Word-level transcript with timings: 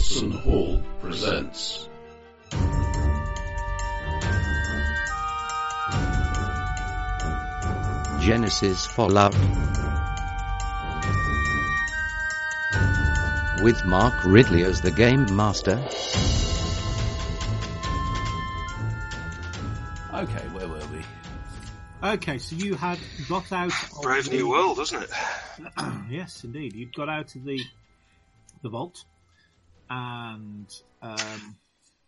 Watson 0.00 0.30
Hall 0.30 0.82
presents. 1.02 1.86
Genesys 8.20 8.86
for 8.86 9.08
Love. 9.08 9.34
With 13.62 13.84
Mark 13.84 14.24
Ridley 14.24 14.64
as 14.64 14.80
the 14.80 14.90
Game 14.90 15.26
Master. 15.34 15.76
Okay, 20.14 20.46
where 20.48 20.68
were 20.68 20.80
we? 20.92 21.02
Okay, 22.08 22.38
so 22.38 22.56
you 22.56 22.74
had 22.74 22.98
got 23.28 23.50
out. 23.52 23.72
Of 23.96 24.02
Brave 24.02 24.24
the- 24.30 24.36
New 24.36 24.48
World, 24.50 24.78
isn't 24.80 25.02
it? 25.02 25.10
yes, 26.10 26.44
indeed. 26.44 26.74
You'd 26.74 26.94
got 26.94 27.08
out 27.08 27.34
of 27.34 27.44
the 27.44 27.60
the 28.62 28.68
vault, 28.68 29.04
and 29.90 30.66
um, 31.02 31.56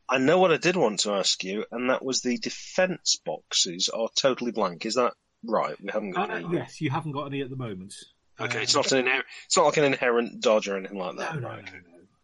I 0.08 0.18
know 0.18 0.38
what 0.38 0.52
I 0.52 0.56
did 0.56 0.76
want 0.76 1.00
to 1.00 1.12
ask 1.12 1.42
you, 1.44 1.64
and 1.72 1.90
that 1.90 2.04
was 2.04 2.22
the 2.22 2.38
defence 2.38 3.20
boxes 3.24 3.88
are 3.88 4.08
totally 4.16 4.52
blank. 4.52 4.86
Is 4.86 4.94
that 4.94 5.12
right? 5.44 5.74
We 5.82 5.90
haven't 5.92 6.12
got 6.12 6.30
uh, 6.30 6.34
any. 6.34 6.46
yes, 6.54 6.80
you 6.80 6.90
haven't 6.90 7.12
got 7.12 7.26
any 7.26 7.42
at 7.42 7.50
the 7.50 7.56
moment. 7.56 7.94
Okay, 8.40 8.58
Um, 8.58 8.62
it's 8.62 8.74
not 8.74 8.90
an 8.92 9.04
inher- 9.06 9.22
It's 9.46 9.56
not 9.56 9.64
like 9.66 9.76
an 9.76 9.84
inherent 9.84 10.40
dodge 10.40 10.68
or 10.68 10.76
anything 10.78 10.98
like 10.98 11.16
No, 11.16 11.20
that. 11.22 11.40
no, 11.40 11.48
right? 11.48 11.64
no, 11.64 11.70
no, 11.72 11.78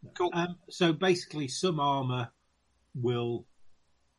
no. 0.04 0.10
Cool. 0.16 0.30
Um, 0.32 0.56
so 0.70 0.92
basically, 0.92 1.48
some 1.48 1.80
armor 1.80 2.30
will 2.94 3.44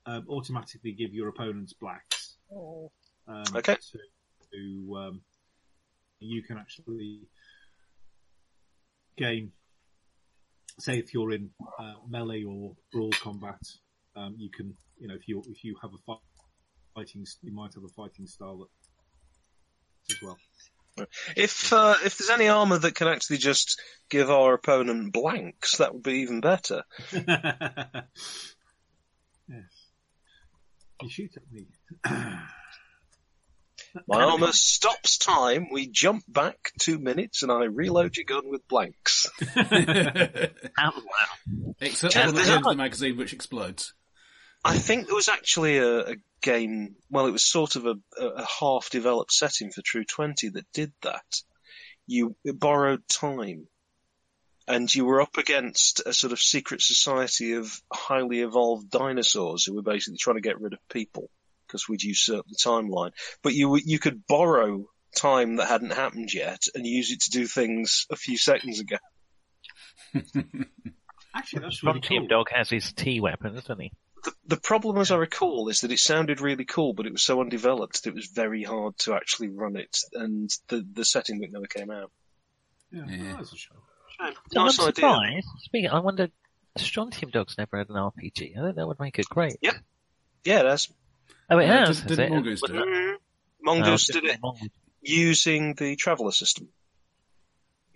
um, 0.06 0.26
automatically 0.30 0.92
give 0.92 1.14
your 1.14 1.30
opponents 1.30 1.74
blacks. 1.74 2.36
Um, 2.52 3.44
Okay. 3.56 3.76
To, 3.76 4.00
to 4.54 4.96
um, 4.98 5.22
you 6.20 6.42
can 6.44 6.58
actually 6.58 7.22
gain, 9.18 9.52
say, 10.82 10.98
if 10.98 11.14
you're 11.14 11.32
in 11.32 11.50
uh, 11.80 11.94
melee 12.08 12.44
or 12.44 12.74
brawl 12.92 13.12
combat, 13.22 13.60
um, 14.16 14.36
you 14.38 14.50
can, 14.50 14.74
you 14.98 15.08
know, 15.08 15.16
if 15.16 15.28
you 15.28 15.44
if 15.50 15.64
you 15.64 15.76
have 15.82 15.92
a 15.94 15.98
fi- 16.06 16.20
fighting, 16.96 17.26
you 17.42 17.54
might 17.54 17.74
have 17.74 17.84
a 17.84 17.94
fighting 17.96 18.28
style 18.28 18.58
that, 18.58 18.68
as 20.16 20.22
well. 20.22 20.38
If 21.36 21.72
uh, 21.72 21.96
if 22.04 22.18
there's 22.18 22.30
any 22.30 22.48
armour 22.48 22.78
that 22.80 22.96
can 22.96 23.08
actually 23.08 23.38
just 23.38 23.82
give 24.10 24.30
our 24.30 24.54
opponent 24.54 25.14
blanks, 25.14 25.78
that 25.78 25.94
would 25.94 26.04
be 26.04 26.20
even 26.20 26.42
better. 26.42 26.84
yes. 27.14 28.08
You 31.02 31.10
shoot 31.10 31.32
at 31.38 31.44
me. 31.52 31.68
My 34.08 34.24
armour 34.24 34.52
stops 34.52 35.18
time. 35.18 35.68
We 35.72 35.88
jump 35.88 36.24
back 36.28 36.72
two 36.80 37.00
minutes, 37.00 37.44
and 37.44 37.52
I 37.52 37.66
reload 37.66 38.16
your 38.18 38.26
gun 38.26 38.50
with 38.50 38.68
blanks. 38.68 39.28
Except 41.82 42.16
Yeah, 42.16 42.28
for 42.28 42.32
the 42.34 42.42
end 42.42 42.58
of 42.58 42.64
the 42.64 42.76
magazine 42.76 43.18
which 43.18 43.34
explodes. 43.34 43.94
I 44.64 44.78
think 44.78 45.06
there 45.06 45.16
was 45.16 45.30
actually 45.30 45.78
a, 45.78 46.00
a 46.12 46.16
game. 46.42 46.96
Well, 47.10 47.28
it 47.28 47.32
was 47.32 47.44
sort 47.44 47.76
of 47.76 47.86
a, 47.86 47.96
a 48.22 48.46
half-developed 48.60 49.32
setting 49.32 49.72
for 49.72 49.82
True 49.82 50.04
Twenty 50.04 50.50
that 50.50 50.72
did 50.74 50.92
that. 51.02 51.42
You 52.06 52.36
borrowed 52.44 53.08
time, 53.08 53.68
and 54.68 54.94
you 54.94 55.06
were 55.06 55.22
up 55.22 55.38
against 55.38 56.02
a 56.06 56.14
sort 56.14 56.34
of 56.34 56.40
secret 56.40 56.82
society 56.82 57.54
of 57.54 57.82
highly 57.92 58.42
evolved 58.42 58.90
dinosaurs 58.90 59.64
who 59.64 59.76
were 59.76 59.82
basically 59.82 60.18
trying 60.18 60.38
to 60.38 60.42
get 60.42 60.60
rid 60.60 60.74
of 60.74 60.80
people 60.90 61.30
because 61.70 61.88
we'd 61.88 62.04
usurp 62.04 62.46
the 62.48 62.56
timeline. 62.56 63.12
But 63.44 63.54
you 63.54 63.78
you 63.84 64.00
could 64.00 64.26
borrow 64.28 64.86
time 65.16 65.56
that 65.58 65.68
hadn't 65.68 65.94
happened 65.94 66.34
yet 66.34 66.64
and 66.76 66.86
use 66.86 67.12
it 67.12 67.22
to 67.22 67.32
do 67.32 67.46
things 67.48 68.06
a 68.12 68.16
few 68.16 68.38
seconds 68.38 68.80
ago. 68.80 68.98
Actually, 71.36 71.62
that's 71.62 71.84
really 71.84 72.00
Frontier 72.02 72.20
cool. 72.22 72.28
Dog 72.28 72.48
has 72.54 72.70
his 72.70 72.92
T 72.94 73.20
weapon, 73.20 73.54
doesn't 73.54 73.80
he? 73.80 73.92
The, 74.24 74.32
the 74.48 74.58
problem, 74.58 74.98
as 74.98 75.12
I 75.12 75.18
recall, 75.18 75.70
is 75.70 75.82
that 75.82 75.92
it 75.92 76.00
sounded 76.00 76.42
really 76.42 76.66
cool, 76.66 76.94
but 76.94 77.06
it 77.06 77.12
was 77.14 77.24
so 77.24 77.40
undeveloped 77.40 78.04
that 78.04 78.10
it 78.10 78.16
was 78.16 78.28
very 78.28 78.64
hard 78.64 78.98
to 79.00 79.14
actually 79.14 79.50
run 79.50 79.76
it, 79.76 79.98
and 80.14 80.50
the 80.68 80.86
the 80.94 81.06
setting 81.06 81.40
book 81.40 81.52
never 81.52 81.68
came 81.68 81.92
out. 81.92 82.12
Yeah, 82.92 83.04
Yeah. 83.08 83.32
oh, 83.34 83.38
that's 83.38 83.54
a 83.54 83.58
shame. 83.58 83.78
So 84.52 84.64
nice 84.64 84.80
I'm 84.80 84.88
idea. 84.88 84.94
surprised. 84.96 85.48
Speaking, 85.60 85.90
I 85.92 86.00
wonder, 86.00 86.28
Strontium 86.78 87.32
Dog's 87.32 87.58
never 87.58 87.78
had 87.78 87.90
an 87.90 87.96
RPG. 87.96 88.58
I 88.58 88.64
think 88.64 88.76
that 88.76 88.88
would 88.88 89.00
make 89.00 89.18
it 89.20 89.30
great. 89.30 89.56
Yep. 89.62 89.76
Yeah, 90.44 90.64
that's 90.64 90.92
Oh, 91.50 91.58
it 91.58 91.70
Uh, 91.70 91.86
has. 91.88 91.88
did- 92.02 92.10
has 92.10 92.18
didn't 92.18 92.26
it? 92.26 92.30
Mongoose 92.36 92.62
Was 92.62 92.72
do 92.72 92.78
that- 92.78 92.88
it? 92.88 93.22
Mongoose 93.62 94.10
Oh, 94.10 94.14
did 94.14 94.24
it 94.26 94.40
Mongoose. 94.42 94.70
using 95.02 95.74
the 95.76 95.96
traveller 95.96 96.32
system. 96.32 96.70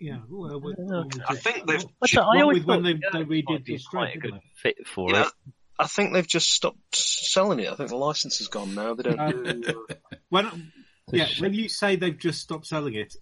Yeah, 0.00 0.20
well, 0.28 0.60
with, 0.60 0.76
Yeah. 0.78 1.02
with 1.04 1.20
I 1.28 1.34
think 1.36 1.66
they've- 1.66 1.84
But 2.00 2.10
Chip- 2.10 2.20
I 2.22 2.40
always 2.42 2.58
with 2.58 2.66
when 2.66 2.78
thought 2.82 2.84
they- 2.84 3.18
the 3.20 3.24
they 3.26 3.42
redid 3.42 3.48
might 3.50 3.64
the 3.64 3.78
quite 3.88 4.16
a 4.16 4.18
good 4.18 4.40
fit 4.56 4.86
for 4.86 5.10
Yeah, 5.12 5.26
it. 5.28 5.32
I 5.78 5.86
think 5.86 6.12
they've 6.12 6.26
just 6.26 6.50
stopped 6.50 6.94
selling 6.96 7.60
it. 7.60 7.68
I 7.70 7.74
think 7.76 7.88
the 7.88 7.96
license 7.96 8.40
is 8.40 8.48
gone 8.48 8.74
now. 8.74 8.94
They 8.94 9.04
don't 9.04 9.18
Uh, 9.20 9.30
do. 9.32 9.86
when 10.28 10.72
yeah, 11.12 11.26
shame. 11.26 11.42
when 11.42 11.54
you 11.54 11.68
say 11.68 11.96
they've 11.96 12.18
just 12.18 12.40
stopped 12.40 12.66
selling 12.66 12.94
it, 12.94 13.14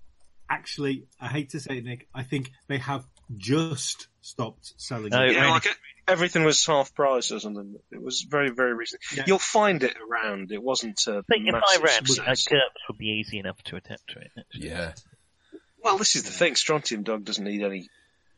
actually, 0.50 1.06
I 1.21 1.28
hate 1.28 1.50
to 1.50 1.60
say 1.60 1.78
it, 1.78 1.84
Nick, 1.84 2.09
I 2.15 2.25
think 2.25 2.50
they 2.69 2.78
have 2.78 3.06
just 3.37 4.09
stopped 4.22 4.72
selling 4.78 5.10
No, 5.10 5.22
it. 5.25 5.32
yeah, 5.32 5.41
really. 5.42 5.50
like 5.53 5.66
it, 5.66 5.76
everything 6.09 6.45
was 6.45 6.65
half 6.67 6.95
price 6.95 7.31
or 7.33 7.41
something. 7.41 7.77
It 7.91 8.03
was 8.03 8.23
very, 8.23 8.51
very 8.51 8.75
recent. 8.75 9.03
Yeah. 9.15 9.25
You'll 9.27 9.39
find 9.39 9.83
it 9.83 9.97
around. 9.97 10.53
It 10.53 10.63
wasn't 10.63 11.01
a 11.07 11.19
I 11.19 11.23
think 11.23 11.49
if 11.49 11.55
I 11.55 11.61
massive 11.79 12.19
ran. 12.19 12.35
GURPS 12.35 12.89
would 12.89 12.99
be 12.99 13.07
easy 13.07 13.39
enough 13.39 13.63
to 13.65 13.77
adapt 13.77 14.09
to 14.11 14.21
it. 14.21 14.31
actually. 14.39 14.69
Yeah. 14.69 14.93
Well, 15.83 15.99
this 15.99 16.17
is 16.17 16.25
the 16.25 16.31
thing. 16.31 16.55
Strontium 16.57 17.03
Dog 17.03 17.25
doesn't 17.25 17.45
need 17.45 17.63
any 17.63 17.89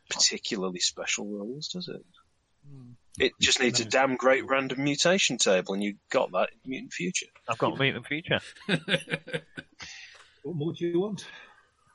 particularly 0.08 0.80
special 0.80 1.26
rules, 1.26 1.68
does 1.68 1.88
it? 1.88 2.02
Hmm. 2.68 2.92
It 3.18 3.32
just 3.40 3.60
needs 3.60 3.80
a 3.80 3.84
damn 3.84 4.16
great 4.16 4.44
random 4.48 4.82
mutation 4.82 5.38
table, 5.38 5.74
and 5.74 5.82
you 5.82 5.96
got 6.10 6.32
that 6.32 6.48
in 6.64 6.70
Mutant 6.70 6.92
Future. 6.92 7.26
I've 7.48 7.58
got 7.58 7.78
Mutant 7.78 8.06
Future. 8.06 8.40
What 10.44 10.56
more 10.56 10.72
do 10.74 10.84
you 10.86 11.00
want? 11.00 11.24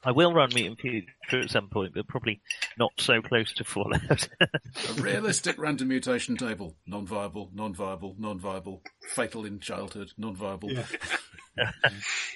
I 0.04 0.12
will 0.12 0.34
run 0.34 0.50
Mutant 0.54 0.80
Future 0.80 1.42
at 1.44 1.50
some 1.50 1.68
point, 1.68 1.94
but 1.94 2.08
probably 2.08 2.42
not 2.78 2.92
so 2.98 3.22
close 3.22 3.52
to 3.54 3.64
Fallout. 3.66 4.30
A 4.42 4.94
realistic 5.02 5.58
random 5.60 5.90
mutation 5.90 6.38
table. 6.38 6.76
Non-viable, 6.88 7.52
non-viable, 7.54 8.16
non-viable. 8.18 8.82
Fatal 9.14 9.46
in 9.46 9.60
childhood, 9.60 10.12
non-viable. 10.18 10.72
Yeah. 10.72 10.86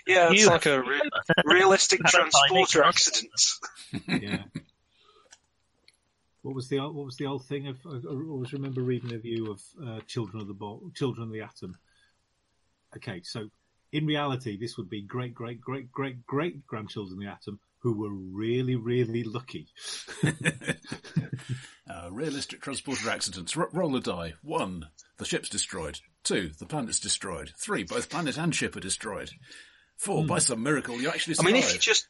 Yeah, 0.06 0.32
it's 0.32 0.42
You- 0.42 0.50
like 0.50 0.66
a 0.66 0.82
re- 0.82 1.10
realistic 1.46 2.02
Had 2.04 2.14
a 2.14 2.18
tiny 2.18 2.30
transporter 2.66 2.84
accident. 2.84 3.32
Yeah. 4.22 4.44
What 6.42 6.56
was 6.56 6.68
the 6.68 6.80
what 6.80 7.06
was 7.06 7.16
the 7.16 7.28
old 7.28 7.46
thing 7.46 7.68
of? 7.68 7.78
I 7.86 8.06
always 8.06 8.52
remember 8.52 8.82
reading 8.82 9.14
a 9.14 9.18
view 9.18 9.50
of 9.50 9.62
uh, 9.82 10.02
Children 10.08 10.42
of 10.42 10.50
the 10.50 10.54
Bo- 10.54 10.92
Children 10.94 11.28
of 11.28 11.32
the 11.34 11.40
Atom. 11.42 11.78
Okay, 12.98 13.22
so 13.24 13.48
in 13.94 14.06
reality, 14.06 14.58
this 14.60 14.76
would 14.78 14.90
be 14.90 15.02
great, 15.02 15.34
great, 15.34 15.62
great, 15.62 15.90
great, 15.92 16.26
great 16.26 16.68
grandchildren 16.68 17.18
of 17.18 17.24
the 17.24 17.32
Atom 17.32 17.60
who 17.80 17.94
were 17.94 18.12
really, 18.14 18.76
really 18.76 19.24
lucky. 19.24 19.68
Uh, 21.90 22.10
realistic 22.12 22.62
transporter 22.62 23.10
accidents. 23.10 23.58
R- 23.58 23.70
roll 23.74 23.96
a 23.98 24.00
die. 24.00 24.34
One, 24.42 24.88
the 25.18 25.26
ship's 25.26 25.50
destroyed. 25.50 26.00
Two, 26.24 26.52
the 26.58 26.66
planet's 26.66 26.98
destroyed. 27.00 27.52
Three, 27.60 27.84
both 27.84 28.10
planet 28.10 28.38
and 28.38 28.56
ship 28.56 28.76
are 28.78 28.80
destroyed. 28.82 29.32
Four, 29.98 30.26
by 30.26 30.40
some 30.40 30.64
miracle, 30.64 31.00
you 31.02 31.10
actually 31.10 31.34
I 31.34 31.36
survive. 31.36 31.54
mean, 31.54 31.64
if 31.64 31.74
you 31.74 31.80
just 31.80 32.08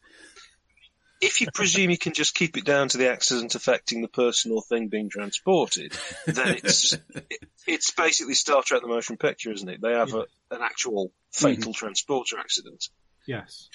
if 1.24 1.42
you 1.42 1.48
presume 1.54 1.90
you 1.90 1.98
can 1.98 2.14
just 2.14 2.36
keep 2.36 2.58
it 2.58 2.66
down 2.66 2.88
to 2.90 2.98
the 2.98 3.12
accident 3.12 3.56
affecting 3.56 4.02
the 4.02 4.08
person 4.08 4.52
or 4.52 4.62
thing 4.62 4.88
being 4.90 5.10
transported, 5.10 5.94
then 6.28 6.56
it's 6.64 6.94
it, 6.94 7.44
it's 7.68 7.92
basically 7.92 8.34
Star 8.34 8.62
Trek: 8.64 8.82
The 8.82 8.88
Motion 8.88 9.18
Picture, 9.18 9.52
isn't 9.52 9.68
it? 9.70 9.82
They 9.82 9.94
have 9.94 10.14
a, 10.14 10.26
an 10.52 10.62
actual 10.62 11.12
fatal 11.32 11.74
transporter 11.74 12.38
accident. 12.40 12.86
Yes, 13.28 13.70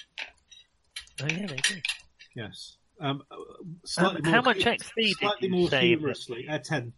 oh 1.21 1.25
yeah, 1.27 1.47
they 1.47 1.55
do. 1.55 1.75
yes. 2.35 2.75
Um, 3.01 3.23
uh, 3.31 3.35
slightly 3.85 4.21
how 4.29 4.41
more, 4.41 4.53
much 4.53 4.57
XP 4.59 4.89
did 4.95 5.15
Slightly 5.17 5.47
you 5.47 5.55
more 5.55 5.69
save? 5.69 5.99
humorously, 5.99 6.47
uh, 6.49 6.57
ten. 6.59 6.93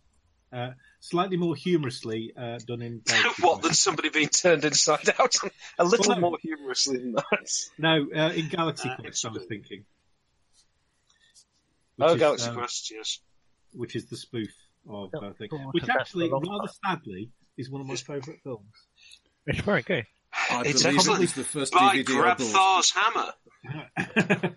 Uh, 0.52 0.72
slightly 1.00 1.38
more 1.38 1.56
humorously 1.56 2.34
uh, 2.36 2.58
done 2.68 2.82
in. 2.82 3.02
what 3.40 3.62
than 3.62 3.74
somebody 3.74 4.10
being 4.10 4.28
turned 4.28 4.66
inside 4.66 5.10
out? 5.20 5.34
A 5.80 5.86
little 5.86 6.06
Well, 6.10 6.20
no. 6.20 6.30
more 6.32 6.38
humorously 6.42 6.98
than 6.98 7.14
that. 7.14 7.52
No, 7.78 8.08
uh, 8.14 8.32
in 8.34 8.50
Galaxy 8.50 8.90
Uh, 8.90 8.98
Quest, 8.98 9.26
I 9.26 9.30
was 9.30 9.46
thinking. 9.46 9.86
Oh, 12.02 12.08
Which 12.08 12.16
is, 12.16 12.20
Galaxy 12.20 12.50
um, 12.50 12.56
Quest, 12.56 12.92
yes. 12.92 13.20
which 13.74 13.96
is 13.96 14.06
the 14.10 14.18
spoof 14.18 14.50
of 14.90 15.10
Oh, 15.14 15.18
uh, 15.20 15.34
thing, 15.34 15.50
which 15.72 15.88
actually, 15.90 16.30
rather 16.32 16.46
time. 16.46 16.68
sadly, 16.84 17.30
is 17.58 17.70
one 17.70 17.82
of 17.82 17.88
my 17.88 17.96
favourite 17.96 18.40
films. 18.44 18.66
It's 19.46 19.60
very 19.62 19.82
good. 19.84 20.06
I 20.50 20.64
It's 20.66 20.84
believe 20.84 21.08
it 21.08 21.20
was 21.20 21.34
the 21.34 21.44
first 21.44 21.74
By 21.74 21.98
DVD 21.98 22.00
I 22.00 22.34
bought. 22.36 22.38
Grabthar's 22.40 22.92
hammer. 22.92 23.34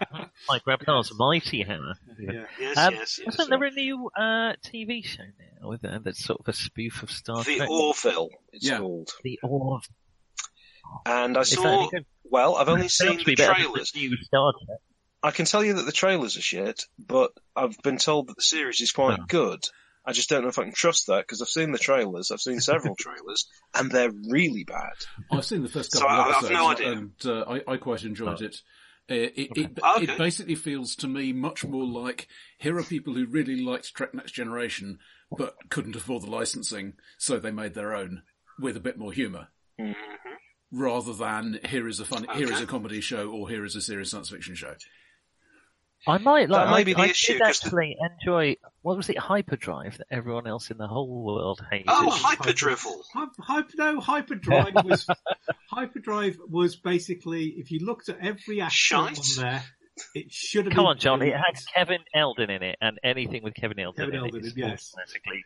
Like 0.48 0.62
Grabthar's 0.64 1.12
Mighty 1.16 1.62
Hammer. 1.62 1.94
yeah. 2.18 2.44
Yes, 2.60 2.76
Um, 2.78 2.94
yes, 2.94 3.18
yes. 3.24 3.38
Wasn't 3.38 3.50
there 3.50 3.64
a 3.64 3.70
new 3.70 4.08
uh, 4.16 4.54
TV 4.64 5.04
show 5.04 5.22
now 5.62 5.68
with 5.68 5.84
uh, 5.84 5.98
that's 6.02 6.22
sort 6.24 6.40
of 6.40 6.48
a 6.48 6.52
spoof 6.52 7.02
of 7.02 7.10
Star 7.10 7.42
the 7.44 7.56
Trek? 7.56 7.68
Orville, 7.70 8.28
it's 8.52 8.66
Yeah. 8.66 8.78
called. 8.78 9.10
The 9.22 9.38
Orv. 9.44 9.82
And 11.06 11.36
I 11.36 11.40
Is 11.42 11.50
saw. 11.50 11.88
Well, 12.24 12.56
I've 12.56 12.68
only 12.68 12.88
seen 12.88 13.12
to 13.12 13.18
the 13.18 13.24
be 13.24 13.34
better 13.36 13.54
than 13.54 13.62
trailers. 13.72 13.92
The 13.92 14.00
new 14.08 14.16
Star 14.22 14.52
Trek. 14.66 14.78
I 15.24 15.30
can 15.30 15.46
tell 15.46 15.64
you 15.64 15.74
that 15.74 15.86
the 15.86 15.92
trailers 15.92 16.36
are 16.36 16.42
shit, 16.42 16.82
but 16.98 17.32
I've 17.56 17.76
been 17.82 17.96
told 17.98 18.28
that 18.28 18.36
the 18.36 18.42
series 18.42 18.80
is 18.80 18.92
quite 18.92 19.18
Oh. 19.20 19.24
good. 19.26 19.60
I 20.04 20.12
just 20.12 20.28
don't 20.28 20.42
know 20.42 20.48
if 20.48 20.58
I 20.58 20.64
can 20.64 20.74
trust 20.74 21.06
that 21.06 21.22
because 21.26 21.40
I've 21.40 21.48
seen 21.48 21.72
the 21.72 21.78
trailers. 21.78 22.30
I've 22.30 22.40
seen 22.42 22.60
several 22.60 22.94
trailers, 22.98 23.48
and 23.74 23.90
they're 23.90 24.12
really 24.28 24.64
bad. 24.64 24.92
I've 25.32 25.46
seen 25.46 25.62
the 25.62 25.68
first 25.70 25.92
So 25.92 26.00
couple 26.00 26.14
I- 26.14 26.20
of 26.20 26.26
I've 26.26 26.34
episodes, 26.36 26.52
no 26.52 26.68
idea. 26.68 26.92
and 26.92 27.12
uh, 27.24 27.40
I, 27.68 27.72
I 27.72 27.76
quite 27.78 28.04
enjoyed 28.04 28.42
it. 28.42 28.56
Uh, 29.10 29.14
it, 29.14 29.48
it, 29.56 29.78
Okay. 29.82 30.12
it 30.12 30.18
basically 30.18 30.54
feels 30.54 30.94
to 30.96 31.06
me 31.08 31.32
much 31.32 31.64
more 31.64 31.84
like 31.86 32.26
here 32.58 32.76
are 32.78 32.82
people 32.82 33.14
who 33.14 33.26
really 33.26 33.56
liked 33.62 33.94
Trek 33.94 34.14
Next 34.14 34.32
Generation 34.32 34.98
but 35.36 35.54
couldn't 35.70 35.96
afford 35.96 36.22
the 36.22 36.30
licensing, 36.30 36.94
so 37.18 37.38
they 37.38 37.50
made 37.50 37.74
their 37.74 37.94
own 37.94 38.22
with 38.60 38.76
a 38.76 38.80
bit 38.80 38.96
more 38.98 39.12
humour, 39.12 39.48
rather 40.70 41.12
than 41.12 41.58
here 41.66 41.88
is 41.88 42.00
a 42.00 42.04
fun, 42.04 42.26
here 42.34 42.50
is 42.52 42.60
a 42.60 42.66
comedy 42.66 43.00
show 43.00 43.28
or 43.30 43.48
here 43.48 43.64
is 43.64 43.74
a 43.76 43.80
serious 43.80 44.10
science 44.10 44.30
fiction 44.30 44.54
show. 44.54 44.74
I 46.06 46.18
might 46.18 46.48
like. 46.50 46.66
That 46.66 46.70
may 46.70 46.76
I, 46.80 46.84
be 46.84 46.92
the 46.94 47.00
I 47.02 47.06
issue, 47.06 47.32
did 47.34 47.42
'cause 47.42 47.60
the- 47.60 47.66
actually 47.66 47.96
enjoy. 48.20 48.56
What 48.82 48.96
was 48.96 49.08
it? 49.08 49.16
Hyperdrive 49.18 49.96
that 49.98 50.06
everyone 50.10 50.46
else 50.46 50.70
in 50.70 50.76
the 50.76 50.86
whole 50.86 51.24
world 51.24 51.64
hated. 51.70 51.86
Oh, 51.88 52.10
Hyperdrivel. 52.10 53.02
Hy- 53.14 53.26
Hyper, 53.40 53.72
no, 53.78 54.00
Hyperdrive 54.00 54.74
was 54.84 55.06
Hyperdrive 55.70 56.36
was 56.48 56.76
basically 56.76 57.46
if 57.56 57.70
you 57.70 57.84
looked 57.84 58.08
at 58.08 58.18
every 58.20 58.60
actor 58.60 58.74
Shite. 58.74 59.18
on 59.18 59.24
there, 59.42 59.62
it 60.14 60.30
should 60.32 60.66
have 60.66 60.74
Come 60.74 60.84
been 60.84 60.90
on, 60.90 60.98
John. 60.98 61.22
It 61.22 61.26
good. 61.30 61.34
had 61.36 61.54
Kevin 61.74 62.00
Eldon 62.14 62.50
in 62.50 62.62
it, 62.62 62.76
and 62.80 62.98
anything 63.02 63.42
with 63.42 63.54
Kevin 63.54 63.78
Eldon 63.80 64.04
Kevin 64.04 64.14
in 64.16 64.20
Eldon, 64.20 64.40
it 64.40 64.46
is 64.46 64.56
yes. 64.56 64.92
automatically. 64.96 65.44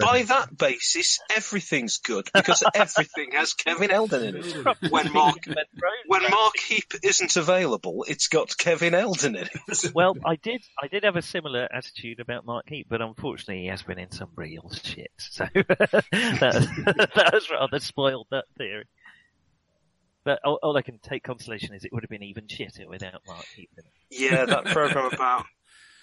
By 0.00 0.22
that 0.22 0.56
basis, 0.56 1.18
everything's 1.34 1.98
good 1.98 2.28
because 2.34 2.62
everything 2.74 3.32
has 3.32 3.54
Kevin 3.54 3.90
Eldon 3.90 4.22
in 4.24 4.36
it. 4.36 4.90
When 4.90 5.12
Mark 5.12 5.46
when 6.06 6.22
Mark 6.30 6.58
Heap 6.58 6.92
isn't 7.02 7.36
available, 7.36 8.04
it's 8.06 8.28
got 8.28 8.56
Kevin 8.58 8.94
Eldon 8.94 9.36
in 9.36 9.44
it. 9.44 9.92
Well, 9.94 10.16
I 10.24 10.36
did. 10.36 10.62
I 10.80 10.88
did 10.88 11.04
have 11.04 11.16
a 11.16 11.22
similar 11.22 11.68
attitude 11.72 12.20
about 12.20 12.44
Mark 12.44 12.68
Heap, 12.68 12.86
but 12.88 13.00
unfortunately, 13.00 13.62
he 13.62 13.68
has 13.68 13.82
been 13.82 13.98
in 13.98 14.10
some 14.10 14.30
real 14.36 14.70
shit. 14.70 15.10
So 15.18 15.46
that, 15.54 17.10
that 17.14 17.30
has 17.32 17.50
rather 17.50 17.78
spoiled 17.80 18.26
that 18.30 18.44
theory. 18.56 18.84
But 20.24 20.40
all, 20.44 20.58
all 20.62 20.76
I 20.76 20.82
can 20.82 20.98
take 20.98 21.22
consolation 21.22 21.74
is 21.74 21.84
it 21.84 21.92
would 21.92 22.02
have 22.02 22.10
been 22.10 22.22
even 22.22 22.46
shitter 22.46 22.86
without 22.86 23.22
Mark 23.26 23.46
Heap 23.56 23.70
in 23.76 23.84
it. 23.84 23.92
Yeah, 24.10 24.44
that 24.44 24.66
program 24.66 25.10
about 25.12 25.46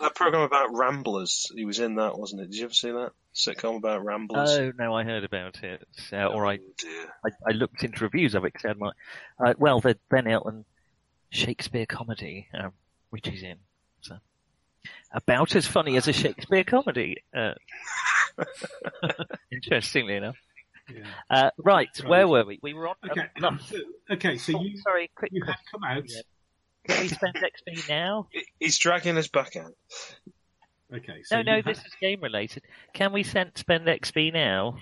that 0.02 0.16
program 0.16 0.42
about 0.44 0.76
Ramblers. 0.76 1.52
He 1.56 1.66
was 1.66 1.80
in 1.80 1.96
that, 1.96 2.18
wasn't 2.18 2.42
it? 2.42 2.52
Did 2.52 2.58
you 2.58 2.66
ever 2.66 2.74
see 2.74 2.92
that 2.92 3.12
sitcom 3.34 3.78
about 3.78 4.04
Ramblers? 4.06 4.50
Oh 4.52 4.72
no, 4.78 4.94
I 4.96 5.04
heard 5.04 5.24
about 5.24 5.64
it, 5.64 5.88
uh, 6.14 6.26
or 6.28 6.46
I, 6.46 6.56
Oh, 6.56 6.60
dear. 6.78 7.06
I 7.26 7.30
I 7.50 7.52
looked 7.54 7.84
into 7.84 8.04
reviews 8.04 8.36
of 8.36 8.44
it 8.46 8.54
because 8.54 8.66
I 8.66 8.68
had 8.70 8.78
my 8.80 8.92
uh, 9.44 9.54
well 9.58 9.80
the 9.80 9.98
Ben 10.10 10.28
Elton 10.28 10.66
Shakespeare 11.30 11.86
comedy, 11.86 12.48
um, 12.54 12.72
which 13.10 13.28
he's 13.28 13.44
in, 13.44 13.58
so 14.02 14.18
about 15.12 15.56
as 15.56 15.66
funny 15.68 15.98
as 15.98 16.08
a 16.08 16.14
Shakespeare 16.14 16.64
comedy. 16.64 17.24
Uh, 17.36 17.54
interestingly 19.52 20.16
enough. 20.16 20.36
Yeah. 20.94 21.04
Uh, 21.30 21.50
right, 21.58 21.90
Right. 22.00 22.10
where 22.10 22.28
were 22.28 22.46
we? 22.46 22.60
We 22.62 22.74
were 22.74 22.88
on. 22.90 22.96
Okay, 23.10 23.22
um, 23.44 23.60
so, 23.66 23.78
okay, 24.12 24.38
so 24.38 24.54
oh, 24.58 24.62
you 24.62 24.78
sorry, 24.78 25.10
quick. 25.16 25.32
you 25.34 25.44
had 25.44 25.56
come 25.72 25.84
out. 25.84 26.04
Yeah. 26.08 26.22
Can 26.88 27.02
we 27.02 27.08
spend 27.08 27.36
XP 27.36 27.90
now? 27.90 28.28
He's 28.60 28.78
dragging 28.78 29.18
us 29.18 29.28
back 29.28 29.56
out. 29.56 29.74
Okay, 30.94 31.24
so 31.24 31.38
No, 31.38 31.42
no, 31.42 31.56
you 31.58 31.64
this 31.64 31.80
is 31.80 31.94
game 32.00 32.22
related. 32.22 32.64
Can 32.94 33.12
we 33.12 33.24
send, 33.24 33.52
spend 33.56 33.86
XP 33.88 34.32
now? 34.34 34.78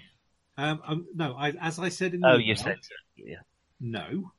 um, 0.57 0.81
um, 0.85 1.05
no, 1.15 1.33
I, 1.35 1.49
as 1.61 1.79
I 1.79 1.89
said 1.89 2.13
in 2.13 2.19
the 2.21 2.27
Oh, 2.27 2.33
email, 2.35 2.41
you 2.47 2.55
said 2.55 2.77
so. 2.81 2.93
Yeah. 3.15 3.37
no, 3.79 4.31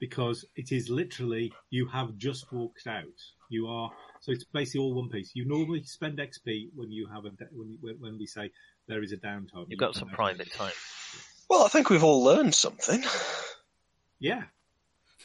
because 0.00 0.44
it 0.56 0.72
is 0.72 0.88
literally 0.88 1.52
you 1.70 1.86
have 1.88 2.16
just 2.16 2.50
walked 2.52 2.86
out. 2.86 3.04
You 3.50 3.66
are 3.68 3.90
so 4.20 4.32
it's 4.32 4.44
basically 4.44 4.80
all 4.80 4.94
one 4.94 5.08
piece. 5.08 5.30
You 5.34 5.44
normally 5.46 5.82
spend 5.84 6.18
XP 6.18 6.70
when 6.74 6.90
you 6.90 7.06
have 7.08 7.26
a 7.26 7.30
when 7.52 7.76
when 7.80 7.94
when 8.00 8.18
we 8.18 8.26
say 8.26 8.50
there 8.88 9.02
is 9.02 9.12
a 9.12 9.16
downtime. 9.18 9.66
You've 9.68 9.78
got 9.78 9.94
some 9.94 10.08
You- 10.08 10.14
private 10.16 10.50
time. 10.52 10.72
Well, 11.48 11.62
I 11.64 11.68
think 11.68 11.90
we've 11.90 12.02
all 12.02 12.24
learned 12.24 12.54
something. 12.54 13.04
Yeah, 14.18 14.42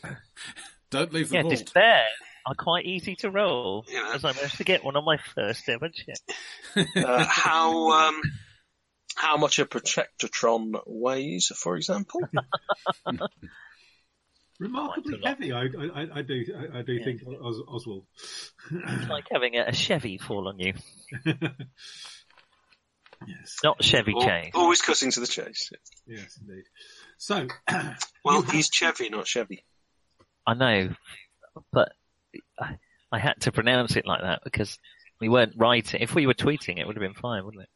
Don't 0.92 1.12
leave 1.14 1.30
the 1.30 1.36
Yeah, 1.38 1.42
vault. 1.44 1.56
despair 1.56 2.04
are 2.46 2.56
quite 2.56 2.86
easy 2.86 3.16
to 3.18 3.30
roll, 3.32 3.86
Yeah. 3.90 4.12
as 4.14 4.24
I 4.26 4.34
managed 4.34 4.58
to 4.58 4.64
get 4.64 4.84
one 4.84 4.96
on 4.96 5.06
my 5.06 5.18
first 5.36 5.68
ever 5.70 5.90
check. 5.90 6.18
Uh, 6.96 7.26
how 7.28 7.92
um, 7.92 8.22
how 9.16 9.38
much 9.38 9.58
a 9.60 9.66
protectotron 9.66 10.80
weighs, 10.86 11.52
for 11.56 11.76
example? 11.78 12.22
remarkably 14.60 15.18
Quite 15.20 15.22
a 15.22 15.24
lot. 15.24 15.40
heavy. 15.40 15.52
I, 15.54 16.02
I, 16.02 16.20
I 16.20 16.22
do 16.22 16.44
I, 16.56 16.80
I 16.80 16.82
do 16.84 16.94
Yeah. 16.94 17.04
think 17.06 17.22
Os, 17.28 17.58
Oswald. 17.68 18.06
It's 18.72 19.10
like 19.10 19.26
having 19.32 19.56
a, 19.56 19.66
a 19.68 19.74
Chevy 19.74 20.18
fall 20.18 20.48
on 20.48 20.60
you. 20.60 20.74
yes, 21.26 21.52
Not 23.64 23.84
Chevy 23.84 24.14
Al- 24.16 24.26
Chase. 24.26 24.52
Always 24.54 24.82
cutting 24.82 25.12
to 25.12 25.20
the 25.20 25.28
chase. 25.28 25.72
yes, 26.08 26.40
indeed. 26.42 26.64
So, 27.18 27.48
Well, 28.26 28.44
you 28.46 28.52
he's 28.52 28.70
Chevy, 28.70 29.10
not 29.10 29.28
Chevy. 29.28 29.64
I 30.46 30.54
know, 30.54 30.90
but 31.72 31.94
I, 32.60 32.78
I 33.12 33.20
had 33.20 33.42
to 33.42 33.52
pronounce 33.52 33.96
it 33.96 34.06
like 34.06 34.22
that 34.22 34.42
because 34.44 34.78
we 35.20 35.30
weren't 35.30 35.54
writing. 35.58 36.02
If 36.02 36.16
we 36.16 36.28
were 36.28 36.34
tweeting, 36.34 36.80
it 36.80 36.88
would 36.88 36.96
have 36.96 37.02
been 37.02 37.14
fine, 37.14 37.46
wouldn't 37.46 37.64
it? 37.64 37.70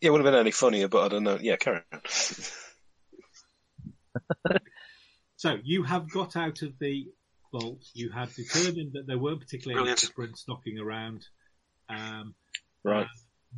Yeah, 0.00 0.08
it 0.08 0.10
would 0.12 0.24
have 0.24 0.32
been 0.32 0.40
any 0.40 0.50
funnier, 0.50 0.88
but 0.88 1.04
I 1.04 1.08
don't 1.08 1.24
know. 1.24 1.38
Yeah, 1.40 1.56
carry 1.56 1.80
on. 1.92 2.00
So 5.36 5.58
you 5.62 5.82
have 5.82 6.10
got 6.10 6.36
out 6.36 6.62
of 6.62 6.78
the 6.78 7.06
vault. 7.52 7.82
You 7.92 8.10
have 8.10 8.34
determined 8.34 8.92
that 8.94 9.06
there 9.06 9.18
weren't 9.18 9.40
particularly 9.40 9.78
any 9.78 9.84
Brilliant. 9.84 10.00
footprints 10.00 10.44
knocking 10.48 10.78
around. 10.78 11.26
Um, 11.90 12.34
Right. 12.82 13.00
and 13.00 13.08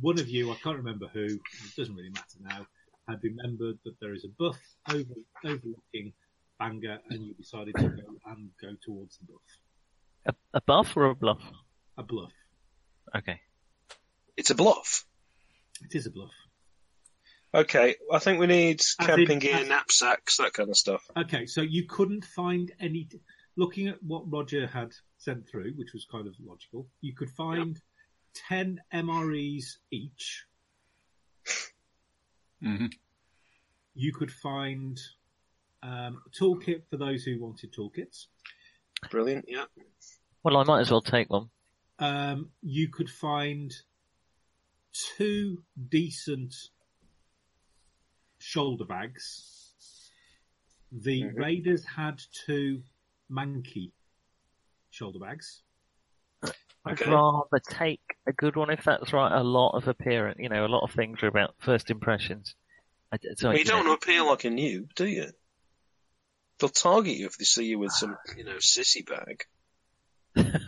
one 0.01 0.19
of 0.19 0.27
you, 0.27 0.51
I 0.51 0.55
can't 0.55 0.77
remember 0.77 1.07
who, 1.07 1.25
it 1.25 1.75
doesn't 1.77 1.95
really 1.95 2.09
matter 2.09 2.39
now, 2.41 2.67
had 3.07 3.23
remembered 3.23 3.77
that 3.85 3.95
there 4.01 4.13
is 4.13 4.25
a 4.25 4.29
buff 4.37 4.59
over, 4.89 5.13
overlooking 5.45 6.13
Bangor, 6.59 6.99
and 7.09 7.23
you 7.23 7.33
decided 7.35 7.75
to 7.75 7.89
go 7.89 8.03
and 8.25 8.49
go 8.61 8.69
towards 8.83 9.17
the 9.19 9.25
buff. 9.25 10.35
A, 10.53 10.57
a 10.57 10.61
buff 10.61 10.97
or 10.97 11.05
a 11.05 11.15
bluff? 11.15 11.41
A 11.97 12.03
bluff. 12.03 12.31
Okay. 13.15 13.39
It's 14.35 14.49
a 14.49 14.55
bluff. 14.55 15.05
It 15.83 15.95
is 15.95 16.05
a 16.07 16.11
bluff. 16.11 16.31
Okay, 17.53 17.95
I 18.11 18.19
think 18.19 18.39
we 18.39 18.47
need 18.47 18.81
As 18.81 18.95
camping 19.07 19.29
in- 19.31 19.39
gear, 19.39 19.55
as- 19.55 19.67
knapsacks, 19.69 20.37
that 20.37 20.53
kind 20.53 20.69
of 20.69 20.75
stuff. 20.75 21.01
Okay, 21.15 21.45
so 21.45 21.61
you 21.61 21.85
couldn't 21.85 22.25
find 22.25 22.71
any. 22.79 23.07
Looking 23.55 23.87
at 23.87 24.03
what 24.03 24.29
Roger 24.31 24.67
had 24.67 24.91
sent 25.17 25.47
through, 25.49 25.73
which 25.77 25.93
was 25.93 26.05
kind 26.11 26.27
of 26.27 26.35
logical, 26.45 26.87
you 27.01 27.15
could 27.15 27.29
find 27.31 27.79
ten 28.49 28.81
MREs 28.93 29.77
each. 29.89 30.45
hmm 32.61 32.87
You 33.95 34.13
could 34.13 34.31
find 34.31 34.99
um, 35.83 36.21
toolkit 36.39 36.83
for 36.89 36.97
those 36.97 37.23
who 37.23 37.39
wanted 37.39 37.73
toolkits. 37.73 38.27
Brilliant, 39.11 39.45
yeah. 39.47 39.65
Well, 40.43 40.57
I 40.57 40.63
might 40.63 40.81
as 40.81 40.91
well 40.91 41.01
take 41.01 41.29
one. 41.29 41.49
Um, 41.99 42.51
you 42.61 42.89
could 42.89 43.09
find 43.09 43.73
two 45.15 45.63
decent 45.89 46.53
shoulder 48.39 48.85
bags. 48.85 49.73
The 50.91 51.23
Mhm. 51.23 51.35
Raiders 51.35 51.83
had 51.85 52.21
two 52.31 52.83
Mankey 53.29 53.91
shoulder 54.89 55.19
bags. 55.19 55.63
I'd 56.85 57.01
Okay. 57.01 57.11
rather 57.11 57.59
take 57.59 58.01
a 58.25 58.31
good 58.31 58.55
one 58.55 58.69
if 58.69 58.83
that's 58.85 59.11
right. 59.11 59.31
A 59.31 59.43
lot 59.43 59.71
of 59.75 59.87
appearance, 59.89 60.39
you 60.39 60.47
know, 60.47 60.65
a 60.65 60.69
lot 60.69 60.83
of 60.83 60.91
things 60.91 61.21
are 61.21 61.27
about 61.27 61.55
first 61.59 61.89
impressions. 61.89 62.55
I, 63.11 63.17
so, 63.35 63.49
Well, 63.49 63.53
you 63.53 63.59
you 63.59 63.65
don't 63.65 63.83
know, 63.83 63.89
want 63.91 64.01
to 64.01 64.07
appear 64.09 64.23
like 64.23 64.45
a 64.45 64.49
noob, 64.49 64.93
do 64.95 65.05
you? 65.05 65.31
They'll 66.59 66.69
target 66.69 67.15
you 67.15 67.27
if 67.27 67.37
they 67.37 67.45
see 67.45 67.65
you 67.65 67.79
with 67.79 67.91
some, 67.91 68.17
you 68.35 68.43
know, 68.43 68.55
sissy 68.55 69.05
bag. 69.07 69.43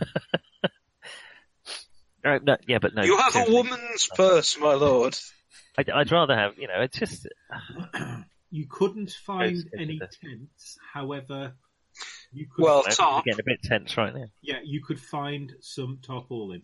no, 2.24 2.38
no, 2.42 2.56
yeah, 2.66 2.78
but 2.80 2.94
no. 2.94 3.02
you 3.02 3.16
have 3.16 3.28
a 3.28 3.32
seriously. 3.32 3.54
woman's 3.54 4.08
purse, 4.14 4.58
my 4.58 4.74
lord. 4.74 5.16
I'd, 5.78 5.88
I'd 5.90 6.12
rather 6.12 6.34
have, 6.36 6.58
you 6.58 6.68
know, 6.68 6.80
it's 6.82 6.98
just 6.98 7.26
You 8.52 8.66
couldn't 8.68 9.10
find 9.24 9.52
It's- 9.52 9.64
it's 9.72 9.80
any 9.80 9.96
a- 10.02 10.08
tents, 10.26 10.76
however, 10.92 11.54
you 12.32 12.46
could. 12.54 12.64
Well, 12.64 12.82
I'm 12.86 12.92
Top. 12.92 13.24
getting 13.24 13.40
a 13.40 13.44
bit 13.44 13.62
tense 13.62 13.96
right 13.96 14.14
now. 14.14 14.26
yeah, 14.42 14.58
you 14.64 14.82
could 14.84 15.00
find 15.00 15.52
some 15.60 15.98
tarpaulin. 16.02 16.62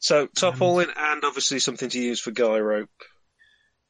So, 0.00 0.26
tarpaulin 0.28 0.88
and 0.96 1.24
obviously 1.24 1.58
something 1.58 1.88
to 1.90 2.00
use 2.00 2.20
for 2.20 2.30
guy 2.30 2.58
rope. 2.58 2.88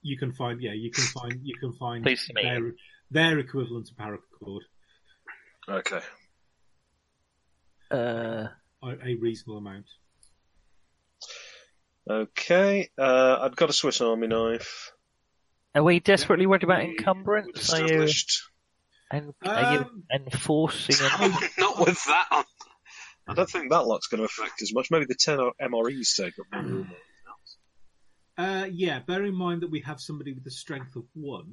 You 0.02 0.19
can 0.19 0.33
find, 0.33 0.61
yeah, 0.62 0.73
you 0.73 0.90
can 0.90 1.05
find, 1.05 1.40
you 1.43 1.55
can 1.59 1.73
find 1.75 2.02
Please 2.02 2.26
to 2.26 2.33
me. 2.35 2.43
their, 2.43 2.73
their 3.11 3.38
equivalent 3.38 3.87
to 3.88 3.95
paracord, 3.95 4.61
Okay. 5.69 6.00
Uh, 7.90 8.47
a 8.83 8.88
a 9.05 9.14
reasonable 9.17 9.59
amount. 9.59 9.87
Okay, 12.09 12.88
uh, 12.99 13.38
I've 13.40 13.57
got 13.57 13.71
a 13.71 13.73
Swiss 13.73 14.00
Army 14.00 14.26
knife. 14.26 14.93
are 15.75 15.83
we 15.83 16.00
desperately 16.00 16.47
worried 16.47 16.64
about 16.64 16.81
encumbrance? 16.83 17.73
Are 17.73 17.79
you, 17.79 17.85
established. 17.85 18.43
en- 19.12 19.35
are 19.45 19.73
you 19.75 19.79
Um, 19.81 20.05
enforcing? 20.12 20.97
a- 20.97 21.29
Not 21.59 21.79
with 21.79 22.02
that 22.07 22.26
on. 22.33 22.45
I 23.29 23.35
don't 23.35 23.49
think 23.50 23.71
that 23.71 23.87
lot's 23.87 24.09
going 24.09 24.19
to 24.19 24.25
affect 24.25 24.61
as 24.62 24.73
much. 24.75 24.90
Maybe 24.90 25.05
the 25.05 25.14
10 25.14 25.38
MREs 25.61 26.17
take 26.17 26.35
up 26.38 26.47
more 26.52 26.62
room. 26.62 26.95
Uh, 28.37 28.67
yeah, 28.73 28.99
bear 29.00 29.25
in 29.25 29.35
mind 29.35 29.62
that 29.62 29.71
we 29.71 29.81
have 29.83 30.00
somebody 30.00 30.33
with 30.33 30.45
a 30.47 30.50
strength 30.50 30.97
of 30.97 31.05
one, 31.14 31.52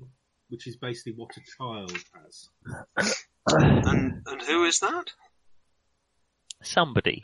which 0.49 0.67
is 0.67 0.77
basically 0.77 1.13
what 1.15 1.35
a 1.37 1.41
child 1.57 1.97
has. 2.15 3.15
And 3.49 4.23
and 4.25 4.41
who 4.41 4.65
is 4.65 4.81
that? 4.81 5.13
Somebody. 6.61 7.23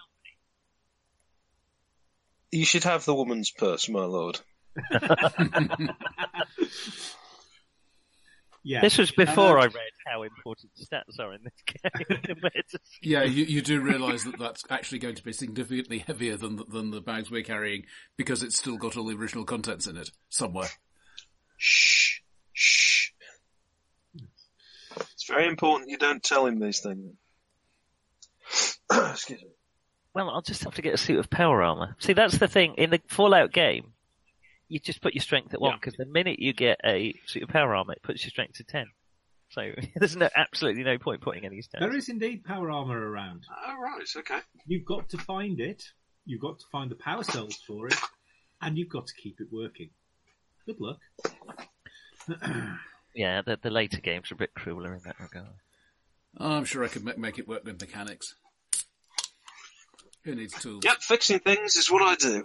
You 2.49 2.63
should 2.63 2.85
have 2.85 3.03
the 3.03 3.13
woman's 3.13 3.51
purse, 3.51 3.89
my 3.89 4.05
lord. 4.05 4.39
Yeah. 8.63 8.79
This 8.81 8.97
was 8.97 9.11
before 9.11 9.59
Uh, 9.59 9.63
I 9.63 9.65
read 9.65 9.91
how 10.07 10.23
important 10.23 10.71
stats 10.75 11.19
are 11.19 11.33
in 11.33 11.41
this 11.43 11.53
game 11.65 12.35
to 12.69 12.79
Yeah, 13.01 13.23
you, 13.23 13.43
you 13.43 13.61
do 13.61 13.81
realise 13.81 14.23
that 14.23 14.39
that's 14.39 14.63
actually 14.69 14.99
going 14.99 15.15
to 15.15 15.23
be 15.23 15.33
significantly 15.33 15.99
heavier 15.99 16.37
than 16.37 16.55
the, 16.55 16.65
than 16.65 16.91
the 16.91 17.01
bags 17.01 17.29
we're 17.29 17.43
carrying 17.43 17.83
because 18.17 18.41
it's 18.41 18.57
still 18.57 18.77
got 18.77 18.95
all 18.95 19.05
the 19.05 19.17
original 19.17 19.43
contents 19.43 19.85
in 19.85 19.97
it 19.97 20.11
somewhere. 20.29 20.69
Shh, 21.57 22.19
shh. 22.53 23.02
It's 25.23 25.29
very 25.29 25.47
important 25.47 25.89
you 25.89 25.97
don't 25.97 26.21
tell 26.21 26.45
him 26.45 26.59
these 26.59 26.81
things. 26.81 27.13
Excuse 28.91 29.41
me. 29.41 29.47
Well, 30.13 30.29
I'll 30.29 30.41
just 30.41 30.65
have 30.65 30.75
to 30.75 30.81
get 30.81 30.93
a 30.93 30.97
suit 30.97 31.17
of 31.17 31.29
power 31.29 31.63
armor. 31.63 31.95
See, 31.99 32.11
that's 32.11 32.37
the 32.37 32.49
thing 32.49 32.75
in 32.77 32.89
the 32.89 32.99
Fallout 33.07 33.53
game. 33.53 33.93
You 34.67 34.79
just 34.81 35.01
put 35.01 35.13
your 35.13 35.21
strength 35.21 35.53
at 35.53 35.61
one 35.61 35.71
Yeah. 35.71 35.77
because 35.77 35.93
the 35.95 36.05
minute 36.05 36.39
you 36.39 36.51
get 36.51 36.81
a 36.83 37.13
suit 37.25 37.43
of 37.43 37.47
power 37.47 37.73
armor, 37.73 37.93
it 37.93 38.03
puts 38.03 38.21
your 38.25 38.31
strength 38.31 38.55
to 38.57 38.65
ten. 38.65 38.87
So 39.51 39.71
there's 39.95 40.17
no 40.17 40.27
absolutely 40.35 40.83
no 40.83 40.97
point 40.97 41.21
putting 41.21 41.45
any 41.45 41.59
stats. 41.59 41.79
There 41.79 41.95
is 41.95 42.09
indeed 42.09 42.43
power 42.43 42.69
armor 42.69 42.99
around. 42.99 43.45
Oh, 43.65 43.75
right, 43.81 44.05
okay. 44.17 44.39
You've 44.67 44.83
got 44.85 45.07
to 45.11 45.17
find 45.17 45.61
it. 45.61 45.83
You've 46.25 46.41
got 46.41 46.59
to 46.59 46.65
find 46.69 46.91
the 46.91 46.95
power 46.95 47.23
cells 47.23 47.55
for 47.65 47.87
it, 47.87 47.95
and 48.61 48.77
you've 48.77 48.89
got 48.89 49.07
to 49.07 49.13
keep 49.15 49.39
it 49.39 49.47
working. 49.53 49.89
Good 50.65 50.81
luck. 50.81 50.99
Yeah, 53.15 53.41
the, 53.41 53.59
the 53.61 53.69
later 53.69 54.01
games 54.01 54.31
are 54.31 54.35
a 54.35 54.37
bit 54.37 54.53
crueler 54.53 54.93
in 54.95 55.01
that 55.05 55.19
regard. 55.19 55.47
I'm 56.37 56.65
sure 56.65 56.83
I 56.83 56.87
could 56.87 57.05
make, 57.05 57.17
make 57.17 57.37
it 57.39 57.47
work 57.47 57.63
with 57.63 57.79
mechanics. 57.79 58.35
Who 60.23 60.35
needs 60.35 60.53
tools? 60.59 60.83
Yep, 60.83 61.01
fixing 61.01 61.39
things 61.39 61.75
is 61.75 61.91
what 61.91 62.01
I 62.01 62.15
do. 62.15 62.43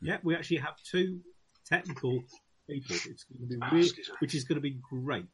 Yeah, 0.00 0.18
we 0.22 0.34
actually 0.34 0.58
have 0.58 0.74
two 0.90 1.20
technical 1.68 2.24
people. 2.68 2.96
It's 2.96 3.24
going 3.24 3.40
to 3.40 3.46
be 3.46 3.58
Ah, 3.62 3.70
re- 3.72 3.92
which 4.18 4.34
is 4.34 4.44
going 4.44 4.56
to 4.56 4.60
be 4.60 4.76
great. 4.90 5.26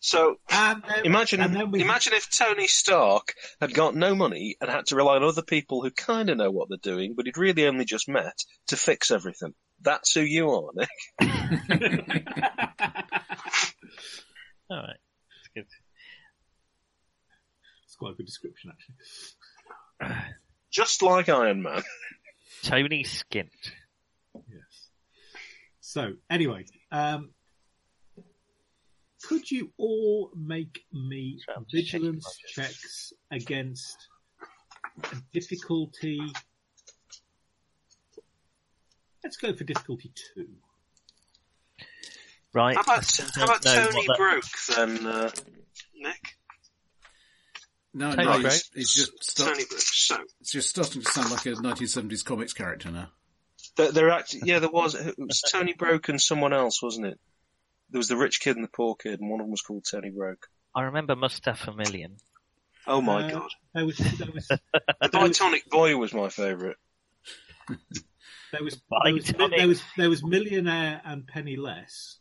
So 0.00 0.36
And 0.50 0.82
then, 0.86 1.06
imagine, 1.06 1.40
and 1.40 1.56
then 1.56 1.70
we 1.72 1.80
imagine 1.82 2.12
if 2.12 2.30
Tony 2.30 2.68
Stark 2.68 3.34
had 3.60 3.74
got 3.74 3.96
no 3.96 4.14
money 4.14 4.56
and 4.60 4.70
had 4.70 4.86
to 4.86 4.96
rely 4.96 5.16
on 5.16 5.24
other 5.24 5.42
people 5.42 5.82
who 5.82 5.90
kind 5.90 6.30
of 6.30 6.36
know 6.36 6.50
what 6.50 6.68
they're 6.68 6.78
doing, 6.80 7.14
but 7.16 7.26
he'd 7.26 7.36
really 7.38 7.66
only 7.66 7.84
just 7.84 8.08
met 8.08 8.44
to 8.68 8.76
fix 8.76 9.10
everything. 9.10 9.54
That's 9.82 10.12
who 10.12 10.22
you 10.22 10.50
are, 10.50 10.70
Nick. 10.74 10.88
All 14.68 14.78
right, 14.78 14.96
that's 14.98 15.48
good. 15.54 15.66
It's 17.84 17.96
quite 17.96 18.12
a 18.12 18.14
good 18.14 18.26
description, 18.26 18.72
actually. 18.72 20.16
Just 20.70 21.02
like 21.02 21.28
Iron 21.28 21.62
Man. 21.62 21.82
Tony 22.62 23.04
Skint. 23.04 23.50
Yes. 24.34 24.90
So, 25.80 26.14
anyway, 26.28 26.66
um, 26.90 27.30
could 29.22 29.50
you 29.50 29.72
all 29.76 30.30
make 30.36 30.80
me 30.92 31.38
So 31.46 31.54
I'm 31.56 31.66
just 31.68 31.86
checking 31.88 32.06
vigilance 32.06 32.38
checks 32.48 33.12
against 33.30 34.08
difficulty? 35.32 36.20
Let's 39.26 39.38
go 39.38 39.52
for 39.54 39.64
difficulty 39.64 40.12
two. 40.14 40.46
Right. 42.54 42.76
How 42.76 42.82
about, 42.82 43.20
how 43.34 43.44
about 43.44 43.62
Tony 43.62 44.06
what 44.06 44.06
that- 44.06 44.16
Broke 44.16 44.44
then, 44.76 45.04
uh, 45.04 45.30
Nick? 45.96 46.36
No, 47.92 48.12
Tony 48.14 48.24
no, 48.24 48.32
Broke. 48.34 48.44
it's, 48.52 48.70
it's 48.76 48.94
just 48.94 49.24
start, 49.24 49.50
Tony 49.54 49.64
Broke. 49.68 49.80
So, 49.80 50.16
it's 50.40 50.52
just 50.52 50.68
starting 50.70 51.02
to 51.02 51.10
sound 51.10 51.32
like 51.32 51.44
a 51.46 51.54
1970s 51.54 52.24
comics 52.24 52.52
character 52.52 52.92
now. 52.92 53.08
there, 53.76 53.90
there 53.90 54.10
actually, 54.10 54.42
yeah, 54.44 54.60
there 54.60 54.70
was, 54.70 54.94
it 54.94 55.16
was 55.18 55.40
Tony 55.50 55.72
Broke 55.72 56.08
and 56.08 56.20
someone 56.20 56.52
else, 56.52 56.80
wasn't 56.80 57.06
it? 57.08 57.18
There 57.90 57.98
was 57.98 58.06
the 58.06 58.16
rich 58.16 58.40
kid 58.40 58.54
and 58.54 58.64
the 58.64 58.70
poor 58.72 58.94
kid, 58.94 59.18
and 59.20 59.28
one 59.28 59.40
of 59.40 59.46
them 59.46 59.50
was 59.50 59.62
called 59.62 59.86
Tony 59.90 60.10
Broke. 60.10 60.46
I 60.72 60.82
remember 60.82 61.16
Mustapha 61.16 61.72
Million. 61.72 62.18
Oh 62.86 63.00
my 63.00 63.24
Uh, 63.26 63.30
god. 63.40 63.50
There 63.74 63.86
was 63.86 63.96
there 63.96 64.28
was 64.32 64.46
The 64.48 64.60
Bitonic 65.08 65.68
Boy 65.68 65.96
was 65.96 66.14
my 66.14 66.28
favourite. 66.28 66.76
there 68.52 68.62
was 68.64 68.80
there 69.04 69.12
was, 69.14 69.24
there 69.56 69.68
was 69.68 69.82
there 69.96 70.08
was 70.10 70.24
millionaire 70.24 71.00
and 71.04 71.26
penniless. 71.26 72.18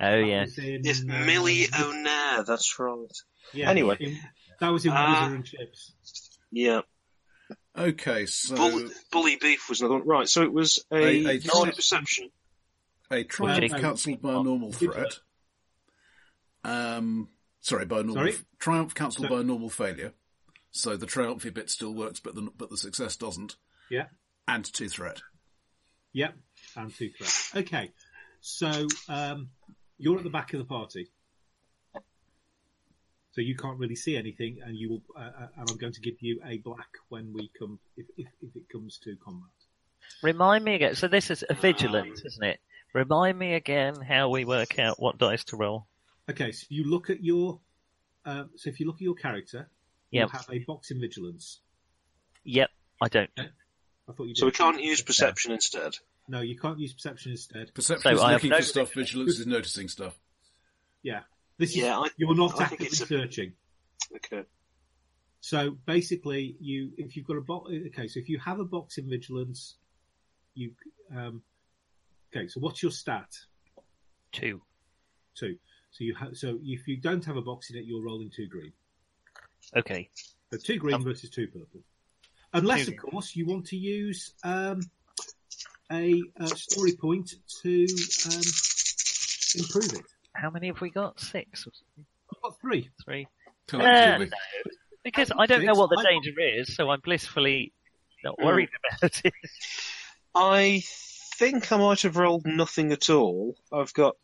Oh 0.00 0.04
That 0.20 0.26
yeah. 0.26 0.40
was 0.42 0.58
in, 0.58 0.80
Yes, 0.84 1.02
uh, 1.02 1.24
Milly 1.26 1.66
O'Naire, 1.78 2.44
that's 2.44 2.76
right. 2.78 2.96
Yeah, 3.54 3.70
Anyway. 3.70 3.96
in- 4.00 4.18
that 4.60 4.68
was 4.70 4.84
in. 4.84 4.92
Whizzer 4.92 5.34
and 5.36 5.44
Chips. 5.44 5.94
Yeah. 6.50 6.80
Okay, 7.76 8.26
so 8.26 8.54
Bull, 8.56 8.88
Bully 9.10 9.36
Beef 9.40 9.68
was 9.68 9.80
another 9.80 9.98
one. 9.98 10.06
Right, 10.06 10.28
so 10.28 10.42
it 10.42 10.52
was 10.52 10.84
a, 10.92 10.96
A- 10.96 11.36
a- 11.36 11.40
roll 11.54 11.66
perception. 11.66 12.30
a 13.10 13.24
triumph 13.24 13.70
Well, 13.72 13.80
cancelled 13.80 14.20
by 14.22 14.30
a 14.30 14.42
normal 14.42 14.72
threat. 14.72 15.14
Um, 16.64 17.28
sorry, 17.60 17.86
by 17.86 18.00
a 18.00 18.02
normal 18.02 18.14
Sorry? 18.16 18.32
f- 18.34 18.44
triumph 18.58 18.94
cancelled 18.94 19.28
by 19.28 19.40
a 19.40 19.44
normal 19.44 19.70
failure. 19.70 20.12
So 20.70 20.96
the 20.96 21.06
triumphy 21.06 21.52
bit 21.52 21.70
still 21.70 21.92
works, 21.94 22.20
but 22.20 22.34
the 22.34 22.48
but 22.56 22.70
the 22.70 22.76
success 22.76 23.16
doesn't. 23.16 23.56
Yeah. 23.90 24.06
And 24.52 24.70
two 24.70 24.90
threat. 24.90 25.22
Yep, 26.12 26.34
and 26.76 26.94
two 26.94 27.08
threats. 27.08 27.56
Okay, 27.56 27.90
so 28.42 28.86
um, 29.08 29.48
you're 29.96 30.18
at 30.18 30.24
the 30.24 30.30
back 30.30 30.52
of 30.52 30.58
the 30.58 30.66
party, 30.66 31.08
so 31.94 33.40
you 33.40 33.56
can't 33.56 33.78
really 33.78 33.96
see 33.96 34.14
anything, 34.14 34.58
and 34.62 34.76
you 34.76 34.90
will. 34.90 35.02
Uh, 35.16 35.20
uh, 35.20 35.46
and 35.56 35.70
I'm 35.70 35.78
going 35.78 35.94
to 35.94 36.02
give 36.02 36.20
you 36.20 36.38
a 36.44 36.58
black 36.58 36.90
when 37.08 37.32
we 37.32 37.50
come, 37.58 37.78
if 37.96 38.04
if, 38.18 38.26
if 38.42 38.54
it 38.54 38.68
comes 38.70 38.98
to 39.04 39.16
combat. 39.24 39.48
Remind 40.22 40.66
me 40.66 40.74
again. 40.74 40.96
So 40.96 41.08
this 41.08 41.30
is 41.30 41.42
a 41.48 41.54
vigilance, 41.54 42.20
isn't 42.22 42.44
it? 42.44 42.60
Remind 42.92 43.38
me 43.38 43.54
again 43.54 43.94
how 44.02 44.28
we 44.28 44.44
work 44.44 44.78
out 44.78 45.00
what 45.00 45.16
dice 45.16 45.44
to 45.44 45.56
roll. 45.56 45.86
Okay, 46.28 46.52
so 46.52 46.66
you 46.68 46.84
look 46.84 47.08
at 47.08 47.24
your. 47.24 47.58
Um, 48.26 48.50
so 48.56 48.68
if 48.68 48.80
you 48.80 48.86
look 48.86 48.96
at 48.96 49.02
your 49.02 49.14
character, 49.14 49.70
you 50.10 50.26
have 50.26 50.46
a 50.52 50.58
box 50.58 50.90
in 50.90 51.00
vigilance. 51.00 51.60
Yep. 52.44 52.68
I 53.00 53.08
don't. 53.08 53.30
I 54.12 54.14
thought 54.14 54.24
you. 54.24 54.34
Did. 54.34 54.38
So 54.40 54.46
we 54.46 54.52
can't 54.52 54.82
use 54.82 55.00
perception 55.02 55.52
instead. 55.52 55.94
No, 56.28 56.40
you 56.40 56.58
can't 56.58 56.78
use 56.78 56.92
perception 56.92 57.32
instead. 57.32 57.74
Perception 57.74 58.02
So 58.02 58.14
is 58.16 58.20
I 58.20 58.32
looking 58.34 58.52
for 58.52 58.62
stuff. 58.62 58.92
Vigilance 58.94 59.38
is 59.38 59.46
noticing 59.46 59.88
stuff. 59.88 60.18
Yeah, 61.02 61.20
this 61.58 61.70
is. 61.70 61.76
Yeah, 61.78 61.98
I- 61.98 62.10
you're 62.16 62.34
not 62.34 62.60
I 62.60 62.64
actively 62.64 62.86
it's 62.86 63.00
a- 63.00 63.06
searching. 63.06 63.54
Okay. 64.16 64.44
So 65.40 65.72
basically, 65.86 66.56
you 66.60 66.92
if 66.98 67.16
you've 67.16 67.26
got 67.26 67.36
a 67.36 67.40
box. 67.40 67.70
Okay, 67.88 68.06
so 68.08 68.20
if 68.20 68.28
you 68.28 68.38
have 68.38 68.60
a 68.60 68.64
box 68.64 68.98
in 68.98 69.08
vigilance, 69.08 69.76
you. 70.54 70.72
Um, 71.14 71.42
okay, 72.34 72.46
so 72.48 72.60
what's 72.60 72.82
your 72.82 72.92
stat? 72.92 73.28
Two. 74.30 74.62
Two. 75.34 75.56
So 75.90 76.04
you 76.04 76.14
have. 76.14 76.36
So 76.36 76.58
if 76.62 76.86
you 76.86 76.96
don't 76.98 77.24
have 77.24 77.36
a 77.36 77.42
box 77.42 77.70
in 77.70 77.76
it, 77.76 77.84
you're 77.84 78.02
rolling 78.04 78.30
two 78.30 78.46
green. 78.46 78.72
Okay. 79.76 80.08
So 80.52 80.58
two 80.58 80.76
green 80.76 80.94
Um, 80.96 81.04
versus 81.04 81.30
two 81.30 81.48
purple. 81.48 81.82
Unless, 82.52 82.88
of 82.88 82.96
course, 82.96 83.34
you 83.34 83.46
want 83.46 83.66
to 83.66 83.76
use 83.76 84.34
um, 84.44 84.80
a, 85.90 86.22
uh 86.38 86.46
story 86.46 86.92
point 86.92 87.34
to 87.62 87.86
um, 88.26 88.42
improve 89.56 89.92
it. 89.94 90.04
How 90.34 90.50
many 90.50 90.66
have 90.68 90.80
we 90.80 90.90
got? 90.90 91.18
Six. 91.20 91.66
or? 91.66 91.72
I've 92.34 92.42
got 92.42 92.60
three. 92.60 92.90
Three. 93.04 93.26
Collectively. 93.68 94.30
Because 95.04 95.32
I 95.36 95.46
don't 95.46 95.64
know 95.64 95.74
what 95.74 95.90
the 95.90 95.96
I- 95.98 96.10
danger 96.10 96.32
is, 96.38 96.74
so 96.74 96.90
I'm 96.90 97.00
blissfully 97.00 97.72
not 98.24 98.36
Mm. 98.38 98.44
worried 98.44 98.68
about 99.00 99.20
it. 99.24 99.32
I 100.34 100.82
think 101.36 101.72
I 101.72 101.76
might 101.76 102.02
have 102.02 102.16
rolled 102.16 102.46
nothing 102.46 102.92
at 102.92 103.10
all. 103.10 103.56
I've 103.72 103.92
got 103.92 104.16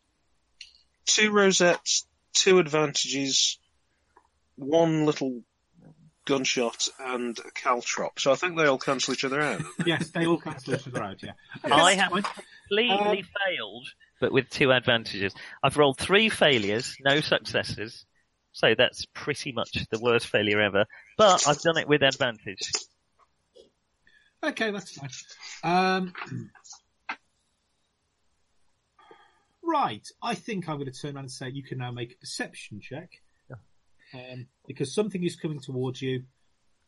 two 1.05 1.31
rosettes, 1.31 2.07
two 2.33 2.59
advantages, 2.59 3.59
one 4.55 5.05
little 5.05 5.41
gunshot, 6.29 6.87
and 6.99 7.37
a 7.39 7.51
caltrop. 7.59 8.19
So 8.19 8.31
I 8.31 8.35
think 8.35 8.55
they 8.55 8.67
all 8.67 8.77
cancel 8.77 9.13
each 9.15 9.25
other 9.25 9.41
out. 9.41 9.61
Yes, 9.85 10.09
they 10.11 10.27
all 10.27 10.37
cancel 10.37 10.75
each 10.75 10.87
other 10.87 11.03
out. 11.03 11.23
Yeah. 11.23 11.31
I 11.63 11.95
have 11.95 12.11
fine. 12.11 12.23
completely 12.23 13.23
failed, 13.23 13.87
but 14.21 14.31
with 14.31 14.47
two 14.49 14.71
advantages. 14.71 15.33
I've 15.63 15.75
rolled 15.75 15.97
three 15.97 16.29
failures, 16.29 16.95
no 17.03 17.19
successes. 17.19 18.05
So 18.51 18.75
that's 18.77 19.05
pretty 19.13 19.51
much 19.51 19.87
the 19.89 19.99
worst 19.99 20.27
failure 20.27 20.61
ever. 20.61 20.85
But 21.17 21.47
I've 21.47 21.61
done 21.61 21.77
it 21.77 21.87
with 21.87 22.03
advantage. 22.03 22.71
Okay, 24.43 24.69
that's 24.69 24.91
fine. 24.91 25.09
Um, 25.63 26.13
right, 29.63 30.07
I 30.21 30.35
think 30.35 30.69
I'm 30.69 30.77
going 30.77 30.91
to 30.91 30.99
turn 30.99 31.15
around 31.15 31.25
and 31.25 31.31
say 31.31 31.49
you 31.49 31.63
can 31.63 31.79
now 31.79 31.91
make 31.91 32.13
a 32.13 32.17
perception 32.17 32.81
check. 32.81 33.09
Um, 34.13 34.47
because 34.67 34.93
something 34.93 35.23
is 35.23 35.35
coming 35.35 35.59
towards 35.59 36.01
you, 36.01 36.23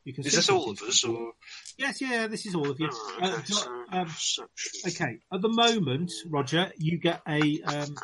You 0.04 0.13
can 0.13 0.25
Is 0.25 0.34
this 0.36 0.50
all 0.50 0.72
of 0.72 0.82
us, 0.82 1.04
or 1.04 1.34
Yes, 1.78 2.01
yeah, 2.01 2.25
this 2.28 2.46
is 2.48 2.56
all 2.56 2.70
of 2.72 2.80
you. 2.80 2.90
Oh, 2.92 3.18
Uh, 3.22 3.28
okay, 3.34 3.44
do- 3.46 3.54
so 3.54 3.84
um, 3.92 4.06
perception. 4.08 4.82
okay, 4.88 5.20
at 5.32 5.42
the 5.42 5.50
moment, 5.50 6.12
Roger, 6.28 6.72
you 6.78 6.98
get 6.98 7.22
a 7.28 7.62
um, 7.62 7.96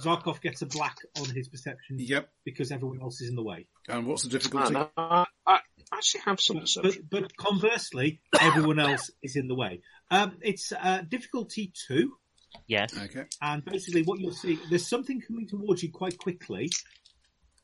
Zarkov 0.00 0.40
gets 0.42 0.60
a 0.62 0.66
black 0.66 0.96
on 1.18 1.26
his 1.30 1.48
perception 1.48 1.96
Yep. 2.00 2.28
because 2.44 2.70
everyone 2.72 3.00
else 3.00 3.20
is 3.20 3.28
in 3.30 3.36
the 3.36 3.42
way. 3.44 3.66
And 3.88 4.06
what's 4.06 4.24
the 4.24 4.28
difficulty? 4.30 4.74
no, 4.74 4.90
I, 4.96 5.24
I 5.46 5.58
actually 5.94 6.20
have 6.24 6.40
some 6.40 6.58
But, 6.58 6.82
but, 6.82 6.96
but 7.10 7.36
conversely, 7.36 8.20
everyone 8.40 8.78
else 8.80 9.10
is 9.22 9.36
in 9.36 9.46
the 9.48 9.54
way. 9.54 9.80
Um, 10.10 10.36
it's 10.42 10.72
uh, 10.72 11.02
difficulty 11.08 11.72
two, 11.86 12.16
Yes. 12.66 12.96
Okay. 12.98 13.24
and 13.40 13.64
basically 13.64 14.02
what 14.02 14.18
you'll 14.18 14.32
see, 14.32 14.58
there's 14.70 14.88
something 14.88 15.20
coming 15.20 15.46
towards 15.46 15.82
you 15.84 15.90
quite 15.92 16.18
quickly. 16.18 16.68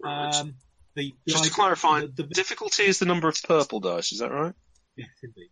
Right. 0.02 0.34
Um, 0.34 0.54
the, 0.94 1.14
the 1.26 1.32
Just 1.32 1.44
to 1.44 1.50
clarify, 1.50 2.00
the, 2.00 2.08
the, 2.08 2.22
difficulty 2.24 2.84
is 2.84 2.98
the 2.98 3.06
number 3.06 3.28
of 3.28 3.36
purple 3.42 3.80
dice. 3.80 4.12
Is 4.12 4.18
that 4.18 4.30
right? 4.30 4.52
yes, 4.96 5.08
indeed. 5.22 5.50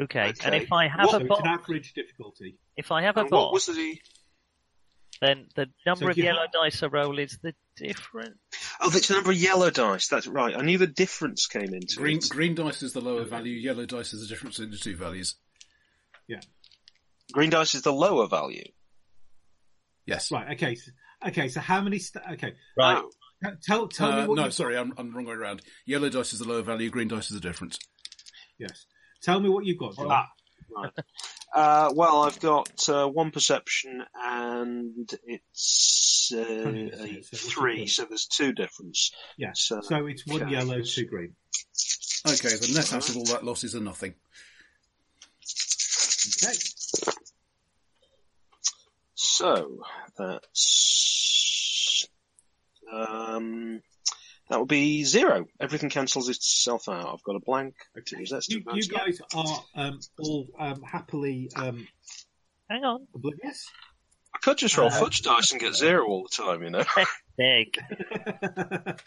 Okay. 0.00 0.28
Okay. 0.30 0.34
And 0.46 0.54
if 0.54 0.72
I 0.72 0.88
have 0.88 1.06
What- 1.06 1.10
So 1.10 1.16
a 1.18 1.20
it's 1.20 1.38
an 1.38 1.44
bot, 1.44 1.46
average 1.46 1.92
difficulty. 1.94 2.56
if 2.76 2.90
I 2.92 3.02
have 3.02 3.16
a 3.16 3.20
And 3.20 3.30
what 3.30 3.38
bot, 3.46 3.52
was 3.52 3.66
the? 3.66 3.98
then 5.20 5.48
the 5.54 5.66
number 5.84 6.04
So 6.06 6.10
of 6.10 6.16
yellow 6.18 6.40
have- 6.42 6.52
dice 6.52 6.82
I 6.82 6.86
roll 6.86 7.18
is 7.18 7.38
the 7.42 7.52
difference. 7.76 8.38
Oh, 8.80 8.90
it's 8.94 9.08
the 9.08 9.14
number 9.14 9.30
of 9.32 9.36
yellow 9.36 9.68
dice. 9.70 10.08
That's 10.08 10.26
right. 10.26 10.56
I 10.56 10.62
knew 10.62 10.78
the 10.78 10.86
difference 10.86 11.46
came 11.46 11.74
into 11.74 11.96
Green, 11.96 12.18
it. 12.18 12.28
green 12.30 12.54
dice 12.54 12.82
is 12.82 12.92
the 12.94 13.00
lower 13.02 13.24
value, 13.24 13.54
yellow 13.56 13.84
dice 13.86 14.14
is 14.14 14.22
the 14.22 14.28
difference 14.28 14.56
between 14.56 14.70
the 14.70 14.78
two 14.78 14.96
values. 14.96 15.34
Yeah. 16.26 16.40
Green 17.32 17.50
dice 17.50 17.74
is 17.74 17.82
the 17.82 17.92
lower 17.92 18.26
value. 18.28 18.64
Yes. 20.06 20.30
Right. 20.32 20.52
Okay. 20.52 20.74
So, 20.76 20.90
okay. 21.28 21.48
So 21.48 21.60
how 21.60 21.82
many? 21.82 21.98
St- 21.98 22.24
okay. 22.32 22.54
Right. 22.78 22.96
Oh, 22.98 23.10
Tell 23.62 23.88
tell 23.88 24.12
me 24.12 24.18
Uh, 24.22 24.26
what 24.26 24.36
no, 24.36 24.44
you 24.46 24.50
sorry, 24.50 24.76
I'm, 24.76 24.92
I'm 24.98 25.10
the 25.10 25.16
wrong 25.16 25.26
way 25.26 25.34
around. 25.34 25.62
Yellow 25.86 26.08
dice 26.10 26.32
is 26.32 26.38
the 26.40 26.48
lower 26.48 26.62
value, 26.62 26.90
green 26.90 27.08
dice 27.08 27.30
is 27.30 27.40
the 27.40 27.48
difference. 27.48 27.78
Yes. 28.58 28.86
Tell 29.22 29.40
me 29.40 29.48
what 29.48 29.64
you've 29.64 29.78
got, 29.78 29.96
John. 29.96 30.08
Ah, 30.10 30.26
right. 30.76 30.92
Uh, 31.54 31.92
well, 31.94 32.22
I've 32.22 32.38
got 32.40 32.88
uh, 32.88 33.08
one 33.08 33.30
perception 33.30 34.04
and 34.14 35.10
it's 35.24 36.30
uh, 36.34 36.38
a 36.38 37.22
so 37.22 37.36
three, 37.48 37.86
so 37.86 38.04
there's 38.04 38.26
two 38.26 38.52
difference. 38.52 39.10
yeah. 39.36 39.50
So, 39.54 39.80
So 39.82 40.06
it's 40.06 40.26
one 40.26 40.42
okay. 40.42 40.52
yellow, 40.52 40.80
two 40.82 41.06
green. 41.06 41.34
Okay, 42.26 42.54
the 42.56 42.70
net 42.74 42.92
out 42.92 43.08
of 43.08 43.16
all 43.16 43.24
that 43.24 43.44
losses 43.44 43.74
are 43.74 43.80
nothing. 43.80 44.14
Okay. 46.44 46.54
So 49.14 49.78
that's 50.16 50.89
um, 52.92 53.80
that 54.48 54.58
would 54.58 54.68
be 54.68 55.04
zero. 55.04 55.46
Everything 55.60 55.90
cancels 55.90 56.28
itself 56.28 56.88
out. 56.88 57.06
I've 57.14 57.22
got 57.22 57.36
a 57.36 57.40
blank. 57.40 57.74
to 58.06 58.16
resist 58.16 58.50
You, 58.52 58.62
you 58.74 58.82
guys 58.88 59.20
are 59.34 59.64
um, 59.76 60.00
all 60.18 60.48
um, 60.58 60.82
happily 60.82 61.50
um, 61.56 61.86
Hang 62.68 62.84
on. 62.84 63.06
oblivious. 63.14 63.68
I 64.34 64.38
could 64.42 64.58
just 64.58 64.76
roll 64.76 64.88
Uh, 64.88 64.98
fudge 64.98 65.22
dice 65.22 65.52
and 65.52 65.60
get 65.60 65.74
zero 65.74 66.06
all 66.06 66.22
the 66.24 66.42
time, 66.42 66.62
you 66.62 66.70
know. 66.70 66.84
Big. 67.38 67.76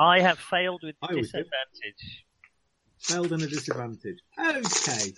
I 0.00 0.20
have 0.20 0.38
failed 0.38 0.82
with 0.82 0.96
I 1.02 1.12
disadvantage. 1.14 2.24
Failed 3.00 3.32
and 3.32 3.42
a 3.42 3.46
disadvantage. 3.46 4.18
Okay. 4.38 5.12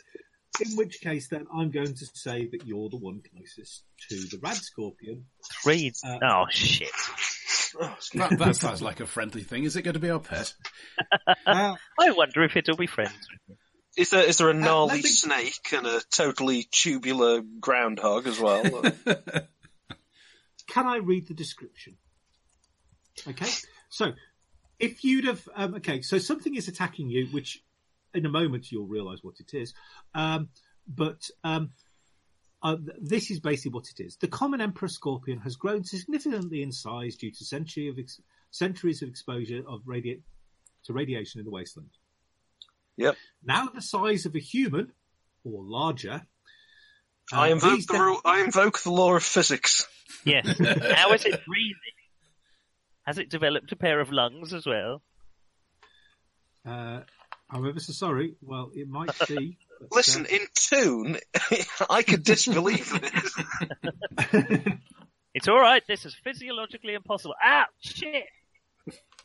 In 0.65 0.77
which 0.77 1.01
case, 1.01 1.29
then 1.29 1.47
I'm 1.53 1.71
going 1.71 1.95
to 1.95 2.07
say 2.15 2.47
that 2.53 2.67
you're 2.67 2.89
the 2.89 2.97
one 2.97 3.23
closest 3.35 3.83
to 4.09 4.15
the 4.17 4.39
rad 4.43 4.57
scorpion. 4.57 5.27
Three. 5.63 5.93
Uh, 6.07 6.19
oh 6.23 6.45
shit. 6.51 6.91
Oh, 7.81 7.97
That, 8.15 8.39
that 8.39 8.57
sounds 8.57 8.83
like 8.83 9.01
a 9.01 9.07
friendly 9.07 9.43
thing. 9.43 9.65
Is 9.65 9.77
it 9.77 9.83
going 9.83 9.95
to 9.95 10.01
be 10.01 10.11
our 10.11 10.21
pet? 10.21 10.53
Uh, 11.47 11.75
I 11.99 12.11
wonder 12.13 12.43
if 12.45 12.57
it'll 12.57 12.77
be 12.77 12.87
friends. 12.87 13.27
Is 13.97 14.11
there 14.11 14.29
is 14.29 14.39
there 14.39 14.51
a 14.51 14.55
gnarly 14.55 14.97
let 14.97 15.05
me- 15.05 15.11
snake 15.11 15.73
and 15.73 15.87
a 15.87 16.01
totally 16.11 16.67
tubular 16.71 17.43
groundhog 17.61 18.27
as 18.27 18.39
well? 18.41 18.63
can 20.69 20.87
I 20.87 20.97
read 20.97 21.29
the 21.29 21.35
description? 21.35 21.97
Okay. 23.29 23.49
So, 23.91 24.13
if 24.81 25.05
you'd 25.05 25.27
have, 25.27 25.49
um, 25.55 25.75
okay, 25.77 26.03
so 26.03 26.19
something 26.19 26.57
is 26.57 26.67
attacking 26.67 27.09
you, 27.09 27.27
which 27.27 27.63
in 28.13 28.27
a 28.27 28.29
moment 28.29 28.73
you'll 28.73 28.89
realise 28.89 29.21
what 29.23 29.37
it 29.39 29.55
is. 29.55 29.73
Um, 30.15 30.49
but 30.89 31.21
um, 31.45 31.71
uh, 32.65 32.77
this 33.01 33.31
is 33.31 33.41
basically 33.41 33.73
what 33.73 33.89
it 33.97 34.03
is. 34.03 34.17
The 34.17 34.27
common 34.29 34.61
emperor 34.61 34.89
scorpion 34.89 35.39
has 35.41 35.55
grown 35.57 35.85
significantly 35.85 36.63
in 36.63 36.73
size 36.73 37.15
due 37.17 37.31
to 37.31 37.45
century 37.45 37.89
of 37.89 37.99
ex- 37.99 38.21
centuries 38.51 39.03
of 39.03 39.09
exposure 39.11 39.63
of 39.69 39.83
radi- 39.83 40.23
to 40.85 40.93
radiation 40.93 41.41
in 41.41 41.45
the 41.45 41.51
wasteland. 41.53 41.91
Yep. 42.97 43.17
Now 43.45 43.69
the 43.69 43.83
size 43.83 44.25
of 44.27 44.35
a 44.35 44.39
human 44.41 44.93
or 45.45 45.63
larger. 45.63 46.23
uh, 47.33 47.37
I 47.37 47.49
invoke 47.49 47.81
the 47.87 47.93
de- 47.93 48.01
rule. 48.03 48.21
I 48.25 48.43
invoke 48.45 48.81
the 48.81 48.91
law 48.93 49.15
of 49.15 49.23
physics. 49.23 49.87
Yes. 50.25 50.47
How 50.59 51.13
is 51.13 51.25
it 51.27 51.45
breathing? 51.45 51.95
Has 53.03 53.19
it 53.19 53.29
developed 53.29 53.71
a 53.73 53.77
pair 53.77 54.01
of 54.01 54.11
lungs 54.11 54.55
as 54.55 54.65
well? 54.65 55.03
Uh, 56.67 57.01
I'm 57.51 57.67
ever 57.69 57.79
so 57.81 57.93
sorry. 57.93 58.37
Well, 58.41 58.71
it 58.75 58.89
might 58.89 59.11
be. 59.29 59.59
But, 59.81 59.93
Listen, 59.93 60.27
in 60.27 60.41
tune, 60.55 61.19
I 61.91 62.03
could 62.03 62.23
disbelieve 62.25 62.91
it. 64.19 64.73
It's 65.35 65.49
all 65.49 65.59
right. 65.59 65.83
This 65.89 66.07
is 66.07 66.15
physiologically 66.23 66.95
impossible. 66.95 67.35
Ah, 67.43 67.67
shit. 67.81 68.27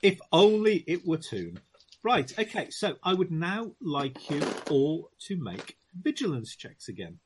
if 0.02 0.20
only 0.32 0.84
it 0.88 1.06
were 1.06 1.18
tune. 1.18 1.60
Right, 2.02 2.34
okay, 2.40 2.70
so 2.72 2.96
I 3.04 3.14
would 3.14 3.30
now 3.30 3.74
like 3.82 4.30
you 4.30 4.42
all 4.72 5.12
to 5.28 5.38
make 5.38 5.76
vigilance 5.94 6.56
checks 6.56 6.88
again. 6.88 7.20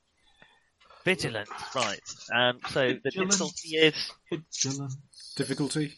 Vigilance, 1.05 1.49
right. 1.75 1.99
Um, 2.33 2.59
so 2.71 2.87
the 2.89 2.99
Vigilance. 3.03 3.37
difficulty 3.37 3.69
is 3.77 4.11
Vigilance. 4.29 4.97
Difficulty? 5.37 5.93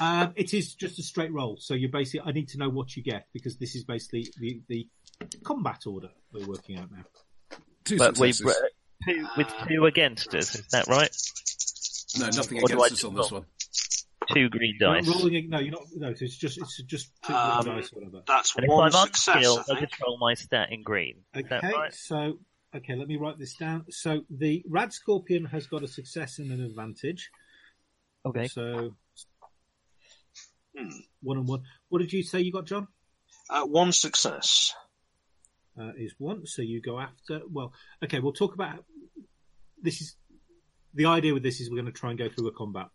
Um, 0.00 0.32
it 0.34 0.52
is 0.54 0.74
just 0.74 0.98
a 0.98 1.02
straight 1.02 1.32
roll, 1.32 1.56
so 1.60 1.74
you 1.74 1.88
basically, 1.88 2.28
I 2.28 2.32
need 2.32 2.48
to 2.48 2.58
know 2.58 2.68
what 2.68 2.96
you 2.96 3.02
get, 3.02 3.28
because 3.32 3.56
this 3.58 3.74
is 3.76 3.84
basically 3.84 4.26
the, 4.38 4.60
the 4.68 4.88
combat 5.44 5.86
order 5.86 6.08
we're 6.32 6.46
working 6.46 6.78
out 6.78 6.90
now. 6.90 7.04
Two 7.84 7.98
but 7.98 8.18
we 8.18 8.32
successes. 8.32 8.62
two 9.06 9.26
with 9.36 9.52
two 9.68 9.84
against 9.86 10.34
us. 10.34 10.54
Is 10.56 10.66
that 10.72 10.88
right? 10.88 11.14
No, 12.18 12.26
nothing 12.26 12.58
Or 12.58 12.64
against 12.66 12.92
us 12.92 13.04
on 13.04 13.14
this 13.14 13.30
one. 13.30 13.44
Two 14.32 14.48
green 14.48 14.76
You're 14.80 14.94
dice. 14.94 15.06
rolling, 15.06 15.50
no, 15.50 15.58
you're 15.60 15.70
not, 15.72 15.82
no, 15.94 16.08
it's 16.08 16.36
just, 16.38 16.58
it's 16.58 16.82
just 16.84 17.10
two 17.26 17.34
Um, 17.34 17.64
dice 17.66 17.92
or 17.92 18.00
whatever. 18.00 18.22
That's 18.26 18.56
And 18.56 18.64
if 18.64 18.70
one 18.70 18.86
I'm 18.86 19.06
success, 19.06 19.36
unskilled, 19.36 19.58
I 19.68 19.72
I 19.74 19.78
think. 19.80 19.90
just 19.90 20.02
roll 20.02 20.18
my 20.18 20.34
stat 20.34 20.72
in 20.72 20.82
green. 20.82 21.16
Is 21.34 21.44
that 21.50 21.62
Okay, 21.62 21.72
right? 21.72 21.92
so, 21.94 22.38
okay, 22.74 22.94
let 22.96 23.06
me 23.06 23.16
write 23.16 23.38
this 23.38 23.54
down. 23.54 23.84
So 23.90 24.22
the 24.30 24.64
Rad 24.68 24.92
Scorpion 24.94 25.44
has 25.44 25.66
got 25.66 25.82
a 25.84 25.88
success 25.88 26.38
and 26.38 26.50
an 26.50 26.62
advantage. 26.64 27.30
Okay. 28.24 28.48
So, 28.48 28.94
Hmm. 30.76 30.88
one 31.22 31.38
and 31.38 31.48
one. 31.48 31.62
What 31.88 32.00
did 32.00 32.12
you 32.12 32.22
say 32.22 32.40
you 32.40 32.52
got, 32.52 32.66
John? 32.66 32.88
Uh, 33.50 33.64
one 33.64 33.92
success. 33.92 34.74
uh, 35.78 35.92
is 35.96 36.14
one. 36.18 36.46
So 36.46 36.62
you 36.62 36.80
go 36.80 36.98
after. 36.98 37.40
Well, 37.50 37.72
okay, 38.02 38.20
we'll 38.20 38.32
talk 38.32 38.54
about. 38.54 38.84
This 39.82 40.00
is 40.00 40.16
the 40.94 41.06
idea 41.06 41.34
with 41.34 41.42
this 41.42 41.60
is 41.60 41.70
we're 41.70 41.76
going 41.82 41.92
to 41.92 41.98
try 41.98 42.10
and 42.10 42.18
go 42.18 42.28
through 42.28 42.48
a 42.48 42.52
combat. 42.52 42.86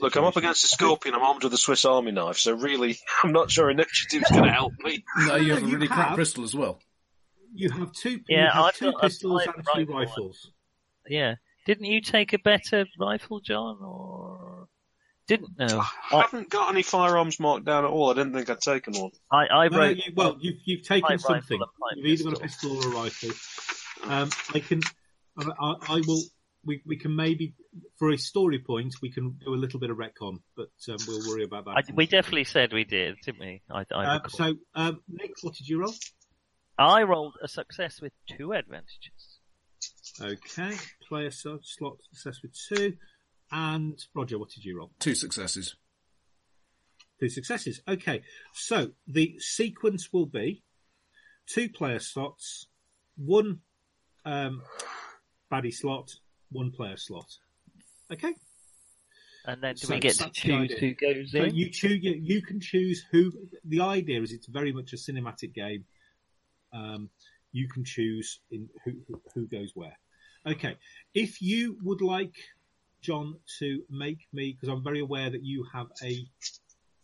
Look, 0.00 0.16
I'm 0.16 0.24
up 0.24 0.36
against 0.36 0.64
a 0.64 0.68
scorpion. 0.68 1.14
I'm 1.14 1.20
armed 1.22 1.44
with 1.44 1.52
a 1.52 1.58
Swiss 1.58 1.84
Army 1.84 2.12
knife, 2.12 2.38
so 2.38 2.54
really, 2.54 2.96
I'm 3.22 3.32
not 3.32 3.50
sure 3.50 3.70
initiative's 3.70 4.30
going 4.30 4.44
to 4.44 4.50
help 4.50 4.72
me. 4.82 5.04
No, 5.18 5.36
you 5.36 5.52
have 5.54 5.62
a 5.62 5.66
really 5.66 5.86
crap 5.88 6.16
pistol 6.16 6.44
as 6.44 6.54
well. 6.54 6.80
You 7.54 7.70
have 7.70 7.92
two. 7.92 8.20
Yeah, 8.28 8.44
you 8.46 8.50
have 8.52 8.64
I've 8.64 8.74
two 8.74 8.92
got 8.92 8.94
a 9.04 9.06
pistols 9.06 9.32
light 9.46 9.54
and 9.54 9.66
two 9.74 9.80
rifle. 9.80 9.94
rifles. 9.94 10.50
Yeah. 11.06 11.34
Didn't 11.66 11.84
you 11.84 12.00
take 12.00 12.32
a 12.32 12.38
better 12.38 12.86
rifle, 12.98 13.40
John, 13.40 13.78
or 13.82 14.31
didn't? 15.36 15.58
No. 15.58 15.82
I 16.12 16.20
haven't 16.22 16.50
got 16.50 16.70
any 16.70 16.82
firearms 16.82 17.40
marked 17.40 17.64
down 17.64 17.84
at 17.84 17.90
all. 17.90 18.10
I 18.10 18.14
didn't 18.14 18.34
think 18.34 18.50
I'd 18.50 18.60
taken 18.60 18.94
one. 18.94 19.10
I, 19.30 19.46
I 19.46 19.68
No, 19.68 19.84
you, 19.84 20.02
well, 20.14 20.36
you've 20.40 20.58
you've 20.64 20.82
taken 20.82 21.08
Light 21.10 21.20
something. 21.20 21.60
You've 21.96 22.06
either 22.06 22.30
got 22.30 22.38
a 22.38 22.42
pistol. 22.42 22.70
pistol 22.76 22.92
or 22.92 23.00
a 23.00 23.02
rifle. 23.02 23.30
Um, 24.04 24.30
I 24.54 24.60
can. 24.60 24.80
I, 25.38 25.44
I, 25.60 25.74
I 25.96 26.02
will. 26.06 26.22
We, 26.64 26.80
we 26.86 26.96
can 26.96 27.16
maybe, 27.16 27.54
for 27.98 28.10
a 28.10 28.16
story 28.16 28.60
point, 28.60 28.94
we 29.02 29.10
can 29.10 29.36
do 29.44 29.52
a 29.52 29.56
little 29.56 29.80
bit 29.80 29.90
of 29.90 29.96
retcon, 29.96 30.38
but 30.56 30.70
um, 30.88 30.96
we'll 31.08 31.28
worry 31.28 31.42
about 31.42 31.64
that. 31.64 31.70
I, 31.72 31.82
we 31.92 32.06
definitely 32.06 32.44
said 32.44 32.72
we 32.72 32.84
did, 32.84 33.16
didn't 33.24 33.40
we? 33.40 33.62
I, 33.68 33.84
I, 33.92 34.04
Uh, 34.04 34.28
so, 34.28 34.54
um, 34.76 35.00
Nick, 35.08 35.32
what 35.42 35.54
did 35.54 35.68
you 35.68 35.80
roll? 35.80 35.94
I 36.78 37.02
rolled 37.02 37.34
a 37.42 37.48
success 37.48 38.00
with 38.00 38.12
two 38.38 38.52
advantages. 38.52 39.40
Okay, 40.20 40.76
player 41.08 41.32
slot 41.32 41.64
success 41.64 42.40
with 42.42 42.52
two, 42.68 42.94
and 43.52 44.02
Roger, 44.14 44.38
what 44.38 44.50
did 44.50 44.64
you 44.64 44.78
roll? 44.78 44.90
Two 44.98 45.14
successes. 45.14 45.76
Two 47.20 47.28
successes. 47.28 47.80
Okay, 47.86 48.22
so 48.54 48.90
the 49.06 49.36
sequence 49.38 50.12
will 50.12 50.26
be 50.26 50.62
two 51.46 51.68
player 51.68 52.00
slots, 52.00 52.66
one 53.16 53.60
um, 54.24 54.62
baddie 55.52 55.72
slot, 55.74 56.10
one 56.50 56.72
player 56.72 56.96
slot. 56.96 57.28
Okay. 58.12 58.34
And 59.44 59.62
then 59.62 59.74
do 59.74 59.86
So 59.86 59.94
we 59.94 60.00
get 60.00 60.14
to 60.16 60.30
choose 60.30 60.72
who 60.78 60.94
goes 60.94 61.30
So 61.32 61.44
in? 61.44 61.54
you 61.54 61.68
choose. 61.70 61.98
You, 62.02 62.12
you 62.20 62.42
can 62.42 62.60
choose 62.60 63.04
who. 63.10 63.32
The 63.64 63.80
idea 63.80 64.22
is 64.22 64.32
it's 64.32 64.46
very 64.46 64.72
much 64.72 64.92
a 64.92 64.96
cinematic 64.96 65.52
game. 65.52 65.84
Um, 66.72 67.10
you 67.52 67.68
can 67.68 67.84
choose 67.84 68.40
in 68.50 68.68
who 68.84 68.92
who- 69.08 69.22
who 69.34 69.46
goes 69.46 69.72
where. 69.74 69.98
Okay, 70.46 70.76
if 71.14 71.42
you 71.42 71.76
would 71.82 72.00
like 72.00 72.34
John 73.02 73.36
to 73.58 73.82
make 73.90 74.26
me, 74.32 74.52
because 74.52 74.68
I'm 74.72 74.82
very 74.82 75.00
aware 75.00 75.30
that 75.30 75.42
you 75.42 75.66
have 75.72 75.88
a 76.02 76.24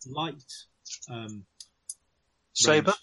light 0.07 0.51
um, 1.09 1.45
Saber? 2.53 2.93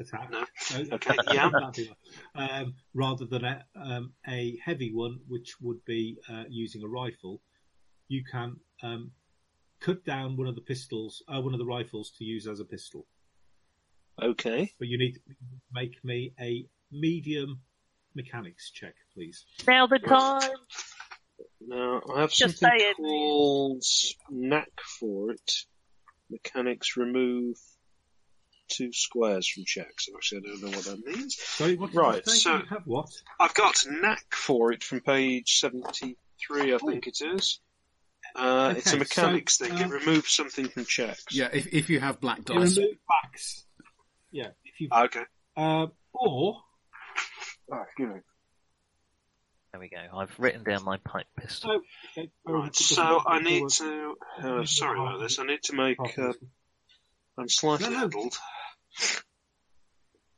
attack. 0.00 0.30
No. 0.30 0.40
Uh, 0.40 0.84
Okay, 0.92 1.16
yeah. 1.32 1.50
be 1.74 1.90
um, 2.34 2.74
rather 2.94 3.24
than 3.24 3.44
a, 3.44 3.64
um, 3.76 4.12
a 4.28 4.56
heavy 4.64 4.92
one, 4.92 5.20
which 5.28 5.60
would 5.60 5.84
be 5.84 6.18
uh, 6.28 6.44
using 6.48 6.82
a 6.82 6.88
rifle, 6.88 7.40
you 8.08 8.24
can 8.30 8.56
um, 8.82 9.12
cut 9.80 10.04
down 10.04 10.36
one 10.36 10.46
of 10.46 10.54
the 10.54 10.60
pistols, 10.60 11.22
uh, 11.28 11.40
one 11.40 11.52
of 11.52 11.58
the 11.58 11.66
rifles 11.66 12.10
to 12.18 12.24
use 12.24 12.46
as 12.46 12.60
a 12.60 12.64
pistol. 12.64 13.06
Okay. 14.22 14.72
But 14.78 14.88
you 14.88 14.98
need 14.98 15.12
to 15.12 15.20
make 15.72 16.02
me 16.04 16.32
a 16.40 16.66
medium 16.90 17.60
mechanics 18.14 18.70
check, 18.70 18.94
please. 19.14 19.44
Now 19.66 19.86
the 19.86 19.98
time. 19.98 20.50
Now, 21.60 22.02
I 22.14 22.20
have 22.20 22.32
Just 22.32 22.58
something 22.58 22.78
say 22.78 22.94
called 22.96 23.84
knack 24.30 24.70
for 24.98 25.32
it. 25.32 25.52
Mechanics 26.30 26.96
remove 26.96 27.56
two 28.68 28.92
squares 28.92 29.48
from 29.48 29.64
checks. 29.64 30.08
Actually, 30.14 30.38
I 30.38 30.40
don't 30.50 30.62
know 30.62 30.76
what 30.76 30.84
that 30.86 31.06
means. 31.06 31.36
Sorry, 31.40 31.76
what 31.76 31.94
Right, 31.94 32.26
so- 32.26 32.56
You 32.56 32.64
have 32.70 32.82
what? 32.84 33.08
I've 33.40 33.54
got 33.54 33.76
knack 33.88 34.34
for 34.34 34.72
it 34.72 34.82
from 34.84 35.00
page 35.00 35.58
73, 35.60 36.74
I 36.74 36.78
think 36.78 37.06
it 37.06 37.18
is. 37.22 37.60
Uh, 38.34 38.74
it's 38.76 38.92
a 38.92 38.96
mechanics 38.98 39.56
so, 39.56 39.66
thing. 39.66 39.78
uh, 39.78 39.80
it 39.86 39.88
removes 39.88 40.30
something 40.30 40.68
from 40.68 40.84
checks. 40.84 41.24
Yeah, 41.30 41.48
if, 41.52 41.68
if 41.72 41.88
you 41.88 42.00
have 42.00 42.20
black 42.20 42.38
You 42.38 42.44
dice. 42.60 42.76
remove 42.76 42.96
backs. 43.08 43.64
Yeah, 44.30 44.48
if 44.64 44.80
you 44.80 44.88
Okay. 44.92 45.22
uh, 45.56 45.86
or 46.12 46.56
Oh, 47.72 47.82
excuse 47.82 48.14
me. 48.14 48.20
There 49.76 49.80
we 49.82 49.88
go. 49.90 50.16
I've 50.18 50.34
written 50.38 50.62
down 50.64 50.84
my 50.84 50.96
pipe 51.04 51.26
pistol. 51.38 51.82
so. 52.14 52.20
Okay, 52.22 52.30
Right, 52.46 52.74
so 52.74 53.20
I 53.26 53.40
need 53.40 53.68
to. 53.68 54.14
Uh, 54.42 54.64
sorry 54.64 54.98
about 54.98 55.20
this. 55.20 55.38
I 55.38 55.44
need 55.44 55.62
to 55.64 55.74
make. 55.76 55.98
Uh, 56.00 56.32
I'm 57.36 57.46
slightly 57.50 57.90
No, 57.90 58.06
no. 58.06 58.30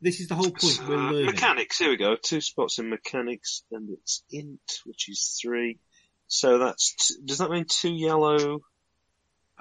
This 0.00 0.18
is 0.18 0.26
the 0.26 0.34
whole 0.34 0.50
point. 0.50 0.80
We're 0.88 0.96
Uh, 0.96 1.10
learning. 1.12 1.26
mechanics. 1.26 1.78
Here 1.78 1.88
we 1.90 1.96
go. 1.96 2.16
Two 2.20 2.40
spots 2.40 2.80
in 2.80 2.90
mechanics, 2.90 3.62
and 3.70 3.90
it's 3.90 4.24
int, 4.32 4.80
which 4.84 5.08
is 5.08 5.38
three. 5.40 5.78
So 6.26 6.58
that's. 6.58 6.94
T- 6.96 7.22
does 7.24 7.38
that 7.38 7.50
mean 7.50 7.66
two 7.68 7.92
yellow 7.94 8.58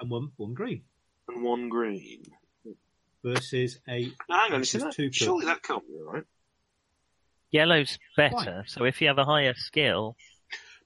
and 0.00 0.10
one 0.10 0.32
one 0.36 0.54
green 0.54 0.82
and 1.28 1.44
one 1.44 1.68
green? 1.68 2.24
versus 3.24 3.78
a 3.88 4.12
Now, 4.28 4.40
hang 4.40 4.54
on. 4.54 4.60
This 4.62 4.72
See 4.72 4.78
is 4.78 4.84
that? 4.84 4.92
two 4.94 5.12
Surely 5.12 5.46
that 5.46 5.62
can't 5.62 5.86
be 5.86 5.94
right. 6.04 6.24
Yellow's 7.50 7.98
better, 8.16 8.64
so 8.66 8.84
if 8.84 9.00
you 9.00 9.08
have 9.08 9.18
a 9.18 9.24
higher 9.24 9.54
skill, 9.56 10.16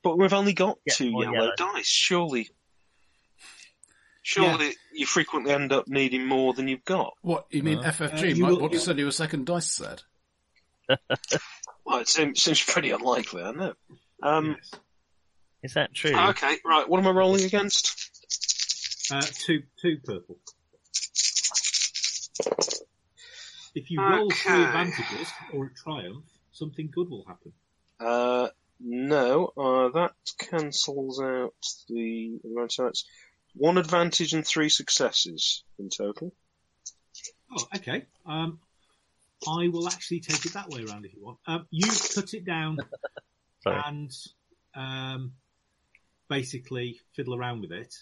But 0.05 0.19
we've 0.19 0.33
only 0.33 0.53
got 0.53 0.79
Yeah, 0.87 0.95
two 0.95 1.11
yellow, 1.11 1.33
yellow. 1.33 1.53
dice. 1.57 1.87
Surely. 1.87 2.51
Surely 4.23 4.75
you 4.95 5.07
frequently 5.07 5.53
end 5.53 5.73
up 5.73 5.87
needing 5.89 6.27
more 6.27 6.55
than 6.55 6.69
you've 6.69 6.85
got. 6.85 7.15
What, 7.23 7.47
you 7.51 7.63
mean 7.63 7.79
Uh, 7.79 7.91
FFG? 7.93 8.23
uh, 8.23 8.25
you 8.27 8.43
might 8.43 8.51
will- 8.53 8.71
you- 8.73 8.79
send 8.79 8.99
you 8.99 9.09
a 9.09 9.13
second 9.13 9.47
dice 9.47 9.71
set. 9.73 10.03
Well, 11.85 11.99
it 11.99 12.09
seems, 12.09 12.41
seems 12.41 12.63
pretty 12.63 12.91
unlikely, 12.93 13.43
I 13.43 13.51
know. 13.51 13.75
Um, 14.23 14.57
yes. 14.57 14.71
is 15.65 15.75
that 15.75 15.93
true? 15.93 16.15
okay, 16.17 16.57
right. 16.65 16.89
What 16.89 17.01
am 17.01 17.09
I 17.09 17.11
rolling 17.11 17.45
against? 17.45 19.11
uh, 19.11 19.21
two 19.21 19.65
two 19.81 19.99
purple. 20.05 20.39
If 23.75 23.91
you 23.91 24.01
roll 24.01 24.31
three 24.31 24.53
Okay. 24.53 24.65
advantages 24.65 25.29
or 25.53 25.67
a 25.67 25.75
triumph, 25.75 26.25
something 26.53 26.91
good 26.93 27.09
will 27.09 27.25
happen. 27.27 27.53
Uh, 28.01 28.49
no, 28.81 29.53
uh, 29.57 29.89
that 29.91 30.13
cancels 30.39 31.21
out 31.21 31.55
the 31.89 32.39
so 32.69 32.87
it's 32.87 33.05
one 33.55 33.79
advantage 33.79 34.33
and 34.33 34.47
three 34.47 34.69
successes 34.69 35.65
in 35.79 35.89
total. 35.89 36.33
Oh, 37.51 37.65
okay. 37.77 38.07
Um, 38.27 38.59
I 39.47 39.69
will 39.69 39.89
actually 39.89 40.21
take 40.21 40.45
it 40.47 40.55
that 40.55 40.69
way 40.69 40.85
around 40.85 41.05
if 41.05 41.15
you 41.15 41.25
want. 41.25 41.39
Um, 41.47 41.67
you 41.71 41.91
cut 42.15 42.33
it 42.35 42.45
down 42.45 42.79
and 43.67 44.11
um, 44.75 45.33
basically 46.29 47.01
fiddle 47.15 47.35
around 47.35 47.61
with 47.61 47.73
it. 47.73 47.95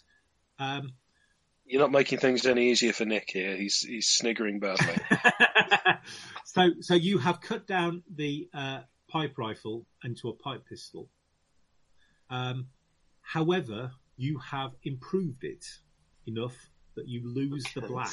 Um, 0.59 0.93
You're 1.71 1.81
not 1.81 1.93
making 1.93 2.19
things 2.19 2.45
any 2.47 2.69
easier 2.73 2.93
for 2.93 3.05
Nick 3.05 3.31
here. 3.31 3.57
He's 3.57 3.79
he's 3.79 4.09
sniggering 4.09 4.59
badly. 4.59 4.97
so, 6.45 6.71
so 6.81 6.95
you 6.95 7.19
have 7.19 7.41
cut 7.41 7.69
down 7.69 8.03
the 8.17 8.49
uh, 8.53 8.81
pipe 9.09 9.39
rifle 9.39 9.87
into 10.03 10.31
a 10.31 10.33
pipe 10.33 10.65
pistol. 10.69 11.09
Um, 12.29 12.67
however, 13.23 13.93
you 14.17 14.39
have 14.39 14.73
improved 14.83 15.45
it 15.45 15.65
enough 16.27 16.57
that 16.97 17.07
you 17.07 17.23
lose 17.25 17.65
the 17.73 17.83
black. 17.83 18.11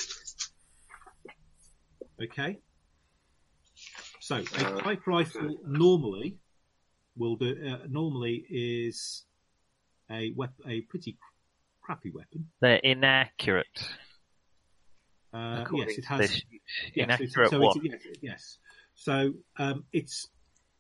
Okay. 2.22 2.60
So 4.20 4.36
a 4.36 4.68
Uh, 4.68 4.82
pipe 4.82 5.08
rifle 5.08 5.58
normally 5.66 6.38
will 7.16 7.38
do. 7.38 7.58
Uh, 7.68 7.88
normally 7.90 8.46
is 8.50 9.26
a 10.12 10.30
wep- 10.36 10.62
a 10.68 10.82
pretty 10.82 11.18
crappy 11.88 12.12
weapon. 12.12 12.50
They're 12.60 12.82
inaccurate. 12.84 13.66
Uh, 15.34 15.64
yes, 15.74 15.98
it 15.98 16.06
has. 16.06 16.44
Yes, 16.94 17.20
inaccurate 17.20 17.50
so 17.50 17.60
what? 17.62 17.78
It's, 17.78 17.86
yes, 17.86 18.18
yes. 18.22 18.58
So 18.96 19.34
um, 19.58 19.86
it's 19.94 20.28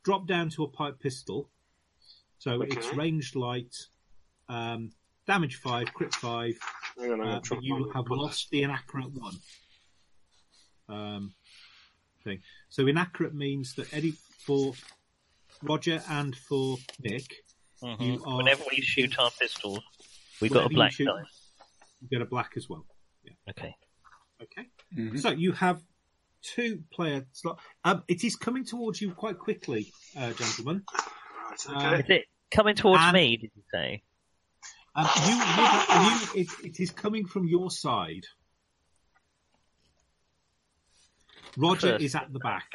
dropped 0.03 0.27
down 0.27 0.49
to 0.49 0.63
a 0.63 0.67
pipe 0.67 0.99
pistol. 0.99 1.49
So 2.39 2.61
it's 2.61 2.75
Okay. 2.75 2.97
ranged 2.97 3.35
light, 3.37 3.73
um, 4.49 4.91
damage 5.25 5.55
five, 5.55 5.93
crit 5.93 6.13
five, 6.13 6.59
on, 6.99 7.21
uh, 7.21 7.41
but 7.49 7.63
you 7.63 7.89
have 7.95 8.05
put 8.05 8.17
lost 8.17 8.49
the 8.49 8.63
inaccurate 8.63 9.11
one. 9.13 9.35
Um, 10.89 11.33
thing. 12.25 12.41
So 12.67 12.85
inaccurate 12.87 13.33
means 13.33 13.75
that 13.75 13.93
Eddie 13.93 14.15
for 14.45 14.73
Roger 15.63 16.03
and 16.09 16.35
for 16.35 16.77
Nick, 16.99 17.45
Mhm. 17.81 18.01
you 18.01 18.23
are 18.25 18.37
Whenever 18.37 18.63
we 18.69 18.81
shoot 18.81 19.17
our 19.19 19.31
pistols, 19.31 19.83
we've 20.41 20.51
got 20.51 20.65
whenever 20.65 20.67
a 20.67 20.71
you 20.71 20.75
black 20.77 20.91
shoot, 20.91 21.05
die. 21.05 21.23
You 22.01 22.07
get 22.09 22.21
a 22.21 22.25
black 22.25 22.53
as 22.57 22.67
well. 22.69 22.85
Okay. 23.49 23.75
Okay. 24.41 24.67
Mhm. 24.95 25.19
So 25.19 25.29
you 25.31 25.51
have 25.53 25.81
two 26.41 26.83
player 26.93 27.25
slot. 27.31 27.59
Um, 27.83 28.03
it 28.07 28.23
is 28.23 28.35
coming 28.35 28.63
towards 28.65 29.01
you 29.01 29.11
quite 29.13 29.37
quickly, 29.39 29.91
uh, 30.15 30.31
gentlemen. 30.33 30.83
Right, 30.93 31.67
Uh, 31.67 31.71
okay. 31.93 31.99
Is 32.03 32.09
it 32.21 32.25
coming 32.51 32.75
towards 32.75 33.01
And- 33.03 33.13
me, 33.13 33.37
did 33.37 33.51
you 33.55 33.63
say? 33.71 34.03
Um, 34.95 35.07
you, 35.25 35.33
you, 35.35 36.05
you, 36.05 36.41
it, 36.63 36.65
it 36.65 36.79
is 36.79 36.89
coming 36.91 37.25
from 37.27 37.47
your 37.47 37.69
side. 37.69 38.25
Roger 41.57 41.91
First. 41.93 42.03
is 42.03 42.15
at 42.15 42.31
the 42.31 42.39
back. 42.39 42.67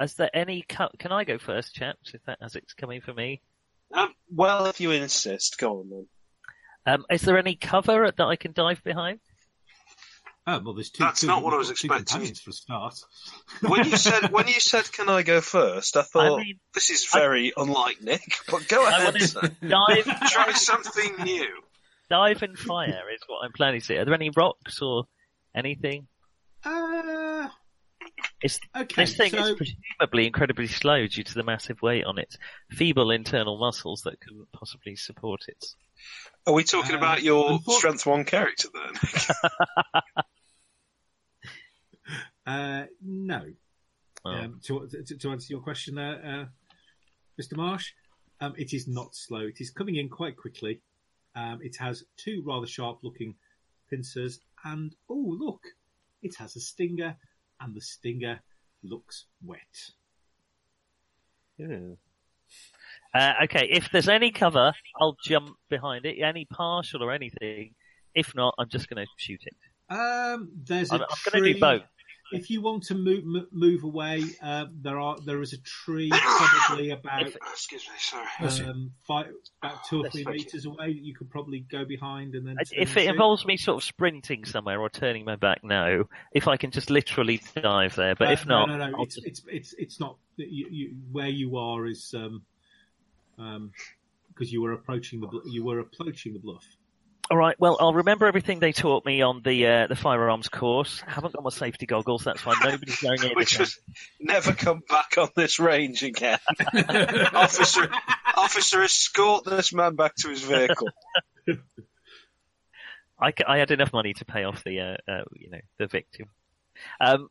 Is 0.00 0.14
there 0.14 0.30
any 0.34 0.62
Can 0.62 0.88
I 1.10 1.24
go 1.24 1.38
first, 1.38 1.74
chaps, 1.74 2.12
if 2.14 2.22
that, 2.24 2.38
as 2.42 2.54
it's 2.54 2.74
coming 2.74 3.00
for 3.00 3.14
me? 3.14 3.40
Um, 3.94 4.14
well, 4.32 4.66
if 4.66 4.80
you 4.80 4.90
insist, 4.90 5.58
go 5.58 5.80
on 5.80 5.88
then. 5.90 6.06
Um, 6.88 7.04
is 7.10 7.22
there 7.22 7.38
any 7.38 7.56
cover 7.56 8.10
that 8.16 8.24
I 8.24 8.36
can 8.36 8.52
dive 8.52 8.82
behind? 8.84 9.18
Oh 10.48 10.60
well, 10.64 10.74
there's 10.74 10.90
two. 10.90 11.02
That's 11.02 11.22
two- 11.22 11.26
not 11.26 11.42
what 11.42 11.52
I 11.54 11.56
was 11.56 11.70
expecting. 11.70 12.32
for 12.34 12.52
start. 12.52 12.94
When 13.62 13.84
you 13.88 13.96
said 13.96 14.28
when 14.30 14.46
you 14.46 14.60
said 14.60 14.90
can 14.92 15.08
I 15.08 15.22
go 15.22 15.40
first, 15.40 15.96
I 15.96 16.02
thought 16.02 16.38
I 16.40 16.44
mean, 16.44 16.60
this 16.72 16.90
is 16.90 17.04
very 17.12 17.52
unlike 17.56 18.00
Nick. 18.00 18.22
But 18.50 18.68
go 18.68 18.84
I 18.84 18.90
ahead. 18.90 19.04
want 19.14 19.22
sir. 19.22 19.40
to 19.40 19.48
dive, 19.68 20.04
Try 20.30 20.52
something 20.52 21.16
new. 21.24 21.48
dive 22.08 22.42
and 22.44 22.56
fire 22.56 23.02
is 23.12 23.20
what 23.26 23.44
I'm 23.44 23.52
planning 23.52 23.80
to 23.80 23.86
do. 23.88 24.00
Are 24.00 24.04
there 24.04 24.14
any 24.14 24.30
rocks 24.30 24.80
or 24.80 25.06
anything? 25.56 26.06
uh, 26.64 26.70
It's, 26.70 27.25
okay. 28.44 29.02
this 29.02 29.16
thing 29.16 29.30
so, 29.30 29.38
is 29.38 29.56
presumably 29.56 30.26
incredibly 30.26 30.66
slow 30.66 31.06
due 31.06 31.22
to 31.22 31.34
the 31.34 31.42
massive 31.42 31.80
weight 31.82 32.04
on 32.04 32.18
its 32.18 32.36
feeble 32.70 33.10
internal 33.10 33.58
muscles 33.58 34.02
that 34.02 34.20
couldn't 34.20 34.50
possibly 34.52 34.96
support 34.96 35.42
it. 35.48 35.64
Are 36.46 36.52
we 36.54 36.64
talking 36.64 36.94
Uh, 36.94 36.98
about 36.98 37.22
your 37.22 37.58
unfor- 37.58 37.78
strength 37.78 38.06
one 38.06 38.24
character 38.24 38.68
then? 38.72 38.94
uh, 42.46 42.86
no. 43.02 43.42
Oh. 44.24 44.30
Um, 44.30 44.60
to, 44.64 44.88
to, 44.88 45.16
to 45.18 45.30
answer 45.30 45.46
your 45.52 45.60
question 45.60 45.94
there, 45.94 46.20
uh, 46.24 46.44
Mr. 47.40 47.56
Marsh, 47.56 47.92
um, 48.40 48.54
it 48.56 48.72
is 48.72 48.86
not 48.86 49.14
slow. 49.14 49.40
It 49.40 49.60
is 49.60 49.70
coming 49.70 49.96
in 49.96 50.08
quite 50.08 50.36
quickly. 50.36 50.80
Um, 51.34 51.60
it 51.62 51.76
has 51.76 52.04
two 52.16 52.42
rather 52.44 52.66
sharp-looking 52.66 53.34
pincers, 53.90 54.40
and 54.64 54.94
oh 55.08 55.36
look, 55.38 55.62
it 56.22 56.34
has 56.36 56.56
a 56.56 56.60
stinger, 56.60 57.16
and 57.60 57.74
the 57.74 57.80
stinger 57.80 58.40
looks 58.82 59.26
wet. 59.44 59.60
Ew. 61.58 61.96
Uh, 63.14 63.32
okay, 63.44 63.68
if 63.70 63.90
there's 63.90 64.08
any 64.08 64.30
cover, 64.30 64.72
I'll 65.00 65.16
jump 65.24 65.56
behind 65.70 66.04
it, 66.04 66.20
any 66.20 66.44
partial 66.44 67.02
or 67.02 67.12
anything. 67.12 67.74
If 68.14 68.34
not, 68.34 68.54
I'm 68.58 68.68
just 68.68 68.88
going 68.88 69.04
to 69.04 69.10
shoot 69.16 69.42
it. 69.44 69.56
Um, 69.94 70.50
there's 70.64 70.90
a 70.90 70.94
I'm, 70.94 71.02
I'm 71.02 71.32
going 71.32 71.44
to 71.44 71.52
do 71.54 71.60
both. 71.60 71.82
If 72.32 72.50
you 72.50 72.60
want 72.60 72.82
to 72.84 72.94
move 72.94 73.24
move 73.52 73.84
away, 73.84 74.22
uh, 74.42 74.66
there 74.82 74.98
are 74.98 75.16
there 75.24 75.40
is 75.42 75.52
a 75.52 75.58
tree 75.58 76.10
probably 76.10 76.90
about 76.90 77.22
Excuse 77.52 77.86
me, 77.88 77.94
sorry. 77.98 78.68
Um, 78.68 78.92
five, 79.06 79.26
about 79.62 79.84
two 79.88 79.98
or 79.98 80.00
Bless 80.02 80.12
three 80.12 80.22
you. 80.22 80.28
meters 80.30 80.66
away 80.66 80.92
that 80.92 81.02
you 81.02 81.14
could 81.14 81.30
probably 81.30 81.60
go 81.60 81.84
behind 81.84 82.34
and 82.34 82.46
then. 82.46 82.56
If 82.72 82.96
it 82.96 83.02
shoot. 83.02 83.10
involves 83.10 83.46
me 83.46 83.56
sort 83.56 83.76
of 83.76 83.84
sprinting 83.84 84.44
somewhere 84.44 84.80
or 84.80 84.88
turning 84.90 85.24
my 85.24 85.36
back, 85.36 85.62
no. 85.62 86.08
If 86.32 86.48
I 86.48 86.56
can 86.56 86.72
just 86.72 86.90
literally 86.90 87.40
dive 87.54 87.94
there, 87.94 88.14
but 88.16 88.28
Uh, 88.28 88.32
if 88.32 88.46
not, 88.46 88.68
no, 88.68 88.76
no, 88.76 88.90
no. 88.90 89.02
It's, 89.02 89.14
just- 89.14 89.26
it's 89.26 89.42
it's 89.48 89.72
it's 89.74 90.00
not 90.00 90.16
you, 90.36 90.66
you, 90.70 90.96
where 91.12 91.28
you 91.28 91.56
are 91.56 91.86
is 91.86 92.12
um 92.16 92.42
um 93.38 93.70
because 94.28 94.52
you 94.52 94.60
were 94.62 94.72
approaching 94.72 95.20
the 95.20 95.28
you 95.46 95.64
were 95.64 95.78
approaching 95.78 96.32
the 96.32 96.38
bluff. 96.40 96.64
All 97.30 97.36
right. 97.36 97.56
Well, 97.58 97.76
I'll 97.80 97.94
remember 97.94 98.26
everything 98.26 98.60
they 98.60 98.72
taught 98.72 99.04
me 99.04 99.22
on 99.22 99.42
the 99.42 99.66
uh, 99.66 99.86
the 99.88 99.96
firearms 99.96 100.48
course. 100.48 101.02
Haven't 101.06 101.34
got 101.34 101.42
my 101.42 101.50
safety 101.50 101.86
goggles. 101.86 102.24
That's 102.24 102.44
why 102.46 102.54
nobody's 102.62 103.00
going 103.00 103.22
in. 103.22 103.30
Which 103.34 103.54
again. 103.54 103.62
was 103.62 103.80
never 104.20 104.52
come 104.52 104.82
back 104.88 105.18
on 105.18 105.28
this 105.34 105.58
range 105.58 106.02
again. 106.02 106.38
officer, 107.34 107.88
officer, 108.36 108.82
escort 108.82 109.44
this 109.44 109.72
man 109.72 109.96
back 109.96 110.14
to 110.16 110.28
his 110.28 110.42
vehicle. 110.42 110.88
I, 113.18 113.32
I 113.46 113.58
had 113.58 113.70
enough 113.70 113.92
money 113.92 114.12
to 114.14 114.24
pay 114.24 114.44
off 114.44 114.62
the, 114.64 114.80
uh, 114.80 115.10
uh, 115.10 115.24
you 115.34 115.50
know, 115.50 115.60
the 115.78 115.86
victim. 115.86 116.28
Um, 117.00 117.28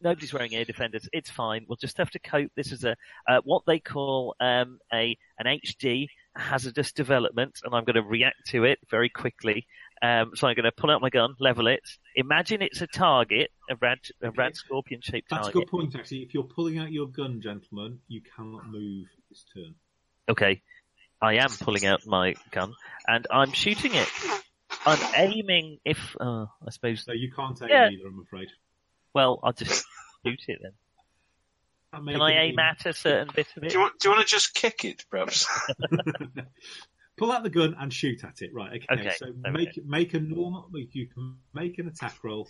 nobody's 0.00 0.32
wearing 0.32 0.54
air 0.54 0.64
defenders. 0.64 1.08
It's 1.12 1.30
fine. 1.30 1.66
We'll 1.68 1.76
just 1.76 1.98
have 1.98 2.10
to 2.10 2.18
cope. 2.18 2.50
This 2.56 2.72
is 2.72 2.84
a, 2.84 2.96
uh, 3.28 3.40
what 3.44 3.62
they 3.66 3.78
call, 3.78 4.34
um, 4.40 4.80
a, 4.92 5.16
an 5.38 5.46
HD 5.46 6.08
hazardous 6.40 6.92
development 6.92 7.60
and 7.64 7.74
I'm 7.74 7.84
going 7.84 7.96
to 7.96 8.02
react 8.02 8.46
to 8.48 8.64
it 8.64 8.78
very 8.90 9.08
quickly. 9.08 9.66
Um, 10.02 10.32
so 10.34 10.48
I'm 10.48 10.54
going 10.56 10.64
to 10.64 10.72
pull 10.72 10.90
out 10.90 11.02
my 11.02 11.10
gun, 11.10 11.34
level 11.38 11.66
it. 11.66 11.82
Imagine 12.16 12.62
it's 12.62 12.80
a 12.80 12.86
target, 12.86 13.50
a 13.68 13.76
rad, 13.76 13.98
a 14.22 14.30
rad 14.30 14.56
scorpion 14.56 15.00
shaped 15.02 15.28
target. 15.28 15.44
That's 15.44 15.56
a 15.56 15.58
good 15.58 15.68
point, 15.68 15.94
actually. 15.94 16.22
If 16.22 16.32
you're 16.34 16.44
pulling 16.44 16.78
out 16.78 16.90
your 16.90 17.06
gun, 17.06 17.40
gentlemen, 17.42 17.98
you 18.08 18.22
cannot 18.34 18.66
move 18.68 19.06
this 19.28 19.44
turn. 19.54 19.74
Okay. 20.28 20.62
I 21.20 21.34
am 21.34 21.50
pulling 21.50 21.84
out 21.84 22.06
my 22.06 22.34
gun 22.50 22.74
and 23.06 23.26
I'm 23.30 23.52
shooting 23.52 23.94
it. 23.94 24.08
I'm 24.86 24.98
aiming 25.16 25.78
if, 25.84 26.16
uh, 26.18 26.46
I 26.66 26.70
suppose, 26.70 27.04
So 27.04 27.12
you 27.12 27.30
can't 27.30 27.60
aim 27.62 27.68
Yeah. 27.68 27.90
either, 27.90 28.06
I'm 28.08 28.20
afraid. 28.20 28.48
well, 29.12 29.38
I'll 29.42 29.52
just 29.52 29.84
shoot 30.26 30.40
it 30.48 30.60
then. 30.62 30.72
Can't 31.92 32.06
Can 32.06 32.20
I 32.22 32.32
aim 32.44 32.52
in- 32.54 32.60
at 32.60 32.86
a 32.86 32.92
certain 32.92 33.28
bit 33.34 33.48
of 33.56 33.62
Do 33.62 33.66
it? 33.66 33.72
you 33.74 33.80
want? 33.80 33.98
Do 33.98 34.08
you 34.08 34.14
want 34.14 34.26
to 34.26 34.30
just 34.32 34.54
kick 34.54 34.84
it, 34.84 35.04
perhaps? 35.10 35.46
Pull 37.16 37.32
out 37.32 37.42
the 37.42 37.50
gun 37.50 37.74
and 37.78 37.92
shoot 37.92 38.22
at 38.24 38.40
it. 38.42 38.50
Right. 38.54 38.80
Okay. 38.90 39.00
Okay, 39.08 39.14
So 39.18 39.26
make 39.50 39.84
make 39.84 40.14
a 40.14 40.20
normal. 40.20 40.70
You 40.72 41.06
can 41.06 41.36
make 41.52 41.78
an 41.78 41.88
attack 41.88 42.16
roll. 42.22 42.48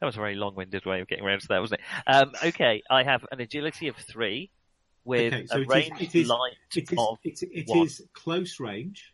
That 0.00 0.06
was 0.06 0.16
a 0.16 0.20
very 0.20 0.34
long-winded 0.34 0.84
way 0.84 1.00
of 1.00 1.08
getting 1.08 1.24
around 1.24 1.40
to 1.40 1.48
that, 1.48 1.60
wasn't 1.60 1.80
it? 1.80 2.10
Um, 2.14 2.32
okay, 2.44 2.82
I 2.90 3.02
have 3.02 3.24
an 3.32 3.40
agility 3.40 3.88
of 3.88 3.96
three 3.96 4.50
with 5.04 5.32
Okay, 5.32 5.46
so 5.46 5.56
a 5.56 5.60
it 5.60 5.62
is- 5.62 5.68
range 5.68 6.00
it 6.02 6.14
is- 6.14 6.28
light 6.28 6.52
It 6.74 6.92
is 6.92 6.98
of. 6.98 7.18
it, 7.24 7.38
it 7.42 7.64
one. 7.66 7.86
is 7.86 8.02
close 8.12 8.60
range. 8.60 9.12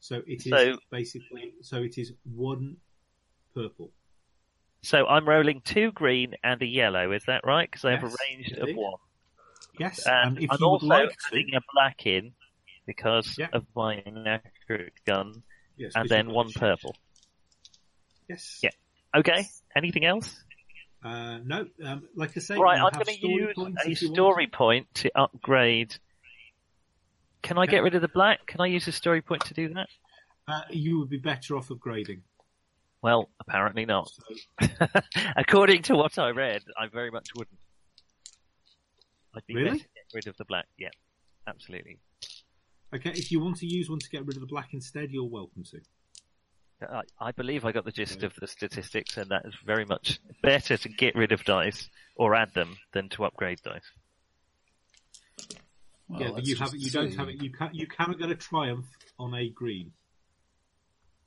So 0.00 0.22
it 0.26 0.46
is 0.46 0.50
So- 0.50 0.78
basically 0.90 1.54
so 1.62 1.82
it 1.82 1.98
is 1.98 2.12
one 2.24 2.76
purple. 3.54 3.90
So 4.84 5.06
I'm 5.06 5.26
rolling 5.26 5.62
two 5.62 5.92
green 5.92 6.34
and 6.44 6.60
a 6.60 6.66
yellow. 6.66 7.12
Is 7.12 7.24
that 7.26 7.40
right? 7.46 7.68
Because 7.70 7.84
I 7.86 7.92
have 7.92 8.04
a 8.04 8.06
Yes, 8.08 8.16
range 8.30 8.52
of 8.52 8.76
one. 8.76 8.94
Yes. 9.78 10.06
And 10.06 10.36
and 10.36 10.44
if 10.44 10.50
I'm 10.52 10.58
you 10.60 10.66
would 10.68 10.72
also 10.82 10.86
like 10.86 11.08
to, 11.10 11.16
adding 11.32 11.54
a 11.54 11.60
black 11.72 12.06
in 12.06 12.32
because 12.86 13.36
Yeah. 13.38 13.48
of 13.52 13.64
my 13.74 14.02
inaccurate 14.04 14.92
gun, 15.06 15.42
yes, 15.76 15.92
and 15.94 16.08
then 16.08 16.30
one 16.30 16.52
purple. 16.52 16.94
Yes. 18.28 18.60
Yeah. 18.62 18.70
Okay. 19.16 19.46
Anything 19.74 20.04
else? 20.04 20.44
Uh, 21.02 21.38
no, 21.44 21.66
um, 21.84 22.08
like 22.14 22.36
I 22.36 22.40
say, 22.40 22.56
Right, 22.58 22.80
I'm 22.80 22.92
going 22.92 23.04
to 23.04 23.26
use 23.26 23.54
a 23.56 23.60
you 23.60 24.08
want. 24.08 24.14
story 24.14 24.46
point 24.46 24.86
to 24.96 25.10
upgrade. 25.14 25.96
Can 27.42 27.58
I 27.58 27.66
get 27.66 27.82
rid 27.82 27.94
of 27.94 28.00
the 28.02 28.08
black? 28.08 28.46
Can 28.46 28.60
I 28.60 28.66
use 28.66 28.88
a 28.88 28.92
story 28.92 29.20
point 29.20 29.44
to 29.46 29.54
do 29.54 29.72
that? 29.74 29.88
Uh, 30.48 30.62
you 30.70 30.98
would 30.98 31.10
be 31.10 31.18
better 31.18 31.56
off 31.56 31.68
upgrading. 31.68 32.20
Well, 33.04 33.28
apparently 33.38 33.84
not. 33.84 34.10
According 35.36 35.82
to 35.82 35.94
what 35.94 36.18
I 36.18 36.30
read, 36.30 36.62
I 36.74 36.86
very 36.86 37.10
much 37.10 37.28
wouldn't. 37.36 37.58
I'd 39.36 39.46
be 39.46 39.56
Really? 39.56 39.64
better 39.72 39.78
to 39.80 39.84
get 39.84 40.14
rid 40.14 40.26
of 40.26 40.38
the 40.38 40.46
black. 40.46 40.64
Yeah, 40.78 40.88
absolutely. 41.46 41.98
okay, 42.94 43.10
if 43.10 43.30
you 43.30 43.40
want 43.40 43.58
to 43.58 43.66
use 43.66 43.90
one 43.90 43.98
to 43.98 44.08
get 44.08 44.24
rid 44.24 44.38
of 44.38 44.40
the 44.40 44.46
black 44.46 44.72
instead, 44.72 45.10
you're 45.10 45.28
welcome 45.28 45.64
to. 45.64 45.80
I, 46.90 47.02
I 47.20 47.32
believe 47.32 47.66
I 47.66 47.72
got 47.72 47.84
the 47.84 47.92
gist 47.92 48.22
of 48.22 48.32
the 48.40 48.46
statistics, 48.46 49.18
and 49.18 49.30
that 49.30 49.42
is 49.44 49.54
very 49.66 49.84
much 49.84 50.18
better 50.42 50.78
to 50.78 50.88
get 50.88 51.14
rid 51.14 51.32
of 51.32 51.44
dice 51.44 51.90
or 52.16 52.34
add 52.34 52.54
them 52.54 52.78
than 52.94 53.10
to 53.10 53.26
upgrade 53.26 53.60
dice. 53.62 53.82
Well, 56.08 56.22
yeah, 56.22 56.30
but 56.30 56.46
you 56.46 56.56
just 56.56 56.72
have 56.72 56.80
you 56.80 56.90
don't 56.90 57.14
have 57.16 57.28
it. 57.28 57.42
You 57.42 57.50
can 57.50 57.68
you 57.74 57.86
cannot 57.86 58.18
get 58.18 58.30
a 58.30 58.34
triumph 58.34 58.86
on 59.18 59.34
a 59.34 59.50
green. 59.50 59.92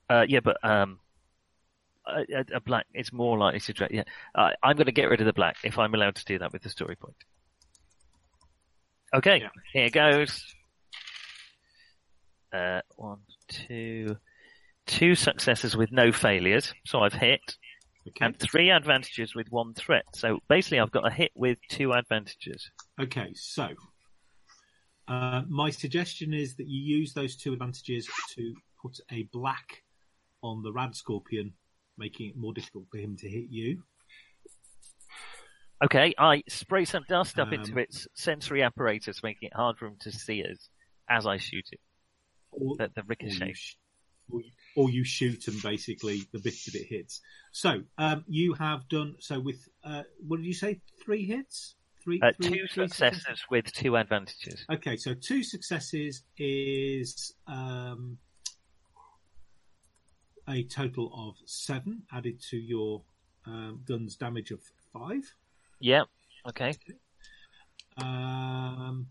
Uh, 0.09 0.25
yeah, 0.27 0.39
but 0.39 0.57
um, 0.63 0.97
a, 2.07 2.21
a- 2.39 2.57
a 2.57 2.59
black 2.61 2.85
is 2.93 3.11
more 3.13 3.37
likely 3.37 3.59
to. 3.59 3.73
Dra- 3.73 3.87
yeah, 3.91 4.03
uh, 4.35 4.51
I'm 4.63 4.75
going 4.75 4.85
to 4.85 4.91
get 4.91 5.09
rid 5.09 5.19
of 5.21 5.25
the 5.27 5.33
black 5.33 5.57
if 5.63 5.77
I'm 5.77 5.93
allowed 5.93 6.15
to 6.15 6.25
do 6.25 6.39
that 6.39 6.51
with 6.53 6.63
the 6.63 6.69
story 6.69 6.95
point. 6.95 7.15
Okay, 9.13 9.41
Yeah. 9.41 9.49
here 9.73 9.89
goes. 9.89 10.43
Uh, 12.53 12.81
one, 12.95 13.19
two, 13.49 14.15
two 14.85 15.15
successes 15.15 15.75
with 15.75 15.91
no 15.91 16.11
failures, 16.11 16.73
so 16.85 16.99
I've 17.01 17.13
hit, 17.13 17.41
Okay. 18.07 18.25
and 18.25 18.39
three 18.39 18.69
advantages 18.71 19.35
with 19.35 19.47
one 19.49 19.73
threat. 19.73 20.05
So 20.15 20.39
basically, 20.47 20.79
I've 20.79 20.91
got 20.91 21.05
a 21.05 21.13
hit 21.13 21.31
with 21.35 21.57
two 21.69 21.91
advantages. 21.93 22.71
Okay, 22.99 23.33
so 23.33 23.69
uh, 25.09 25.41
my 25.49 25.69
suggestion 25.71 26.33
is 26.33 26.55
that 26.55 26.67
you 26.67 26.97
use 26.99 27.13
those 27.13 27.35
two 27.35 27.53
advantages 27.53 28.07
to 28.35 28.53
put 28.81 28.97
a 29.11 29.23
black 29.33 29.83
on 30.41 30.63
the 30.63 30.71
rad 30.71 30.95
scorpion, 30.95 31.53
making 31.97 32.29
it 32.29 32.37
more 32.37 32.53
difficult 32.53 32.85
for 32.91 32.97
him 32.97 33.15
to 33.17 33.29
hit 33.29 33.45
you. 33.49 33.83
Okay, 35.83 36.13
I 36.17 36.43
spray 36.49 36.85
some 36.85 37.03
dust 37.07 37.37
up 37.39 37.49
Um, 37.49 37.53
into 37.55 37.77
its 37.77 38.07
sensory 38.15 38.63
apparatus, 38.63 39.21
making 39.21 39.47
it 39.47 39.55
hard 39.55 39.77
for 39.77 39.85
him 39.87 39.97
to 40.01 40.11
see 40.11 40.43
us 40.43 40.69
as 41.09 41.27
I 41.27 41.37
shoot 41.37 41.67
it. 41.71 41.79
Or, 42.51 42.75
The, 42.77 42.91
the 42.95 43.01
or 43.01 43.05
ricochet. 43.07 43.47
you, 43.49 43.53
sh- 43.53 43.75
or, 44.31 44.41
you, 44.41 44.51
or 44.75 44.89
you 44.89 45.03
shoot 45.03 45.47
and 45.47 45.61
basically 45.61 46.23
the 46.31 46.39
bit 46.39 46.55
that 46.65 46.73
it 46.75 46.87
hits. 46.87 47.21
So 47.51 47.83
um, 47.99 48.25
you 48.27 48.53
have 48.53 48.87
done 48.89 49.15
so 49.19 49.39
with 49.39 49.67
uh, 49.83 50.03
what 50.27 50.37
did 50.37 50.45
you 50.47 50.53
say? 50.53 50.81
Three 51.03 51.25
hits. 51.25 51.75
Three. 52.03 52.19
Uh, 52.21 52.31
three- 52.41 52.49
two 52.49 52.67
three 52.67 52.87
successes 52.87 53.43
with 53.51 53.71
two 53.71 53.97
advantages. 53.97 54.65
Okay, 54.71 54.97
so 54.97 55.13
two 55.13 55.43
successes 55.43 56.23
is 56.39 57.33
um, 57.45 58.17
a 60.47 60.63
total 60.63 61.11
of 61.13 61.35
seven 61.45 62.03
added 62.11 62.41
to 62.49 62.57
your 62.57 63.01
um, 63.45 63.81
gun's 63.85 64.15
damage 64.15 64.51
of 64.51 64.61
five. 64.93 65.33
Yeah. 65.79 66.03
Okay. 66.47 66.73
Um, 67.97 69.07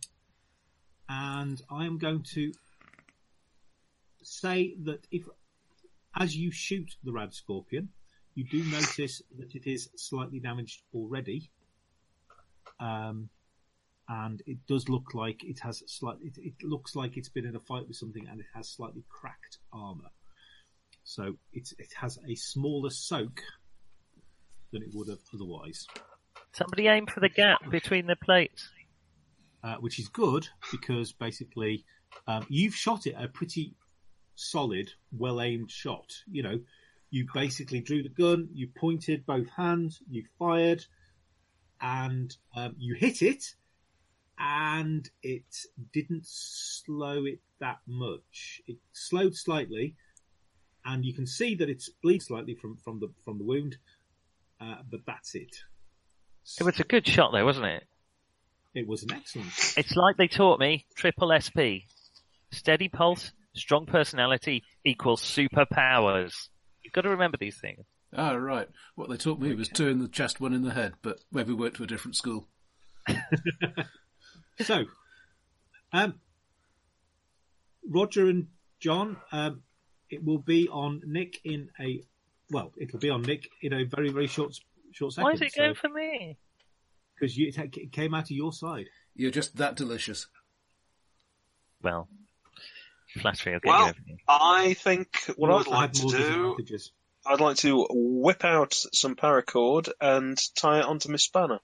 and 1.09 1.61
I 1.71 1.87
am 1.87 1.99
going 1.99 2.23
to 2.35 2.53
say 4.23 4.75
that 4.83 5.07
if, 5.11 5.25
as 6.19 6.37
you 6.37 6.51
shoot 6.51 6.97
the 7.05 7.13
rad 7.13 7.35
scorpion, 7.35 7.91
you 8.35 8.45
do 8.45 8.63
notice 8.65 9.23
that 9.39 9.55
it 9.55 9.67
is 9.67 9.89
slightly 9.97 10.41
damaged 10.41 10.83
already. 10.95 11.51
Um, 12.81 13.31
and 14.09 14.43
it 14.47 14.59
does 14.69 14.89
look 14.89 15.15
like 15.15 15.43
it 15.43 15.59
has 15.61 15.83
slightly, 15.87 16.29
it, 16.29 16.39
it 16.39 16.67
looks 16.67 16.95
like 16.95 17.17
it's 17.17 17.29
been 17.29 17.47
in 17.47 17.57
a 17.57 17.61
fight 17.61 17.89
with 17.89 17.97
something 17.97 18.27
and 18.29 18.41
it 18.41 18.47
has 18.55 18.69
slightly 18.69 19.05
cracked 19.09 19.59
armor. 19.73 20.11
So 21.09 21.37
it's, 21.53 21.73
it 21.79 21.93
has 22.01 22.19
a 22.29 22.35
smaller 22.35 22.91
soak 22.91 23.41
than 24.73 24.83
it 24.83 24.89
would 24.93 25.09
have 25.09 25.21
otherwise. 25.33 25.87
Somebody 26.53 26.89
aim 26.89 27.07
for 27.07 27.21
the 27.21 27.29
gap 27.29 27.71
between 27.71 28.07
the 28.07 28.17
plates. 28.17 28.69
uh, 29.67 29.77
which 29.77 29.99
is 29.99 30.09
good 30.09 30.49
because 30.71 31.13
basically 31.13 31.85
um, 32.29 32.47
you've 32.49 32.75
shot 32.75 33.07
it 33.07 33.17
a 33.19 33.27
pretty 33.27 33.75
solid, 34.37 34.93
well 35.11 35.41
aimed 35.41 35.71
shot. 35.71 36.13
You 36.31 36.43
know, 36.45 36.61
you 37.11 37.27
basically 37.35 37.81
drew 37.81 38.03
the 38.03 38.09
gun, 38.09 38.49
you 38.53 38.69
pointed 38.77 39.27
both 39.27 39.49
hands, 39.49 40.01
you 40.09 40.25
fired, 40.39 40.85
and 41.81 42.35
um, 42.55 42.77
you 42.79 42.95
hit 42.95 43.23
it, 43.23 43.55
and 44.39 45.09
it 45.23 45.45
didn't 45.93 46.27
slow 46.27 47.25
it 47.25 47.41
that 47.59 47.79
much. 47.89 48.61
It 48.69 48.77
slowed 48.93 49.35
slightly, 49.35 49.97
and 50.87 51.05
you 51.05 51.13
can 51.13 51.27
see 51.27 51.55
that 51.57 51.69
it's 51.69 51.89
bleeding 52.03 52.21
slightly 52.21 52.55
from 52.55 52.77
from 52.85 53.01
the 53.01 53.09
from 53.25 53.39
the 53.39 53.45
wound, 53.45 53.77
uh, 54.61 54.77
but 54.91 55.01
that's 55.07 55.35
it. 55.35 55.57
It 56.61 56.65
was 56.65 56.81
a 56.81 56.85
good 56.85 57.07
shot 57.07 57.33
though, 57.33 57.45
wasn't 57.45 57.67
it? 57.67 57.85
It 58.75 58.87
was 58.87 59.03
an 59.03 59.13
excellent. 59.13 59.49
It's 59.77 59.97
like 59.97 60.17
they 60.17 60.29
taught 60.29 60.61
me 60.61 60.87
triple 60.95 61.33
SP. 61.37 61.89
Steady 62.53 62.89
pulse, 62.89 63.33
strong 63.55 63.87
personality 63.87 64.63
equals 64.85 65.23
superpowers. 65.23 66.49
You've 66.83 66.93
got 66.93 67.03
to 67.03 67.11
remember 67.11 67.39
these 67.39 67.59
things. 67.59 67.85
Ah, 68.15 68.33
right. 68.33 68.69
What 68.95 69.11
they 69.11 69.17
taught 69.17 69.41
me 69.41 69.55
was 69.55 69.69
two 69.69 69.89
in 69.89 69.99
the 69.99 70.09
chest, 70.09 70.41
one 70.41 70.53
in 70.53 70.63
the 70.63 70.73
head, 70.73 70.95
but 71.03 71.19
maybe 71.33 71.53
we 71.53 71.63
went 71.63 71.75
to 71.75 71.83
a 71.83 71.87
different 71.87 72.17
school. 72.17 72.47
So, 74.61 74.85
um, 75.93 76.15
Roger 77.87 78.27
and 78.29 78.49
John, 78.81 79.19
um, 79.31 79.63
it 80.11 80.25
will 80.25 80.39
be 80.39 80.69
on 80.69 81.03
Nick 81.07 81.41
in 81.45 81.71
a 81.81 82.03
well, 82.51 82.73
it'll 82.77 82.99
be 82.99 83.11
on 83.11 83.23
Nick 83.23 83.49
in 83.63 83.73
a 83.73 83.85
very 83.85 84.11
very 84.11 84.27
short 84.27 84.59
short 84.93 85.13
second. 85.13 85.25
Why 85.25 85.33
is 85.33 85.41
it 85.41 85.55
going 85.55 85.75
for 85.75 85.89
me? 85.89 86.37
Because 87.15 87.37
it, 87.39 87.57
it 87.77 87.93
came 87.93 88.15
out 88.15 88.25
of 88.25 88.31
your 88.31 88.53
side. 88.53 88.87
You're 89.15 89.31
just 89.31 89.57
that 89.57 89.77
delicious. 89.77 90.27
Well, 91.83 92.09
flattery 93.21 93.55
will 93.55 93.61
get 93.61 93.69
Well. 93.71 93.95
I 94.29 94.75
think 94.75 95.17
what 95.37 95.49
You 95.49 95.57
I'd 95.57 95.67
like 95.67 95.93
to 95.95 96.09
do. 96.09 96.57
I'd 97.27 97.41
like 97.41 97.57
to 97.59 97.87
whip 97.91 98.45
out 98.45 98.75
some 98.93 99.17
paracord 99.17 99.89
and 100.01 100.39
tie 100.55 100.79
it 100.81 100.85
onto 100.85 101.11
my 101.11 101.17
spanner. 101.17 101.59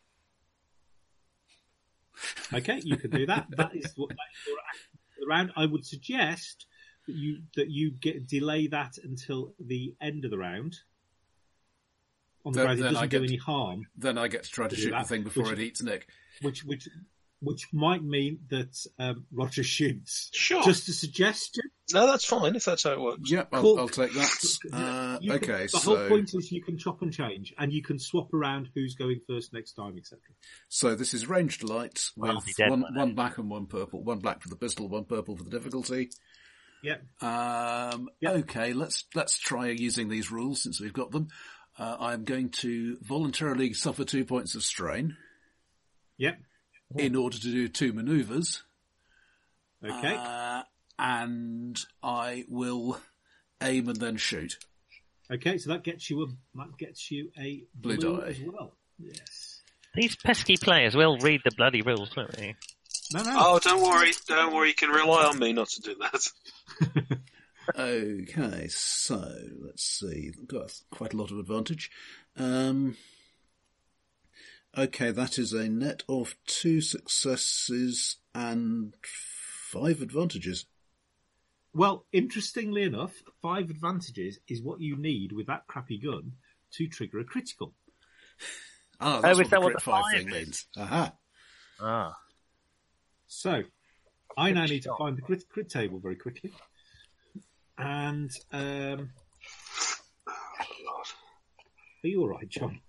Okay, 2.53 2.81
you 2.83 2.97
can 2.97 3.11
do 3.11 3.27
that. 3.27 3.47
That 3.51 3.75
is 3.75 3.93
what 3.97 4.11
that 4.11 4.17
is 4.33 4.47
your 4.47 4.57
the 5.21 5.27
round. 5.27 5.53
I 5.57 5.67
would 5.67 5.85
suggest 5.85 6.67
that 6.67 6.72
you 7.07 7.43
that 7.57 7.71
you 7.71 7.91
get 7.91 8.27
delay 8.27 8.67
that 8.69 8.99
until 9.03 9.55
the 9.59 9.95
end 10.01 10.25
of 10.25 10.31
the 10.31 10.39
round. 10.39 10.77
On 12.45 12.53
the 12.53 12.59
Then- 12.59 12.67
grounds 12.67 12.81
it 12.81 12.85
I 12.85 12.91
doesn't 12.93 13.09
do 13.11 13.19
get- 13.21 13.29
any 13.29 13.37
harm, 13.37 13.87
Then 13.97 14.19
I 14.19 14.29
get 14.29 14.43
to 14.45 14.51
try 14.51 14.67
to 14.69 14.75
Do 14.75 14.83
shoot 14.83 14.91
the 14.91 14.97
that, 14.97 15.09
thing 15.09 15.23
before 15.23 15.45
which- 15.45 15.53
it 15.53 15.61
eats 15.61 15.83
Nick. 15.83 16.09
which 16.41 16.65
which 16.65 16.89
which 17.41 17.67
might 17.73 18.05
mean 18.05 18.39
that 18.51 18.87
um, 19.01 19.27
Roger 19.33 19.65
shoots. 19.65 20.31
Sure. 20.33 20.63
Just 20.63 20.89
a 20.89 20.93
suggestion. 20.93 21.65
No, 21.93 22.07
that's 22.07 22.25
fine 22.25 22.55
if 22.55 22.65
that's 22.65 22.85
how 22.85 22.93
it 22.93 23.01
works. 23.01 23.29
Yep, 23.29 23.49
I'll, 23.53 23.81
I'll 23.81 23.89
take 23.89 24.13
that. 24.13 24.59
Uh, 24.73 25.19
You 25.21 25.39
can- 25.39 25.51
okay, 25.51 25.67
the 25.67 25.79
whole 25.79 26.09
point 26.09 26.33
is 26.35 26.53
you 26.53 26.63
can 26.63 26.79
chop 26.79 27.03
and 27.03 27.13
change, 27.13 27.53
and 27.59 27.73
you 27.73 27.83
can 27.83 27.99
swap 27.99 28.33
around 28.33 28.71
who's 28.77 28.95
going 28.95 29.21
first 29.27 29.53
next 29.53 29.73
time, 29.73 29.97
etc. 29.99 30.21
so 30.69 30.95
this 30.95 31.15
is 31.15 31.27
ranged 31.27 31.65
light 31.65 32.11
with 32.17 32.31
be 32.57 32.65
one, 32.69 32.85
one 32.95 33.15
black 33.15 33.39
and 33.39 33.51
one 33.51 33.67
purple. 33.67 34.03
One 34.05 34.21
black 34.21 34.41
for 34.41 34.49
the 34.49 34.57
pistol, 34.57 34.89
one 34.89 35.05
purple 35.05 35.37
for 35.37 35.43
the 35.43 35.51
difficulty. 35.51 36.11
Yep. 36.83 37.03
Um, 37.23 38.09
Yep. 38.21 38.33
Okay, 38.41 38.73
let's 38.73 39.05
let's 39.15 39.39
try 39.39 39.69
using 39.69 40.09
these 40.09 40.31
rules 40.31 40.63
since 40.63 40.81
we've 40.81 40.93
got 40.93 41.11
them. 41.13 41.29
Uh, 41.79 41.97
I'm 42.01 42.25
going 42.25 42.51
to 42.51 42.99
voluntarily 43.01 43.73
suffer 43.73 44.05
two 44.05 44.25
points 44.25 44.55
of 44.55 44.63
strain 44.63 45.17
Yep. 46.19 46.39
in 46.99 47.17
order 47.17 47.39
to 47.39 47.51
do 47.51 47.69
two 47.69 47.93
manoeuvres, 47.93 48.63
Okay. 49.83 50.15
uh, 50.17 50.63
and 50.99 51.79
I 52.03 52.45
will 52.49 53.01
aim 53.63 53.89
and 53.89 53.97
then 53.99 54.17
shoot. 54.17 54.59
okay. 55.31 55.57
So 55.59 55.71
that 55.71 55.83
gets 55.85 56.11
you 56.11 56.23
a 56.25 56.27
that 56.59 56.77
gets 56.79 57.11
you 57.11 57.31
a 57.39 57.65
Blue 57.75 57.97
blue, 57.97 58.21
die. 58.21 58.27
as 58.29 58.41
well. 58.41 58.77
Yes. 58.99 59.63
These 59.95 60.17
pesky 60.17 60.57
players 60.57 60.95
will 60.95 61.19
read 61.19 61.41
the 61.45 61.51
bloody 61.57 61.83
rules, 61.83 62.15
won't 62.17 62.33
they? 62.33 62.55
No, 63.13 63.23
no. 63.23 63.37
Oh, 63.37 63.59
don't 63.59 63.83
worry, 63.83 64.13
don't 64.27 64.55
worry. 64.55 64.69
You 64.69 64.75
can 64.75 64.91
rely 64.91 65.25
on 65.25 65.39
me 65.39 65.53
not 65.53 65.69
to 65.71 65.81
do 65.81 65.97
that. 66.01 67.19
Okay, 67.79 68.67
so 68.69 69.25
let's 69.65 69.85
see. 69.85 70.33
Got 70.47 70.73
quite 70.91 71.15
a 71.15 71.17
lot 71.17 71.31
of 71.31 71.39
advantage. 71.39 71.91
Um, 72.37 72.97
okay, 74.77 75.11
that 75.11 75.39
is 75.39 75.53
a 75.53 75.69
net 75.69 76.03
of 76.09 76.35
two 76.47 76.81
successes 76.81 78.17
and 78.35 78.95
five 79.05 80.03
advantages. 80.03 80.67
Well, 81.75 82.05
interestingly 82.13 82.83
enough, 82.83 83.15
five 83.41 83.71
advantages 83.71 84.39
is 84.49 84.63
what 84.63 84.81
you 84.81 84.97
need 84.97 85.33
with 85.33 85.47
that 85.47 85.67
crappy 85.67 85.99
gun 85.99 86.33
to 86.73 86.87
trigger 86.89 87.21
a 87.21 87.25
critical. 87.25 87.75
Ah, 89.01 89.21
that's 89.21 89.33
is 89.33 89.39
what 89.39 89.45
the 89.45 89.51
that 89.51 89.63
what 89.63 89.73
the 89.75 89.81
five 89.81 90.03
five 90.03 90.19
thing 90.19 90.29
is? 90.29 90.35
means. 90.35 90.67
Aha. 90.77 91.13
Ah. 91.81 92.17
So, 93.35 93.63
I 94.37 94.53
now 94.53 94.67
need 94.67 94.83
to 94.83 94.95
find 94.99 95.17
the 95.17 95.23
grid, 95.23 95.43
crit 95.49 95.71
table 95.71 95.99
very 96.01 96.17
quickly. 96.17 96.53
And 97.79 98.31
um, 98.53 99.11
are 100.27 100.35
you 102.05 102.21
all 102.21 102.29
right, 102.29 102.47
John? 102.49 102.81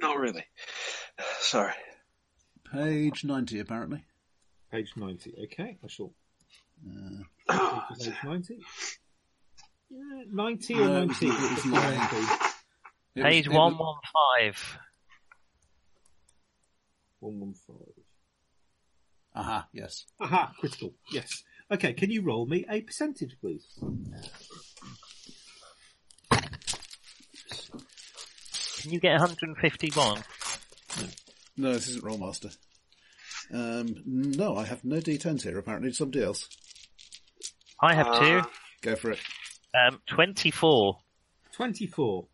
Not 0.00 0.18
really. 0.18 0.44
Sorry. 1.40 1.72
Page 2.72 3.24
90, 3.24 3.58
apparently. 3.58 4.04
Page 4.70 4.92
ninety. 4.96 5.34
Okay, 5.44 5.78
I 5.82 5.86
shall. 5.88 6.12
Uh, 6.86 7.24
go 7.48 7.94
to 7.98 8.04
Page 8.04 8.14
ninety. 8.24 8.60
Yeah, 9.90 10.22
ninety 10.30 10.74
or 10.74 10.78
No, 10.86 11.02
it 11.02 11.08
was- 11.08 11.20
nineteen. 11.22 11.32
it 11.32 11.50
was 11.54 11.64
nine. 11.66 11.94
It 11.94 12.12
was- 12.12 13.24
Page 13.24 13.46
it 13.46 13.52
one 13.52 13.72
was- 13.72 13.80
one 13.80 13.96
five. 14.38 14.78
One 17.18 17.40
one 17.40 17.54
five. 17.54 17.99
Aha, 19.34 19.68
yes. 19.72 20.06
Aha, 20.20 20.52
critical. 20.58 20.92
Yes. 21.12 21.44
Okay, 21.70 21.92
can 21.92 22.10
you 22.10 22.22
roll 22.22 22.46
me 22.46 22.64
a 22.68 22.80
percentage, 22.80 23.36
please? 23.40 23.64
Can 28.82 28.92
you 28.92 29.00
get 29.00 29.12
151? 29.20 30.22
No, 31.56 31.72
this 31.72 31.88
isn't 31.88 32.02
Rolemaster. 32.04 32.56
Um, 33.52 33.94
no, 34.06 34.56
I 34.56 34.64
have 34.64 34.84
no 34.84 34.96
D10s 34.96 35.42
here, 35.42 35.58
apparently. 35.58 35.90
It's 35.90 35.98
somebody 35.98 36.24
else. 36.24 36.48
I 37.82 37.94
have 37.94 38.06
two. 38.18 38.38
Uh, 38.38 38.42
Go 38.82 38.96
for 38.96 39.10
it. 39.10 39.18
Um, 39.74 40.00
24. 40.08 40.98
Twenty-four. 41.52 42.26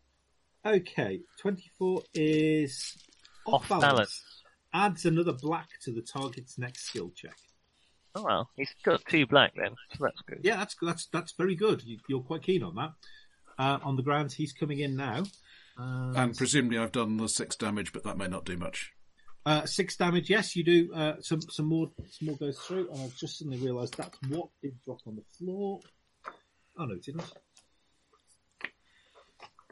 Okay, 0.65 1.21
twenty-four 1.39 2.03
is 2.13 2.97
Off 3.45 3.67
balance. 3.67 4.36
Adds 4.77 5.05
another 5.05 5.33
black 5.33 5.69
to 5.85 5.91
the 5.91 6.01
target's 6.03 6.59
next 6.59 6.83
skill 6.85 7.11
check. 7.15 7.35
Oh 8.13 8.21
well, 8.23 8.49
he's 8.55 8.69
got 8.85 9.03
two 9.09 9.25
black 9.25 9.53
then, 9.55 9.71
so 9.97 10.03
that's 10.03 10.21
good. 10.21 10.41
Yeah, 10.43 10.57
that's 10.57 10.75
that's 10.79 11.07
that's 11.07 11.31
very 11.33 11.55
good. 11.55 11.81
You, 11.83 11.97
you're 12.07 12.21
quite 12.21 12.43
keen 12.43 12.61
on 12.61 12.75
that. 12.75 12.91
Uh, 13.57 13.79
on 13.83 13.95
the 13.95 14.03
grounds, 14.03 14.35
he's 14.35 14.53
coming 14.53 14.79
in 14.79 14.95
now. 14.95 15.23
Um, 15.79 16.13
And 16.15 16.37
presumably 16.37 16.77
I've 16.77 16.91
done 16.91 17.17
the 17.17 17.27
six 17.27 17.55
damage, 17.55 17.91
but 17.91 18.03
that 18.03 18.19
may 18.19 18.27
not 18.27 18.45
do 18.45 18.55
much. 18.55 18.93
Uh, 19.47 19.65
six 19.65 19.97
damage, 19.97 20.29
yes, 20.29 20.55
you 20.55 20.63
do. 20.63 20.93
Uh, 20.93 21.13
some 21.21 21.41
some 21.41 21.65
more 21.65 21.89
some 22.11 22.27
more 22.27 22.37
goes 22.37 22.59
through, 22.59 22.87
and 22.91 23.01
I've 23.01 23.15
just 23.15 23.39
suddenly 23.39 23.57
realised 23.57 23.97
that's 23.97 24.17
what 24.29 24.49
did 24.61 24.75
drop 24.85 24.99
on 25.07 25.15
the 25.15 25.23
floor. 25.39 25.79
Oh 26.77 26.85
no, 26.85 26.93
it 26.93 27.03
didn't. 27.03 27.33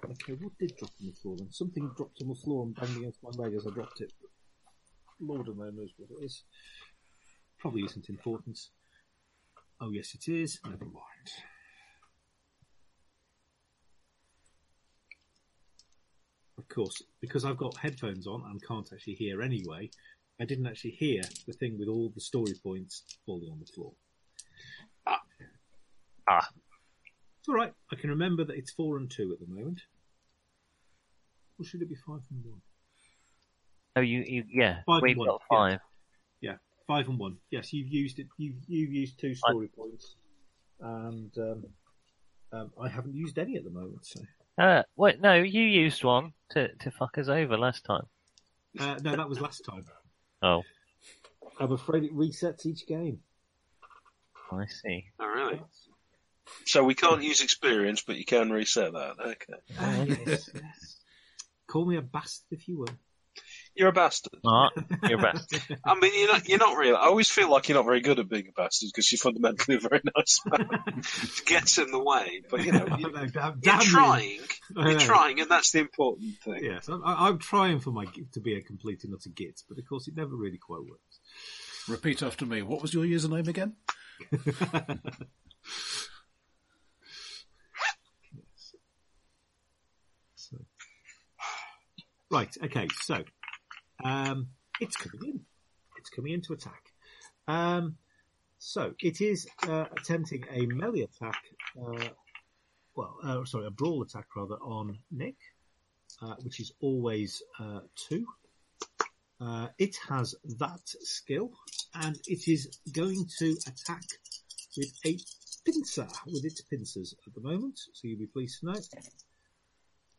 Okay, 0.03 0.33
what 0.33 0.57
did 0.59 0.75
drop 0.77 0.91
on 0.99 1.07
the 1.07 1.13
floor 1.13 1.35
then? 1.37 1.51
Something 1.51 1.91
dropped 1.95 2.21
on 2.21 2.29
the 2.29 2.35
floor 2.35 2.63
and 2.63 2.75
banged 2.75 2.97
against 2.97 3.21
my 3.23 3.29
leg 3.31 3.53
as 3.53 3.67
I 3.67 3.71
dropped 3.71 4.01
it. 4.01 4.11
Lord 5.19 5.47
only 5.49 5.71
knows 5.71 5.93
what 5.97 6.09
it 6.11 6.23
is. 6.25 6.43
Probably 7.59 7.83
isn't 7.83 8.09
important. 8.09 8.59
Oh 9.81 9.91
yes, 9.91 10.13
it 10.13 10.31
is. 10.31 10.59
Never 10.63 10.85
mind. 10.85 11.31
Of 16.57 16.67
course, 16.69 17.01
because 17.21 17.45
I've 17.45 17.57
got 17.57 17.77
headphones 17.77 18.27
on 18.27 18.43
and 18.49 18.65
can't 18.65 18.89
actually 18.91 19.15
hear 19.15 19.41
anyway, 19.41 19.89
I 20.39 20.45
didn't 20.45 20.67
actually 20.67 20.91
hear 20.91 21.21
the 21.45 21.53
thing 21.53 21.77
with 21.77 21.87
all 21.87 22.11
the 22.13 22.21
story 22.21 22.53
points 22.63 23.03
falling 23.25 23.49
on 23.51 23.59
the 23.59 23.71
floor. 23.73 23.93
Ah. 26.27 26.49
It's 27.39 27.49
alright, 27.49 27.73
I 27.91 27.95
can 27.95 28.09
remember 28.09 28.43
that 28.45 28.57
it's 28.57 28.71
four 28.71 28.97
and 28.97 29.11
two 29.11 29.31
at 29.31 29.39
the 29.39 29.53
moment. 29.53 29.81
Or 31.59 31.65
should 31.65 31.81
it 31.81 31.89
be 31.89 31.95
five 31.95 32.21
and 32.31 32.43
one? 32.43 32.61
Oh, 33.95 34.01
you, 34.01 34.23
you 34.27 34.43
yeah, 34.51 34.79
Five 34.85 35.01
we've 35.01 35.11
and 35.11 35.19
one, 35.19 35.27
got 35.27 35.41
yeah. 35.51 35.57
five. 35.57 35.79
Yeah, 36.41 36.55
five 36.87 37.07
and 37.07 37.17
one. 37.17 37.37
Yes, 37.49 37.71
you've 37.71 37.87
used 37.87 38.19
it. 38.19 38.27
You've 38.37 38.57
you've 38.67 38.91
used 38.91 39.19
two 39.19 39.35
story 39.35 39.69
points, 39.69 40.15
and 40.81 41.31
um, 41.37 41.65
um, 42.51 42.71
I 42.81 42.89
haven't 42.89 43.15
used 43.15 43.39
any 43.39 43.55
at 43.55 43.63
the 43.63 43.69
moment. 43.69 44.05
So 44.05 44.21
Uh, 44.57 44.83
wait, 44.97 45.21
no, 45.21 45.33
you 45.35 45.61
used 45.61 46.03
one 46.03 46.33
to, 46.51 46.73
to 46.75 46.91
fuck 46.91 47.17
us 47.17 47.29
over 47.29 47.57
last 47.57 47.85
time. 47.85 48.05
uh, 48.79 48.99
no, 49.03 49.15
that 49.15 49.29
was 49.29 49.39
last 49.39 49.63
time. 49.63 49.85
Oh, 50.41 50.63
I'm 51.59 51.71
afraid 51.71 52.03
it 52.03 52.13
resets 52.13 52.65
each 52.65 52.85
game. 52.87 53.19
I 54.51 54.65
see. 54.67 55.05
oh, 55.19 55.25
really? 55.27 55.61
So 56.65 56.83
we 56.83 56.93
can't 56.95 57.23
use 57.23 57.41
experience, 57.41 58.03
but 58.05 58.17
you 58.17 58.25
can 58.25 58.51
reset 58.51 58.91
that. 58.93 59.15
Okay. 59.19 59.53
Ah, 59.79 60.03
yes, 60.03 60.49
yes. 60.53 60.97
Call 61.67 61.85
me 61.85 61.95
a 61.97 62.01
bastard 62.01 62.45
if 62.51 62.67
you 62.67 62.77
will. 62.79 62.89
You're 63.75 63.89
a 63.89 63.93
bastard. 63.93 64.39
Mark, 64.43 64.73
you're 65.09 65.19
a 65.19 65.21
bastard. 65.21 65.61
I 65.85 65.99
mean, 65.99 66.11
you're 66.17 66.31
not, 66.31 66.47
you're 66.47 66.57
not 66.59 66.77
really. 66.77 66.93
I 66.95 67.07
always 67.07 67.29
feel 67.29 67.49
like 67.51 67.67
you're 67.67 67.77
not 67.77 67.85
very 67.85 67.99
good 67.99 68.19
at 68.19 68.29
being 68.29 68.47
a 68.47 68.51
bastard 68.53 68.87
because 68.93 69.11
you're 69.11 69.19
fundamentally 69.19 69.75
a 69.75 69.79
very 69.81 70.01
nice 70.15 70.39
man. 70.45 70.67
it 70.97 71.45
gets 71.45 71.77
in 71.77 71.91
the 71.91 71.99
way, 72.01 72.41
but 72.49 72.63
you 72.63 72.71
know, 72.71 72.85
you, 72.97 73.11
know, 73.11 73.25
damn- 73.27 73.59
you're 73.61 73.73
damn 73.73 73.81
trying. 73.81 74.39
I 74.77 74.91
You're 74.91 74.99
trying, 74.99 75.41
and 75.41 75.49
that's 75.51 75.71
the 75.71 75.79
important 75.79 76.37
thing. 76.37 76.63
Yes, 76.63 76.87
I'm, 76.87 77.03
I- 77.03 77.27
I'm 77.27 77.37
trying 77.37 77.81
for 77.81 77.91
my 77.91 78.05
to 78.31 78.39
be 78.39 78.55
a 78.55 78.61
complete 78.61 79.03
and 79.03 79.13
utter 79.13 79.29
git, 79.29 79.61
but 79.67 79.77
of 79.77 79.85
course 79.87 80.07
it 80.07 80.15
never 80.15 80.35
really 80.35 80.57
quite 80.57 80.81
works. 80.81 81.19
Repeat 81.89 82.23
after 82.23 82.45
me. 82.45 82.61
What 82.61 82.81
was 82.81 82.93
your 82.93 83.03
username 83.03 83.47
again? 83.49 83.75
Right, 92.31 92.55
okay, 92.63 92.87
so 93.03 93.23
um, 94.03 94.47
it's 94.79 94.95
coming 94.95 95.29
in. 95.29 95.39
It's 95.97 96.09
coming 96.09 96.33
in 96.33 96.41
to 96.41 96.53
attack. 96.53 96.91
Um, 97.47 97.97
so 98.57 98.93
it 98.99 99.21
is 99.21 99.47
uh, 99.67 99.85
attempting 99.97 100.43
a 100.51 100.65
melee 100.65 101.01
attack, 101.01 101.41
uh, 101.79 102.09
well, 102.95 103.17
uh, 103.23 103.45
sorry, 103.45 103.67
a 103.67 103.71
brawl 103.71 104.01
attack 104.01 104.27
rather 104.35 104.55
on 104.55 104.97
Nick, 105.11 105.35
uh, 106.21 106.35
which 106.41 106.59
is 106.59 106.71
always 106.79 107.43
uh, 107.59 107.81
two. 107.95 108.25
Uh, 109.39 109.67
it 109.77 109.97
has 110.07 110.33
that 110.59 110.81
skill, 110.85 111.51
and 111.93 112.17
it 112.27 112.47
is 112.47 112.79
going 112.93 113.27
to 113.37 113.55
attack 113.67 114.03
with 114.77 114.93
a 115.05 115.17
pincer, 115.65 116.07
with 116.25 116.45
its 116.45 116.61
pincers 116.61 117.13
at 117.27 117.33
the 117.33 117.41
moment. 117.41 117.77
So 117.93 118.07
you'll 118.07 118.19
be 118.19 118.27
pleased 118.27 118.61
to 118.61 118.65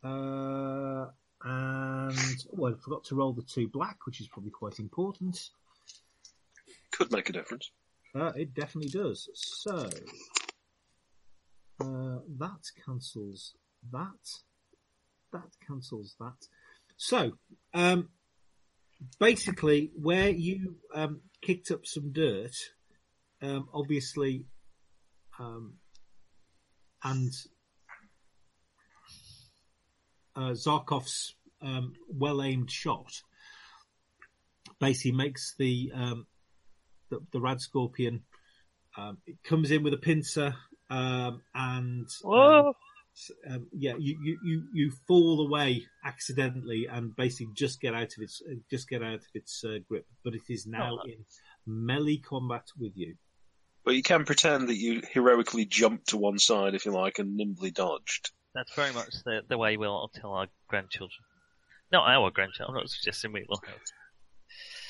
know. 0.03 1.11
And 1.43 2.45
oh, 2.57 2.65
I 2.65 2.73
forgot 2.73 3.03
to 3.05 3.15
roll 3.15 3.33
the 3.33 3.43
two 3.43 3.67
black, 3.67 4.05
which 4.05 4.21
is 4.21 4.27
probably 4.27 4.51
quite 4.51 4.79
important. 4.79 5.49
Could 6.91 7.11
make 7.11 7.29
a 7.29 7.33
difference. 7.33 7.71
Uh, 8.15 8.31
it 8.35 8.53
definitely 8.53 8.89
does. 8.89 9.29
So 9.33 9.89
uh, 11.79 12.19
that 12.39 12.61
cancels 12.85 13.53
that. 13.91 14.41
That 15.33 15.49
cancels 15.67 16.15
that. 16.19 16.47
So 16.97 17.33
um, 17.73 18.09
basically, 19.19 19.91
where 19.95 20.29
you 20.29 20.77
um, 20.93 21.21
kicked 21.41 21.69
up 21.69 21.85
some 21.85 22.11
dirt, 22.11 22.55
um, 23.41 23.67
obviously, 23.73 24.45
um, 25.39 25.75
and 27.03 27.31
uh, 30.37 30.51
Zarkov's 30.53 31.35
um, 31.61 31.93
well 32.07 32.41
aimed 32.41 32.71
shot 32.71 33.11
basically 34.79 35.11
makes 35.13 35.55
the 35.57 35.91
um, 35.93 36.27
the, 37.09 37.19
the 37.31 37.39
rad 37.41 37.59
scorpion 37.61 38.23
um, 38.97 39.17
it 39.25 39.37
comes 39.43 39.71
in 39.71 39.83
with 39.83 39.93
a 39.93 39.97
pincer 39.97 40.55
um, 40.89 41.41
and 41.55 42.07
Whoa! 42.23 42.67
um, 42.67 42.73
um, 43.53 43.67
yeah 43.73 43.93
you, 43.97 44.17
you, 44.23 44.39
you, 44.43 44.63
you 44.73 44.91
fall 45.07 45.45
away 45.47 45.85
accidentally 46.05 46.87
and 46.91 47.15
basically 47.15 47.51
just 47.55 47.81
get 47.81 47.95
out 47.95 48.03
of 48.15 48.19
its 48.19 48.41
uh, 48.49 48.53
just 48.69 48.87
get 48.87 49.01
out 49.03 49.15
of 49.15 49.25
its 49.33 49.63
uh, 49.65 49.77
grip 49.89 50.05
but 50.23 50.35
it 50.35 50.43
is 50.49 50.67
now 50.67 50.99
Oh. 51.01 51.05
in 51.05 51.25
melee 51.65 52.17
combat 52.17 52.63
with 52.79 52.93
you 52.95 53.15
But 53.83 53.95
you 53.95 54.03
can 54.03 54.25
pretend 54.25 54.69
that 54.69 54.77
you 54.77 55.01
heroically 55.11 55.65
jumped 55.65 56.09
to 56.09 56.17
one 56.17 56.37
side, 56.39 56.75
if 56.75 56.85
you 56.85 56.91
like, 56.91 57.19
and 57.19 57.35
nimbly 57.35 57.71
dodged. 57.71 58.31
That's 58.57 58.73
very 58.75 58.91
much 58.91 59.13
the, 59.23 59.41
the 59.47 59.57
way 59.57 59.77
we'll 59.77 60.09
tell 60.15 60.31
our 60.33 60.47
grandchildren. 60.67 61.19
Not 61.91 62.07
our 62.09 62.31
grandchildren. 62.31 62.75
I'm 62.75 62.81
not 62.81 62.89
suggesting 62.89 63.31
we 63.31 63.45
will. 63.47 63.61
Have. 63.65 63.75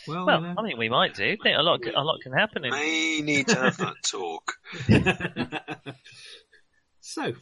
well, 0.08 0.26
Well, 0.26 0.42
you 0.42 0.56
I 0.58 0.64
think 0.64 0.80
we 0.80 0.88
might 0.90 1.14
do. 1.16 1.26
I 1.26 1.38
think 1.44 1.58
a 1.58 1.62
lot, 1.62 1.82
a 1.86 2.02
lot 2.02 2.22
can 2.24 2.32
happen. 2.32 2.64
In, 2.64 2.72
May 2.72 3.20
need 3.22 3.48
to 3.50 3.56
have 3.56 3.78
that 3.78 3.96
talk. 4.04 4.54
so 7.02 7.34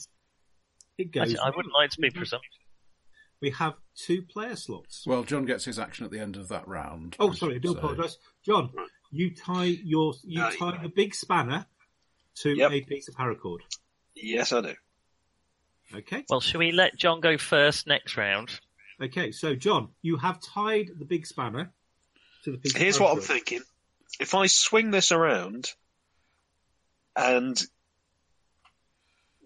it 0.98 1.12
goes 1.12 1.22
Actually, 1.24 1.40
I 1.40 1.50
wouldn't 1.56 1.74
like 1.74 1.92
to 1.92 2.02
be 2.02 2.10
presumptuous. 2.10 2.42
we 3.42 3.52
have 3.52 3.76
two 3.96 4.24
player 4.24 4.56
slots 4.56 5.04
Well, 5.06 5.24
John 5.24 5.46
gets 5.46 5.66
his 5.66 5.78
action 5.80 6.06
at 6.06 6.12
the 6.12 6.20
end 6.20 6.38
of 6.38 6.48
that 6.50 6.68
round. 6.68 7.16
Oh, 7.20 7.32
sorry, 7.34 7.56
I 7.56 7.58
do 7.60 7.70
So- 7.74 7.78
apologise. 7.78 8.18
John, 8.46 8.72
you 9.12 9.34
tie 9.36 9.66
your 9.66 10.14
you 10.24 10.40
No, 10.40 10.50
tie 10.52 10.74
you- 10.74 10.82
the 10.84 10.90
big 10.90 11.14
spanner 11.16 11.66
to 12.38 12.50
Yep. 12.56 12.72
a 12.72 12.82
piece 12.82 13.08
of 13.08 13.16
paracord. 13.16 13.60
Yes, 14.16 14.52
I 14.54 14.62
do. 14.62 14.74
Okay. 15.94 16.26
Well, 16.30 16.42
shall 16.42 16.60
we 16.60 16.72
let 16.72 16.98
John 16.98 17.22
go 17.22 17.38
first 17.38 17.88
next 17.88 18.18
round? 18.18 18.60
Okay. 19.02 19.32
So, 19.32 19.56
John, 19.56 19.90
you 20.02 20.18
have 20.18 20.42
tied 20.42 20.90
the 20.98 21.06
big 21.06 21.26
spanner 21.28 21.72
to 22.44 22.52
the 22.52 22.58
piece. 22.58 22.76
Here's 22.76 22.96
of 22.96 23.02
what 23.04 23.14
I'm 23.14 23.22
thinking. 23.22 23.62
If 24.20 24.34
I 24.34 24.48
swing 24.48 24.92
this 24.92 25.12
around 25.12 25.72
and 27.16 27.62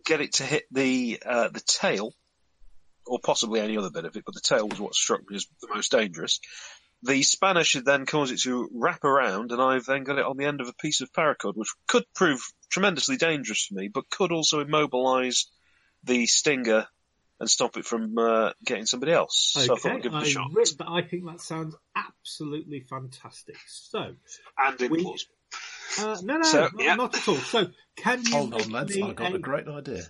get 0.05 0.21
it 0.21 0.33
to 0.33 0.43
hit 0.43 0.65
the 0.71 1.21
uh, 1.25 1.49
the 1.49 1.61
tail, 1.61 2.13
or 3.05 3.19
possibly 3.23 3.59
any 3.59 3.77
other 3.77 3.89
bit 3.89 4.05
of 4.05 4.15
it, 4.15 4.23
but 4.25 4.33
the 4.33 4.41
tail 4.41 4.67
was 4.67 4.79
what 4.79 4.95
struck 4.95 5.21
me 5.29 5.35
as 5.35 5.47
the 5.61 5.73
most 5.73 5.91
dangerous. 5.91 6.39
The 7.01 7.23
spanner 7.23 7.63
should 7.63 7.85
then 7.85 8.05
cause 8.05 8.31
it 8.31 8.41
to 8.41 8.69
wrap 8.73 9.03
around, 9.03 9.51
and 9.51 9.61
I've 9.61 9.85
then 9.85 10.03
got 10.03 10.19
it 10.19 10.25
on 10.25 10.37
the 10.37 10.45
end 10.45 10.61
of 10.61 10.67
a 10.67 10.73
piece 10.73 11.01
of 11.01 11.13
paracord, 11.13 11.55
which 11.55 11.69
could 11.87 12.03
prove 12.13 12.41
tremendously 12.69 13.15
dangerous 13.17 13.65
for 13.65 13.75
me, 13.75 13.87
but 13.87 14.09
could 14.09 14.31
also 14.31 14.63
immobilise 14.63 15.45
the 16.03 16.25
stinger 16.25 16.87
and 17.39 17.49
stop 17.49 17.77
it 17.77 17.85
from 17.85 18.17
uh, 18.17 18.51
getting 18.65 18.85
somebody 18.85 19.11
else. 19.13 19.51
So 19.53 19.61
I 19.61 19.65
thought 19.67 19.85
Okay. 19.85 19.89
I'd 19.91 20.03
give 20.03 20.13
it 20.13 20.17
a 20.17 20.19
I, 20.19 20.23
shot. 20.23 20.49
re- 20.53 20.65
I 20.87 21.01
think 21.03 21.25
that 21.25 21.39
sounds 21.41 21.75
absolutely 21.95 22.81
fantastic. 22.89 23.55
So, 23.67 24.15
And 24.57 24.79
we- 24.89 25.03
implausible. 25.03 25.25
uh, 25.99 26.17
no, 26.23 26.37
no, 26.37 26.43
So, 26.43 26.61
not, 26.61 26.71
yeah. 26.79 26.95
not 26.95 27.15
at 27.15 27.27
all. 27.27 27.35
So, 27.35 27.67
can 27.95 28.23
you 28.25 28.31
Hold 28.35 28.53
on, 28.55 28.69
lads. 28.71 28.95
me 28.95 29.03
I 29.03 29.13
got 29.13 29.31
a, 29.31 29.35
a 29.35 29.39
great 29.39 29.67
idea. 29.67 30.03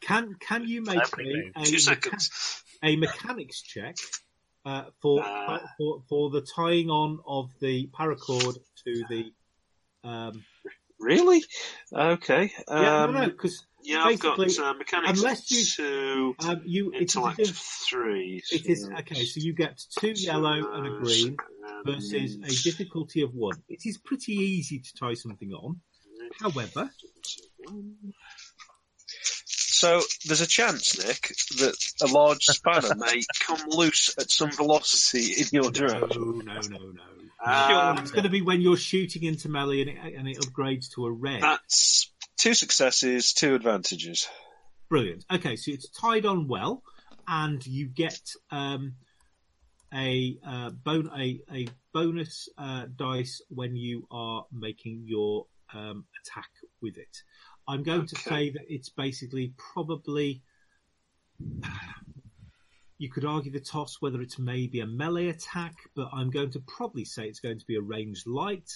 can 0.00 0.34
can 0.40 0.66
you 0.66 0.82
make 0.82 0.96
Lovely 0.96 1.24
me 1.24 1.52
a, 1.54 1.60
mecha- 1.60 2.62
a 2.82 2.96
mechanics 2.96 3.60
check 3.62 3.96
uh, 4.64 4.84
for, 5.02 5.22
Uh. 5.22 5.58
for 5.76 6.02
for 6.08 6.30
the 6.30 6.40
tying 6.40 6.88
on 6.90 7.18
of 7.26 7.50
the 7.60 7.88
paracord 7.88 8.56
to 8.84 9.04
the 9.08 9.32
um, 10.02 10.44
Really? 11.04 11.44
Okay. 11.94 12.50
Um, 12.66 12.82
yeah, 12.82 13.06
no, 13.06 13.12
no, 13.12 13.26
because 13.28 13.66
Yeah, 13.82 14.04
I've 14.04 14.18
got 14.18 14.38
uh, 14.38 14.72
mechanics 14.74 15.18
unless 15.20 15.50
you- 15.50 15.64
two, 15.66 16.34
um, 16.40 16.62
you 16.64 16.90
it 16.92 16.94
is, 16.96 17.00
intellect 17.16 17.46
three. 17.46 18.42
it 18.50 18.66
is 18.66 18.88
okay. 19.00 19.24
So 19.26 19.40
you 19.40 19.52
get 19.52 19.78
two 20.00 20.12
yellow 20.16 20.72
and 20.72 20.86
a 20.86 20.98
green 20.98 21.36
versus 21.84 22.36
a 22.42 22.62
difficulty 22.70 23.20
of 23.22 23.34
one. 23.34 23.62
It 23.68 23.82
is 23.84 23.98
pretty 23.98 24.32
easy 24.32 24.78
to 24.78 24.90
tie 24.98 25.14
something 25.14 25.52
on. 25.52 25.80
However, 26.40 26.90
So 29.74 30.00
there's 30.24 30.40
a 30.40 30.46
chance, 30.46 31.04
Nick, 31.04 31.34
that 31.58 31.74
a 32.00 32.06
large 32.06 32.44
spanner 32.44 32.94
may 32.96 33.24
come 33.40 33.58
loose 33.68 34.14
at 34.16 34.30
some 34.30 34.52
velocity 34.52 35.32
in 35.32 35.48
your 35.50 35.64
no, 35.64 35.70
direction. 35.70 36.42
no, 36.44 36.60
no, 36.60 36.60
no. 36.60 37.02
Um, 37.44 37.98
it's 37.98 38.12
going 38.12 38.22
to 38.22 38.30
be 38.30 38.40
when 38.40 38.60
you're 38.60 38.76
shooting 38.76 39.24
into 39.24 39.48
melee 39.48 39.80
and 39.80 39.90
it, 39.90 40.14
and 40.14 40.28
it 40.28 40.38
upgrades 40.38 40.94
to 40.94 41.06
a 41.06 41.10
red. 41.10 41.42
That's 41.42 42.12
two 42.36 42.54
successes, 42.54 43.32
two 43.32 43.56
advantages. 43.56 44.28
Brilliant. 44.88 45.24
Okay, 45.30 45.56
so 45.56 45.72
it's 45.72 45.88
tied 45.88 46.24
on 46.24 46.46
well, 46.46 46.84
and 47.26 47.66
you 47.66 47.86
get 47.86 48.20
um, 48.52 48.94
a, 49.92 50.38
uh, 50.46 50.70
bon- 50.70 51.10
a 51.18 51.40
a 51.52 51.66
bonus 51.92 52.48
uh, 52.56 52.86
dice 52.94 53.42
when 53.48 53.74
you 53.74 54.06
are 54.10 54.46
making 54.52 55.02
your 55.04 55.46
um, 55.74 56.04
attack 56.22 56.50
with 56.80 56.96
it. 56.96 57.22
I'm 57.66 57.82
going 57.82 58.06
to 58.06 58.16
Okay. 58.16 58.30
say 58.30 58.50
that 58.50 58.62
it's 58.68 58.90
basically 58.90 59.54
probably. 59.56 60.42
You 62.98 63.10
could 63.10 63.24
argue 63.24 63.50
the 63.50 63.60
toss 63.60 63.96
whether 64.00 64.20
it's 64.22 64.38
maybe 64.38 64.80
a 64.80 64.86
melee 64.86 65.28
attack, 65.28 65.74
but 65.96 66.08
I'm 66.12 66.30
going 66.30 66.50
to 66.52 66.60
probably 66.60 67.04
say 67.04 67.24
it's 67.26 67.40
going 67.40 67.58
to 67.58 67.66
be 67.66 67.74
a 67.76 67.80
ranged 67.82 68.26
light 68.26 68.70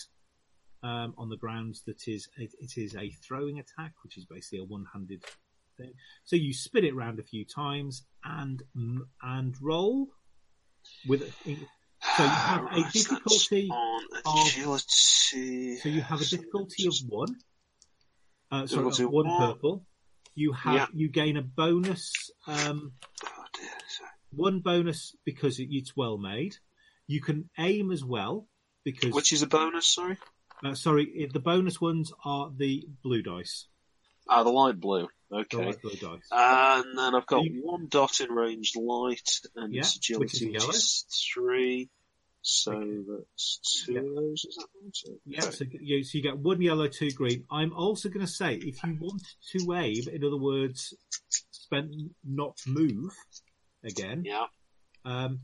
um, 0.83 1.15
on 1.17 1.29
the 1.29 1.37
grounds 1.37 1.83
that 1.87 2.09
is 2.09 2.29
it, 2.37 2.53
it 2.61 2.73
is 2.77 2.97
a 2.97 3.11
throwing 3.27 3.59
attack, 3.61 3.93
which 4.03 4.19
is 4.19 4.25
basically 4.27 4.59
a 4.59 4.65
one-handed 4.65 5.23
thing. 5.77 5.93
So 6.25 6.35
you 6.37 6.53
spin 6.53 6.85
it 6.85 6.95
round 6.97 7.21
a 7.21 7.23
few 7.23 7.45
times 7.45 8.05
and 8.25 8.61
and 9.23 9.55
roll 9.63 10.09
with. 11.07 11.23
So 11.45 11.51
you 12.25 12.29
have 12.29 12.65
a 12.73 12.91
difficulty. 12.93 13.71
of- 14.25 14.81
So 14.89 15.89
you 15.89 16.01
have 16.03 16.21
a 16.21 16.25
difficulty 16.25 16.87
of 16.89 16.95
one. 17.09 17.37
Uh, 18.51 18.67
sorry, 18.67 18.87
of 18.87 19.13
one 19.13 19.27
purple. 19.39 19.85
You 20.35 20.53
have 20.53 20.75
Yeah. 20.75 20.87
you 20.95 21.09
gain 21.09 21.37
a 21.37 21.43
bonus. 21.43 22.13
Um, 22.47 22.93
Oh, 23.25 23.45
dear, 23.55 23.69
sorry. 23.89 24.11
one 24.31 24.61
bonus 24.61 25.15
because 25.25 25.59
it's 25.59 25.97
well 25.97 26.17
made. 26.17 26.57
You 27.07 27.21
can 27.21 27.51
aim 27.59 27.91
as 27.91 28.05
well 28.05 28.49
because 28.85 29.13
Which 29.13 29.33
is 29.33 29.43
a 29.43 29.47
bonus, 29.47 29.87
sorry? 29.89 30.17
uh, 30.65 30.75
sorry, 30.75 31.29
the 31.33 31.41
bonus 31.41 31.81
ones 31.81 32.13
are 32.25 32.51
the 32.57 32.87
blue 33.03 33.23
dice. 33.23 33.67
Ah, 34.29 34.43
the 34.45 34.51
light 34.51 34.79
blue. 34.79 35.09
The 35.31 35.37
Okay. 35.39 35.67
light 35.67 35.83
blue 35.83 35.93
dice. 35.97 36.29
And 36.31 36.97
then 36.99 37.15
I've 37.15 37.27
got 37.27 37.45
You- 37.45 37.63
one 37.65 37.89
dot 37.89 38.21
in 38.21 38.31
range 38.31 38.73
light 38.77 39.41
and 39.57 39.75
Yeah, 39.75 39.81
agility, 39.83 40.17
which 40.17 40.35
is 40.35 40.67
which 40.67 40.75
is 40.77 41.07
three. 41.35 41.91
So 42.51 42.73
that's 43.07 43.85
two 43.85 43.93
Yeah. 43.93 44.01
of 44.01 44.15
those, 44.15 44.45
is 44.49 44.57
that 44.57 44.69
right? 44.83 44.97
So- 44.97 45.19
Yeah, 45.27 45.51
so 45.51 45.65
you, 45.71 46.03
so 46.03 46.17
you 46.17 46.23
get 46.25 46.39
one 46.39 46.63
yellow, 46.63 46.89
two 46.89 47.11
green. 47.11 47.45
I'm 47.51 47.75
also 47.75 48.09
going 48.09 48.25
to 48.25 48.33
say, 48.33 48.55
if 48.55 48.83
you 48.85 48.97
want 48.99 49.23
to 49.53 49.67
wave, 49.67 50.09
in 50.09 50.25
other 50.25 50.39
words, 50.39 50.95
spend 51.51 52.15
not 52.25 52.57
move 52.67 53.13
again, 53.85 54.23
Yeah. 54.25 54.47
um, 55.05 55.41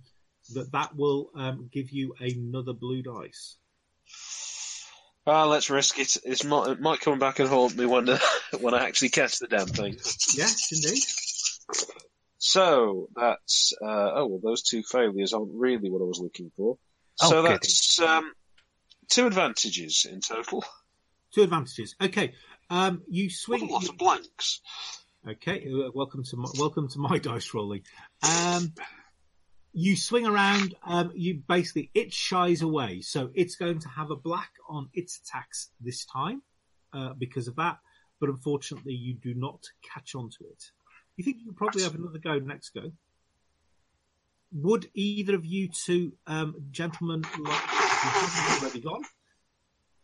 that 0.55 0.73
that 0.73 0.97
will 0.97 1.29
um, 1.37 1.69
give 1.71 1.91
you 1.91 2.15
another 2.21 2.73
blue 2.73 3.03
dice. 3.03 3.59
Ah, 5.27 5.45
let's 5.45 5.69
risk 5.69 5.99
it. 5.99 6.17
It's 6.25 6.43
might, 6.45 6.71
it 6.71 6.81
might 6.81 7.01
come 7.01 7.19
back 7.19 7.39
and 7.39 7.49
haunt 7.51 7.77
me 7.77 7.85
when 7.85 8.09
when 8.61 8.73
I 8.73 8.87
actually 8.87 9.11
catch 9.11 9.39
the 9.41 9.47
damn 9.47 9.67
thing. 9.67 9.99
Yes, 10.35 10.73
indeed. 10.73 11.03
So 12.39 13.09
that's 13.15 13.75
uh, 13.83 14.11
oh 14.15 14.27
well, 14.27 14.41
those 14.43 14.63
two 14.63 14.83
failures 14.83 15.35
aren't 15.35 15.53
really 15.53 15.91
what 15.91 16.01
I 16.03 16.07
was 16.07 16.21
looking 16.23 16.51
for. 16.57 16.79
Oh, 17.23 17.31
so 17.31 17.43
goody. 17.43 17.53
that's 17.55 17.99
um, 18.01 18.33
two 19.09 19.27
advantages 19.27 20.07
in 20.11 20.21
total. 20.21 20.65
Two 21.35 21.43
advantages. 21.43 21.95
Okay, 22.01 22.35
um, 22.71 23.03
you 23.09 23.25
What 23.25 23.31
a 23.33 23.35
swing. 23.61 23.69
lot 23.71 23.89
of 23.89 23.97
blanks. 23.99 24.61
Okay, 25.29 25.67
uh, 25.73 25.91
welcome 25.95 26.23
to 26.25 26.37
my, 26.37 26.49
welcome 26.59 26.89
to 26.89 26.99
my 26.99 27.19
dice 27.23 27.55
rolling. 27.55 27.83
Um, 28.23 28.73
you 29.73 29.97
swing 29.97 30.27
around. 30.27 30.75
Um, 30.85 31.13
you 31.15 31.43
basically 31.49 31.91
it 31.95 32.13
shies 32.13 32.63
away, 32.63 33.01
so 33.01 33.31
it's 33.35 33.57
going 33.57 33.81
to 33.81 33.89
have 33.89 34.11
a 34.11 34.17
black 34.17 34.51
on 34.69 34.89
its 34.93 35.19
attacks 35.21 35.71
this 35.81 36.05
time 36.07 36.43
uh, 36.93 37.15
because 37.19 37.49
of 37.49 37.57
that. 37.57 37.79
But 38.21 38.29
unfortunately, 38.29 38.95
you 38.95 39.15
do 39.15 39.35
not 39.35 39.65
catch 39.93 40.15
on 40.15 40.31
to 40.31 40.45
it. 40.51 40.65
You 41.17 41.25
think 41.25 41.39
you 41.41 41.47
could 41.47 41.57
probably 41.57 41.83
have 41.83 41.95
another 41.95 42.19
go 42.19 42.39
next 42.39 42.71
go? 42.71 42.93
Would 44.55 44.89
either 44.95 45.35
of 45.35 45.45
you 45.45 45.69
two 45.69 46.13
um, 46.27 46.55
gentlemen 46.71 47.23
like 47.23 47.63
you 47.63 48.11
haven't 48.11 48.63
already 48.63 48.81
gone? 48.81 49.03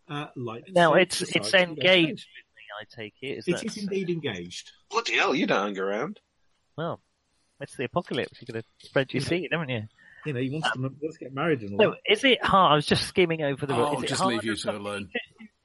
Uh, 0.09 0.27
like 0.37 0.65
Now 0.75 0.95
it's 0.95 1.21
decide 1.21 1.37
it's 1.45 1.55
engaged. 1.55 2.27
I 2.81 2.85
take 2.95 3.15
it. 3.23 3.39
Is 3.39 3.49
It 3.49 3.53
that 3.57 3.65
is 3.65 3.77
indeed 3.77 4.11
engaged. 4.11 4.73
Bloody 4.91 5.15
hell, 5.17 5.35
you 5.35 5.47
don't 5.47 5.75
hang 5.75 5.79
around. 5.79 6.21
well? 6.77 7.01
It's 7.61 7.77
the 7.77 7.85
apocalypse. 7.85 8.41
You're 8.41 8.55
going 8.55 8.63
to 8.63 8.87
spread 8.89 9.13
your 9.13 9.21
seed, 9.21 9.51
haven't 9.53 9.69
you? 9.69 9.83
You 10.25 10.33
know, 10.33 10.41
he 10.41 10.49
wants 10.49 10.71
to, 10.71 10.79
wants 10.81 11.19
to 11.19 11.25
get 11.27 11.35
married 11.35 11.61
and 11.61 11.75
all 11.79 11.93
So 11.93 11.97
is 12.09 12.25
it 12.25 12.43
hard? 12.45 12.73
I 12.73 12.75
was 12.77 12.87
just 12.87 13.07
skimming 13.07 13.43
over 13.43 13.67
the. 13.67 13.75
I'll 13.75 14.01
just 14.01 14.25
leave 14.25 14.45
you 14.45 14.57
for 14.57 14.73
two 14.73 14.77
alone. 14.79 15.11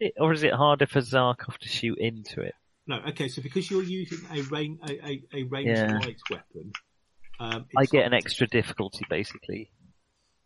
it, 0.02 0.14
Or 0.20 0.34
is 0.34 0.44
it 0.44 0.54
harder 0.54 0.88
for 0.88 1.00
Zarkov 1.00 1.58
to 1.60 1.70
shoot 1.70 1.98
into 2.00 2.42
it? 2.42 2.54
No, 2.86 3.00
okay. 3.08 3.30
So 3.30 3.42
because 3.42 3.72
you're 3.72 3.84
using 3.84 4.20
a 4.32 4.42
rain 4.44 4.78
a, 4.88 4.92
a, 5.08 5.24
a 5.34 5.44
ranged 5.44 5.82
Yeah. 5.82 6.00
light 6.00 6.20
weapon, 6.30 6.74
um, 7.40 7.66
I 7.78 7.86
get 7.86 8.06
an 8.06 8.14
extra 8.14 8.48
difficulty, 8.48 9.06
basically. 9.10 9.72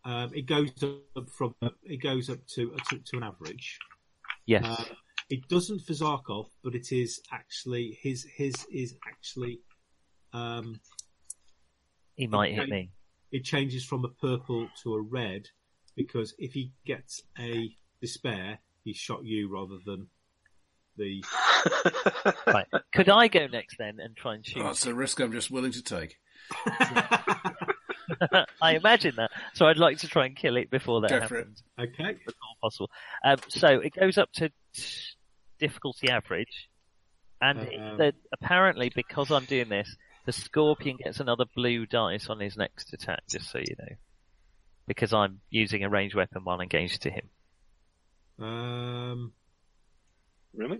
Um, 0.06 0.32
it 0.34 0.46
goes 0.46 0.72
up 0.84 1.30
from 1.30 1.56
it 1.84 2.02
goes 2.02 2.30
up 2.30 2.46
to 2.56 2.76
to, 2.90 2.98
to 2.98 3.18
an 3.18 3.24
average. 3.24 3.78
Yes. 4.46 4.66
Uh, 4.66 4.84
it 5.30 5.48
doesn't 5.48 5.82
for 5.82 5.94
Zarkov, 5.94 6.48
but 6.64 6.74
it 6.74 6.92
is 6.92 7.22
actually 7.32 7.98
his 8.02 8.26
his 8.36 8.66
is 8.72 8.96
actually 9.08 9.62
um, 10.34 10.80
he 12.16 12.28
might 12.28 12.54
hit 12.54 12.64
okay. 12.64 12.72
me. 12.72 12.92
it 13.32 13.44
changes 13.44 13.86
from 13.86 14.06
a 14.06 14.10
purple 14.10 14.68
to 14.84 14.96
a 14.96 15.02
red 15.02 15.48
because 15.96 16.34
if 16.38 16.54
he 16.54 16.72
gets 16.86 17.22
a 17.38 17.72
despair, 18.02 18.60
he 18.84 18.94
shot 18.94 19.24
you 19.24 19.52
rather 19.52 19.78
than 19.86 20.08
the. 20.98 21.24
Right. 22.48 22.66
Could 22.94 23.10
I 23.10 23.28
go 23.28 23.48
next 23.48 23.78
then 23.78 24.00
and 24.00 24.16
try 24.16 24.36
and 24.36 24.46
shoot? 24.46 24.64
That's 24.64 24.86
a 24.86 24.94
risk 24.94 25.20
I'm 25.20 25.34
just 25.34 25.52
willing 25.52 25.72
to 25.74 25.84
take. 25.84 26.18
I 28.62 28.76
imagine 28.76 29.16
that. 29.18 29.32
So 29.54 29.66
I'd 29.68 29.78
like 29.78 30.00
to 30.00 30.08
try 30.08 30.26
and 30.26 30.36
kill 30.36 30.58
it 30.58 30.70
before 30.70 31.02
that 31.02 31.10
Go 31.10 31.20
happens. 31.22 31.64
okay. 31.80 32.10
If 32.12 32.28
at 32.28 32.34
all 32.42 32.56
possible. 32.62 32.90
Um, 33.24 33.38
so 33.48 33.68
it 33.68 33.94
goes 33.94 34.18
up 34.18 34.32
to 34.34 34.50
difficulty 35.60 36.10
average, 36.10 36.70
and 37.42 37.60
it- 37.60 37.80
Um, 37.80 37.98
the, 37.98 38.14
apparently 38.34 38.92
because 38.94 39.32
I'm 39.32 39.46
doing 39.46 39.70
this, 39.70 39.96
the 40.26 40.32
scorpion 40.34 40.98
gets 41.04 41.20
another 41.20 41.46
blue 41.56 41.86
dice 41.86 42.30
on 42.30 42.40
his 42.40 42.58
next 42.58 42.94
attack. 42.94 43.22
Just 43.30 43.50
so 43.50 43.60
you 43.60 43.76
know, 43.80 43.96
because 44.88 45.14
I'm 45.14 45.42
using 45.50 45.84
a 45.84 45.90
ranged 45.90 46.16
weapon 46.16 46.44
while 46.44 46.62
engaged 46.62 47.02
to 47.04 47.12
him. 47.12 47.30
Um, 48.40 49.34
Really? 50.54 50.80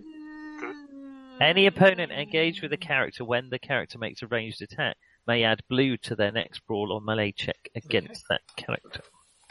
Any 1.40 1.66
opponent 1.66 2.12
engaged 2.12 2.60
with 2.62 2.72
a 2.72 2.76
character 2.76 3.24
when 3.24 3.48
the 3.50 3.58
character 3.58 3.98
makes 3.98 4.20
a 4.20 4.26
ranged 4.26 4.60
attack 4.62 4.96
may 5.26 5.44
add 5.44 5.60
blue 5.68 5.96
to 5.98 6.14
their 6.16 6.32
next 6.32 6.60
brawl 6.66 6.92
or 6.92 7.00
melee 7.00 7.32
check 7.32 7.68
against 7.74 8.24
that 8.30 8.40
character. 8.56 9.02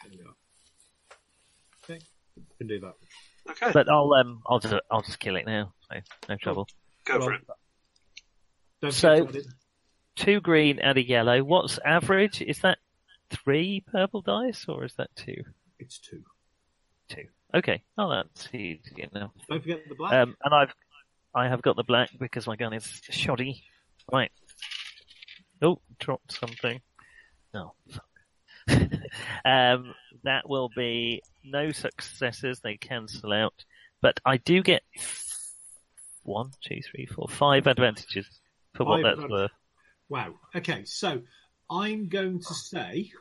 there 0.04 0.12
we 0.12 0.26
are. 0.26 0.36
Okay, 1.96 2.00
can 2.58 2.68
do 2.68 2.80
that. 2.82 2.94
Okay, 3.52 3.72
But 3.74 3.90
I'll 3.90 4.14
um 4.14 4.42
I'll 4.48 4.60
just 4.60 4.74
I'll 4.92 5.02
just 5.02 5.20
kill 5.20 5.36
it 5.36 5.46
now. 5.46 5.74
So 5.92 6.00
no 6.28 6.36
trouble. 6.38 6.68
go 7.06 7.20
for 7.22 7.34
it. 7.34 7.42
Don't 8.82 8.92
So- 8.94 9.28
Two 10.16 10.42
green 10.42 10.80
and 10.80 10.98
a 10.98 11.02
yellow. 11.08 11.42
What's 11.46 11.80
average? 11.86 12.42
Is 12.42 12.60
that 12.60 12.78
three 13.30 13.82
purple 13.90 14.22
dice 14.22 14.66
or 14.68 14.84
is 14.84 14.94
that 14.96 15.10
two? 15.16 15.44
It's 15.80 15.98
two. 15.98 16.24
Two. 17.08 17.24
Okay. 17.54 17.82
Oh, 17.98 18.10
that's 18.10 18.50
easy 18.54 18.82
enough. 19.14 19.32
Don't 19.48 19.62
forget 19.62 19.80
the 19.88 19.96
black. 19.96 20.12
Um, 20.14 20.36
and 20.44 20.54
I've 20.54 20.74
I 21.34 21.48
have 21.48 21.62
got 21.62 21.78
the 21.78 21.84
black 21.84 22.10
because 22.20 22.48
my 22.48 22.58
gun 22.58 22.74
is 22.74 23.02
shoddy. 23.10 23.64
Right. 24.12 24.32
Oh, 25.62 25.80
dropped 26.00 26.34
something. 26.34 26.82
Oh, 27.54 27.74
fuck. 27.90 28.06
um, 29.46 29.94
that 30.24 30.48
will 30.48 30.70
be 30.76 31.22
no 31.44 31.72
successes. 31.72 32.60
They 32.60 32.78
cancel 32.78 33.34
out, 33.34 33.66
but 34.02 34.20
I 34.26 34.38
do 34.38 34.62
get 34.62 34.84
one, 36.24 36.52
two, 36.62 36.80
three, 36.82 37.06
four, 37.06 37.28
five 37.28 37.68
advantages 37.68 38.28
for 38.74 38.86
what 38.86 39.02
Five 39.02 39.18
that's 39.18 39.30
worth. 39.30 39.52
Wow. 40.10 40.36
Okay, 40.56 40.86
so 40.86 41.22
I'm 41.70 42.08
going 42.10 42.40
to 42.40 42.54
say 42.54 43.12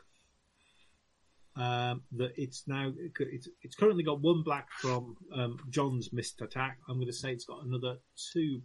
um, 1.55 2.03
that 2.13 2.31
it's 2.37 2.63
now 2.67 2.91
it's, 3.19 3.49
it's 3.61 3.75
currently 3.75 4.03
got 4.03 4.21
one 4.21 4.43
black 4.43 4.69
from 4.71 5.17
um, 5.35 5.57
John's 5.69 6.13
missed 6.13 6.41
attack. 6.41 6.77
I'm 6.87 6.95
going 6.95 7.07
to 7.07 7.13
say 7.13 7.31
it's 7.31 7.45
got 7.45 7.63
another 7.65 7.97
two 8.33 8.61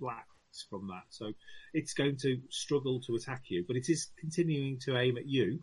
blacks 0.55 0.67
from 0.71 0.89
that, 0.89 1.05
so 1.11 1.33
it's 1.73 1.95
going 1.95 2.17
to 2.19 2.41
struggle 2.51 3.01
to 3.03 3.15
attack 3.15 3.45
you, 3.49 3.65
but 3.67 3.77
it 3.77 3.89
is 3.89 4.09
continuing 4.19 4.79
to 4.81 4.97
aim 4.97 5.17
at 5.17 5.27
you. 5.27 5.61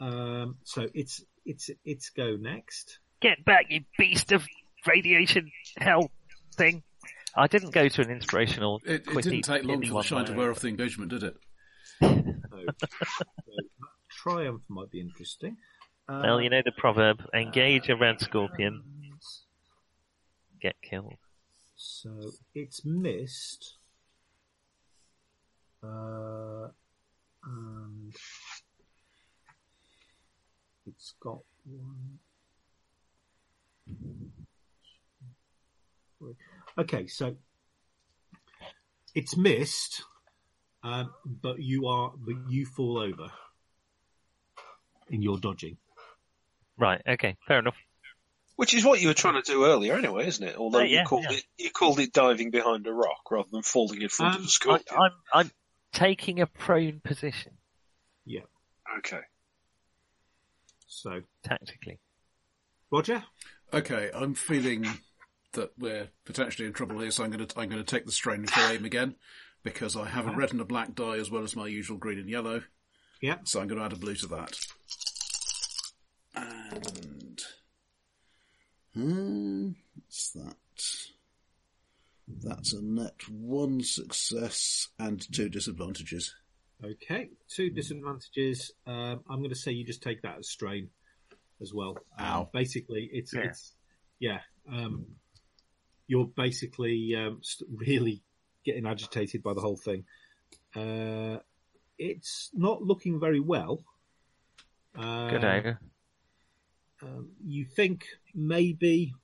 Um, 0.00 0.56
so 0.64 0.86
it's 0.94 1.22
it's 1.44 1.70
it's 1.84 2.10
go 2.10 2.36
next. 2.36 2.98
Get 3.20 3.44
back, 3.44 3.66
you 3.70 3.84
beast 3.98 4.32
of 4.32 4.44
radiation 4.86 5.50
hell 5.78 6.10
thing. 6.56 6.82
I 7.36 7.46
didn't 7.46 7.70
go 7.70 7.88
to 7.88 8.02
an 8.02 8.10
inspirational. 8.10 8.80
It, 8.84 8.92
it 8.92 9.06
quickie 9.06 9.30
didn't 9.30 9.44
take 9.44 9.64
long 9.64 9.76
for 9.76 9.80
the 9.80 9.86
anyone 9.86 10.04
shine 10.04 10.24
to 10.26 10.34
wear 10.34 10.50
off 10.50 10.60
the 10.60 10.68
engagement, 10.68 11.10
did 11.10 11.24
it? 11.24 11.36
So, 12.00 12.08
so 12.50 13.56
triumph 14.10 14.62
might 14.68 14.90
be 14.90 15.00
interesting. 15.00 15.56
Uh, 16.08 16.20
Well, 16.22 16.40
you 16.40 16.50
know 16.50 16.62
the 16.64 16.72
proverb: 16.72 17.22
engage 17.34 17.88
a 17.88 17.96
red 17.96 18.20
scorpion, 18.20 18.82
get 20.60 20.76
killed. 20.82 21.14
So 21.76 22.30
it's 22.54 22.84
missed. 22.84 23.78
Uh, 25.84 26.68
and 27.44 28.14
it's 30.86 31.14
got 31.20 31.40
one. 31.66 32.18
Okay, 36.78 37.06
so 37.06 37.36
it's 39.14 39.36
missed, 39.36 40.02
um, 40.82 41.12
but 41.42 41.60
you 41.60 41.86
are, 41.86 42.12
but 42.16 42.34
you 42.48 42.64
fall 42.64 42.98
over 42.98 43.30
in 45.10 45.20
your 45.22 45.38
dodging. 45.38 45.76
Right. 46.78 47.00
Okay. 47.06 47.36
Fair 47.46 47.58
enough. 47.60 47.76
Which 48.56 48.72
is 48.74 48.84
what 48.84 49.00
you 49.00 49.08
were 49.08 49.14
trying 49.14 49.40
to 49.40 49.52
do 49.52 49.64
earlier, 49.66 49.94
anyway, 49.94 50.26
isn't 50.26 50.46
it? 50.46 50.56
Although 50.56 50.80
Uh, 50.80 50.82
yeah, 50.82 51.00
you 51.00 51.06
called 51.06 51.26
yeah. 51.28 51.36
it 51.36 51.44
you 51.58 51.70
called 51.70 51.98
it 52.00 52.12
diving 52.12 52.50
behind 52.50 52.86
a 52.86 52.92
rock 52.92 53.30
rather 53.30 53.48
than 53.50 53.62
falling 53.62 54.00
in 54.00 54.08
front 54.08 54.36
Um, 54.36 54.40
of 54.40 54.46
the 54.46 54.48
I, 54.48 54.50
scorpion. 54.50 54.98
I'm 55.00 55.12
I'm 55.32 55.50
taking 55.94 56.40
a 56.40 56.46
prone 56.46 57.00
position 57.02 57.52
Yeah. 58.26 58.42
Okay. 58.98 59.20
So, 60.86 61.22
tactically. 61.42 61.98
Roger, 62.90 63.24
Okay, 63.74 64.08
I'm 64.14 64.34
feeling 64.34 64.86
that 65.54 65.72
we're 65.76 66.08
potentially 66.24 66.66
in 66.66 66.72
trouble 66.72 67.00
here, 67.00 67.10
so 67.10 67.24
I'm 67.24 67.30
going 67.30 67.44
to 67.44 67.58
I'm 67.58 67.68
going 67.68 67.84
to 67.84 67.90
take 67.94 68.06
the 68.06 68.12
strain 68.12 68.46
for 68.46 68.60
aim 68.72 68.84
again 68.84 69.16
because 69.64 69.96
I 69.96 70.06
have 70.08 70.28
a 70.28 70.30
red 70.30 70.52
and 70.52 70.60
a 70.60 70.64
black 70.64 70.94
die 70.94 71.16
as 71.16 71.28
well 71.28 71.42
as 71.42 71.56
my 71.56 71.66
usual 71.66 71.96
green 71.96 72.20
and 72.20 72.30
yellow. 72.30 72.62
yeah, 73.20 73.38
So 73.44 73.60
I'm 73.60 73.66
going 73.66 73.80
to 73.80 73.84
add 73.84 73.92
a 73.92 73.96
blue 73.96 74.14
to 74.14 74.26
that. 74.28 74.58
And 76.36 77.42
hmm, 78.94 79.70
what's 79.96 80.30
that? 80.32 80.56
That's 82.26 82.72
a 82.72 82.82
net 82.82 83.20
one 83.30 83.82
success 83.82 84.88
and 84.98 85.20
two 85.32 85.48
disadvantages. 85.48 86.34
Okay, 86.82 87.30
two 87.48 87.70
disadvantages. 87.70 88.72
Um, 88.86 89.20
I'm 89.28 89.38
going 89.38 89.50
to 89.50 89.54
say 89.56 89.72
you 89.72 89.84
just 89.84 90.02
take 90.02 90.22
that 90.22 90.38
as 90.38 90.48
strain 90.48 90.90
as 91.60 91.72
well. 91.72 91.96
Um, 92.18 92.48
basically, 92.52 93.08
it's 93.12 93.32
Yeah. 93.34 93.40
it's 93.42 93.74
yeah. 94.18 94.40
Um, 94.70 95.06
you're 96.06 96.26
basically 96.26 97.14
um, 97.16 97.40
st- 97.42 97.70
really 97.74 98.22
getting 98.64 98.86
agitated 98.86 99.42
by 99.42 99.54
the 99.54 99.60
whole 99.60 99.76
thing. 99.76 100.04
Uh, 100.74 101.38
it's 101.98 102.50
not 102.54 102.82
looking 102.82 103.20
very 103.20 103.40
well. 103.40 103.82
Um, 104.96 105.30
Good 105.30 105.44
idea. 105.44 105.78
um, 107.02 107.30
you 107.44 107.64
think 107.64 108.06
maybe 108.34 109.14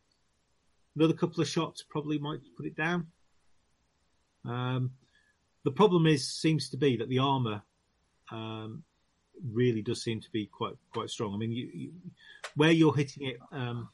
another 0.96 1.14
couple 1.14 1.40
of 1.40 1.48
shots 1.48 1.84
probably 1.88 2.18
might 2.18 2.40
put 2.56 2.66
it 2.66 2.76
down. 2.76 3.06
Um, 4.44 4.92
the 5.64 5.70
problem 5.70 6.06
is 6.06 6.26
seems 6.26 6.70
to 6.70 6.76
be 6.76 6.96
that 6.96 7.08
the 7.08 7.18
armor 7.18 7.62
um, 8.30 8.82
really 9.52 9.82
does 9.82 10.02
seem 10.02 10.20
to 10.20 10.30
be 10.30 10.46
quite 10.46 10.74
quite 10.92 11.10
strong. 11.10 11.34
I 11.34 11.36
mean, 11.36 11.52
you, 11.52 11.70
you, 11.72 11.92
where 12.54 12.70
you're 12.70 12.96
hitting 12.96 13.28
it 13.28 13.38
um, 13.52 13.88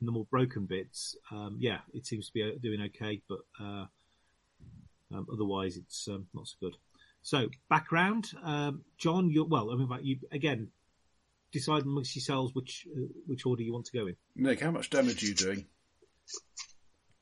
in 0.00 0.06
the 0.06 0.12
more 0.12 0.26
broken 0.30 0.66
bits, 0.66 1.16
um, 1.30 1.56
yeah, 1.58 1.78
it 1.92 2.06
seems 2.06 2.28
to 2.28 2.32
be 2.32 2.42
uh, 2.42 2.52
doing 2.62 2.80
okay, 2.82 3.20
but 3.28 3.40
uh, 3.60 3.86
um, 5.12 5.26
otherwise 5.32 5.76
it's 5.76 6.08
um, 6.08 6.26
not 6.34 6.48
so 6.48 6.56
good. 6.60 6.76
So 7.22 7.48
background, 7.70 8.32
um, 8.42 8.82
John. 8.98 9.32
Well, 9.48 9.70
I 9.70 9.76
mean, 9.76 9.88
you 10.02 10.18
again 10.30 10.68
decide 11.54 11.82
amongst 11.84 12.14
yourselves 12.14 12.54
which 12.54 12.86
uh, 12.94 13.00
which 13.26 13.46
order 13.46 13.62
you 13.62 13.72
want 13.72 13.86
to 13.86 13.92
go 13.98 14.06
in. 14.06 14.16
Nick, 14.36 14.60
how 14.60 14.70
much 14.70 14.90
damage 14.90 15.22
are 15.22 15.26
you 15.26 15.34
doing? 15.34 15.66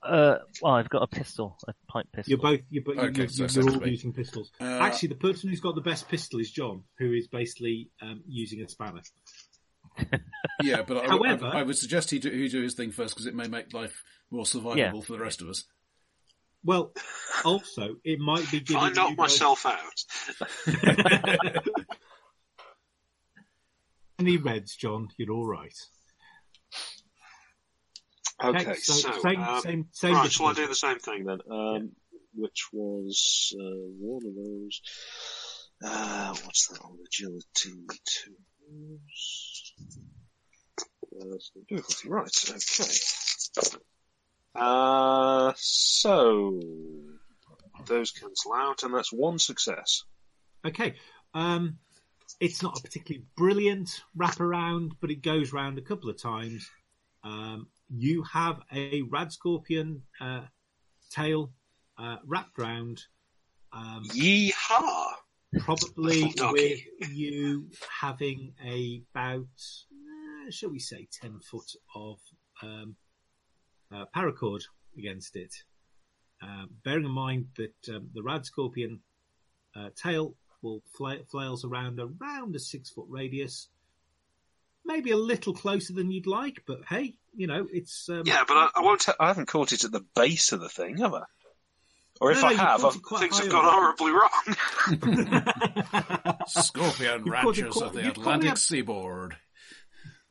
Uh, 0.03 0.39
well, 0.61 0.72
I've 0.74 0.89
got 0.89 1.03
a 1.03 1.07
pistol, 1.07 1.57
a 1.68 1.74
pipe 1.89 2.07
pistol. 2.12 2.30
You're 2.30 2.41
both 2.41 2.61
you're, 2.70 2.83
both 2.83 2.99
Okay, 2.99 3.20
you're, 3.20 3.28
so 3.28 3.43
you're 3.45 3.62
all 3.62 3.68
essentially- 3.68 3.91
using 3.93 4.12
pistols. 4.12 4.51
Uh, 4.61 4.64
Actually, 4.64 5.11
the 5.11 5.14
person 5.14 5.49
who's 5.49 5.61
got 5.61 5.76
the 5.76 5.80
best 5.80 6.09
pistol 6.09 6.41
is 6.41 6.51
John, 6.51 6.83
who 6.99 7.12
is 7.12 7.28
basically 7.28 7.91
um, 8.01 8.22
using 8.26 8.61
a 8.62 8.68
spanner. 8.68 9.03
Yeah, 10.62 10.83
but 10.83 10.97
I, 10.99 11.07
However- 11.07 11.47
I, 11.47 11.61
I 11.61 11.62
would 11.62 11.76
suggest 11.76 12.11
he 12.11 12.18
do, 12.18 12.30
he 12.30 12.49
do 12.49 12.62
his 12.62 12.74
thing 12.74 12.91
first 12.93 13.14
because 13.14 13.26
it 13.26 13.35
may 13.35 13.49
make 13.49 13.72
life 13.74 14.03
more 14.30 14.45
survivable 14.45 14.76
Yeah. 14.76 15.01
for 15.01 15.12
the 15.12 15.18
rest 15.18 15.41
of 15.43 15.49
us. 15.49 15.64
Well, 16.64 16.93
also 17.45 17.97
it 18.05 18.18
might 18.20 18.49
be 18.51 18.59
If 18.59 18.64
giving 18.66 18.83
I 18.83 18.89
you 18.89 18.95
knock 18.95 19.16
myself 19.18 19.66
out. 19.66 20.05
any 24.19 24.37
reds, 24.37 24.77
John. 24.77 25.09
You're 25.17 25.33
all 25.33 25.47
right. 25.47 25.75
Okay, 28.45 28.75
so, 28.75 28.93
so, 28.95 29.21
same 29.21 29.41
um, 29.41 29.61
same 29.61 29.87
same. 29.93 30.15
right, 30.15 30.33
shall 30.33 30.47
I 30.47 30.55
do 30.55 30.67
the 30.67 30.75
same 30.75 30.99
thing 30.99 31.25
then? 31.25 31.39
Um, 31.51 31.93
which 32.35 32.67
was 32.73 33.55
uh, 33.59 33.87
one 34.01 34.23
of 34.27 34.35
those. 34.35 34.81
Uh, 35.85 36.35
what's 36.45 36.69
that 36.69 36.81
on 36.81 36.99
agility 37.07 37.87
two? 38.05 38.99
Uh, 41.15 41.25
that's 41.31 41.51
the 41.55 41.63
difficulty, 41.69 42.09
right? 42.09 42.31
Okay. 42.51 43.79
Uh, 44.55 45.53
so 45.57 46.61
those 47.87 48.11
cancel 48.11 48.53
out, 48.55 48.83
and 48.83 48.95
that's 48.95 49.13
one 49.13 49.39
success. 49.39 50.03
Okay. 50.67 50.95
Um, 51.35 51.79
it's 52.41 52.62
not 52.62 52.79
a 52.79 52.83
particularly 52.83 53.25
brilliant 53.37 54.03
wraparound, 54.16 54.93
but 55.01 55.11
it 55.11 55.23
goes 55.23 55.53
round 55.53 55.79
a 55.79 55.83
couple 55.83 56.11
of 56.11 56.20
times. 56.20 56.68
Um, 57.25 57.68
you 57.89 58.23
have 58.25 58.61
a 58.73 59.03
rad 59.03 59.33
scorpion 59.33 60.03
uh, 60.20 60.43
tail 61.11 61.53
uh, 61.99 62.16
wrapped 62.27 62.59
round, 62.59 63.03
um, 63.73 64.05
Yeehaw! 64.14 65.12
probably 65.61 66.33
with 66.39 66.81
you 67.11 67.68
having 68.01 68.53
about, 69.14 69.47
uh, 69.47 70.51
shall 70.51 70.70
we 70.70 70.79
say, 70.79 71.07
10 71.20 71.41
foot 71.41 71.70
of 71.95 72.18
um, 72.62 72.97
uh, 73.95 74.05
paracord 74.16 74.62
against 74.97 75.37
it. 75.37 75.55
Um, 76.43 76.70
bearing 76.85 77.05
in 77.05 77.11
mind 77.11 77.47
that 77.57 77.95
um, 77.95 78.09
the 78.14 78.23
rad 78.23 78.45
scorpion 78.45 79.01
uh, 79.77 79.91
tail 79.95 80.35
will 80.63 80.83
fla- 80.97 81.25
flails 81.31 81.65
around 81.65 82.01
around 82.01 82.55
a 82.57 82.59
six 82.59 82.91
foot 82.91 83.07
radius, 83.09 83.69
maybe 84.85 85.11
a 85.11 85.17
little 85.17 85.53
closer 85.55 85.93
than 85.93 86.11
you'd 86.11 86.27
like, 86.27 86.63
but 86.67 86.81
hey, 86.89 87.15
you 87.35 87.47
know 87.47 87.67
it's 87.73 88.09
um, 88.09 88.23
Yeah, 88.25 88.45
but 88.47 88.55
I, 88.57 88.69
I 88.77 88.81
won't. 88.83 89.07
I 89.21 89.27
haven't 89.29 89.47
caught 89.47 89.73
it 89.73 89.85
at 89.85 89.93
the 89.93 90.05
base 90.15 90.53
of 90.53 90.61
the 90.61 90.69
thing, 90.69 90.99
have 90.99 91.15
I? 91.15 91.23
Or 92.21 92.31
if 92.31 92.41
No, 92.43 92.49
I 92.49 92.51
you've 92.53 92.61
I've, 92.85 93.19
things 93.21 93.39
have 93.41 93.51
gone 93.51 93.65
horribly 93.65 94.13
wrong. 94.13 95.43
Scorpion 96.47 97.23
You've 97.25 97.35
got 97.35 97.41
to 97.55 97.63
ranchers 97.63 97.73
call- 97.75 97.83
of 97.85 97.93
the 97.95 98.03
you've 98.03 98.15
got 98.15 98.15
to 98.15 98.21
Atlantic 98.21 98.49
have- 98.51 98.59
seaboard. 98.59 99.37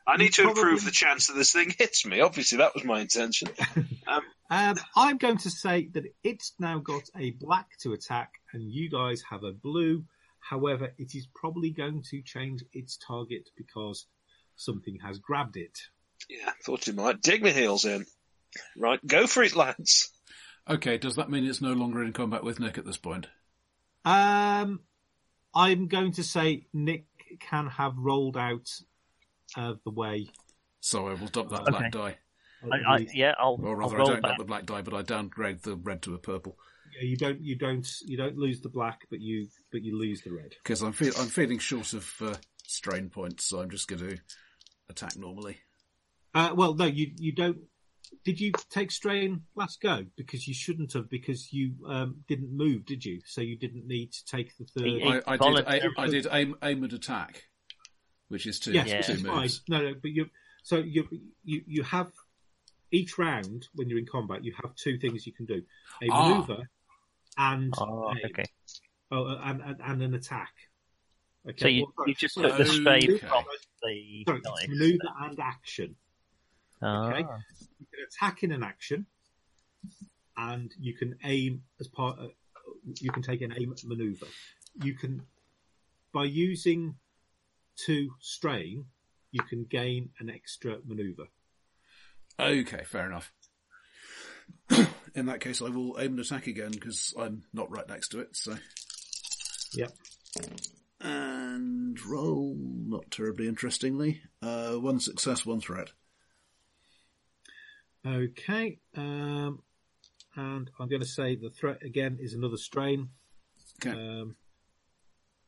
I 0.08 0.18
need 0.18 0.34
to 0.34 0.44
probably- 0.44 0.62
improve 0.62 0.86
the 0.86 0.92
chance 0.92 1.28
that 1.28 1.34
this 1.34 1.52
thing 1.54 1.74
hits 1.78 2.06
me. 2.06 2.22
Obviously, 2.22 2.58
that 2.60 2.74
was 2.74 2.84
my 2.84 3.02
intention. 3.02 3.50
Um, 4.08 4.22
Um, 4.50 4.76
I'm 4.98 5.18
going 5.18 5.38
to 5.38 5.50
say 5.50 5.88
that 5.94 6.04
it's 6.24 6.54
now 6.60 6.80
got 6.80 7.04
a 7.18 7.32
black 7.32 7.68
to 7.84 7.94
attack, 7.94 8.32
and 8.52 8.70
you 8.70 8.90
guys 8.90 9.24
have 9.30 9.44
a 9.46 9.52
blue. 9.54 10.04
However, 10.42 10.92
it 10.98 11.16
is 11.16 11.28
probably 11.34 11.70
going 11.72 12.04
to 12.10 12.22
change 12.22 12.64
its 12.74 12.98
target 12.98 13.50
because 13.56 14.06
something 14.56 14.98
has 15.04 15.20
grabbed 15.20 15.56
it. 15.58 15.80
yeah, 16.30 16.50
I 16.50 16.54
thought 16.64 16.86
you 16.88 16.94
might. 16.94 17.22
Dig 17.22 17.42
my 17.44 17.52
heels 17.52 17.86
in. 17.86 18.06
Right, 18.78 19.00
go 19.06 19.28
for 19.28 19.44
it, 19.44 19.56
lads. 19.56 20.12
Okay, 20.70 20.98
does 20.98 21.16
that 21.16 21.30
mean 21.30 21.46
it's 21.46 21.62
no 21.62 21.74
longer 21.74 22.04
in 22.04 22.12
combat 22.14 22.44
with 22.44 22.60
Nick 22.60 22.78
at 22.78 22.86
this 22.86 22.98
point? 22.98 23.28
Um, 24.04 24.82
I'm 25.56 25.88
going 25.88 26.14
to 26.14 26.24
say 26.24 26.66
Nick 26.74 27.06
can 27.40 27.68
have 27.68 27.94
rolled 27.98 28.38
out 28.38 28.68
of 29.58 29.80
the 29.84 29.92
way. 29.92 30.28
So 30.82 31.08
I 31.08 31.14
will 31.14 31.28
dump 31.28 31.50
that 31.50 31.62
Okay. 31.62 31.72
black 31.72 31.92
die. 31.92 32.18
at 32.64 32.70
I, 32.72 32.94
I, 32.96 33.08
yeah, 33.14 33.34
I'll, 33.40 33.60
Or 33.62 33.82
I'll 33.82 33.90
rather, 33.90 34.02
I 34.02 34.06
don't 34.06 34.22
back. 34.22 34.30
dump 34.32 34.38
the 34.40 34.46
black 34.46 34.66
die, 34.66 34.82
but 34.82 34.94
I 34.94 35.02
downgrade 35.02 35.62
the 35.64 35.76
red 35.76 36.02
to 36.04 36.14
a 36.16 36.18
purple. 36.20 36.58
Yeah, 36.96 37.08
you 37.08 37.18
don't, 37.18 37.42
you 37.42 37.56
don't, 37.58 37.88
you 38.06 38.18
don't 38.18 38.38
lose 38.38 38.62
the 38.62 38.70
black, 38.70 39.02
but 39.10 39.20
you, 39.22 39.48
but 39.72 39.84
you 39.84 39.98
lose 39.98 40.22
the 40.22 40.32
red. 40.32 40.54
Because 40.64 40.82
I'm, 40.82 40.92
feel, 40.94 41.14
I'm 41.20 41.28
feeling 41.28 41.60
short 41.60 41.94
of 41.94 42.12
uh, 42.22 42.36
strain 42.66 43.10
points, 43.10 43.46
so 43.46 43.62
I'm 43.62 43.70
just 43.70 43.88
going 43.88 44.02
to 44.02 44.18
attack 44.90 45.18
normally. 45.18 45.58
Uh, 46.34 46.52
well, 46.56 46.74
no, 46.74 46.86
you, 46.86 47.12
you 47.18 47.34
don't. 47.34 47.58
Did 48.26 48.40
you 48.42 48.52
take 48.70 48.92
strain 48.92 49.44
last 49.56 49.82
go? 49.82 50.06
Because 50.18 50.48
you 50.48 50.54
shouldn't 50.54 50.94
have, 50.94 51.10
because 51.10 51.54
you 51.54 51.74
um, 51.88 52.18
didn't 52.28 52.56
move, 52.56 52.86
did 52.86 53.06
you? 53.06 53.22
So 53.26 53.42
you 53.42 53.58
didn't 53.58 53.88
need 53.88 54.12
to 54.12 54.26
take 54.26 54.52
the 54.58 54.66
third. 54.66 55.24
I, 55.28 55.34
I 55.34 55.38
did, 55.38 55.48
aim, 55.48 55.64
voluntarily- 55.66 55.94
I 55.98 56.08
did 56.08 56.28
aim, 56.32 56.56
aim 56.64 56.84
and 56.84 56.94
attack, 56.94 57.44
which 58.28 58.46
is 58.46 58.60
two, 58.60 58.74
Yes, 58.74 58.88
Yeah. 58.88 59.02
two 59.02 59.24
moves. 59.24 59.62
No, 59.70 59.82
no, 59.82 59.94
but 60.02 60.12
you. 60.12 60.26
So 60.64 60.78
you 60.78 61.08
you 61.44 61.62
you 61.66 61.84
have 61.84 62.12
each 62.92 63.18
round 63.18 63.68
when 63.74 63.90
you're 63.90 63.98
in 64.00 64.06
combat, 64.06 64.44
you 64.44 64.54
have 64.62 64.76
two 64.76 64.98
things 65.00 65.26
you 65.26 65.34
can 65.34 65.46
do: 65.46 65.64
a 66.04 66.08
Ah. 66.12 66.30
maneuver 66.30 66.70
and 67.38 67.74
Oh, 67.80 68.04
a- 68.10 68.26
okay. 68.28 68.46
oh, 69.12 69.26
uh, 69.26 69.42
and, 69.44 69.62
and 69.62 69.82
and 69.84 70.02
an 70.04 70.14
attack. 70.14 70.54
Okay. 71.48 71.58
So 71.60 71.68
you, 71.68 71.88
well, 71.98 72.08
you 72.08 72.14
just 72.16 72.36
sorry, 72.36 72.50
took 72.50 72.58
the 72.58 72.66
strain 72.66 73.04
Okay. 73.12 73.18
from 73.28 73.44
the 73.84 74.24
Sorry, 74.28 74.38
it's 74.40 74.48
dice. 74.48 74.68
maneuver 74.70 75.10
and 75.22 75.40
action. 75.40 75.96
Ah, 76.82 77.08
okay. 77.10 77.20
You 77.80 77.88
can 77.94 78.06
attack 78.08 78.44
in 78.44 78.52
an 78.52 78.64
action, 78.64 79.06
and 80.38 80.72
you 80.80 80.94
can 80.96 81.18
aim 81.24 81.64
as 81.80 81.88
part. 81.88 82.20
Uh, 82.20 82.28
you 83.00 83.12
can 83.12 83.24
take 83.24 83.42
an 83.42 83.54
aim 83.58 83.74
maneuver. 83.86 84.28
You 84.84 84.94
can, 84.96 85.22
by 86.14 86.24
using 86.26 86.96
two 87.76 88.10
strain, 88.20 88.86
you 89.32 89.42
can 89.44 89.66
gain 89.66 90.10
an 90.20 90.30
extra 90.30 90.78
maneuver. 90.86 91.26
Okay, 92.40 92.84
fair 92.86 93.06
enough. 93.08 93.34
In 95.14 95.26
that 95.26 95.42
case, 95.42 95.62
I 95.62 95.70
will 95.70 96.00
aim 96.00 96.12
and 96.12 96.20
attack 96.20 96.48
again 96.48 96.72
because 96.72 97.14
I'm 97.20 97.44
not 97.54 97.70
right 97.70 97.88
next 97.88 98.10
to 98.10 98.20
it. 98.20 98.36
So, 98.36 98.56
Yep. 99.74 99.94
And 101.00 102.06
roll, 102.06 102.56
not 102.58 103.10
terribly 103.10 103.48
interestingly. 103.48 104.22
Uh, 104.42 104.74
one 104.74 105.00
success, 105.00 105.46
one 105.46 105.62
threat. 105.62 105.90
Okay. 108.06 108.80
Um, 108.96 109.62
and 110.36 110.70
I'm 110.80 110.88
going 110.88 111.02
to 111.02 111.08
say 111.08 111.36
the 111.36 111.50
threat 111.50 111.84
again 111.84 112.18
is 112.22 112.34
another 112.34 112.58
strain. 112.58 113.10
okay. 113.86 113.98
Um, 113.98 114.36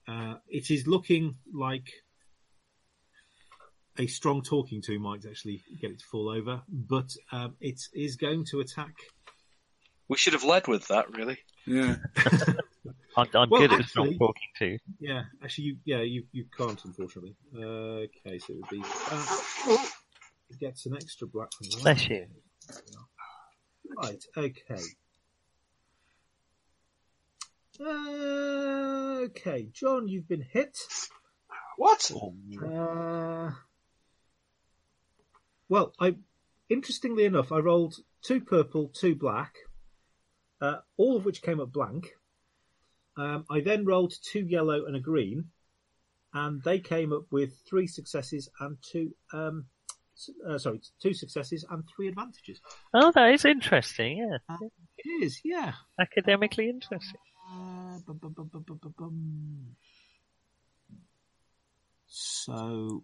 uh, 0.07 0.35
it 0.49 0.69
is 0.69 0.85
looking 0.85 1.35
like 1.53 1.87
a 3.97 4.07
strong 4.07 4.41
talking 4.41 4.81
to 4.81 4.99
might 4.99 5.25
actually 5.25 5.63
get 5.79 5.91
it 5.91 5.99
to 5.99 6.05
fall 6.05 6.29
over, 6.29 6.61
but 6.67 7.09
um, 7.31 7.55
it 7.61 7.79
is 7.93 8.15
going 8.15 8.45
to 8.45 8.59
attack. 8.59 8.95
We 10.09 10.17
should 10.17 10.33
have 10.33 10.43
led 10.43 10.67
with 10.67 10.87
that, 10.89 11.11
really. 11.15 11.37
yeah. 11.65 11.95
I'm, 13.15 13.27
I'm 13.35 13.49
Well, 13.49 13.61
good 13.61 13.73
at 13.73 13.79
actually- 13.81 14.11
not 14.11 14.19
talking 14.19 14.49
to. 14.59 14.77
Yeah, 14.99 15.23
actually, 15.43 15.65
you, 15.65 15.77
yeah, 15.85 16.01
you, 16.01 16.23
you 16.31 16.45
can't 16.57 16.83
unfortunately. 16.83 17.35
Uh, 17.55 18.05
okay, 18.07 18.39
so 18.39 18.53
it 18.53 18.55
would 18.57 18.69
be 18.69 18.81
uh, 19.11 19.77
it 20.49 20.59
gets 20.59 20.85
an 20.87 20.95
extra 20.95 21.27
black 21.27 21.49
from 21.53 21.67
that. 21.69 21.81
Bless 21.83 22.09
you. 22.09 22.25
Right, 23.97 24.23
okay. 24.35 24.81
Uh, 27.79 29.21
okay, 29.25 29.67
John, 29.73 30.07
you've 30.07 30.27
been 30.27 30.45
hit. 30.51 30.77
What? 31.77 32.11
Uh, 32.63 33.51
well, 35.69 35.93
I 35.99 36.15
interestingly 36.69 37.25
enough, 37.25 37.51
I 37.51 37.57
rolled 37.59 37.95
two 38.21 38.41
purple, 38.41 38.89
two 38.89 39.15
black, 39.15 39.55
uh, 40.63 40.77
all 40.97 41.17
of 41.17 41.25
which 41.25 41.41
came 41.41 41.59
up 41.59 41.71
blank. 41.71 42.11
Um, 43.17 43.45
I 43.49 43.59
then 43.59 43.85
rolled 43.85 44.13
two 44.23 44.39
yellow 44.45 44.85
and 44.85 44.95
a 44.95 44.99
green, 44.99 45.45
and 46.33 46.63
they 46.63 46.79
came 46.79 47.11
up 47.13 47.25
with 47.31 47.51
three 47.67 47.85
successes 47.87 48.49
and 48.59 48.77
two. 48.81 49.13
Um, 49.33 49.65
uh, 50.47 50.57
sorry, 50.57 50.79
two 51.01 51.13
successes 51.13 51.65
and 51.69 51.83
three 51.95 52.07
advantages. 52.07 52.59
Oh, 52.93 53.11
that 53.13 53.33
is 53.33 53.45
interesting. 53.45 54.17
Yeah, 54.17 54.57
It 54.97 55.23
is, 55.23 55.41
yeah. 55.43 55.73
academically 55.99 56.69
interesting. 56.69 57.19
Uh, 57.51 57.97
bum, 58.07 58.19
bum, 58.35 58.93
bum. 58.97 59.75
So 62.07 63.03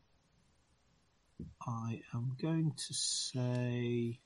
I 1.66 2.02
am 2.14 2.36
going 2.42 2.74
to 2.88 2.94
say 2.94 4.20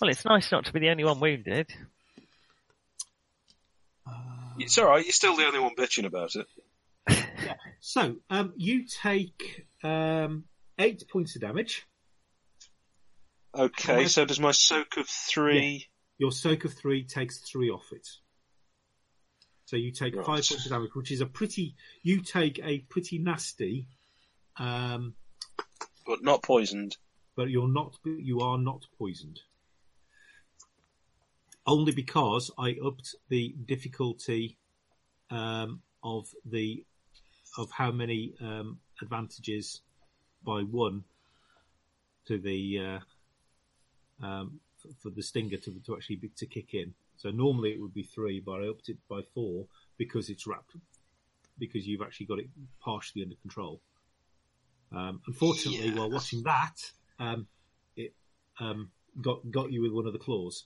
Well, 0.00 0.10
it's 0.10 0.24
nice 0.24 0.52
not 0.52 0.64
to 0.66 0.72
be 0.72 0.80
the 0.80 0.90
only 0.90 1.04
one 1.04 1.18
wounded. 1.20 1.68
It's 4.60 4.78
alright, 4.78 5.04
you're 5.04 5.12
still 5.12 5.36
the 5.36 5.46
only 5.46 5.60
one 5.60 5.74
bitching 5.76 6.04
about 6.04 6.32
it. 6.34 6.46
so. 7.80 8.16
Um, 8.28 8.52
you 8.56 8.84
take 8.86 9.66
um, 9.84 10.44
eight 10.78 11.04
points 11.08 11.36
of 11.36 11.42
damage. 11.42 11.86
Okay, 13.56 14.06
so 14.06 14.24
does 14.24 14.40
my 14.40 14.50
soak 14.52 14.96
of 14.96 15.08
three. 15.08 15.86
Your 16.18 16.32
soak 16.32 16.64
of 16.64 16.74
three 16.74 17.04
takes 17.04 17.38
three 17.38 17.70
off 17.70 17.86
it. 17.92 18.06
So 19.66 19.76
you 19.76 19.92
take 19.92 20.16
Right. 20.16 20.26
five 20.26 20.34
points 20.48 20.64
of 20.64 20.70
damage, 20.72 20.90
which 20.94 21.12
is 21.12 21.20
a 21.20 21.26
pretty. 21.26 21.74
You 22.02 22.20
take 22.20 22.58
a 22.62 22.80
pretty 22.80 23.18
nasty, 23.18 23.86
um, 24.58 25.14
but 26.06 26.22
not 26.22 26.42
poisoned. 26.42 26.96
but 27.36 27.48
you're 27.50 27.68
not. 27.68 27.96
You 28.04 28.40
are 28.40 28.58
not 28.58 28.84
poisoned. 28.98 29.40
Only 31.68 31.92
because 31.92 32.50
I 32.58 32.76
upped 32.82 33.14
the 33.28 33.54
difficulty 33.66 34.56
um, 35.30 35.82
of 36.02 36.26
the 36.46 36.82
of 37.58 37.70
how 37.70 37.92
many 37.92 38.32
um, 38.40 38.78
advantages 39.02 39.82
by 40.42 40.62
one 40.62 41.04
to 42.26 42.38
the 42.38 43.00
uh, 44.22 44.26
um, 44.26 44.60
for 45.02 45.10
the 45.10 45.22
stinger 45.22 45.58
to, 45.58 45.74
to 45.84 45.94
actually 45.94 46.16
be, 46.16 46.30
to 46.38 46.46
kick 46.46 46.72
in. 46.72 46.94
So 47.18 47.30
normally 47.30 47.72
it 47.72 47.80
would 47.82 47.92
be 47.92 48.02
three, 48.02 48.40
but 48.40 48.62
I 48.62 48.68
upped 48.68 48.88
it 48.88 48.96
by 49.06 49.20
four 49.34 49.66
because 49.98 50.30
it's 50.30 50.46
wrapped 50.46 50.74
because 51.58 51.86
you've 51.86 52.00
actually 52.00 52.26
got 52.26 52.38
it 52.38 52.48
partially 52.80 53.22
under 53.22 53.36
control. 53.42 53.82
Um, 54.90 55.20
unfortunately, 55.26 55.90
while 55.90 56.10
watching 56.10 56.44
that, 56.44 56.76
um, 57.18 57.46
it 57.94 58.14
um, 58.58 58.90
got 59.20 59.50
got 59.50 59.70
you 59.70 59.82
with 59.82 59.92
one 59.92 60.06
of 60.06 60.14
the 60.14 60.18
claws. 60.18 60.64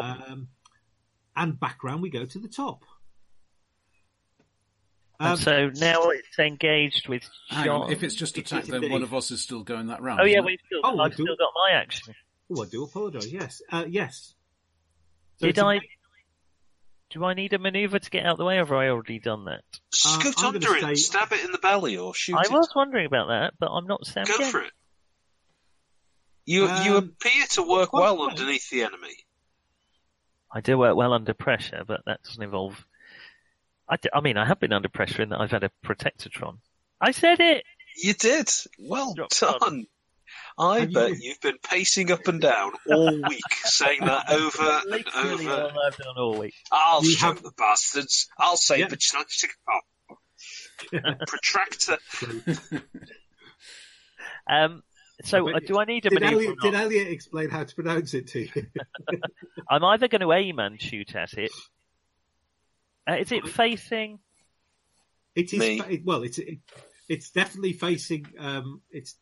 Oh. 0.00 0.32
Um, 0.32 0.48
and 1.36 1.58
background, 1.58 2.02
we 2.02 2.10
go 2.10 2.24
to 2.24 2.38
the 2.38 2.48
top. 2.48 2.84
Um, 5.20 5.36
so 5.36 5.70
now 5.74 6.10
it's 6.10 6.38
engaged 6.38 7.08
with 7.08 7.22
Hang 7.48 7.66
John. 7.66 7.82
on, 7.82 7.92
if 7.92 8.02
it's 8.02 8.14
just 8.14 8.36
It 8.38 8.40
attack, 8.50 8.64
then 8.64 8.90
one 8.90 9.02
of 9.04 9.14
us 9.14 9.30
is 9.30 9.40
still 9.40 9.62
going 9.62 9.86
that 9.86 10.02
round. 10.02 10.20
oh 10.20 10.24
yeah, 10.24 10.40
we've 10.40 10.58
still, 10.66 10.80
Oh, 10.82 10.98
I've 10.98 11.14
do. 11.16 11.22
still 11.22 11.36
got 11.36 11.50
my 11.54 11.76
action. 11.78 12.14
oh, 12.50 12.62
I 12.62 12.66
do 12.66 12.82
apologise. 12.82 13.30
Yes, 13.32 13.62
uh, 13.70 13.84
yes. 13.88 14.34
So 15.38 15.46
Did 15.46 15.50
it's 15.50 15.58
a- 15.62 15.64
I? 15.66 15.80
Do 17.10 17.24
I 17.24 17.34
need 17.34 17.52
a 17.52 17.58
manoeuvre 17.58 18.00
to 18.00 18.10
get 18.10 18.24
out 18.24 18.32
of 18.32 18.38
the 18.38 18.44
way, 18.46 18.54
or 18.56 18.60
have 18.64 18.72
I 18.72 18.88
already 18.88 19.18
done 19.20 19.44
that? 19.44 19.60
Scoot 19.92 20.34
I'm 20.38 20.54
under 20.54 20.74
it, 20.76 20.80
say- 20.82 20.94
stab 20.94 21.32
it 21.32 21.44
in 21.44 21.52
the 21.52 21.58
belly, 21.58 21.98
or 21.98 22.14
shoot 22.14 22.36
I 22.36 22.42
it. 22.42 22.50
was 22.50 22.70
wondering 22.74 23.06
about 23.06 23.28
that, 23.28 23.52
but 23.60 23.68
I'm 23.70 23.86
not 23.86 24.06
Sam. 24.06 24.24
Go 24.24 24.38
Kent. 24.38 24.50
for 24.50 24.62
it. 24.62 24.72
You 26.46 26.62
you 26.62 26.96
Um, 26.96 27.14
appear 27.20 27.46
to 27.50 27.62
work 27.62 27.92
well 27.92 28.16
well. 28.18 28.30
underneath 28.30 28.68
the 28.70 28.82
enemy. 28.82 29.14
I 30.54 30.60
do 30.60 30.76
work 30.78 30.96
well 30.96 31.12
under 31.12 31.34
pressure, 31.34 31.82
but 31.86 32.02
that 32.06 32.22
doesn't 32.22 32.42
involve. 32.42 32.84
I, 33.88 33.96
d- 33.96 34.10
I 34.12 34.20
mean, 34.20 34.36
I 34.36 34.46
have 34.46 34.60
been 34.60 34.72
under 34.72 34.88
pressure 34.88 35.22
in 35.22 35.30
that 35.30 35.40
I've 35.40 35.50
had 35.50 35.64
a 35.64 35.70
protectotron. 35.84 36.58
I 37.00 37.10
said 37.10 37.40
it. 37.40 37.64
You 38.02 38.14
did. 38.14 38.48
Well 38.78 39.14
Drop 39.14 39.30
done. 39.30 39.86
I 40.58 40.80
Have 40.80 40.92
bet 40.92 41.18
you've 41.20 41.40
been 41.40 41.58
pacing 41.62 42.10
up 42.10 42.26
and 42.28 42.40
down 42.40 42.72
all 42.90 43.20
week, 43.28 43.42
saying 43.64 44.00
that 44.00 44.30
over 44.30 44.82
and 44.90 45.04
over. 45.14 45.50
all 45.74 45.80
I've 45.86 45.96
done 45.96 46.14
all 46.16 46.38
week. 46.38 46.54
I'll 46.70 47.04
You 47.04 47.16
have- 47.16 47.42
the 47.42 47.52
bastards. 47.56 48.28
I'll 48.38 48.56
say 48.56 48.80
Yeah. 48.80 48.88
the 48.88 48.96
chance 48.96 49.44
protractor. 51.26 51.98
Um, 54.50 54.82
so 55.22 55.48
I 55.48 55.54
uh, 55.54 55.60
do 55.66 55.78
I 55.78 55.84
need 55.84 56.06
a 56.06 56.10
Did 56.10 56.20
manoeuvre? 56.20 56.44
Elliot, 56.46 56.58
or 56.62 56.70
did? 56.70 56.80
Elliot 56.80 57.08
explain 57.08 57.50
how 57.50 57.64
to 57.64 57.74
pronounce 57.74 58.14
it 58.14 58.28
to 58.28 58.40
you? 58.40 58.66
I'm 59.70 59.84
either 59.84 60.08
going 60.08 60.20
to 60.22 60.32
aim 60.32 60.58
and 60.58 60.80
shoot 60.80 61.14
at 61.14 61.32
it. 61.34 61.50
Uh, 63.08 63.14
is 63.16 63.32
it 63.32 63.46
facing? 63.48 64.18
It 65.34 65.52
is 65.52 65.58
Me. 65.58 65.78
fa- 65.78 65.98
well. 66.04 66.22
It's 66.22 66.38
it, 66.38 66.58
it's 67.08 67.30
definitely 67.30 67.72
facing 67.72 68.26
um 68.38 68.80
it's 68.90 69.16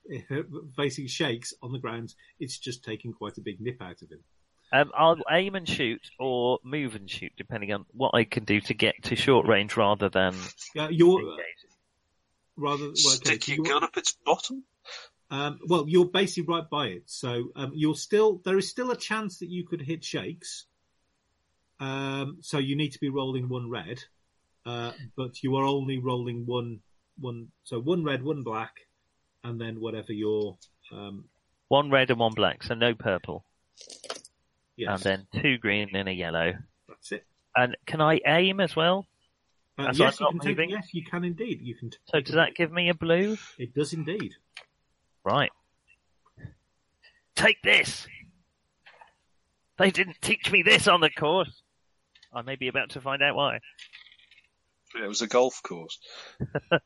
facing 0.77 1.07
shakes 1.07 1.55
on 1.63 1.73
the 1.73 1.79
ground. 1.79 2.15
It's 2.39 2.59
just 2.59 2.85
taking 2.85 3.13
quite 3.13 3.39
a 3.39 3.41
big 3.41 3.61
nip 3.61 3.81
out 3.81 4.03
of 4.03 4.11
him. 4.11 4.21
Um, 4.73 4.93
I'll 4.97 5.17
aim 5.31 5.57
and 5.57 5.69
shoot, 5.69 6.01
or 6.21 6.59
move 6.63 6.95
and 6.95 7.11
shoot, 7.11 7.33
depending 7.37 7.73
on 7.73 7.87
what 7.93 8.13
I 8.15 8.23
can 8.25 8.45
do 8.45 8.61
to 8.61 8.75
get 8.75 8.95
to 9.05 9.17
short 9.17 9.47
range 9.49 9.77
rather 9.77 10.09
than 10.09 10.35
Uh, 10.79 10.87
you're 10.91 11.21
engage. 11.21 11.45
rather 12.57 12.83
well, 12.85 12.91
okay, 12.91 12.95
Stick 13.01 13.43
so 13.45 13.53
your 13.53 13.57
you're- 13.57 13.69
gun 13.69 13.83
up 13.85 13.97
its 13.97 14.17
bottom. 14.25 14.63
Um, 15.31 15.61
well, 15.65 15.85
you're 15.87 16.07
basically 16.07 16.53
right 16.53 16.69
by 16.69 16.87
it, 16.89 17.05
so 17.07 17.51
um, 17.55 17.71
you're 17.75 17.95
still 17.95 18.41
there 18.45 18.59
is 18.59 18.69
still 18.69 18.91
a 18.91 18.97
chance 18.97 19.39
that 19.39 19.49
you 19.49 19.65
could 19.65 19.81
hit 19.81 20.03
shakes. 20.05 20.67
Um, 21.79 22.39
so 22.41 22.59
you 22.59 22.75
need 22.77 22.93
to 22.93 22.99
be 22.99 23.09
rolling 23.09 23.49
one 23.49 23.71
red, 23.71 24.03
uh, 24.67 24.93
but 25.17 25.43
you 25.43 25.55
are 25.57 25.65
only 25.65 25.99
rolling 25.99 26.47
one 26.47 26.81
one. 27.19 27.49
So 27.63 27.79
one 27.79 28.03
red, 28.03 28.25
one 28.25 28.43
black, 28.43 28.73
and 29.45 29.61
then 29.61 29.81
whatever 29.81 30.13
your 30.13 30.59
um, 30.91 31.27
One 31.69 31.91
red 31.91 32.11
and 32.11 32.19
one 32.19 32.35
black, 32.35 32.65
so 32.65 32.75
no 32.75 32.95
purple, 32.95 33.45
yes, 34.77 34.89
and 34.91 35.01
then 35.33 35.41
two 35.41 35.59
green 35.59 35.95
and 35.95 36.09
a 36.09 36.13
yellow. 36.13 36.55
that's 36.89 37.13
it. 37.13 37.25
And 37.57 37.77
can 37.87 38.01
I 38.01 38.21
aim 38.27 38.59
as 38.59 38.75
well? 38.75 39.07
Uh, 39.79 39.93
yes, 39.95 40.19
you 40.21 40.27
can 40.29 40.41
take, 40.41 40.71
yes, 40.71 40.89
you 40.93 41.05
can 41.05 41.25
indeed. 41.25 41.61
You 41.63 41.75
can. 41.77 41.93
So 42.07 42.21
does 42.21 42.35
that 42.35 42.55
give 42.57 42.73
me 42.73 42.89
a 42.91 42.95
blue? 42.95 43.39
It 43.59 43.75
does 43.75 43.93
indeed. 43.93 44.35
Right. 45.25 45.51
Take 47.37 47.63
this. 47.63 48.07
They 49.79 49.91
didn't 49.91 50.21
teach 50.21 50.51
me 50.51 50.63
this 50.63 50.89
on 50.89 51.01
the 51.01 51.11
course. 51.11 51.63
I 52.33 52.43
may 52.43 52.57
be 52.57 52.69
about 52.69 52.91
to 52.91 53.01
find 53.01 53.23
out 53.23 53.35
why. 53.35 53.61
It 54.95 55.07
was 55.09 55.23
a 55.23 55.27
golf 55.27 55.63
course. 55.63 55.99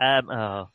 Um, 0.00 0.30
oh, 0.30 0.68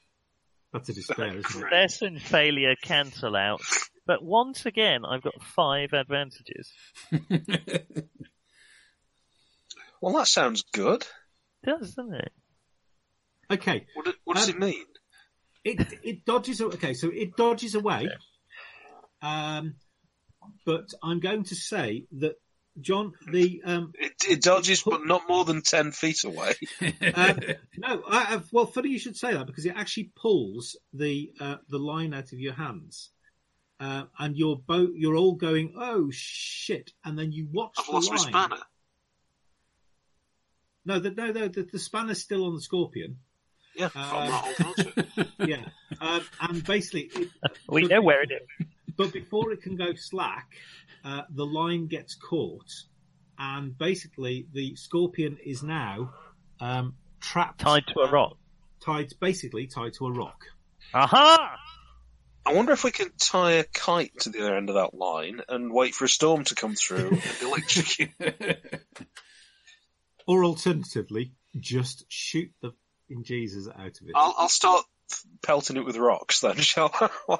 That's 0.73 0.89
a 0.89 0.93
despair, 0.93 1.27
isn't 1.27 1.39
it? 1.39 1.47
success 1.47 2.01
and 2.01 2.21
failure 2.21 2.75
cancel 2.81 3.37
out. 3.37 3.61
But 4.05 4.21
once 4.21 4.65
again, 4.65 5.05
I've 5.05 5.21
got 5.21 5.41
five 5.41 5.93
advantages. 5.93 6.69
Well, 10.01 10.15
that 10.15 10.27
sounds 10.27 10.63
good. 10.73 11.07
does, 11.63 11.93
doesn't 11.93 12.13
it? 12.13 12.31
Okay, 13.49 13.85
What, 13.93 14.13
what 14.25 14.35
does 14.35 14.49
Um, 14.49 14.55
it 14.55 14.59
mean? 14.59 14.85
It 15.63 15.93
it 16.03 16.25
dodges. 16.25 16.61
Okay, 16.61 16.93
so 16.93 17.09
it 17.09 17.35
dodges 17.35 17.75
away. 17.75 18.09
Um, 19.21 19.75
but 20.65 20.89
I'm 21.01 21.19
going 21.19 21.43
to 21.45 21.55
say 21.55 22.05
that 22.19 22.35
John, 22.79 23.13
the 23.31 23.61
um, 23.63 23.93
It, 23.99 24.13
it 24.29 24.41
dodges, 24.41 24.83
but 24.83 25.05
not 25.05 25.29
more 25.29 25.45
than 25.45 25.61
ten 25.61 25.91
feet 25.91 26.23
away. 26.23 26.53
um, 26.81 27.39
no, 27.77 28.03
I, 28.07 28.33
I've, 28.33 28.51
well, 28.51 28.65
funny 28.65 28.89
you 28.89 28.99
should 28.99 29.15
say 29.15 29.33
that 29.33 29.45
because 29.45 29.65
it 29.65 29.75
actually 29.75 30.11
pulls 30.15 30.77
the 30.93 31.31
uh, 31.39 31.57
the 31.69 31.77
line 31.77 32.13
out 32.13 32.33
of 32.33 32.39
your 32.39 32.53
hands, 32.53 33.11
uh, 33.79 34.03
and 34.17 34.35
you're 34.35 34.57
both 34.57 34.89
you're 34.95 35.15
all 35.15 35.35
going, 35.35 35.75
oh 35.77 36.09
shit, 36.11 36.91
and 37.05 37.17
then 37.17 37.31
you 37.31 37.47
watch 37.51 37.75
I've 37.77 37.85
the 37.85 37.91
lost 37.91 38.09
my 38.09 38.17
line. 38.17 38.27
spanner. 38.27 38.61
No, 40.85 40.99
the, 40.99 41.11
no, 41.11 41.31
no, 41.31 41.47
the, 41.47 41.63
the 41.63 41.79
spanner's 41.79 42.21
still 42.21 42.45
on 42.45 42.55
the 42.55 42.61
scorpion. 42.61 43.17
Yeah, 43.75 43.89
I'm 43.95 44.29
not 44.29 44.45
holding 44.59 44.93
on. 45.17 45.27
Yeah, 45.47 45.65
um, 45.99 46.21
and 46.41 46.63
basically, 46.63 47.09
it, 47.15 47.29
We 47.67 47.81
but 47.83 47.91
know 47.91 48.01
where 48.01 48.21
it 48.21 48.31
is. 48.31 48.67
But 48.95 49.11
before 49.11 49.51
it 49.51 49.61
can 49.61 49.75
go 49.75 49.93
slack, 49.95 50.47
uh, 51.03 51.23
the 51.29 51.45
line 51.45 51.87
gets 51.87 52.15
caught, 52.15 52.69
and 53.37 53.77
basically 53.77 54.47
the 54.53 54.75
scorpion 54.75 55.37
is 55.43 55.63
now 55.63 56.13
um, 56.59 56.95
trapped, 57.19 57.59
Tied 57.61 57.87
to 57.87 57.99
a 58.01 58.09
rock. 58.11 58.37
tied 58.83 59.09
basically 59.19 59.67
tied 59.67 59.93
to 59.93 60.05
a 60.07 60.11
rock. 60.11 60.45
Aha! 60.93 61.55
I 62.45 62.53
wonder 62.53 62.73
if 62.73 62.83
we 62.83 62.91
can 62.91 63.09
tie 63.17 63.53
a 63.53 63.63
kite 63.63 64.11
to 64.21 64.29
the 64.29 64.41
other 64.41 64.55
end 64.57 64.69
of 64.69 64.75
that 64.75 64.93
line 64.93 65.41
and 65.49 65.73
wait 65.73 65.95
for 65.95 66.05
a 66.05 66.09
storm 66.09 66.43
to 66.45 66.55
come 66.55 66.75
through 66.75 67.09
and 67.09 67.41
electrocute. 67.41 68.11
Or 70.25 70.45
alternatively, 70.45 71.33
just 71.59 72.05
shoot 72.07 72.51
the 72.61 72.71
in 73.13 73.23
Jesus 73.23 73.67
out 73.67 73.85
of 73.85 74.07
it. 74.07 74.11
I'll, 74.15 74.35
I'll 74.37 74.49
start 74.49 74.83
pelting 75.43 75.77
it 75.77 75.85
with 75.85 75.97
rocks 75.97 76.41
then, 76.41 76.55
shall 76.59 76.91
I? 77.29 77.37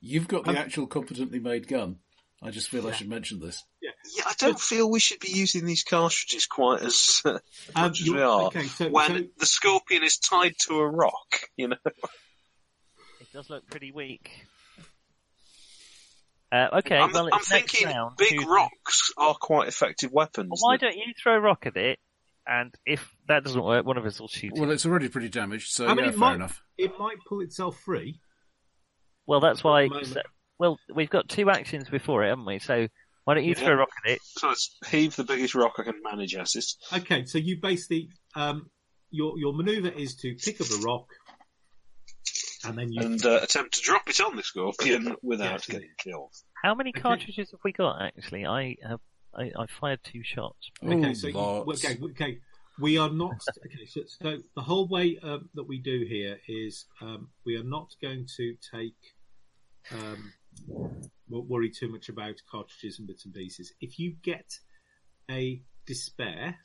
You've 0.00 0.28
got 0.28 0.44
the 0.44 0.50
Um, 0.50 0.56
actual 0.56 0.86
competently 0.86 1.38
made 1.38 1.68
gun. 1.68 1.96
I 2.42 2.50
just 2.50 2.68
feel 2.68 2.86
I 2.86 2.92
should 2.92 3.08
mention 3.08 3.40
this. 3.40 3.62
yeah, 3.80 3.90
I 4.26 4.34
don't 4.38 4.60
feel 4.60 4.90
we 4.90 5.00
should 5.00 5.20
be 5.20 5.30
using 5.30 5.64
these 5.64 5.82
cartridges 5.84 6.46
quite 6.46 6.82
as 6.82 7.22
uh, 7.24 7.38
Um, 7.74 7.82
much 7.82 8.02
as 8.02 8.10
we 8.10 8.20
are. 8.20 8.42
okay, 8.48 8.64
so- 8.64 8.88
when 8.90 9.08
so- 9.18 9.24
the 9.38 9.46
scorpion 9.46 10.04
is 10.04 10.18
tied 10.18 10.54
to 10.68 10.74
a 10.80 10.86
rock, 10.88 11.40
you 11.56 11.68
know. 11.68 11.76
It 13.20 13.32
does 13.32 13.48
look 13.50 13.66
pretty 13.68 13.90
weak. 13.92 14.30
Uh, 16.52 16.68
okay, 16.78 16.96
I'm, 16.96 17.10
well, 17.12 17.28
I'm 17.32 17.40
thinking 17.40 17.86
round. 17.88 18.16
big 18.16 18.34
Who's- 18.34 18.46
rocks 18.46 19.12
are 19.16 19.34
quite 19.34 19.68
effective 19.68 20.12
weapons. 20.12 20.48
Well, 20.62 20.72
why 20.72 20.76
don't 20.76 20.94
you 20.96 21.12
throw 21.20 21.34
a 21.36 21.40
rock 21.40 21.66
at 21.66 21.76
it? 21.76 21.98
And 22.48 22.72
if 22.86 23.12
that 23.28 23.42
doesn't 23.44 23.62
work, 23.62 23.84
one 23.84 23.98
of 23.98 24.06
us 24.06 24.20
will 24.20 24.28
shoot 24.28 24.52
it. 24.54 24.60
Well, 24.60 24.70
it. 24.70 24.74
it's 24.74 24.86
already 24.86 25.08
pretty 25.08 25.28
damaged, 25.28 25.72
so 25.72 25.86
I 25.86 25.94
mean, 25.94 26.04
yeah, 26.04 26.10
it 26.10 26.12
fair 26.12 26.18
might, 26.20 26.34
enough. 26.36 26.62
it 26.78 26.92
might 26.98 27.16
pull 27.28 27.40
itself 27.40 27.78
free. 27.80 28.20
Well, 29.26 29.40
that's 29.40 29.64
why. 29.64 29.84
At 29.84 29.88
the 29.88 29.94
moment. 29.94 30.12
so- 30.14 30.20
well, 30.58 30.78
we've 30.94 31.10
got 31.10 31.28
two 31.28 31.50
actions 31.50 31.88
before 31.90 32.24
it, 32.24 32.28
haven't 32.30 32.46
we? 32.46 32.60
So 32.60 32.86
why 33.24 33.34
don't 33.34 33.44
you 33.44 33.50
Yeah. 33.58 33.64
throw 33.64 33.72
a 33.74 33.76
rock 33.76 33.90
at 34.04 34.12
it? 34.12 34.20
So 34.22 34.48
let's 34.48 34.74
heave 34.88 35.14
the 35.16 35.24
biggest 35.24 35.54
rock 35.54 35.74
I 35.78 35.82
can 35.82 36.00
manage 36.02 36.34
at 36.34 36.54
it. 36.54 36.64
Okay, 36.94 37.24
so 37.26 37.36
you 37.38 37.58
basically 37.60 38.08
um, 38.34 38.70
your 39.10 39.38
your 39.38 39.52
maneuver 39.52 39.88
is 39.90 40.14
to 40.16 40.34
pick 40.36 40.60
up 40.60 40.68
a 40.70 40.78
rock, 40.82 41.08
and 42.64 42.78
then 42.78 42.92
you 42.92 43.02
and 43.02 43.26
uh, 43.26 43.40
attempt 43.42 43.74
to 43.74 43.82
drop 43.82 44.08
it 44.08 44.20
on 44.20 44.36
the 44.36 44.42
scorpion 44.42 45.16
without 45.22 45.68
Yeah. 45.68 45.74
getting 45.74 45.90
killed. 45.98 46.32
How 46.62 46.74
many 46.74 46.90
Okay. 46.90 47.00
cartridges 47.00 47.50
have 47.50 47.60
we 47.64 47.72
got? 47.72 48.00
Actually, 48.00 48.46
I 48.46 48.76
have. 48.82 49.00
I, 49.36 49.52
I 49.56 49.66
fired 49.66 50.00
two 50.02 50.22
shots. 50.22 50.70
Okay, 50.82 51.10
Ooh, 51.10 51.14
so 51.14 51.26
you, 51.28 51.34
lots. 51.34 51.84
okay, 51.84 51.98
okay, 52.02 52.38
we 52.78 52.98
are 52.98 53.10
not 53.10 53.40
okay. 53.66 53.86
So, 53.86 54.02
so 54.06 54.38
the 54.54 54.62
whole 54.62 54.88
way 54.88 55.18
um, 55.22 55.48
that 55.54 55.64
we 55.64 55.78
do 55.78 56.04
here 56.08 56.38
is 56.48 56.86
um, 57.00 57.28
we 57.44 57.56
are 57.56 57.64
not 57.64 57.94
going 58.00 58.26
to 58.36 58.56
take 58.72 58.96
um, 59.92 60.32
worry 61.28 61.70
too 61.70 61.90
much 61.90 62.08
about 62.08 62.36
cartridges 62.50 62.98
and 62.98 63.06
bits 63.06 63.24
and 63.24 63.34
pieces. 63.34 63.72
If 63.80 63.98
you 63.98 64.14
get 64.22 64.58
a 65.30 65.62
despair 65.86 66.56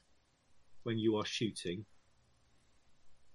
when 0.84 0.98
you 0.98 1.18
are 1.18 1.26
shooting, 1.26 1.86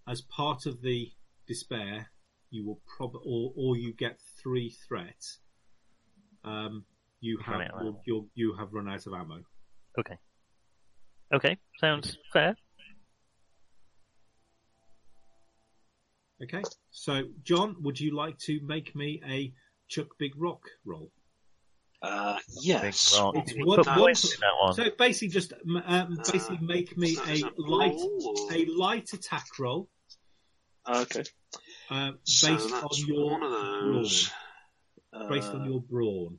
as 0.09 0.22
part 0.22 0.66
of 0.66 0.82
the 0.82 1.11
despair, 1.47 2.11
you 2.51 2.64
will 2.64 2.80
probably 2.97 3.22
or 3.26 3.53
or 3.57 3.76
you 3.76 3.93
get 3.93 4.20
three 4.41 4.70
threats. 4.89 5.39
Um, 6.45 6.84
you 7.20 7.38
have 7.44 7.60
out 7.60 7.86
of 7.86 7.96
you'll, 8.06 8.28
you 8.34 8.54
have 8.58 8.72
run 8.72 8.88
out 8.88 9.06
of 9.06 9.12
ammo. 9.14 9.40
Okay. 9.98 10.18
Okay, 11.34 11.56
sounds 11.80 12.16
fair. 12.32 12.54
Okay. 16.42 16.62
So, 16.90 17.22
John, 17.42 17.76
would 17.80 17.98
you 17.98 18.14
like 18.14 18.38
to 18.40 18.60
make 18.62 18.94
me 18.94 19.22
a 19.26 19.52
Chuck 19.88 20.08
Big 20.18 20.32
Rock 20.36 20.60
roll? 20.84 21.10
Uh, 22.02 22.38
yes. 22.60 23.12
Big 23.12 23.20
rock. 23.20 23.34
What 23.34 23.46
Did 23.46 23.64
put 23.66 23.84
that 23.86 23.98
points 23.98 24.24
in 24.24 24.30
be? 24.30 24.36
that 24.42 24.52
one? 24.60 24.74
So 24.74 24.84
basically, 24.98 25.28
just 25.28 25.52
um, 25.54 25.82
um, 25.86 26.18
basically 26.30 26.58
make 26.60 26.96
me 26.96 27.16
a 27.26 27.42
light 27.56 27.94
roll 27.94 28.48
a 28.52 28.66
light 28.66 29.12
attack 29.14 29.46
roll 29.58 29.88
Okay. 30.88 31.24
uh, 31.90 32.12
based 32.24 32.42
that's 32.46 32.72
on 32.72 32.88
your 33.06 33.30
one 33.30 33.42
of 33.42 33.50
those. 33.50 34.30
brawn. 35.12 35.28
Based 35.30 35.48
on 35.48 35.62
Uh, 35.62 35.64
your 35.64 35.80
brawn. 35.80 36.38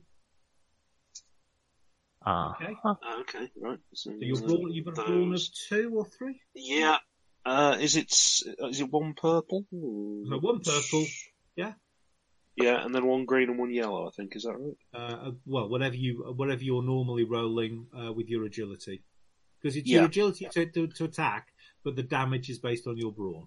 Ah. 2.30 2.56
Okay. 2.60 2.74
Okay, 3.20 3.50
right. 3.60 3.78
So, 3.94 4.10
So 4.10 4.16
your 4.20 4.36
uh, 4.36 4.46
brawn, 4.46 4.70
you've 4.72 4.84
got 4.84 4.98
a 4.98 5.02
brawn 5.06 5.22
of 5.22 5.30
those- 5.30 5.48
two 5.68 5.92
or 5.96 6.04
three. 6.04 6.40
Yeah. 6.54 6.98
Uh, 7.46 7.76
is 7.80 7.96
it 7.96 8.12
is 8.12 8.80
it 8.80 8.90
one 8.92 9.14
purple? 9.14 9.64
Or- 9.72 10.26
So 10.28 10.38
one 10.38 10.60
purple, 10.60 11.06
yeah. 11.56 11.72
Yeah, 12.56 12.84
and 12.84 12.92
then 12.94 13.06
one 13.06 13.24
green 13.24 13.48
and 13.48 13.58
one 13.58 13.70
yellow. 13.72 14.06
I 14.08 14.10
think 14.10 14.34
is 14.36 14.42
that 14.42 14.56
right? 14.58 14.76
Uh, 14.92 15.30
well, 15.46 15.68
whatever 15.68 15.94
you 15.94 16.34
whatever 16.36 16.62
you're 16.62 16.82
normally 16.82 17.24
rolling 17.24 17.86
uh, 17.98 18.12
with 18.12 18.28
your 18.28 18.44
agility, 18.44 19.02
because 19.62 19.76
it's 19.76 19.88
Yeah. 19.88 19.98
your 20.00 20.06
agility 20.06 20.46
to, 20.52 20.66
to 20.66 20.88
to 20.88 21.04
attack, 21.04 21.46
but 21.84 21.96
the 21.96 22.02
damage 22.02 22.50
is 22.50 22.58
based 22.58 22.86
on 22.86 22.98
your 22.98 23.12
brawn. 23.12 23.46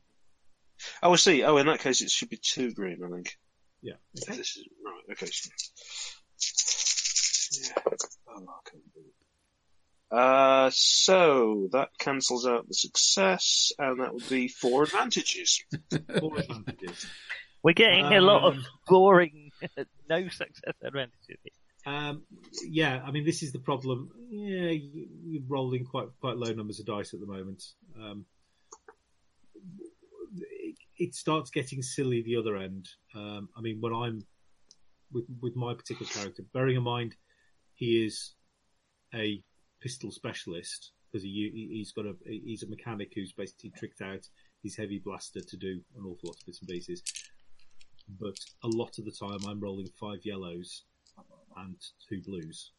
Oh, 1.04 1.14
I 1.14 1.18
see. 1.18 1.44
Oh, 1.44 1.58
in 1.58 1.68
that 1.68 1.82
case, 1.82 2.02
it 2.02 2.10
should 2.10 2.30
be 2.30 2.38
two 2.42 2.72
green. 2.74 3.04
I 3.06 3.10
think. 3.10 3.38
Yeah. 3.84 3.98
Okay. 4.24 4.38
This 4.38 4.56
is 4.58 4.66
right. 4.84 5.04
Okay. 5.12 5.28
Uh, 10.12 10.70
so 10.74 11.70
that 11.72 11.90
cancels 11.98 12.46
out 12.46 12.68
the 12.68 12.74
success, 12.74 13.72
and 13.80 14.02
that 14.02 14.14
would 14.14 14.28
be 14.28 14.50
four 14.50 14.84
advantages. 14.84 15.64
Four 16.20 16.40
advantages. 16.40 17.06
We're 17.64 17.74
getting 17.74 18.06
a 18.08 18.22
lot 18.22 18.44
of 18.44 18.56
Um, 18.56 18.66
boring, 18.88 19.52
no 20.10 20.28
success 20.28 20.74
advantages. 20.84 21.38
Um, 21.86 22.24
yeah, 22.64 23.02
I 23.06 23.12
mean, 23.12 23.26
this 23.26 23.42
is 23.42 23.54
the 23.54 23.60
problem. 23.60 24.12
Yeah, 24.30 24.70
you, 24.70 25.08
you're 25.24 25.44
rolling 25.48 25.86
quite 25.86 26.08
quite 26.20 26.38
low 26.38 26.52
numbers 26.52 26.80
of 26.80 26.86
dice 26.86 27.14
at 27.14 27.20
the 27.20 27.26
moment. 27.26 27.64
Um, 27.98 28.26
it, 30.36 30.76
it 30.98 31.16
starts 31.16 31.52
getting 31.52 31.82
silly 31.82 32.22
the 32.22 32.36
other 32.36 32.58
end. 32.58 32.90
Um, 33.16 33.50
I 33.56 33.62
mean, 33.62 33.80
when 33.80 33.94
I'm 33.94 34.26
with 35.12 35.26
with 35.42 35.56
my 35.56 35.74
particular 35.74 36.12
character, 36.12 36.44
bearing 36.54 36.76
in 36.76 36.84
mind 36.84 37.16
he 37.82 38.06
is 38.06 38.36
a 39.16 39.44
pistol 39.82 40.12
specialist 40.12 40.92
because 41.12 41.24
he 41.24 41.50
he- 41.54 41.78
he's 41.78 41.92
got 41.92 42.06
a 42.06 42.16
he's 42.26 42.62
a 42.62 42.68
mechanic 42.68 43.12
who's 43.16 43.34
basically 43.34 43.72
tricked 43.72 44.02
out 44.02 44.24
his 44.64 44.78
heavy 44.78 45.00
blaster 45.00 45.42
to 45.42 45.58
do 45.58 45.82
an 45.98 46.06
awful 46.06 46.30
lot 46.30 46.38
of 46.40 46.46
bits 46.46 46.60
and 46.60 46.70
pieces. 46.70 47.02
But 48.20 48.38
a 48.64 48.68
lot 48.68 49.00
of 49.00 49.06
the 49.06 49.12
time, 49.12 49.40
I'm 49.48 49.60
rolling 49.60 49.90
five 50.00 50.20
yellows 50.24 50.84
and 51.58 51.76
two 52.08 52.22
blues 52.22 52.72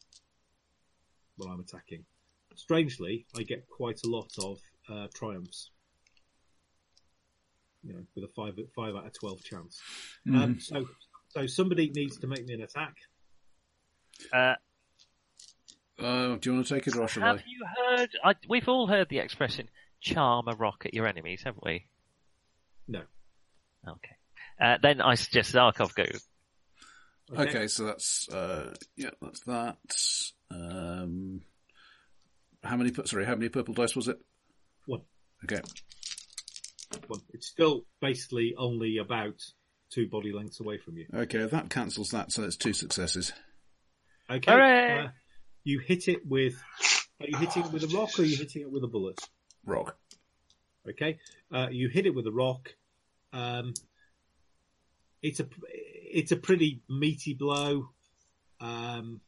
when 1.35 1.51
I'm 1.51 1.59
attacking. 1.59 2.05
Strangely, 2.55 3.25
I 3.37 3.43
get 3.43 3.67
quite 3.67 3.99
a 4.05 4.09
lot 4.09 4.31
of 4.41 4.59
uh, 4.89 5.07
triumphs. 5.13 5.71
You 7.83 7.93
know, 7.93 8.03
with 8.15 8.23
a 8.23 8.29
five 8.29 8.57
five 8.73 8.95
out 8.95 9.05
of 9.07 9.13
twelve 9.13 9.43
chance. 9.43 9.81
Um, 10.29 10.59
so, 10.61 10.85
so 11.27 11.45
somebody 11.47 11.91
needs 11.93 12.17
to 12.19 12.27
make 12.27 12.45
me 12.45 12.53
an 12.53 12.61
attack. 12.61 12.95
Uh, 14.31 14.55
Uh, 15.99 16.35
do 16.37 16.49
you 16.49 16.53
want 16.55 16.67
to 16.67 16.73
take 16.73 16.87
it 16.87 16.95
or 16.97 17.07
shall 17.07 17.23
have 17.23 17.37
I? 17.39 17.43
you 17.47 17.65
heard? 17.97 18.09
I, 18.23 18.33
we've 18.49 18.67
all 18.67 18.87
heard 18.87 19.09
the 19.09 19.19
expression 19.19 19.69
"charm 20.01 20.47
a 20.47 20.55
rock 20.55 20.83
at 20.85 20.93
your 20.93 21.07
enemies," 21.07 21.41
haven't 21.43 21.63
we? 21.63 21.85
No. 22.87 23.01
Okay. 23.87 24.15
Uh, 24.59 24.77
then 24.81 25.01
I 25.01 25.15
suggest 25.15 25.53
Zarkov 25.53 25.93
go. 25.95 26.05
Okay, 27.37 27.67
so 27.67 27.85
that's 27.85 28.27
uh, 28.29 28.73
yeah, 28.95 29.11
that's 29.21 29.41
that. 29.41 29.77
Um, 30.51 31.41
how 32.63 32.75
many? 32.77 32.91
Sorry, 33.05 33.25
how 33.25 33.35
many 33.35 33.49
purple 33.49 33.73
dice 33.73 33.95
was 33.95 34.07
it? 34.07 34.17
One. 34.85 35.01
Okay, 35.45 35.61
Well, 37.09 37.21
it's 37.33 37.47
still 37.47 37.85
basically 38.01 38.55
only 38.57 38.97
about 38.97 39.41
two 39.89 40.07
body 40.07 40.31
lengths 40.31 40.59
away 40.59 40.77
from 40.77 40.97
you. 40.97 41.05
okay, 41.13 41.45
that 41.45 41.69
cancels 41.69 42.09
that, 42.11 42.31
so 42.31 42.43
it's 42.43 42.55
two 42.55 42.73
successes. 42.73 43.33
Okay. 44.29 44.51
Hooray! 44.51 45.09
You 45.63 45.79
hit 45.79 46.07
it 46.07 46.25
with. 46.25 46.61
Are 47.21 47.27
you 47.27 47.37
hitting 47.37 47.63
it 47.63 47.71
with 47.71 47.83
a 47.83 47.97
rock 47.97 48.19
or 48.19 48.23
are 48.23 48.25
you 48.25 48.35
hitting 48.35 48.63
it 48.63 48.71
with 48.71 48.83
a 48.83 48.87
bullet? 48.87 49.19
Rock. 49.65 49.97
Okay, 50.89 51.19
uh, 51.51 51.67
you 51.71 51.87
hit 51.87 52.05
it 52.05 52.13
with 52.13 52.27
a 52.27 52.31
rock. 52.31 52.73
Um, 53.31 53.73
it's 55.21 55.39
a 55.39 55.47
it's 55.71 56.31
a 56.33 56.35
pretty 56.35 56.81
meaty 56.89 57.33
blow, 57.33 57.89
um, 58.59 59.21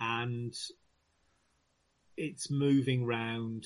and 0.00 0.52
it's 2.16 2.50
moving 2.50 3.06
round, 3.06 3.64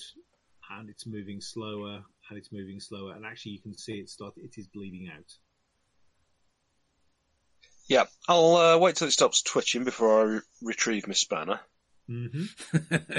and 0.70 0.90
it's 0.90 1.06
moving 1.06 1.40
slower, 1.40 2.02
and 2.28 2.38
it's 2.38 2.52
moving 2.52 2.78
slower, 2.78 3.14
and 3.14 3.24
actually 3.24 3.52
you 3.52 3.60
can 3.60 3.76
see 3.76 3.94
it 3.94 4.10
start. 4.10 4.34
It 4.36 4.58
is 4.58 4.66
bleeding 4.66 5.08
out. 5.08 5.32
Yeah, 7.88 8.04
I'll 8.28 8.56
uh, 8.56 8.78
wait 8.78 8.96
till 8.96 9.08
it 9.08 9.12
stops 9.12 9.42
twitching 9.42 9.84
before 9.84 10.20
I 10.20 10.22
re- 10.24 10.40
retrieve 10.60 11.06
my 11.06 11.14
spanner. 11.14 11.60
Mm-hmm. 12.10 13.18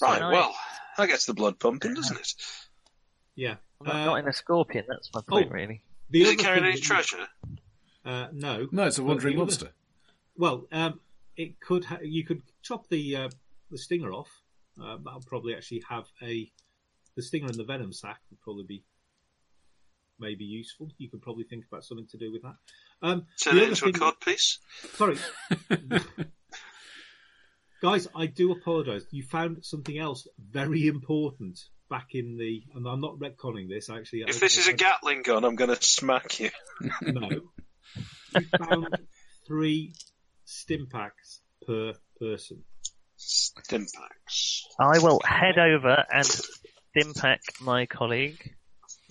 Right, 0.00 0.20
Nice. 0.20 0.32
well, 0.32 0.54
that 0.96 1.08
gets 1.08 1.26
the 1.26 1.34
blood 1.34 1.58
pumping, 1.58 1.94
doesn't 1.94 2.16
it? 2.20 2.32
Yeah. 3.34 3.56
Not, 3.82 3.94
Uh, 3.94 4.04
not 4.04 4.14
in 4.20 4.28
a 4.28 4.32
scorpion. 4.32 4.84
That's 4.88 5.10
my 5.12 5.22
point, 5.28 5.48
oh. 5.50 5.54
really. 5.54 5.82
the 6.10 6.22
Is 6.22 6.28
it 6.28 6.34
other 6.34 6.42
carrying 6.44 6.64
any 6.64 6.78
treasure? 6.80 7.26
Uh, 8.04 8.28
no. 8.32 8.68
No, 8.70 8.84
it's 8.86 8.98
a 8.98 9.02
wandering 9.02 9.34
the 9.36 9.42
other- 9.42 9.46
monster. 9.50 9.70
Well, 10.36 10.66
um, 10.70 11.00
it 11.36 11.58
could. 11.60 11.84
Ha- 11.86 11.98
you 12.02 12.24
could 12.24 12.42
chop 12.62 12.88
the 12.88 13.16
uh, 13.16 13.28
the 13.72 13.78
stinger 13.78 14.12
off. 14.12 14.30
Uh, 14.80 14.98
that'll 15.04 15.22
probably 15.26 15.56
actually 15.56 15.82
have 15.88 16.04
a 16.22 16.48
the 17.16 17.22
stinger 17.22 17.46
and 17.46 17.56
the 17.56 17.64
venom 17.64 17.92
sac 17.92 18.20
would 18.30 18.40
probably 18.40 18.62
be 18.62 18.84
may 20.20 20.34
be 20.34 20.44
useful. 20.44 20.88
You 20.98 21.08
could 21.10 21.22
probably 21.22 21.44
think 21.44 21.64
about 21.70 21.84
something 21.84 22.06
to 22.10 22.18
do 22.18 22.32
with 22.32 22.42
that. 22.42 22.54
Um, 23.02 23.26
Turn 23.42 23.54
the 23.56 23.60
it 23.60 23.64
other 23.64 23.70
into 23.72 23.84
a 23.84 23.86
thing- 23.92 24.00
cod 24.00 24.20
piece. 24.20 24.58
Sorry. 24.94 25.16
Guys, 27.80 28.08
I 28.14 28.26
do 28.26 28.50
apologise. 28.52 29.04
You 29.12 29.22
found 29.22 29.64
something 29.64 29.96
else 29.96 30.26
very 30.50 30.86
important 30.88 31.60
back 31.88 32.08
in 32.12 32.36
the, 32.36 32.62
and 32.74 32.86
I'm 32.88 33.00
not 33.00 33.18
retconning 33.18 33.68
this 33.68 33.88
actually. 33.88 34.22
If 34.26 34.36
I- 34.36 34.40
this 34.40 34.58
is 34.58 34.68
I- 34.68 34.72
a 34.72 34.74
Gatling 34.74 35.22
gun, 35.22 35.44
I'm 35.44 35.54
going 35.54 35.74
to 35.74 35.80
smack 35.82 36.40
you. 36.40 36.50
no, 37.02 37.28
you 38.34 38.40
found 38.58 38.88
three 39.46 39.94
stim 40.44 40.88
packs 40.90 41.40
per 41.66 41.92
person. 42.18 42.64
Stimpaks. 43.16 44.62
I 44.80 44.98
will 44.98 45.20
head 45.24 45.58
over 45.58 46.04
and 46.12 46.24
stimpack 46.96 47.38
my 47.60 47.86
colleague. 47.86 48.54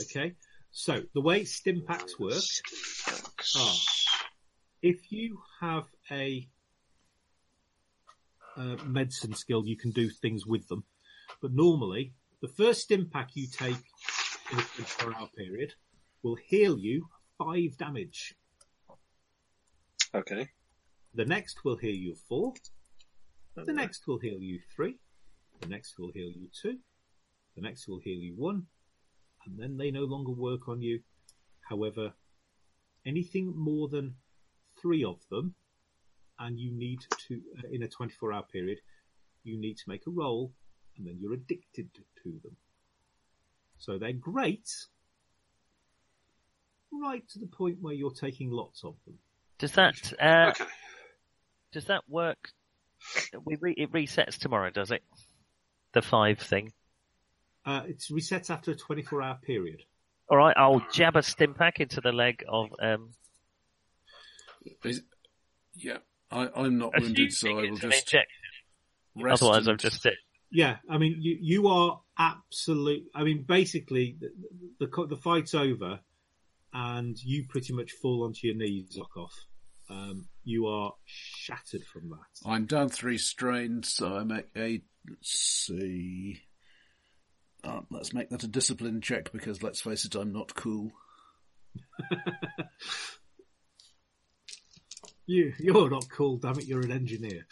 Okay, 0.02 0.34
so 0.78 1.02
the 1.16 1.22
way 1.22 1.44
stim 1.44 1.82
packs 1.88 2.20
work, 2.20 2.44
Ah. 3.56 3.80
if 4.84 5.12
you 5.12 5.42
have 5.60 5.88
a 6.12 6.48
uh, 8.56 8.76
medicine 8.86 9.34
skill, 9.34 9.66
you 9.66 9.76
can 9.76 9.90
do 9.90 10.08
things 10.08 10.46
with 10.46 10.68
them. 10.68 10.84
But 11.42 11.52
normally, 11.54 12.14
the 12.44 12.48
first 12.48 12.82
stim 12.84 13.10
pack 13.10 13.32
you 13.34 13.48
take 13.48 13.84
in 14.52 14.60
a 14.60 14.62
24 14.62 15.16
hour 15.16 15.30
period 15.36 15.74
will 16.22 16.36
heal 16.36 16.78
you 16.78 17.08
five 17.40 17.76
damage. 17.78 18.36
Okay. 20.14 20.48
The 21.16 21.26
next 21.26 21.66
will 21.66 21.78
heal 21.78 21.96
you 21.96 22.14
four. 22.30 22.54
The 23.56 23.74
next 23.74 24.08
will 24.08 24.20
heal 24.20 24.40
you 24.40 24.60
three. 24.76 25.00
The 25.62 25.70
next 25.70 25.98
will 25.98 26.12
heal 26.12 26.30
you 26.30 26.50
two. 26.62 26.78
The 27.56 27.64
next 27.64 27.88
will 27.88 27.98
heal 28.00 28.20
you 28.20 28.36
one. 28.36 28.68
And 29.48 29.58
then 29.58 29.78
they 29.78 29.92
no 29.92 30.04
longer 30.04 30.32
work 30.32 30.68
on 30.68 30.82
you. 30.82 31.00
However, 31.62 32.14
anything 33.06 33.54
more 33.56 33.88
than 33.88 34.16
three 34.82 35.04
of 35.04 35.20
them, 35.30 35.56
and 36.40 36.60
you 36.60 36.72
need 36.72 37.00
to, 37.28 37.42
uh, 37.58 37.68
in 37.72 37.82
a 37.84 37.88
24 37.88 38.34
hour 38.34 38.44
period, 38.44 38.80
you 39.44 39.58
need 39.58 39.78
to 39.78 39.84
make 39.88 40.06
a 40.06 40.12
roll, 40.12 40.54
and 40.98 41.08
then 41.08 41.18
you're 41.20 41.34
addicted 41.34 41.90
to 42.24 42.40
them. 42.44 42.56
So 43.78 43.98
they're 43.98 44.14
great, 44.14 44.70
right 46.92 47.28
to 47.30 47.40
the 47.40 47.48
point 47.48 47.78
where 47.82 47.94
you're 47.94 48.12
taking 48.12 48.52
lots 48.52 48.84
of 48.84 48.96
them. 49.06 49.18
Does 49.60 49.72
that 49.74 50.14
uh, 50.20 50.52
Okay. 50.52 50.66
does 51.72 51.86
that 51.86 52.04
work? 52.08 52.52
We 53.46 53.56
re- 53.60 53.76
it 53.78 53.92
resets 53.92 54.38
tomorrow, 54.38 54.70
does 54.70 54.92
it? 54.92 55.04
The 55.94 56.02
five 56.02 56.40
thing. 56.40 56.74
Uh, 57.68 57.84
it's 57.86 58.10
reset 58.10 58.50
after 58.50 58.72
a 58.72 58.76
24 58.76 59.22
hour 59.22 59.40
period. 59.46 59.82
All 60.30 60.38
right, 60.38 60.56
I'll 60.56 60.82
jab 60.94 61.18
a 61.18 61.20
stimpack 61.20 61.80
into 61.80 62.00
the 62.00 62.14
leg 62.14 62.44
of 62.48 62.70
um. 62.82 63.10
Is- 64.86 65.04
yeah, 65.76 65.98
I, 66.32 66.50
I'm 66.56 66.78
not 66.78 66.94
wounded, 66.98 67.32
so 67.34 67.50
I 67.50 67.54
will 67.70 67.76
just 67.76 67.84
injection. 67.84 68.22
rest. 69.16 69.44
Otherwise, 69.44 69.68
and- 69.68 69.74
I've 69.74 69.78
just 69.80 70.06
it. 70.06 70.16
Yeah, 70.50 70.78
I 70.90 70.98
mean, 70.98 71.18
you 71.20 71.38
you 71.42 71.68
are 71.68 72.00
absolute. 72.18 73.04
I 73.14 73.26
mean, 73.26 73.44
basically, 73.46 74.18
the, 74.80 74.88
the 74.88 75.08
the 75.08 75.18
fight's 75.18 75.54
over, 75.54 76.00
and 76.74 77.18
you 77.22 77.46
pretty 77.50 77.74
much 77.74 77.92
fall 77.92 78.24
onto 78.24 78.48
your 78.48 78.56
knees, 78.56 78.98
Zarkov. 78.98 79.32
Um, 79.90 80.28
you 80.46 80.68
are 80.68 80.94
shattered 81.04 81.84
from 81.84 82.10
that. 82.12 82.50
I'm 82.50 82.66
down 82.66 82.88
three 82.88 83.18
strain, 83.18 83.84
so 83.84 84.16
I 84.16 84.24
make 84.24 84.48
a. 84.56 84.82
Let's 85.10 85.66
see. 85.68 86.42
Uh, 87.68 87.82
let's 87.90 88.14
make 88.14 88.30
that 88.30 88.44
a 88.44 88.48
discipline 88.48 89.02
check 89.02 89.32
because 89.32 89.62
let's 89.62 89.82
face 89.82 90.06
it, 90.06 90.16
I'm 90.16 90.32
not 90.32 90.56
cool. 90.56 90.92
You 95.28 95.54
you're 95.60 95.90
not 95.90 96.10
cool, 96.10 96.38
damn 96.38 96.58
it. 96.58 96.66
You're 96.66 96.86
an 96.86 96.92
engineer. 96.92 97.46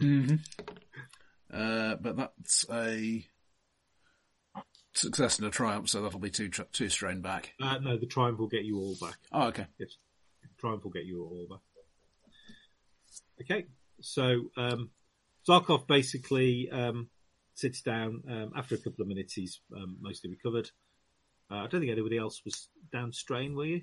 Mm-hmm. 0.00 0.36
Uh, 1.50 1.96
but 1.96 2.16
that's 2.18 2.66
a 2.70 3.26
success 4.92 5.38
and 5.38 5.48
a 5.48 5.50
triumph, 5.50 5.88
so 5.88 6.02
that'll 6.02 6.20
be 6.20 6.28
two 6.28 6.50
tr- 6.50 6.62
two 6.72 6.90
strain 6.90 7.22
back. 7.22 7.54
Uh, 7.60 7.78
no, 7.78 7.96
the 7.96 8.04
triumph 8.04 8.38
will 8.38 8.48
get 8.48 8.64
you 8.64 8.78
all 8.78 8.96
back. 9.00 9.16
Oh, 9.32 9.46
okay. 9.46 9.66
Yes, 9.78 9.96
triumph 10.60 10.84
will 10.84 10.90
get 10.90 11.06
you 11.06 11.22
all 11.22 11.46
back. 11.48 11.60
Okay, 13.40 13.64
so 14.02 14.50
um, 14.58 14.90
Zarkov 15.48 15.86
basically 15.86 16.68
um, 16.70 17.08
sits 17.56 17.82
down. 17.82 18.22
Um, 18.30 18.52
after 18.56 18.74
a 18.76 18.78
couple 18.78 19.02
of 19.02 19.08
minutes, 19.08 19.34
he's 19.34 19.60
um, 19.76 19.96
mostly 20.00 20.30
recovered. 20.30 20.70
Uh, 21.50 21.56
I 21.56 21.66
don't 21.66 21.80
think 21.80 21.90
anybody 21.90 22.16
else 22.18 22.42
was 22.44 22.68
down 22.92 23.12
strain, 23.12 23.54
were 23.56 23.64
you? 23.66 23.82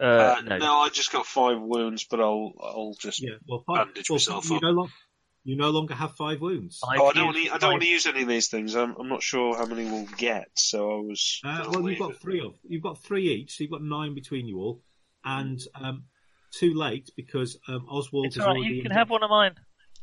Uh, 0.00 0.04
Uh, 0.38 0.40
no. 0.44 0.58
no. 0.58 0.74
I 0.78 0.88
just 0.88 1.12
got 1.12 1.26
five 1.26 1.60
wounds, 1.60 2.04
but 2.10 2.20
I'll 2.20 2.52
I'll 2.62 2.94
just. 2.98 3.20
Yeah, 3.22 3.34
well, 3.48 3.64
five, 3.66 3.86
Bandage 3.86 4.08
well, 4.10 4.16
myself 4.16 4.48
you 4.50 4.56
up. 4.56 4.62
no 4.62 4.70
longer 4.70 4.92
you 5.44 5.56
no 5.56 5.70
longer 5.70 5.94
have 5.94 6.14
five 6.14 6.40
wounds. 6.40 6.80
I've 6.86 7.00
Oh, 7.00 7.06
I 7.06 7.12
don't 7.14 7.26
used 7.26 7.36
want 7.36 7.36
to. 7.36 7.54
I 7.54 7.58
don't 7.58 7.62
my- 7.70 7.74
want 7.74 7.82
to 7.82 7.88
use 7.88 8.06
any 8.06 8.22
of 8.22 8.28
these 8.28 8.48
things. 8.48 8.74
I'm, 8.76 8.94
I'm 8.98 9.08
not 9.08 9.22
sure 9.22 9.56
how 9.56 9.66
many 9.66 9.84
we'll 9.90 10.06
get, 10.16 10.48
so 10.54 10.98
I 10.98 11.00
was. 11.00 11.40
Uh, 11.44 11.64
well, 11.70 11.88
you've 11.88 11.98
got 11.98 12.10
it. 12.12 12.20
three 12.20 12.40
of 12.40 12.54
you've 12.64 12.82
got 12.82 13.02
three 13.02 13.28
each, 13.30 13.56
so 13.56 13.64
you've 13.64 13.70
got 13.72 13.82
nine 13.82 14.14
between 14.14 14.46
you 14.46 14.58
all, 14.58 14.82
and 15.24 15.58
um, 15.74 16.04
too 16.52 16.74
late 16.74 17.10
because 17.16 17.58
um, 17.66 17.86
Oswald 17.90 18.26
It's 18.26 18.36
has 18.36 18.44
all 18.46 18.54
right. 18.54 18.62
You 18.62 18.82
can 18.82 18.90
have 18.92 19.10
one 19.10 19.22
of 19.22 19.30
mine. 19.30 19.54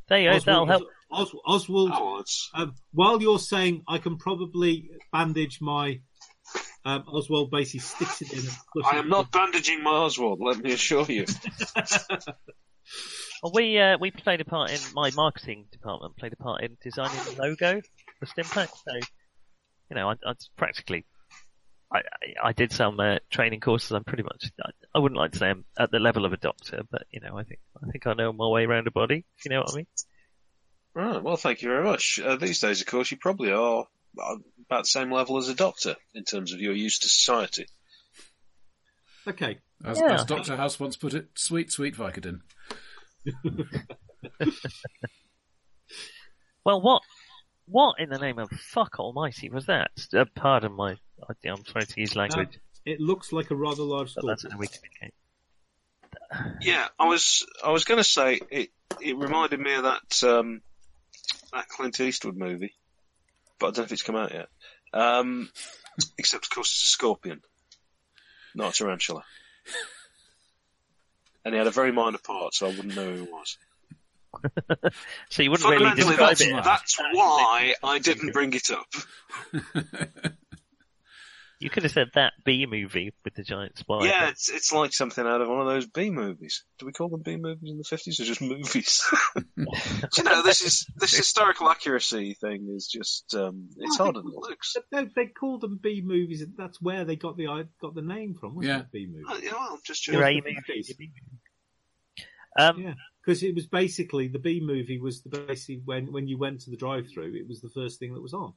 There 0.10 0.20
you 0.20 0.30
go. 0.32 0.36
Oswald, 0.36 0.46
That'll 0.46 0.80
help. 0.80 0.84
Os- 1.12 1.36
Oswald, 1.46 1.92
Oh, 1.94 2.06
well, 2.06 2.20
it's, 2.22 2.50
um, 2.54 2.74
while 2.92 3.22
you're 3.22 3.40
saying 3.40 3.84
I 3.88 4.00
can 4.00 4.18
probably 4.18 4.90
bandage 5.12 5.60
my 5.62 6.02
um, 6.84 7.04
Oswald 7.08 7.50
basically 7.50 7.80
sticks 7.80 8.22
it 8.22 8.32
in. 8.32 8.40
And 8.40 8.48
pushes 8.74 8.92
I 8.94 8.98
am 8.98 9.10
not 9.10 9.32
bandaging 9.32 9.84
my 9.84 9.92
Oswald. 9.92 10.40
Let 10.42 10.60
me 10.60 10.74
assure 10.74 11.06
you. 11.06 11.26
Well, 13.44 13.52
we 13.54 13.78
uh, 13.78 13.98
we 14.00 14.12
played 14.12 14.42
a 14.42 14.46
part 14.46 14.72
in 14.72 14.80
my 14.94 15.12
marketing 15.12 15.66
department. 15.72 16.18
Played 16.18 16.34
a 16.34 16.36
part 16.36 16.64
in 16.64 16.78
designing 16.82 17.18
the 17.26 17.42
logo 17.42 17.82
for 18.20 18.26
Stimpack. 18.26 18.70
So, 18.70 18.96
you 19.90 19.96
know, 19.96 20.10
I, 20.10 20.14
I 20.26 20.34
practically. 20.56 21.06
I, 21.92 22.00
I, 22.00 22.48
I 22.48 22.52
did 22.54 22.72
some 22.72 23.00
uh, 23.00 23.18
training 23.30 23.60
courses. 23.60 23.92
I'm 23.92 24.04
pretty 24.04 24.24
much. 24.24 24.52
I, 24.64 24.70
I 24.96 25.00
wouldn't 25.00 25.20
like 25.20 25.34
to 25.34 25.38
say 25.38 25.50
I'm 25.50 25.66
at 25.78 25.92
the 25.92 26.00
level 26.00 26.26
of 26.26 26.34
a 26.34 26.38
doctor, 26.38 26.82
but 26.90 27.04
you 27.12 27.20
know, 27.22 27.38
I 27.38 27.44
think 27.44 27.60
I 27.84 27.92
think 27.92 28.08
I 28.08 28.14
know 28.14 28.34
my 28.34 28.48
way 28.48 28.66
around 28.66 28.88
a 28.88 28.92
body. 28.92 29.26
You 29.44 29.52
know 29.52 29.60
what 29.62 29.74
I 29.74 29.76
mean. 29.78 29.88
Right. 30.96 31.22
Well, 31.22 31.36
thank 31.38 31.62
you 31.62 31.68
very 31.70 31.84
much. 31.84 32.20
Uh, 32.24 32.38
these 32.38 32.60
days, 32.62 32.80
of 32.82 32.88
course, 32.88 33.12
you 33.12 33.18
probably 33.18 33.52
are 33.52 33.86
uh, 34.18 34.36
about 34.66 34.84
the 34.84 34.88
same 34.88 35.12
level 35.12 35.38
as 35.38 35.50
a 35.50 35.54
doctor 35.56 35.96
in 36.14 36.24
terms 36.24 36.54
of 36.54 36.62
your 36.62 36.74
use 36.74 37.00
to 37.00 37.10
society. 37.10 37.66
Okay, 39.28 39.58
As, 39.84 40.00
Yeah. 40.00 40.14
as 40.14 40.24
Doctor 40.26 40.56
House 40.56 40.80
once 40.80 40.96
put 40.96 41.14
it, 41.14 41.28
sweet, 41.36 41.72
sweet 41.72 41.96
Vicodin. 41.96 42.40
Well, 46.66 46.82
what 46.82 47.04
what 47.68 48.00
in 48.00 48.10
the 48.10 48.18
name 48.18 48.40
of 48.40 48.50
fuck 48.50 49.00
almighty 49.00 49.50
was 49.50 49.68
that? 49.68 49.92
Uh, 50.14 50.26
pardon 50.36 50.74
my. 50.74 50.94
I, 51.30 51.48
I'm 51.50 51.64
sorry 51.66 51.86
to 51.86 52.02
use 52.02 52.16
language, 52.16 52.60
it 52.86 53.00
looks 53.00 53.32
like 53.32 53.52
a 53.52 53.56
rather 53.56 53.84
large 53.84 54.16
but 54.16 54.26
that's 54.26 54.42
scorpion. 54.42 54.52
how 54.52 54.60
we 54.60 54.68
communicate. 54.68 55.14
Yeah, 56.62 56.88
I 57.00 57.08
was. 57.08 57.46
I 57.64 57.70
was 57.72 57.86
going 57.86 58.00
to 58.00 58.04
say 58.04 58.40
it. 58.50 58.70
It 59.00 59.16
reminded 59.18 59.60
me 59.60 59.76
of 59.76 59.84
that 59.84 60.24
um, 60.24 60.62
that 61.54 61.68
Clint 61.70 62.00
Eastwood 62.00 62.38
movie, 62.38 62.74
but 63.60 63.68
I 63.68 63.70
don't 63.70 63.78
know 63.80 63.84
if 63.84 63.92
it's 63.92 64.04
come 64.04 64.16
out 64.16 64.34
yet. 64.34 64.48
Um, 64.94 65.50
except, 66.18 66.46
of 66.46 66.50
course, 66.50 66.72
it's 66.72 66.84
a 66.84 66.88
scorpion, 66.88 67.42
not 68.54 68.74
a 68.74 68.78
tarantula. 68.78 69.24
And 71.44 71.54
he 71.54 71.58
had 71.60 71.68
a 71.68 71.72
very 71.72 71.92
minor 71.92 72.18
part, 72.18 72.56
so 72.56 72.68
I 72.68 72.70
wouldn't 72.70 72.96
know 72.96 73.12
who 73.12 73.26
he 73.26 73.32
was. 73.32 73.58
So 75.30 75.44
you 75.44 75.52
wouldn't 75.52 75.70
really 75.70 75.96
describe 75.96 76.18
that's, 76.18 76.42
it. 76.42 76.64
that's 76.64 76.98
why 77.14 77.74
I 77.84 78.00
didn't 78.00 78.34
bring 78.34 78.54
it 78.54 78.70
up. 78.70 78.88
You 81.60 81.70
could 81.70 81.84
have 81.84 81.92
said 81.94 82.10
that 82.16 82.34
B 82.44 82.66
movie 82.66 83.14
with 83.24 83.36
the 83.36 83.44
giant 83.44 83.78
spider. 83.78 84.06
Yeah, 84.06 84.30
it's 84.30 84.50
it's 84.50 84.72
like 84.74 84.92
something 84.94 85.26
out 85.26 85.42
of 85.42 85.48
one 85.48 85.62
of 85.62 85.68
those 85.68 85.88
B 85.88 86.10
movies. 86.10 86.66
Do 86.80 86.86
we 86.86 86.92
call 86.92 87.10
them 87.10 87.22
B 87.22 87.38
movies 87.38 87.70
in 87.72 87.78
the 87.78 87.84
fifties, 87.84 88.20
or 88.20 88.26
just 88.26 88.42
movies? 88.42 89.04
you 89.58 90.24
know, 90.24 90.42
this 90.44 90.62
is 90.62 90.86
this 90.98 91.16
historical 91.16 91.70
accuracy 91.70 92.36
thing 92.42 92.68
is 92.76 92.88
just 92.88 93.34
um, 93.36 93.70
it's 93.78 93.98
harder 93.98 94.22
than 94.22 94.32
it 94.32 94.38
looks. 94.38 94.76
They, 94.92 95.06
they 95.16 95.26
call 95.28 95.60
them 95.60 95.80
B 95.82 96.02
movies, 96.04 96.42
and 96.42 96.54
that's 96.58 96.82
where 96.82 97.06
they 97.06 97.16
got 97.16 97.38
the 97.38 97.68
got 97.82 97.96
the 97.96 98.02
name 98.02 98.36
from. 98.36 98.56
Wasn't 98.56 98.76
Yeah. 98.76 98.82
it, 98.82 98.92
B 98.92 99.08
movie? 99.10 99.26
Oh, 99.28 99.40
yeah, 99.42 99.52
well, 99.54 99.70
I'm 99.72 99.80
just 99.86 100.08
Your. 100.08 100.24
A 100.24 100.34
movie. 100.34 100.58
B 100.68 100.84
movie. 101.00 101.12
Um, 102.58 102.82
Yeah, 102.82 102.94
because 103.26 103.44
it 103.44 103.56
was 103.56 103.68
basically 103.68 104.28
the 104.28 104.40
B 104.40 104.62
movie 104.62 105.00
was 105.00 105.22
the 105.24 105.30
basically 105.30 105.82
when 105.86 106.12
when 106.12 106.28
you 106.28 106.38
went 106.38 106.62
to 106.62 106.70
the 106.70 106.78
drive-through, 106.78 107.36
it 107.36 107.48
was 107.48 107.62
the 107.62 107.70
first 107.70 108.00
thing 108.00 108.14
that 108.14 108.22
was 108.22 108.34
on, 108.34 108.54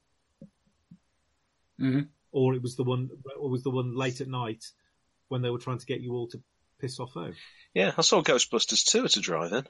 hmm 1.77 2.01
or 2.31 2.53
it 2.55 2.61
was 2.61 2.75
the 2.75 2.83
one, 2.83 3.09
or 3.37 3.49
was 3.49 3.63
the 3.63 3.71
one 3.71 3.95
late 3.95 4.21
at 4.21 4.27
night 4.27 4.63
when 5.27 5.41
they 5.41 5.49
were 5.49 5.59
trying 5.59 5.77
to 5.79 5.85
get 5.85 6.01
you 6.01 6.13
all 6.13 6.27
to 6.27 6.41
piss 6.79 6.99
off 6.99 7.11
home. 7.13 7.35
Yeah, 7.73 7.91
I 7.97 8.01
saw 8.01 8.21
Ghostbusters 8.21 8.85
2 8.85 9.05
at 9.05 9.17
a 9.17 9.21
drive-in. 9.21 9.65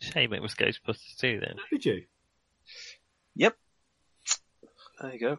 Shame 0.00 0.32
it 0.32 0.42
was 0.42 0.54
Ghostbusters 0.54 1.16
2 1.18 1.40
then. 1.40 1.56
Did 1.70 1.84
you? 1.84 2.02
Yep. 3.36 3.56
There 5.00 5.12
you 5.12 5.20
go. 5.20 5.38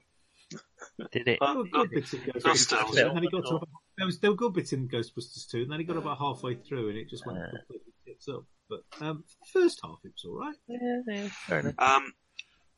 Did 1.12 1.28
it? 1.28 1.40
There 1.42 1.56
were 1.56 1.66
good 1.66 1.92
bits 1.92 2.14
in 2.14 2.22
Ghostbusters 2.22 2.94
2, 2.94 3.08
and 3.08 3.16
then 3.16 3.24
he 3.24 3.30
got 3.30 3.46
to 3.46 3.56
about, 3.56 3.70
there 3.98 4.06
was 4.06 4.20
there 4.20 4.32
were 4.32 4.38
good 4.38 4.54
bits 4.54 4.74
in 4.74 4.88
Ghostbusters 4.88 5.50
2, 5.50 5.64
and 5.64 5.72
then 5.72 5.80
he 5.80 5.86
got 5.86 5.98
about 5.98 6.18
halfway 6.20 6.56
through, 6.56 6.90
and 6.90 6.98
it 6.98 7.10
just 7.10 7.26
went 7.26 7.40
Uh. 7.40 7.50
completely 7.58 7.94
tits 8.06 8.28
up. 8.30 8.44
But 8.70 8.82
um, 9.00 9.24
the 9.54 9.60
first 9.62 9.80
half, 9.84 10.00
it 10.04 10.12
was 10.14 10.26
all 10.26 10.40
right. 10.40 10.56
Yeah, 10.68 11.02
yeah, 11.08 11.28
fair 11.48 11.60
enough. 11.60 11.76
Um, 11.80 12.14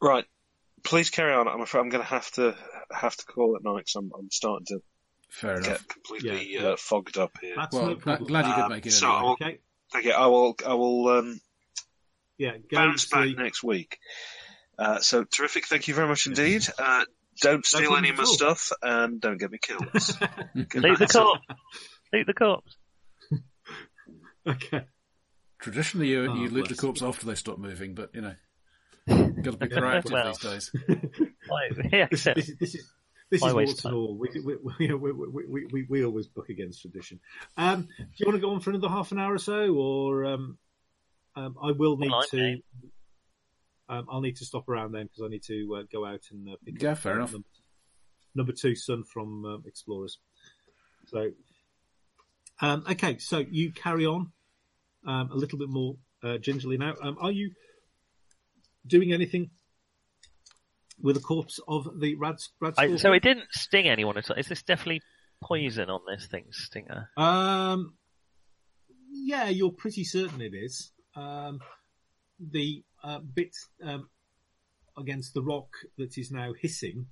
right. 0.02 0.26
Please 0.84 1.10
carry 1.10 1.34
on. 1.34 1.48
I'm 1.48 1.62
afraid 1.62 1.82
I'm 1.82 1.90
going 1.90 2.04
to 2.04 2.10
have 2.10 2.30
to 2.34 2.56
have 2.92 3.16
to 3.16 3.26
call 3.26 3.56
it 3.56 3.64
night 3.64 3.78
because 3.86 3.96
I'm, 3.96 4.12
I'm 4.18 4.30
starting 4.32 4.66
to 4.68 4.82
Fair 5.30 5.58
enough. 5.58 5.68
get 5.68 5.88
completely 5.90 6.54
Yeah. 6.54 6.62
uh, 6.70 6.76
fogged 6.78 7.18
up 7.18 7.32
here. 7.42 7.54
That's 7.56 7.76
Well, 7.76 7.88
no 7.88 7.96
gl- 7.96 8.02
problem. 8.02 8.28
glad 8.28 8.48
you 8.48 8.54
could 8.54 8.64
Um, 8.64 8.70
make 8.72 8.86
it 8.86 8.92
so 8.92 9.08
anyway. 9.08 9.20
I'll- 9.22 9.32
Okay, 9.34 9.60
Okay, 9.96 10.12
I 10.12 10.26
will. 10.28 10.56
I 10.66 10.74
will 10.76 11.08
um, 11.10 11.42
yeah, 12.38 12.58
go 12.58 12.78
bounce 12.78 13.06
back 13.06 13.24
sleep. 13.26 13.38
next 13.38 13.64
week. 13.64 13.98
Uh, 14.78 15.00
so 15.00 15.24
terrific. 15.24 15.66
Thank 15.68 15.88
you 15.88 15.94
very 15.96 16.08
much 16.08 16.26
indeed. 16.28 16.66
Uh, 16.78 17.06
don't 17.42 17.66
steal 17.66 17.82
problem 17.82 18.00
any 18.06 18.10
of 18.12 18.18
my 18.18 18.24
at 18.24 18.28
stuff 18.28 18.72
and 18.82 19.20
don't 19.20 19.38
get 19.38 19.52
me 19.52 19.58
killed. 19.62 19.86
Good 20.70 20.84
Loot 20.84 21.00
the 21.00 21.08
corpse. 21.08 21.42
Loot 22.14 22.28
the 22.28 22.34
corpse. 22.34 22.76
Okay. 24.48 24.86
Traditionally, 25.60 26.08
you, 26.10 26.32
Oh, 26.32 26.36
you 26.36 26.50
loot 26.50 26.70
the 26.70 26.76
corpse 26.76 27.02
after 27.02 27.26
they 27.26 27.36
stop 27.36 27.58
moving, 27.60 27.94
but 27.94 28.12
you 28.16 28.22
know, 28.22 28.34
got 29.44 29.52
to 29.52 29.58
be 29.58 29.68
proactive 29.76 30.12
Well. 30.12 30.28
these 30.34 30.40
days. 30.40 30.72
Like, 31.50 31.92
yeah, 31.92 32.08
This, 32.12 32.24
this, 32.26 32.50
is- 32.50 32.58
this 32.60 32.76
is 32.76 32.92
this 33.32 33.42
My 33.42 33.50
is 33.50 33.54
waste 33.54 33.70
what's 33.70 33.86
and 33.86 33.94
all. 33.96 34.16
We, 34.18 34.30
we, 34.44 34.56
we, 34.56 34.94
we, 34.94 35.14
we, 35.48 35.66
we, 35.72 35.86
we 35.88 36.04
always 36.06 36.26
book 36.28 36.50
against 36.50 36.82
tradition. 36.82 37.20
Um, 37.58 37.88
do 37.98 38.06
you 38.18 38.26
want 38.26 38.36
to 38.38 38.42
go 38.42 38.52
on 38.54 38.60
for 38.60 38.72
another 38.72 38.90
half 38.90 39.12
an 39.12 39.20
hour 39.20 39.34
or 39.36 39.38
so, 39.38 39.74
or 39.76 40.26
um, 40.26 40.58
um, 41.36 41.56
I 41.62 41.72
will 41.72 41.98
need 41.98 42.10
Well, 42.10 42.24
to. 42.32 42.58
Um, 43.88 44.08
I'll 44.10 44.22
need 44.22 44.38
to 44.38 44.46
stop 44.46 44.68
around 44.70 44.92
then 44.94 45.06
because 45.08 45.22
I 45.24 45.28
need 45.28 45.44
to 45.44 45.76
uh, 45.80 45.84
go 45.92 46.06
out 46.06 46.22
and 46.32 46.50
uh, 46.50 46.56
pick 46.66 46.82
Yeah, 46.82 46.92
up 46.92 46.98
fair 47.00 47.14
uh, 47.14 47.16
enough. 47.18 47.32
Number, 47.34 47.48
number 48.36 48.52
two 48.52 48.76
son 48.76 49.04
from 49.04 49.46
um, 49.46 49.64
Explorers. 49.68 50.18
So, 51.08 51.32
um, 52.62 52.84
okay, 52.90 53.18
so 53.20 53.40
you 53.50 53.72
carry 53.72 54.06
on 54.06 54.32
um, 55.06 55.32
a 55.32 55.36
little 55.36 55.58
bit 55.60 55.70
more 55.70 55.96
uh, 56.24 56.38
gingerly 56.38 56.78
now. 56.78 56.94
Um, 57.02 57.18
are 57.20 57.32
you 57.32 57.52
doing 58.86 59.14
anything 59.14 59.50
with 61.02 61.16
the 61.16 61.22
corpse 61.22 61.60
of 61.68 62.00
the 62.00 62.16
rad, 62.16 62.38
rad 62.60 62.74
I, 62.78 62.98
so 62.98 63.14
it 63.14 63.24
didn't 63.24 63.48
sting 63.52 63.88
anyone 63.88 64.18
at 64.18 64.30
all. 64.30 64.38
Is 64.38 64.48
this 64.48 64.64
definitely 64.64 65.02
poison 65.42 65.90
on 65.90 66.02
this 66.08 66.28
thing, 66.28 66.46
stinger? 66.52 67.10
Um, 67.18 67.94
yeah, 69.12 69.50
you're 69.50 69.72
pretty 69.72 70.04
certain 70.04 70.42
it 70.42 70.54
is. 70.54 70.92
Um, 71.16 71.60
the 72.40 72.84
uh, 73.04 73.20
bit 73.20 73.56
um, 73.84 74.10
against 74.98 75.34
the 75.34 75.42
rock 75.42 75.70
that 75.98 76.18
is 76.18 76.32
now 76.32 76.54
hissing, 76.60 77.08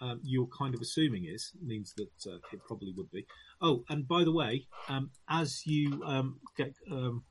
um, 0.00 0.20
you're 0.22 0.48
kind 0.58 0.74
of 0.74 0.80
assuming 0.80 1.24
is 1.26 1.52
means 1.64 1.94
that 1.96 2.30
uh, 2.30 2.38
it 2.52 2.60
probably 2.66 2.92
would 2.96 3.10
be. 3.10 3.26
Oh, 3.60 3.84
and 3.88 4.06
by 4.06 4.24
the 4.24 4.32
way, 4.32 4.66
um, 4.88 5.10
as 5.28 5.62
you 5.66 6.02
um, 6.04 6.40
get 6.56 6.74
um, 6.90 7.24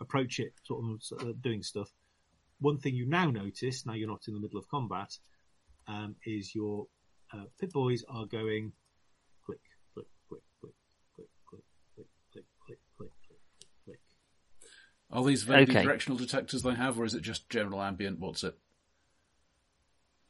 approach 0.00 0.38
it, 0.38 0.52
sort 0.64 0.84
of 0.84 1.28
uh, 1.28 1.32
doing 1.40 1.62
stuff, 1.62 1.90
one 2.60 2.78
thing 2.78 2.94
you 2.94 3.06
now 3.06 3.30
notice, 3.30 3.84
now 3.86 3.92
you're 3.94 4.08
not 4.08 4.26
in 4.28 4.34
the 4.34 4.40
middle 4.40 4.58
of 4.58 4.68
combat, 4.68 5.16
um, 5.88 6.16
is 6.24 6.54
your 6.54 6.86
uh, 7.32 7.44
Pip-Boys 7.60 8.04
are 8.08 8.26
going 8.26 8.72
click, 9.44 9.60
click, 9.94 10.06
click, 10.28 10.42
click, 10.60 10.72
click, 11.14 11.28
click, 11.50 11.62
click, 11.94 12.06
click, 12.32 12.46
click, 12.66 12.78
click, 12.96 13.10
click, 13.28 13.70
click. 13.84 14.00
Are 15.10 15.24
these 15.24 15.42
vaguely 15.42 15.74
Okay. 15.74 15.84
directional 15.84 16.18
detectors 16.18 16.62
they 16.62 16.74
have, 16.74 16.98
or 16.98 17.04
is 17.04 17.14
it 17.14 17.22
just 17.22 17.48
general 17.48 17.82
ambient? 17.82 18.18
What's 18.18 18.44
it? 18.44 18.58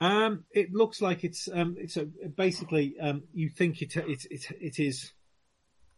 Um, 0.01 0.45
it 0.51 0.73
looks 0.73 1.01
like 1.01 1.25
it's 1.25 1.49
um, 1.51 1.77
it's 1.79 1.97
a, 1.97 2.05
basically 2.05 2.97
um, 3.01 3.23
you 3.33 3.49
think 3.49 3.81
it 3.81 3.97
it 3.97 4.27
it 4.31 4.51
it 4.61 4.79
is 4.79 5.13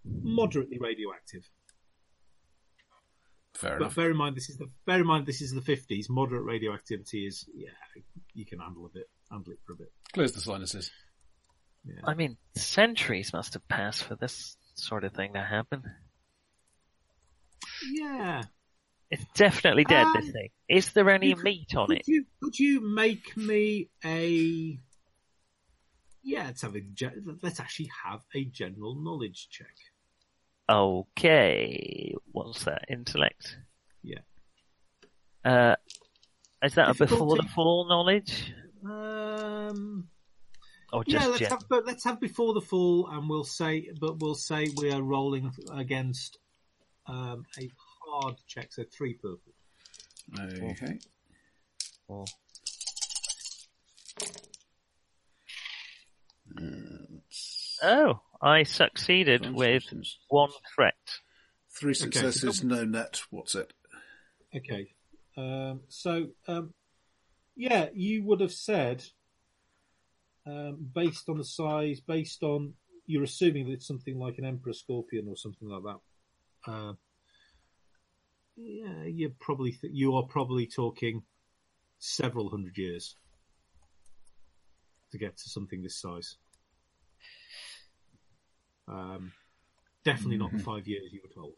moderately 0.04 0.78
radioactive. 0.78 1.48
Fair 3.58 3.72
But 3.72 3.84
enough. 3.86 3.96
bear 3.96 4.10
in 4.12 4.16
mind 4.16 4.36
this 4.36 4.48
is 4.50 4.56
the 4.56 4.70
bear 4.86 5.00
in 5.00 5.06
mind 5.06 5.26
this 5.26 5.40
is 5.42 5.52
the 5.52 5.60
fifties. 5.60 6.08
Moderate 6.08 6.44
radioactivity 6.44 7.26
is 7.26 7.44
yeah 7.54 7.70
you 8.32 8.46
can 8.46 8.60
handle 8.60 8.86
a 8.86 8.88
bit 8.88 9.08
handle 9.30 9.52
it 9.52 9.58
for 9.66 9.72
a 9.72 9.76
bit. 9.76 9.92
Clears 10.12 10.32
the 10.32 10.40
sinuses. 10.40 10.90
Yeah. 11.84 12.00
I 12.04 12.14
mean, 12.14 12.36
centuries 12.54 13.32
must 13.32 13.54
have 13.54 13.66
passed 13.68 14.04
for 14.04 14.14
this 14.14 14.56
sort 14.74 15.04
of 15.04 15.12
thing 15.12 15.32
to 15.34 15.42
happen. 15.42 15.82
Yeah. 17.90 18.42
It's 19.10 19.24
definitely 19.34 19.84
dead, 19.84 20.04
Um, 20.06 20.14
this 20.20 20.30
thing. 20.30 20.48
Is 20.68 20.92
there 20.92 21.08
any 21.10 21.32
could- 21.34 21.44
meat 21.44 21.74
on 21.74 21.86
could 21.88 21.98
it? 21.98 22.08
You, 22.08 22.24
could 22.42 22.58
you 22.58 22.80
make 22.80 23.36
me 23.36 23.88
a? 24.04 24.78
Yeah, 26.22 26.44
let's 26.46 26.62
have 26.62 26.76
a. 26.76 26.82
Let's 27.42 27.58
actually 27.60 27.90
have 28.04 28.20
a 28.34 28.44
general 28.44 28.94
knowledge 28.96 29.48
check. 29.50 29.74
Okay. 30.68 32.14
What's 32.32 32.64
that? 32.64 32.84
Intellect? 32.88 33.56
Yeah. 34.02 34.18
Uh, 35.44 35.76
is 36.62 36.74
that 36.74 36.90
a 36.90 36.94
before 36.94 37.36
the 37.36 37.48
fall 37.54 37.88
knowledge? 37.88 38.52
Um. 38.84 40.08
Or 40.92 41.04
just 41.04 41.22
yeah, 41.22 41.26
let's 41.28 41.38
gen- 41.40 41.50
have, 41.50 41.68
but 41.68 41.84
let's 41.86 42.04
have 42.04 42.18
before 42.18 42.54
the 42.54 42.62
fall, 42.62 43.08
and 43.10 43.28
we'll 43.28 43.44
say, 43.44 43.90
but 44.00 44.20
we'll 44.20 44.34
say 44.34 44.68
we 44.78 44.90
are 44.90 45.02
rolling 45.02 45.52
against 45.74 46.38
um, 47.06 47.44
a 47.60 47.70
hard 48.06 48.36
check, 48.46 48.72
so 48.72 48.84
three 48.90 49.12
purple. 49.14 49.52
Okay. 50.40 50.98
or- 52.08 52.24
Oh, 57.82 58.20
I 58.40 58.62
succeeded 58.62 59.52
with 59.52 59.84
one 60.28 60.50
threat. 60.74 60.94
Three 61.70 61.94
successes, 61.94 62.62
no 62.64 62.84
net. 62.84 63.20
What's 63.30 63.54
it? 63.54 63.72
Okay, 64.54 64.94
um, 65.36 65.80
so 65.88 66.28
um, 66.46 66.72
yeah, 67.56 67.88
you 67.92 68.24
would 68.24 68.40
have 68.40 68.52
said, 68.52 69.04
um, 70.46 70.88
based 70.94 71.28
on 71.28 71.38
the 71.38 71.44
size, 71.44 72.00
based 72.00 72.42
on 72.42 72.74
you're 73.06 73.24
assuming 73.24 73.66
that 73.66 73.72
it's 73.72 73.86
something 73.86 74.18
like 74.18 74.38
an 74.38 74.44
emperor 74.44 74.72
scorpion 74.72 75.26
or 75.28 75.36
something 75.36 75.68
like 75.68 75.82
that. 75.82 76.70
Uh, 76.70 76.92
yeah, 78.56 79.04
you 79.04 79.32
probably 79.40 79.72
th- 79.72 79.92
you 79.92 80.14
are 80.16 80.24
probably 80.24 80.66
talking 80.66 81.22
several 81.98 82.50
hundred 82.50 82.76
years 82.76 83.16
to 85.10 85.18
get 85.18 85.36
to 85.36 85.48
something 85.48 85.82
this 85.82 86.00
size. 86.00 86.36
Um, 88.88 89.32
definitely 90.04 90.38
not 90.38 90.52
the 90.52 90.58
five 90.58 90.86
years 90.88 91.12
you 91.12 91.20
were 91.22 91.34
told. 91.34 91.54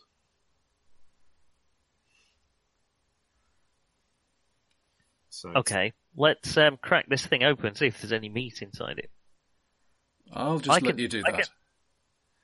So 5.31 5.51
Okay, 5.55 5.93
let's 6.17 6.57
um, 6.57 6.77
crack 6.83 7.07
this 7.09 7.25
thing 7.25 7.45
open, 7.45 7.67
and 7.69 7.77
see 7.77 7.87
if 7.87 8.01
there's 8.01 8.13
any 8.13 8.29
meat 8.29 8.63
inside 8.63 8.99
it. 8.99 9.11
I'll 10.33 10.59
just 10.59 10.71
I 10.71 10.75
let 10.75 10.83
can- 10.85 10.99
you 10.99 11.09
do 11.09 11.23
I 11.25 11.31
that. 11.31 11.41
can- 11.43 11.55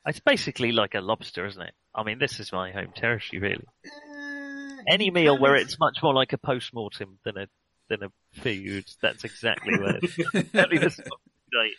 It's 0.07 0.21
basically 0.21 0.73
like 0.73 0.95
a 0.95 1.01
lobster, 1.01 1.47
isn't 1.47 1.61
it? 1.63 1.75
I 1.95 2.05
mean, 2.05 2.19
this 2.19 2.39
is 2.39 2.53
my 2.53 2.71
home 2.71 2.93
territory, 2.95 3.41
really. 3.41 3.65
Uh, 3.85 4.83
Any 4.89 5.11
meal 5.11 5.33
kind 5.35 5.43
where 5.43 5.57
it's 5.57 5.79
much 5.81 5.99
more 6.03 6.15
like 6.15 6.33
a 6.33 6.39
post-mortem 6.39 7.19
than 7.25 7.37
a 7.39 7.49
than 7.89 8.03
a 8.03 8.41
food, 8.41 8.85
that's 9.01 9.25
exactly 9.25 9.77
where 9.79 9.97
exactly 9.99 10.79
the 10.79 10.91
sort 10.91 11.07
of 11.09 11.19
diet. 11.53 11.73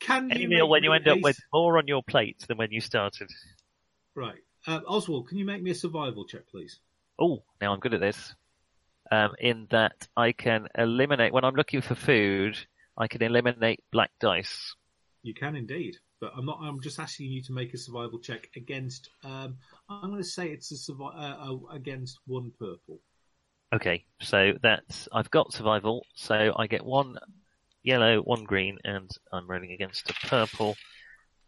Can 0.00 0.30
Any 0.30 0.42
you 0.42 0.48
meal 0.48 0.68
when 0.68 0.82
you 0.82 0.92
end 0.92 1.06
up 1.08 1.20
with 1.22 1.38
more 1.52 1.78
on 1.78 1.86
your 1.86 2.02
plate 2.02 2.44
than 2.48 2.56
when 2.56 2.72
you 2.72 2.80
started. 2.80 3.30
right, 4.14 4.40
uh, 4.66 4.80
Oswald, 4.86 5.28
can 5.28 5.38
you 5.38 5.44
make 5.44 5.62
me 5.62 5.70
a 5.70 5.74
survival 5.74 6.24
check, 6.24 6.48
please? 6.50 6.80
Oh, 7.18 7.42
now 7.60 7.72
I'm 7.72 7.80
good 7.80 7.94
at 7.94 8.00
this. 8.00 8.34
Um, 9.12 9.32
in 9.38 9.66
that 9.70 10.08
I 10.16 10.32
can 10.32 10.68
eliminate 10.76 11.32
when 11.32 11.44
I'm 11.44 11.54
looking 11.54 11.80
for 11.80 11.94
food, 11.94 12.56
I 12.96 13.08
can 13.08 13.22
eliminate 13.22 13.80
black 13.92 14.10
dice. 14.20 14.74
You 15.22 15.34
can 15.34 15.56
indeed, 15.56 15.96
but 16.20 16.32
I'm 16.36 16.46
not. 16.46 16.60
I'm 16.62 16.80
just 16.80 16.98
asking 16.98 17.30
you 17.30 17.42
to 17.42 17.52
make 17.52 17.74
a 17.74 17.78
survival 17.78 18.18
check 18.20 18.48
against. 18.56 19.10
Um, 19.24 19.56
I'm 19.88 20.10
going 20.10 20.22
to 20.22 20.28
say 20.28 20.48
it's 20.48 20.70
a 20.72 20.92
survi- 20.92 21.14
uh, 21.14 21.52
uh, 21.52 21.74
against 21.74 22.18
one 22.26 22.52
purple. 22.58 23.00
Okay, 23.72 24.04
so 24.20 24.52
that's 24.62 25.08
I've 25.12 25.30
got 25.30 25.52
survival, 25.52 26.06
so 26.14 26.52
I 26.56 26.66
get 26.66 26.84
one 26.84 27.16
yellow, 27.82 28.20
one 28.20 28.44
green, 28.44 28.78
and 28.84 29.10
I'm 29.32 29.48
rolling 29.48 29.72
against 29.72 30.10
a 30.10 30.14
purple. 30.26 30.76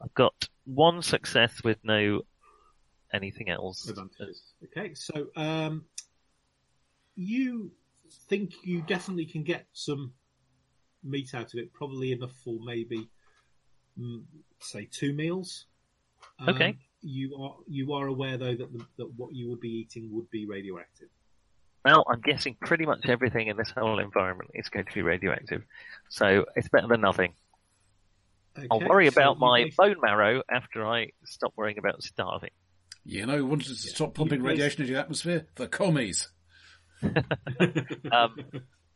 I've 0.03 0.15
got 0.15 0.35
one 0.65 1.03
success 1.03 1.63
with 1.63 1.79
no 1.85 2.23
anything 3.13 3.51
else. 3.51 3.89
advantages. 3.89 4.43
Okay, 4.65 4.95
so 4.95 5.29
um, 5.37 5.85
you 7.15 7.73
think 8.29 8.53
you 8.65 8.83
definitely 8.83 9.27
can 9.27 9.43
get 9.43 9.67
some 9.73 10.13
meat 11.05 11.35
out 11.35 11.53
of 11.53 11.59
it, 11.59 11.73
probably 11.73 12.13
enough 12.13 12.33
for 12.45 12.59
maybe 12.65 13.09
mm, 13.99 14.23
say 14.61 14.89
two 14.91 15.13
meals. 15.13 15.67
Um, 16.39 16.51
Okay. 16.51 16.77
You 17.05 17.35
are 17.37 17.57
you 17.67 17.95
are 17.95 18.07
aware 18.07 18.37
though 18.37 18.55
that 18.55 18.73
the, 18.73 18.87
that 18.99 19.13
what 19.17 19.35
you 19.35 19.51
would 19.51 19.59
be 19.59 19.71
eating 19.71 20.09
would 20.13 20.31
be 20.31 20.47
radioactive. 20.47 21.09
Well, 21.85 22.05
I'm 22.09 22.21
guessing 22.21 22.57
pretty 22.61 22.87
much 22.87 23.09
everything 23.09 23.49
in 23.49 23.57
this 23.57 23.71
whole 23.71 23.99
environment 23.99 24.51
is 24.55 24.69
going 24.69 24.87
to 24.87 24.93
be 24.95 25.03
radioactive. 25.03 25.63
So 26.09 26.45
it's 26.55 26.69
better 26.69 26.87
than 26.87 27.01
nothing. 27.01 27.35
I'll 28.71 28.81
worry 28.81 29.09
so 29.11 29.15
about 29.21 29.39
my 29.39 29.63
basi- 29.65 29.77
bone 29.77 29.97
marrow 30.01 30.43
after 30.51 30.87
I 30.87 31.09
stop 31.25 31.55
worrying 31.57 31.79
about 31.79 32.03
starving. 32.03 32.51
You 33.05 33.27
know 33.27 33.39
who 33.39 33.47
wanted 33.47 33.69
to 33.69 33.75
stop 33.75 34.15
pumping 34.15 34.41
You- 34.43 34.47
radiation 34.47 34.83
into 34.83 34.93
the 34.93 35.01
atmosphere? 35.01 35.47
The 35.57 35.69
commies. 35.69 36.29
Um, 38.13 38.37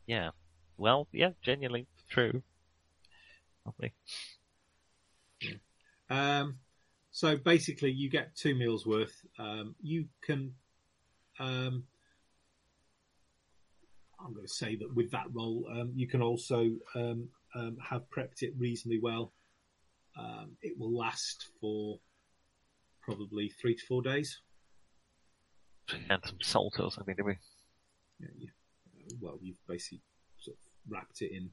yeah. 0.06 0.30
Well, 0.76 1.08
yeah, 1.10 1.30
genuinely 1.42 1.86
true. 2.08 2.42
Lovely. 3.64 3.94
Um, 6.08 6.58
so 7.10 7.36
basically, 7.36 7.90
you 7.90 8.10
get 8.10 8.36
two 8.36 8.54
meals 8.54 8.86
worth. 8.86 9.14
Um, 9.38 9.74
you 9.80 10.06
can. 10.22 10.54
Um, 11.38 11.84
I'm 14.27 14.35
going 14.35 14.47
to 14.47 14.53
say 14.53 14.77
that 14.77 14.94
with 14.94 15.11
that 15.12 15.27
roll, 15.32 15.66
um, 15.70 15.93
you 15.94 16.09
can 16.09 16.20
also 16.20 16.73
um, 16.94 17.28
um, 17.55 17.77
have 17.81 18.03
prepped 18.11 18.43
it 18.43 18.53
reasonably 18.59 18.98
well. 19.01 19.32
Um, 20.19 20.57
it 20.62 20.77
will 20.78 20.97
last 20.97 21.47
for 21.61 22.01
probably 23.03 23.48
three 23.61 23.77
to 23.77 23.86
four 23.86 24.03
days. 24.03 24.40
And 26.11 26.20
some 26.24 26.39
salt 26.43 26.81
or 26.81 26.90
something, 26.90 27.15
did 27.15 27.24
we? 27.24 27.39
Yeah, 28.19 28.48
uh, 28.48 29.15
well, 29.20 29.39
you've 29.40 29.65
basically 29.69 30.01
sort 30.40 30.57
of 30.57 30.93
wrapped 30.93 31.23
it 31.23 31.31
in. 31.32 31.51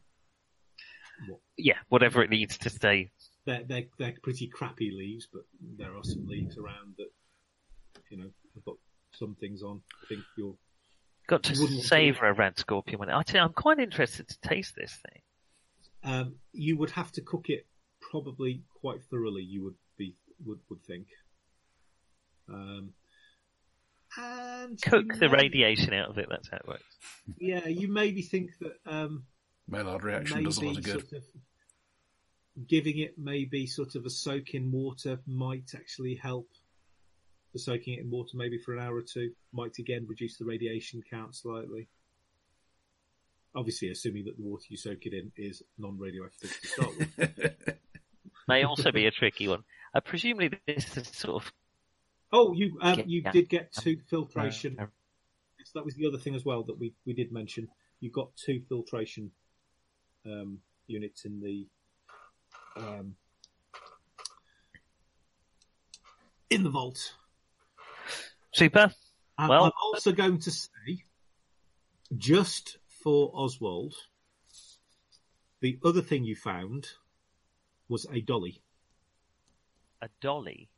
What 1.28 1.40
Yeah, 1.58 1.78
whatever 1.90 2.24
it 2.24 2.32
needs 2.32 2.58
to 2.58 2.70
stay. 2.72 3.12
they're, 3.46 3.64
they're 3.68 3.86
they're 4.00 4.16
pretty 4.24 4.48
crappy 4.48 4.90
leaves, 4.92 5.28
but 5.32 5.44
there 5.78 5.96
are 5.96 6.04
some 6.04 6.28
leaves 6.28 6.58
around 6.58 6.96
that 6.98 7.12
you 8.10 8.18
know 8.18 8.30
have 8.56 8.66
got 8.66 8.78
some 9.12 9.36
things 9.40 9.62
on. 9.62 9.82
I 10.04 10.08
think 10.08 10.22
you're 10.36 10.56
Got 11.28 11.44
to 11.44 11.60
wouldn't 11.60 11.84
savour 11.84 12.26
a 12.28 12.34
red 12.34 12.58
scorpion 12.60 13.00
when 13.00 13.10
I 13.10 13.24
tell 13.24 13.42
you, 13.42 13.46
I'm 13.48 13.54
quite 13.54 13.80
interested 13.80 14.28
to 14.28 14.40
taste 14.42 14.76
this 14.76 14.92
thing. 14.94 15.22
um, 16.14 16.36
you 16.52 16.78
would 16.78 16.92
have 16.92 17.12
to 17.14 17.22
cook 17.22 17.50
it 17.50 17.66
probably 18.02 18.62
quite 18.82 19.02
thoroughly. 19.10 19.44
You 19.44 19.64
would 19.64 19.76
be 19.98 20.16
would 20.46 20.60
would 20.70 20.84
think. 20.84 21.08
Um, 22.50 22.94
and 24.18 24.80
Cook 24.82 25.18
the 25.18 25.30
may- 25.30 25.44
radiation 25.44 25.94
out 25.94 26.10
of 26.10 26.18
it, 26.18 26.28
that's 26.30 26.50
how 26.50 26.58
it 26.58 26.68
works. 26.68 26.84
Yeah, 27.40 27.66
you 27.68 27.88
maybe 27.88 28.22
think 28.22 28.52
that 28.60 28.76
um, 28.86 29.24
Maillard 29.68 30.04
reaction 30.04 30.44
does 30.44 30.58
a 30.58 30.66
lot 30.66 30.78
of 30.78 30.84
good. 30.84 30.92
sort 30.94 31.14
of 31.14 31.24
giving 32.68 33.00
it 33.00 33.18
maybe 33.18 33.66
sort 33.66 33.96
of 33.96 34.06
a 34.06 34.10
soak 34.10 34.54
in 34.54 34.72
water 34.72 35.20
might 35.26 35.72
actually 35.74 36.16
help. 36.16 36.48
The 37.54 37.60
soaking 37.60 37.94
it 37.96 38.00
in 38.00 38.10
water 38.10 38.36
maybe 38.36 38.58
for 38.58 38.74
an 38.74 38.80
hour 38.84 38.96
or 38.96 39.02
two 39.02 39.32
might 39.52 39.78
again 39.78 40.06
reduce 40.08 40.38
the 40.38 40.46
radiation 40.46 41.04
count 41.08 41.36
slightly. 41.36 41.88
Obviously, 43.56 43.90
assuming 43.90 44.26
that 44.26 44.38
the 44.38 44.44
water 44.44 44.66
you 44.70 44.78
soak 44.78 45.06
it 45.06 45.14
in 45.14 45.32
is 45.38 45.62
non-radioactive 45.78 46.60
to 46.62 46.68
start 46.68 46.98
with. 46.98 47.78
May 48.48 48.64
also 48.64 48.92
be 48.92 49.06
a 49.06 49.12
tricky 49.12 49.48
one. 49.48 49.64
Uh, 49.94 50.00
presumably 50.00 50.60
this 50.66 50.98
is 50.98 51.08
sort 51.10 51.44
of 51.44 51.54
Oh, 52.36 52.52
you 52.52 52.80
um, 52.82 53.04
you 53.06 53.22
yeah. 53.24 53.32
did 53.32 53.48
get 53.48 53.72
two 53.72 54.00
filtration. 54.10 54.76
Uh, 54.80 54.88
So 55.64 55.80
that 55.80 55.86
was 55.86 55.94
the 55.94 56.08
other 56.08 56.18
thing 56.18 56.34
as 56.34 56.44
well 56.44 56.64
that 56.64 56.78
we, 56.78 56.94
we 57.06 57.14
did 57.14 57.32
mention. 57.32 57.68
You 58.00 58.10
got 58.10 58.36
two 58.36 58.64
filtration 58.68 59.30
um, 60.26 60.58
units 60.88 61.26
in 61.26 61.40
the 61.40 61.68
um, 62.76 63.16
in 66.50 66.64
the 66.64 66.72
vault. 66.72 67.14
Super. 68.54 68.92
Well- 69.40 69.66
I'm 69.66 69.72
also 69.84 70.12
going 70.12 70.40
to 70.40 70.52
say, 70.52 71.04
just 72.18 72.78
for 72.88 73.32
Oswald, 73.34 73.96
the 75.62 75.80
other 75.84 76.02
thing 76.02 76.24
you 76.24 76.36
found 76.36 76.88
was 77.90 78.06
a 78.12 78.22
dolly, 78.22 78.62
A 80.02 80.10
dolly. 80.22 80.70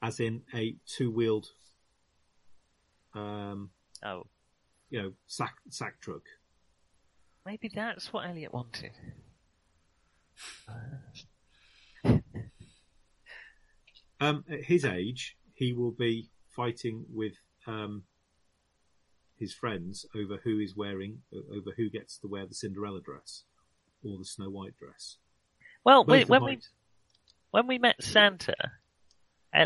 as 0.00 0.20
in 0.20 0.42
a 0.54 0.76
two-wheeled, 0.86 1.48
um, 3.14 3.70
Oh, 4.04 4.26
you 4.90 5.02
know, 5.02 5.12
sack 5.26 5.56
sack 5.70 6.00
truck. 6.00 6.22
maybe 7.44 7.68
that's 7.74 8.12
what 8.12 8.26
Elliot 8.28 8.52
wanted. 8.52 8.92
Um, 14.20 14.44
at 14.48 14.62
his 14.64 14.84
age, 14.84 15.36
he 15.54 15.72
will 15.72 15.90
be 15.90 16.30
fighting 16.54 17.04
with 17.12 17.34
um, 17.66 18.04
his 19.38 19.52
friends 19.52 20.06
over 20.14 20.38
who 20.42 20.58
is 20.58 20.76
wearing, 20.76 21.22
over 21.34 21.72
who 21.76 21.90
gets 21.90 22.18
to 22.18 22.28
wear 22.28 22.46
the 22.46 22.54
Cinderella 22.54 23.00
dress 23.00 23.44
or 24.04 24.18
the 24.18 24.24
Snow 24.24 24.50
White 24.50 24.76
dress. 24.78 25.16
Well, 25.84 26.04
we, 26.04 26.24
when 26.24 26.42
mine. 26.42 26.56
we 26.56 26.60
when 27.50 27.66
we 27.66 27.78
met 27.78 28.02
Santa, 28.02 28.54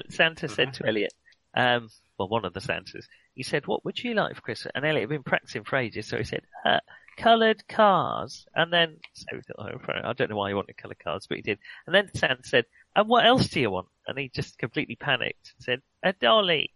Santa 0.09 0.49
said 0.49 0.75
to 0.75 0.87
Elliot, 0.87 1.13
um, 1.55 1.89
well, 2.19 2.29
one 2.29 2.45
of 2.45 2.53
the 2.53 2.61
Santas, 2.61 3.07
he 3.35 3.43
said, 3.43 3.67
"What 3.67 3.85
would 3.85 4.03
you 4.03 4.15
like 4.15 4.35
for 4.35 4.43
Christmas?" 4.43 4.73
And 4.75 4.85
Elliot 4.85 5.03
had 5.03 5.09
been 5.11 5.23
practicing 5.23 5.65
for 5.65 5.77
ages, 5.77 6.07
so 6.07 6.19
he 6.19 6.25
said, 6.25 6.43
uh, 6.65 6.81
"Coloured 7.17 7.67
cars." 7.69 8.47
And 8.55 8.73
then, 8.73 8.99
so 9.15 9.41
thought, 9.41 9.75
oh, 9.75 9.93
I 10.05 10.13
don't 10.13 10.31
know 10.31 10.37
why 10.37 10.51
he 10.51 10.55
wanted 10.55 10.77
coloured 10.77 10.99
cars, 10.99 11.27
but 11.27 11.37
he 11.37 11.43
did. 11.43 11.59
And 11.87 11.95
then 11.95 12.11
Santa 12.15 12.43
said, 12.45 12.65
"And 12.95 13.09
what 13.09 13.27
else 13.27 13.49
do 13.49 13.61
you 13.61 13.71
want?" 13.71 13.89
And 14.07 14.19
he 14.19 14.29
just 14.29 14.59
completely 14.59 14.97
panicked 14.97 15.55
and 15.57 15.65
said, 15.65 15.83
"A 16.03 16.13
dolly." 16.13 16.73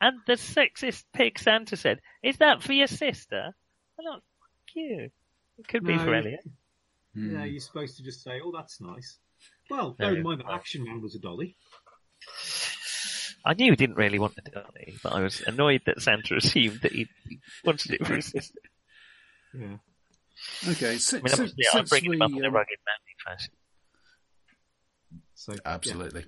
And 0.00 0.18
the 0.26 0.34
sexist 0.34 1.04
pig 1.12 1.38
Santa 1.38 1.76
said, 1.76 2.00
"Is 2.22 2.36
that 2.38 2.62
for 2.62 2.72
your 2.72 2.86
sister?" 2.88 3.54
I'm 3.98 4.04
like, 4.04 4.22
"Fuck 4.22 4.74
you." 4.74 5.10
It 5.58 5.68
could 5.68 5.84
be 5.84 5.96
No, 5.96 6.04
for 6.04 6.10
you- 6.10 6.16
Elliot. 6.16 6.44
Hmm. 7.14 7.36
Yeah, 7.36 7.44
you're 7.44 7.60
supposed 7.60 7.96
to 7.98 8.02
just 8.02 8.22
say, 8.22 8.40
"Oh, 8.42 8.52
that's 8.52 8.80
nice." 8.80 9.18
Well, 9.70 9.90
No, 9.90 9.94
bear 9.94 10.16
in 10.16 10.22
mind 10.22 10.40
that 10.40 10.46
well- 10.46 10.56
Action 10.56 10.84
Man 10.84 11.00
was 11.00 11.14
a 11.14 11.18
dolly. 11.18 11.56
I 13.46 13.52
knew 13.54 13.72
he 13.72 13.76
didn't 13.76 13.96
really 13.96 14.18
want 14.18 14.34
the 14.36 14.50
dolly, 14.50 14.94
but 15.02 15.12
I 15.12 15.20
was 15.20 15.40
annoyed 15.42 15.82
that 15.86 16.00
Santa 16.00 16.36
assumed 16.36 16.80
that 16.80 16.92
he 16.92 17.08
he 17.28 17.40
wanted 17.64 17.92
it 17.92 18.06
for 18.06 18.14
his 18.16 18.26
sister. 18.26 18.58
Yeah. 19.52 19.76
Okay, 20.68 20.86
I 20.86 20.90
mean, 20.90 20.98
since, 20.98 21.32
obviously, 21.32 21.64
I 21.66 21.72
since 21.72 21.90
bring 21.90 22.04
him 22.12 22.22
up 22.22 22.30
we, 22.30 22.38
in 22.38 22.44
a 22.44 22.48
um, 22.48 22.54
rugged 22.54 22.78
manly 22.86 23.14
fashion. 23.24 23.54
So 25.34 25.52
yeah. 25.52 25.58
Absolutely. 25.64 26.24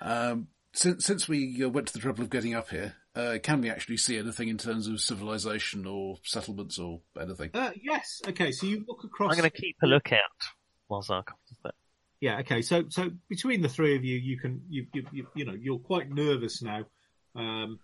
Um, 0.00 0.48
since, 0.76 1.04
since 1.04 1.28
we 1.28 1.62
uh, 1.64 1.68
went 1.68 1.88
to 1.88 1.92
the 1.92 1.98
trouble 1.98 2.22
of 2.22 2.30
getting 2.30 2.54
up 2.54 2.68
here, 2.70 2.94
uh, 3.14 3.38
can 3.42 3.60
we 3.62 3.70
actually 3.70 3.96
see 3.96 4.18
anything 4.18 4.48
in 4.48 4.58
terms 4.58 4.86
of 4.86 5.00
civilization 5.00 5.86
or 5.86 6.18
settlements 6.22 6.78
or 6.78 7.00
anything? 7.20 7.50
Uh, 7.54 7.70
yes. 7.82 8.20
Okay. 8.28 8.52
So 8.52 8.66
you 8.66 8.84
look 8.86 9.02
across. 9.04 9.32
I'm 9.32 9.38
going 9.38 9.50
to 9.50 9.56
keep 9.56 9.76
a 9.82 9.86
lookout 9.86 10.18
while 10.88 11.02
Zarkov 11.02 11.34
does 11.48 11.58
that. 11.64 11.74
Yeah. 12.20 12.38
Okay. 12.40 12.62
So 12.62 12.84
so 12.90 13.10
between 13.28 13.62
the 13.62 13.68
three 13.68 13.96
of 13.96 14.04
you, 14.04 14.16
you 14.18 14.38
can 14.38 14.62
you 14.68 14.86
you 14.92 15.06
you, 15.12 15.26
you 15.34 15.44
know 15.46 15.54
you're 15.58 15.78
quite 15.78 16.10
nervous 16.10 16.62
now. 16.62 16.84
Um, 17.34 17.78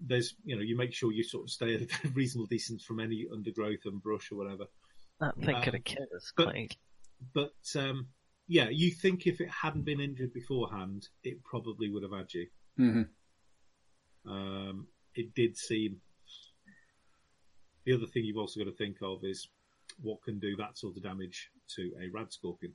there's 0.00 0.34
you 0.44 0.56
know 0.56 0.62
you 0.62 0.76
make 0.76 0.92
sure 0.92 1.10
you 1.12 1.24
sort 1.24 1.44
of 1.44 1.50
stay 1.50 1.74
at 1.74 1.82
a 1.82 2.08
reasonable 2.14 2.46
distance 2.46 2.84
from 2.84 3.00
any 3.00 3.26
undergrowth 3.32 3.80
and 3.86 4.02
brush 4.02 4.30
or 4.30 4.36
whatever. 4.36 4.64
That 5.20 5.36
thing 5.36 5.56
could 5.62 5.68
Um, 5.68 5.74
have 5.74 5.84
killed 5.84 6.08
us 6.16 6.32
but- 6.36 6.44
quite. 6.44 6.76
But 7.32 7.52
um, 7.76 8.08
yeah, 8.46 8.68
you 8.68 8.90
think 8.90 9.26
if 9.26 9.40
it 9.40 9.48
hadn't 9.48 9.84
been 9.84 10.00
injured 10.00 10.32
beforehand, 10.32 11.08
it 11.22 11.42
probably 11.44 11.90
would 11.90 12.02
have 12.02 12.12
had 12.12 12.32
you. 12.34 12.46
hmm 12.76 13.02
Um, 14.26 14.86
it 15.14 15.34
did 15.34 15.56
seem. 15.56 16.00
The 17.84 17.94
other 17.94 18.06
thing 18.06 18.24
you've 18.24 18.38
also 18.38 18.60
got 18.60 18.70
to 18.70 18.76
think 18.76 18.96
of 19.02 19.24
is 19.24 19.48
what 20.02 20.22
can 20.22 20.38
do 20.38 20.56
that 20.56 20.78
sort 20.78 20.96
of 20.96 21.02
damage 21.02 21.50
to 21.76 21.92
a 22.02 22.08
rad 22.08 22.32
scorpion. 22.32 22.74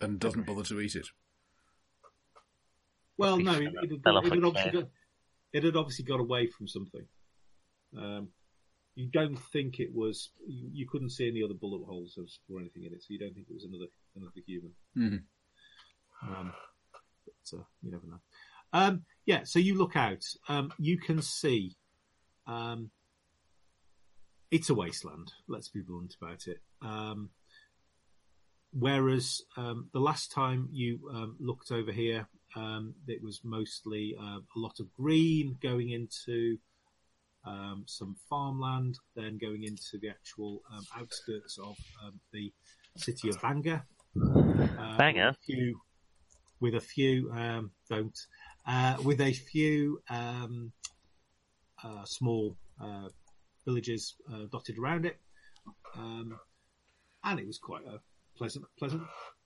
And 0.00 0.18
doesn't 0.18 0.46
bother 0.46 0.62
to 0.64 0.80
eat 0.80 0.96
it. 0.96 1.06
Well, 3.16 3.38
no, 3.38 3.52
fair, 3.54 3.62
it, 3.62 3.74
it, 3.82 4.00
had, 4.04 4.14
it, 4.16 4.32
had 4.32 4.44
obviously 4.44 4.72
got, 4.72 4.88
it 5.52 5.64
had 5.64 5.76
obviously 5.76 6.04
got 6.04 6.20
away 6.20 6.46
from 6.48 6.68
something. 6.68 7.06
Um, 7.96 8.28
you 8.94 9.08
don't 9.12 9.38
think 9.52 9.80
it 9.80 9.94
was. 9.94 10.30
You, 10.46 10.68
you 10.72 10.88
couldn't 10.88 11.10
see 11.10 11.28
any 11.28 11.42
other 11.42 11.54
bullet 11.54 11.84
holes 11.84 12.18
or, 12.18 12.60
anything 12.60 12.84
in 12.84 12.92
it, 12.92 13.02
so 13.02 13.06
you 13.10 13.18
don't 13.18 13.34
think 13.34 13.46
it 13.48 13.54
was 13.54 13.64
another 13.64 13.86
another 14.16 14.32
human. 14.46 14.72
Mhm. 14.96 15.22
Um, 16.22 16.52
but 17.26 17.58
uh, 17.58 17.64
you 17.82 17.90
never 17.90 18.06
know. 18.06 18.20
Um, 18.72 19.04
yeah, 19.26 19.44
so 19.44 19.58
you 19.58 19.76
look 19.76 19.96
out. 19.96 20.24
Um, 20.48 20.72
you 20.78 20.98
can 20.98 21.22
see. 21.22 21.76
Um, 22.46 22.90
it's 24.50 24.70
a 24.70 24.74
wasteland. 24.74 25.32
Let's 25.48 25.68
be 25.68 25.80
blunt 25.80 26.16
about 26.20 26.46
it. 26.46 26.60
Um, 26.80 27.30
whereas 28.72 29.42
um, 29.56 29.88
the 29.92 30.00
last 30.00 30.30
time 30.30 30.68
you 30.70 31.10
um, 31.12 31.36
looked 31.40 31.72
over 31.72 31.90
here, 31.90 32.28
um, 32.54 32.94
it 33.08 33.22
was 33.22 33.40
mostly 33.42 34.14
uh, 34.20 34.38
a 34.38 34.58
lot 34.58 34.78
of 34.78 34.92
green 34.92 35.56
going 35.60 35.90
into 35.90 36.58
um, 37.46 37.84
some 37.86 38.16
farmland, 38.28 38.98
then 39.16 39.38
going 39.38 39.64
into 39.64 39.98
the 40.00 40.08
actual 40.08 40.62
um, 40.72 40.84
outskirts 40.98 41.58
of 41.58 41.76
um, 42.04 42.20
the 42.32 42.52
city 42.96 43.28
of 43.28 43.40
Bangor. 43.40 43.84
Uh, 44.16 44.96
Bangor? 44.96 45.26
With 45.26 45.36
a 45.36 45.44
few, 45.44 45.80
with 46.60 46.74
a 46.74 46.80
few 46.80 47.32
um, 47.32 47.70
don't 47.88 48.18
uh, 48.66 48.96
with 49.02 49.20
a 49.20 49.32
few 49.32 50.00
um, 50.08 50.72
uh, 51.82 52.04
small 52.04 52.56
uh, 52.82 53.08
villages 53.64 54.14
uh, 54.32 54.46
dotted 54.50 54.78
around 54.78 55.04
it, 55.06 55.18
um, 55.96 56.38
and 57.24 57.40
it 57.40 57.46
was 57.46 57.58
quite 57.58 57.84
a 57.86 57.98
pleasant, 58.36 58.64
pleasant, 58.78 59.02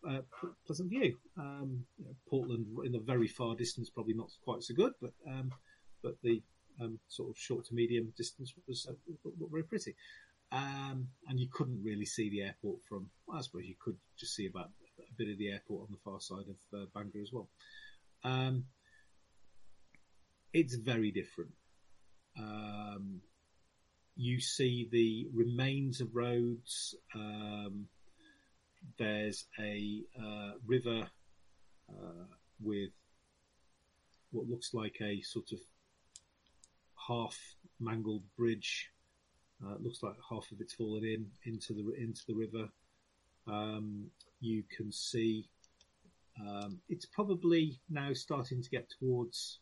uh, 0.09 0.21
pleasant 0.67 0.91
view. 0.91 1.17
Um, 1.37 1.85
you 1.99 2.05
know, 2.05 2.15
Portland 2.29 2.67
in 2.85 2.93
the 2.93 3.01
very 3.01 3.29
far 3.29 3.55
distance, 3.55 3.91
probably 3.91 4.15
not 4.15 4.31
quite 4.45 4.63
so 4.63 4.75
good, 4.75 4.93
but 5.01 5.13
um, 5.27 5.51
but 6.03 6.15
the 6.23 6.43
um, 6.81 6.99
sort 7.09 7.31
of 7.31 7.39
short 7.39 7.67
to 7.67 7.75
medium 7.75 8.13
distance 8.17 8.53
was 8.67 8.87
uh, 8.89 8.93
very 9.51 9.65
pretty. 9.65 9.95
Um, 10.51 11.09
and 11.29 11.39
you 11.39 11.49
couldn't 11.53 11.83
really 11.85 12.07
see 12.07 12.31
the 12.31 12.43
airport 12.43 12.79
from. 12.89 13.11
I 13.33 13.41
suppose 13.43 13.67
you 13.67 13.75
could 13.79 13.97
just 14.19 14.35
see 14.35 14.47
about 14.47 14.71
a 14.99 15.15
bit 15.17 15.29
of 15.31 15.39
the 15.39 15.51
airport 15.51 15.83
on 15.83 15.89
the 15.91 15.99
far 16.05 16.21
side 16.21 16.47
of 16.49 16.81
uh, 16.81 16.87
Bangor 16.95 17.21
as 17.21 17.33
well. 17.33 17.49
Um, 18.25 18.65
it's 20.53 20.75
very 20.75 21.11
different. 21.11 21.51
Um, 22.39 23.21
you 24.17 24.41
see 24.41 24.89
the 24.91 25.29
remains 25.35 26.01
of 26.01 26.15
roads. 26.15 26.95
Um, 27.15 27.87
there's 28.99 29.47
a 29.59 30.03
uh, 30.19 30.53
river 30.67 31.07
uh, 31.91 32.25
with 32.61 32.91
what 34.31 34.49
looks 34.49 34.75
like 34.75 34.97
a 35.01 35.21
sort 35.23 35.53
of 35.53 35.59
half 37.09 37.37
mangled 37.81 38.23
bridge. 38.37 38.91
Uh, 39.65 39.75
it 39.75 39.83
looks 39.83 40.03
like 40.03 40.15
half 40.29 40.51
of 40.53 40.61
it's 40.61 40.75
fallen 40.75 41.05
in 41.05 41.27
into 41.45 41.73
the 41.73 41.95
into 42.01 42.23
the 42.29 42.35
river. 42.35 42.69
Um, 43.47 44.11
you 44.41 44.63
can 44.77 44.93
see 44.93 45.49
um, 46.41 46.79
it's 46.89 47.07
probably 47.07 47.81
now 47.91 48.13
starting 48.13 48.63
to 48.63 48.71
get 48.71 48.89
towards 49.01 49.59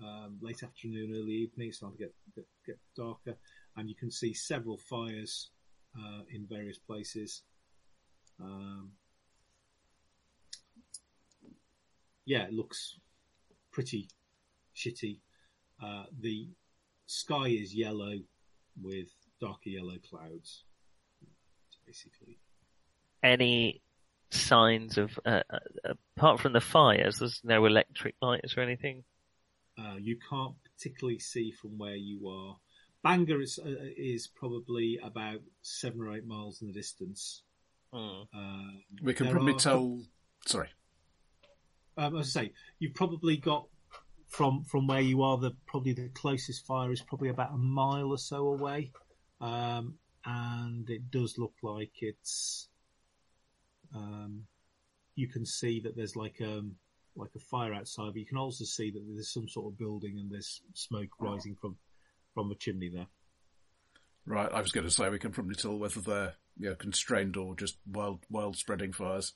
um, 0.00 0.38
late 0.40 0.62
afternoon, 0.62 1.12
early 1.14 1.32
evening. 1.32 1.68
It's 1.68 1.78
starting 1.78 1.98
to 1.98 2.04
get, 2.04 2.14
get, 2.34 2.46
get 2.66 2.78
darker, 2.96 3.36
and 3.76 3.88
you 3.88 3.94
can 3.94 4.10
see 4.10 4.32
several 4.32 4.78
fires 4.78 5.50
uh, 5.98 6.22
in 6.32 6.46
various 6.46 6.78
places. 6.78 7.42
Um, 8.40 8.92
yeah, 12.24 12.44
it 12.44 12.52
looks 12.52 12.98
pretty 13.72 14.08
shitty. 14.76 15.18
Uh, 15.82 16.04
the 16.20 16.48
sky 17.06 17.48
is 17.48 17.74
yellow 17.74 18.14
with 18.80 19.08
darker 19.40 19.70
yellow 19.70 19.96
clouds, 20.08 20.64
basically. 21.86 22.38
Any 23.22 23.82
signs 24.30 24.98
of, 24.98 25.18
uh, 25.24 25.42
uh, 25.50 25.94
apart 26.16 26.40
from 26.40 26.52
the 26.52 26.60
fires, 26.60 27.18
there's 27.18 27.40
no 27.44 27.64
electric 27.66 28.14
lights 28.22 28.56
or 28.56 28.60
anything? 28.60 29.04
Uh, 29.78 29.96
you 29.98 30.18
can't 30.28 30.54
particularly 30.62 31.18
see 31.18 31.50
from 31.50 31.78
where 31.78 31.96
you 31.96 32.28
are. 32.28 32.56
Bangor 33.02 33.40
is, 33.40 33.58
uh, 33.58 33.68
is 33.96 34.26
probably 34.28 34.98
about 35.02 35.40
seven 35.62 36.00
or 36.02 36.14
eight 36.14 36.26
miles 36.26 36.60
in 36.60 36.68
the 36.68 36.74
distance. 36.74 37.42
Um, 37.92 38.28
We 39.02 39.14
can 39.14 39.30
probably 39.30 39.54
are- 39.54 39.58
tell. 39.58 40.02
Sorry. 40.46 40.68
Um, 41.96 42.16
as 42.16 42.36
I 42.36 42.44
say, 42.44 42.52
you've 42.78 42.94
probably 42.94 43.36
got 43.36 43.68
from 44.30 44.64
from 44.64 44.86
where 44.86 45.00
you 45.00 45.22
are. 45.22 45.36
The 45.38 45.52
probably 45.66 45.92
the 45.92 46.08
closest 46.14 46.66
fire 46.66 46.90
is 46.90 47.02
probably 47.02 47.28
about 47.28 47.52
a 47.52 47.58
mile 47.58 48.10
or 48.10 48.18
so 48.18 48.48
away, 48.48 48.92
um, 49.40 49.94
and 50.24 50.88
it 50.88 51.10
does 51.10 51.36
look 51.36 51.54
like 51.62 51.92
it's. 52.00 52.68
Um, 53.94 54.44
you 55.16 55.28
can 55.28 55.44
see 55.44 55.80
that 55.80 55.96
there's 55.96 56.16
like 56.16 56.40
um 56.40 56.76
like 57.16 57.30
a 57.36 57.40
fire 57.40 57.74
outside, 57.74 58.12
but 58.12 58.20
you 58.20 58.26
can 58.26 58.38
also 58.38 58.64
see 58.64 58.90
that 58.90 59.04
there's 59.12 59.32
some 59.32 59.48
sort 59.48 59.72
of 59.72 59.78
building 59.78 60.18
and 60.18 60.30
there's 60.30 60.62
smoke 60.74 61.10
rising 61.18 61.56
from 61.60 61.76
from 62.34 62.50
a 62.50 62.54
chimney 62.54 62.88
there. 62.88 63.08
Right, 64.26 64.52
I 64.52 64.60
was 64.60 64.70
going 64.70 64.86
to 64.86 64.92
say 64.92 65.08
we 65.08 65.18
can 65.18 65.32
probably 65.32 65.56
tell 65.56 65.76
whether 65.76 66.00
they're 66.00 66.34
you 66.58 66.68
know, 66.68 66.74
constrained 66.74 67.36
or 67.36 67.56
just 67.56 67.78
wild, 67.86 68.20
wild 68.30 68.56
spreading 68.56 68.92
fires. 68.92 69.32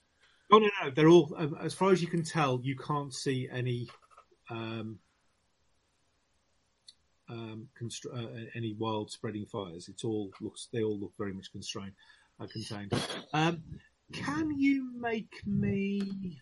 Oh 0.53 0.59
no, 0.59 0.69
no, 0.83 0.91
they're 0.91 1.09
all 1.09 1.35
um, 1.37 1.57
as 1.61 1.75
far 1.75 1.91
as 1.91 2.03
you 2.03 2.09
can 2.09 2.23
tell. 2.23 2.61
You 2.63 2.77
can't 2.77 3.13
see 3.13 3.49
any 3.51 3.89
um, 4.51 4.99
um, 7.29 7.69
constr- 7.81 8.15
uh, 8.15 8.47
any 8.55 8.75
wild 8.75 9.11
spreading 9.11 9.47
fires. 9.47 9.89
It's 9.89 10.05
all 10.05 10.31
looks 10.41 10.69
they 10.73 10.83
all 10.83 10.99
look 10.99 11.13
very 11.17 11.33
much 11.33 11.51
constrained, 11.53 11.93
uh, 12.41 12.47
contained. 12.47 12.93
Um, 13.33 13.63
can 14.13 14.59
you 14.59 14.91
make 14.99 15.35
me? 15.47 16.39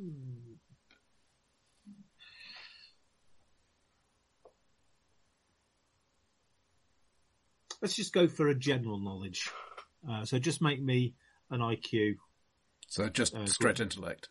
Hmm. 0.00 0.52
Let's 7.80 7.96
just 7.96 8.12
go 8.12 8.28
for 8.28 8.46
a 8.48 8.54
general 8.54 9.00
knowledge. 9.00 9.50
Uh, 10.08 10.24
so 10.24 10.38
just 10.38 10.62
make 10.62 10.80
me 10.80 11.14
an 11.50 11.60
IQ 11.60 12.16
So 12.88 13.08
just 13.08 13.34
Uh, 13.34 13.46
straight 13.46 13.80
intellect. 13.80 14.28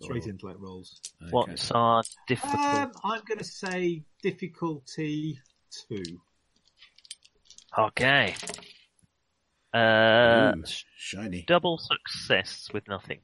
Straight 0.00 0.26
Or- 0.26 0.30
intellect 0.30 0.60
rolls. 0.60 1.00
okay. 1.22 1.30
What's 1.30 1.70
our 1.70 2.02
difficult? 2.26 2.60
Um, 2.60 2.92
I'm 3.04 3.22
going 3.26 3.38
to 3.38 3.44
say 3.44 4.02
difficulty 4.22 5.38
two. 5.88 6.20
okay. 7.78 8.34
Uh, 9.72 10.52
Ooh, 10.56 10.62
shiny. 10.96 11.42
double 11.46 11.78
success 11.78 12.68
with 12.72 12.86
nothing. 12.88 13.20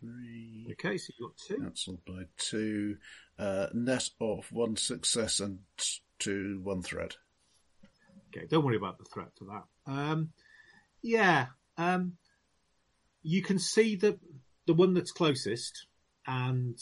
Three. 0.00 0.68
Okay, 0.72 0.96
so 0.98 1.12
you've 1.18 1.28
got 1.30 1.36
two. 1.36 1.62
Cancelled 1.62 2.04
by 2.06 2.24
two. 2.38 2.96
Uh, 3.38 3.66
net 3.72 4.08
of 4.20 4.46
one 4.52 4.76
success 4.76 5.40
and 5.40 5.60
two 6.18 6.60
one 6.62 6.82
threat. 6.82 7.16
Okay, 8.34 8.46
don't 8.48 8.64
worry 8.64 8.76
about 8.76 8.98
the 8.98 9.04
threat 9.04 9.34
to 9.38 9.44
that. 9.46 9.92
Um, 9.92 10.30
yeah, 11.02 11.46
um, 11.76 12.16
you 13.22 13.42
can 13.42 13.58
see 13.58 13.96
the 13.96 14.18
the 14.66 14.74
one 14.74 14.94
that's 14.94 15.12
closest, 15.12 15.86
and 16.26 16.78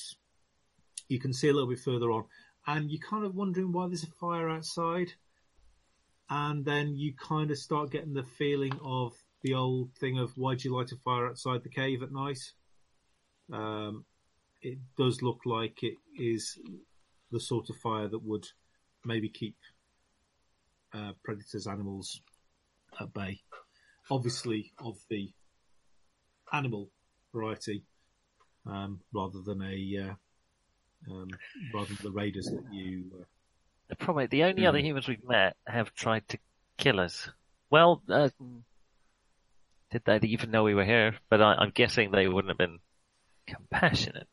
you 1.09 1.19
can 1.19 1.33
see 1.33 1.49
a 1.49 1.53
little 1.53 1.69
bit 1.69 1.81
further 1.81 2.11
on, 2.11 2.25
and 2.67 2.91
you're 2.91 3.01
kind 3.01 3.25
of 3.25 3.35
wondering 3.35 3.73
why 3.73 3.87
there's 3.87 4.05
a 4.05 4.11
fire 4.21 4.49
outside, 4.49 5.13
and 6.29 6.65
then 6.65 6.97
you 6.97 7.15
kind 7.15 7.51
of 7.51 7.59
start 7.59 7.91
getting 7.91 8.15
the 8.15 8.25
feeling 8.39 8.79
of 8.85 9.15
the 9.43 9.55
old 9.55 9.93
thing 9.95 10.19
of 10.19 10.31
why'd 10.37 10.63
you 10.63 10.75
light 10.75 10.93
a 10.93 10.97
fire 10.97 11.27
outside 11.27 11.63
the 11.63 11.69
cave 11.71 12.03
at 12.03 12.13
night? 12.13 12.41
Um, 13.53 14.05
it 14.63 14.79
does 14.97 15.23
look 15.23 15.41
like 15.47 15.83
it 15.83 15.95
is 16.19 16.59
the 17.33 17.41
sort 17.41 17.71
of 17.71 17.77
fire 17.77 18.09
that 18.09 18.23
would 18.23 18.47
maybe 19.05 19.29
keep 19.29 19.57
uh, 20.93 21.13
predators, 21.25 21.67
animals 21.67 22.21
at 23.01 23.13
bay. 23.13 23.41
Obviously, 24.11 24.73
of 24.79 24.99
the 25.09 25.33
animal 26.53 26.91
variety, 27.33 27.85
um, 28.67 29.01
rather 29.13 29.41
than 29.45 29.63
a 29.63 30.09
uh, 30.09 31.13
um, 31.13 31.29
rather 31.75 31.95
than 31.95 31.99
the 32.03 32.11
raiders 32.11 32.47
that 32.47 32.65
you. 32.73 33.05
Uh, 33.21 33.25
The 33.89 33.97
Probably 33.97 34.27
the 34.27 34.45
only 34.45 34.67
other 34.67 34.79
humans 34.79 35.09
we've 35.09 35.27
met 35.27 35.57
have 35.67 35.95
tried 35.95 36.27
to 36.29 36.39
kill 36.77 37.01
us. 37.01 37.29
Well, 37.71 38.03
uh, 38.09 38.31
did 39.91 40.03
they 40.05 40.19
even 40.29 40.51
know 40.51 40.65
we 40.65 40.75
were 40.75 40.85
here? 40.85 41.15
But 41.29 41.43
I, 41.43 41.55
I'm 41.55 41.71
guessing 41.71 42.11
they 42.11 42.29
wouldn't 42.29 42.51
have 42.51 42.59
been 42.59 42.79
compassionate. 43.47 44.29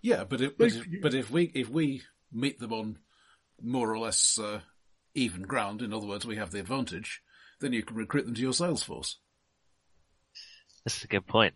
Yeah, 0.00 0.24
but 0.24 0.40
if, 0.40 0.56
but, 0.56 0.66
if, 0.68 0.86
but 1.02 1.14
if 1.14 1.30
we 1.30 1.44
if 1.54 1.68
we 1.68 2.02
meet 2.32 2.58
them 2.58 2.72
on 2.72 2.98
more 3.60 3.92
or 3.92 3.98
less 3.98 4.38
uh, 4.38 4.60
even 5.14 5.42
ground, 5.42 5.82
in 5.82 5.92
other 5.92 6.06
words, 6.06 6.24
we 6.24 6.36
have 6.36 6.50
the 6.50 6.60
advantage, 6.60 7.20
then 7.60 7.72
you 7.72 7.82
can 7.82 7.96
recruit 7.96 8.24
them 8.24 8.34
to 8.34 8.40
your 8.40 8.52
sales 8.52 8.82
force. 8.82 9.18
That's 10.84 11.04
a 11.04 11.08
good 11.08 11.26
point. 11.26 11.54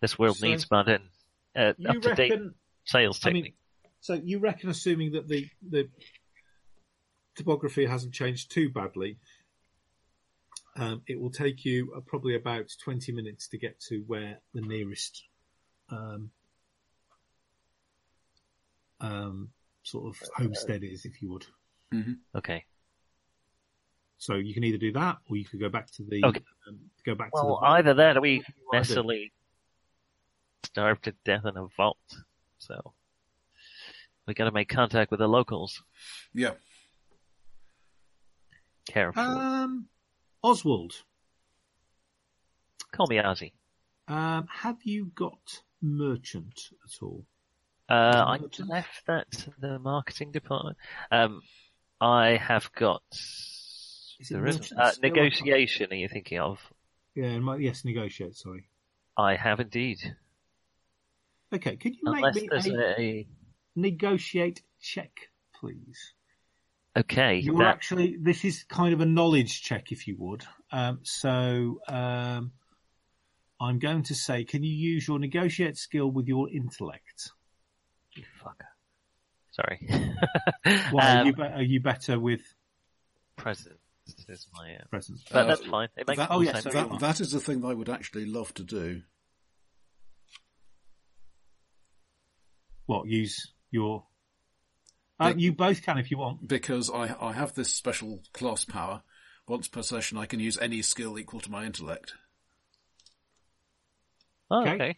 This 0.00 0.18
world 0.18 0.36
So- 0.36 0.46
needs 0.46 0.70
modern, 0.70 1.10
uh, 1.56 1.74
up 1.88 2.00
to 2.02 2.14
date 2.14 2.30
reckon? 2.30 2.54
sales 2.84 3.20
I 3.24 3.30
mean, 3.30 3.42
technique. 3.44 3.58
so 4.00 4.14
you 4.14 4.38
reckon, 4.38 4.70
assuming 4.70 5.12
that 5.12 5.26
the 5.28 5.48
the 5.62 5.90
topography 7.34 7.84
hasn't 7.86 8.14
changed 8.14 8.50
too 8.50 8.70
badly, 8.70 9.18
um, 10.76 11.02
it 11.08 11.20
will 11.20 11.30
take 11.30 11.64
you 11.64 11.92
uh, 11.96 12.00
probably 12.00 12.36
about 12.36 12.68
twenty 12.82 13.10
minutes 13.12 13.48
to 13.48 13.58
get 13.58 13.80
to 13.88 14.00
where 14.06 14.40
the 14.54 14.60
nearest 14.60 15.24
um, 15.90 16.30
um, 19.00 19.50
sort 19.82 20.14
of 20.14 20.22
homestead 20.36 20.84
is, 20.84 21.04
if 21.04 21.20
you 21.22 21.30
would. 21.30 21.46
okay. 22.34 22.64
So 24.18 24.34
you 24.34 24.52
can 24.52 24.64
either 24.64 24.78
do 24.78 24.92
that, 24.92 25.18
or 25.30 25.36
you 25.36 25.44
could 25.44 25.60
go 25.60 25.68
back 25.68 25.90
to 25.92 26.02
the 26.02 26.20
Okay. 26.24 26.40
um, 26.66 26.78
go 27.06 27.14
back 27.14 27.32
Well, 27.32 27.44
to 27.44 27.60
the 27.60 27.66
either 27.66 27.94
that 27.94 28.16
or 28.16 28.20
we 28.20 28.42
What 28.66 28.78
do 30.62 30.70
you 30.80 30.82
wanna 30.84 30.94
do? 30.94 30.98
necessarily 30.98 30.98
starve 30.98 31.02
to 31.02 31.12
death 31.24 31.44
in 31.44 31.56
a 31.56 31.66
vault. 31.76 31.98
So 32.58 32.92
we 34.26 34.34
got 34.34 34.44
to 34.44 34.52
make 34.52 34.68
contact 34.68 35.10
with 35.10 35.20
the 35.20 35.28
locals. 35.28 35.82
Yeah. 36.34 36.52
Careful. 38.88 39.22
Um, 39.22 39.86
Oswald. 40.42 40.94
Call 42.92 43.06
me 43.08 43.16
Ozzy. 43.16 43.52
Um, 44.08 44.46
have 44.50 44.78
you 44.84 45.10
got 45.14 45.62
merchant 45.82 46.58
at 46.84 47.02
all? 47.02 47.24
Uh, 47.88 48.24
I 48.26 48.38
Merchant? 48.38 48.68
left 48.68 49.06
that 49.06 49.30
to 49.30 49.50
the 49.60 49.78
marketing 49.78 50.32
department. 50.32 50.76
Um, 51.10 51.42
I 52.00 52.36
have 52.36 52.70
got. 52.72 53.02
Is 53.12 54.30
it 54.30 54.34
there 54.34 54.46
isn't. 54.46 54.72
merchant 54.76 54.80
Uh, 54.80 54.92
negotiation. 55.02 55.92
Are 55.92 55.96
you 55.96 56.08
thinking 56.08 56.38
of? 56.38 56.58
Yeah, 57.14 57.38
might- 57.38 57.60
yes, 57.60 57.84
negotiate. 57.84 58.36
Sorry. 58.36 58.68
I 59.16 59.36
have 59.36 59.60
indeed. 59.60 60.16
Okay, 61.54 61.76
could 61.76 61.94
you 61.94 62.02
Unless 62.06 62.34
make 62.34 62.52
me 62.64 62.72
a, 62.74 63.00
a. 63.00 63.26
negotiate 63.74 64.62
check, 64.82 65.12
please? 65.58 66.12
Okay. 66.96 67.38
You're 67.38 67.58
that- 67.58 67.68
actually 67.74 68.16
this 68.20 68.44
is 68.44 68.64
kind 68.64 68.92
of 68.92 69.00
a 69.00 69.06
knowledge 69.06 69.62
check, 69.62 69.92
if 69.92 70.06
you 70.06 70.16
would. 70.18 70.44
Um, 70.72 71.00
so 71.04 71.80
um, 71.88 72.52
I'm 73.60 73.78
going 73.78 74.02
to 74.04 74.14
say, 74.14 74.44
can 74.44 74.62
you 74.62 74.72
use 74.72 75.08
your 75.08 75.18
negotiate 75.18 75.76
skill 75.76 76.10
with 76.10 76.26
your 76.26 76.50
intellect? 76.50 77.30
You 78.14 78.24
fucker. 78.44 78.66
Sorry. 79.52 79.88
Why 80.90 81.16
are, 81.16 81.20
um, 81.20 81.26
you 81.26 81.32
be- 81.32 81.42
are 81.42 81.62
you 81.62 81.80
better 81.80 82.18
with 82.20 82.42
present 83.36 83.78
is 84.28 84.46
my. 84.54 84.74
Uh, 84.74 84.84
presence? 84.90 85.22
but 85.30 85.44
Uh, 85.44 85.44
that's 85.48 85.66
fine. 85.66 85.88
It 85.96 86.06
makes 86.06 86.18
That, 86.18 86.28
Oh, 86.30 86.40
yes, 86.40 86.62
sense. 86.62 86.64
so 86.64 86.70
that, 86.88 87.00
that 87.00 87.20
is 87.20 87.32
the 87.32 87.40
thing 87.40 87.64
I 87.64 87.74
would 87.74 87.88
actually 87.88 88.26
love 88.26 88.52
to 88.54 88.64
do. 88.64 89.02
What 92.88 93.06
use 93.06 93.52
your? 93.70 94.06
Uh, 95.20 95.28
Big- 95.34 95.42
you 95.42 95.52
both 95.52 95.82
can 95.82 95.98
if 95.98 96.10
you 96.10 96.16
want. 96.16 96.48
Because 96.48 96.90
I, 96.90 97.14
I 97.20 97.32
have 97.34 97.52
this 97.52 97.70
special 97.74 98.22
class 98.32 98.64
power. 98.64 99.02
Once 99.46 99.68
per 99.68 99.82
session, 99.82 100.16
I 100.16 100.24
can 100.24 100.40
use 100.40 100.56
any 100.58 100.80
skill 100.80 101.18
equal 101.18 101.40
to 101.40 101.50
my 101.50 101.64
intellect, 101.66 102.14
Oh, 104.50 104.62
Okay. 104.62 104.72
okay. 104.74 104.96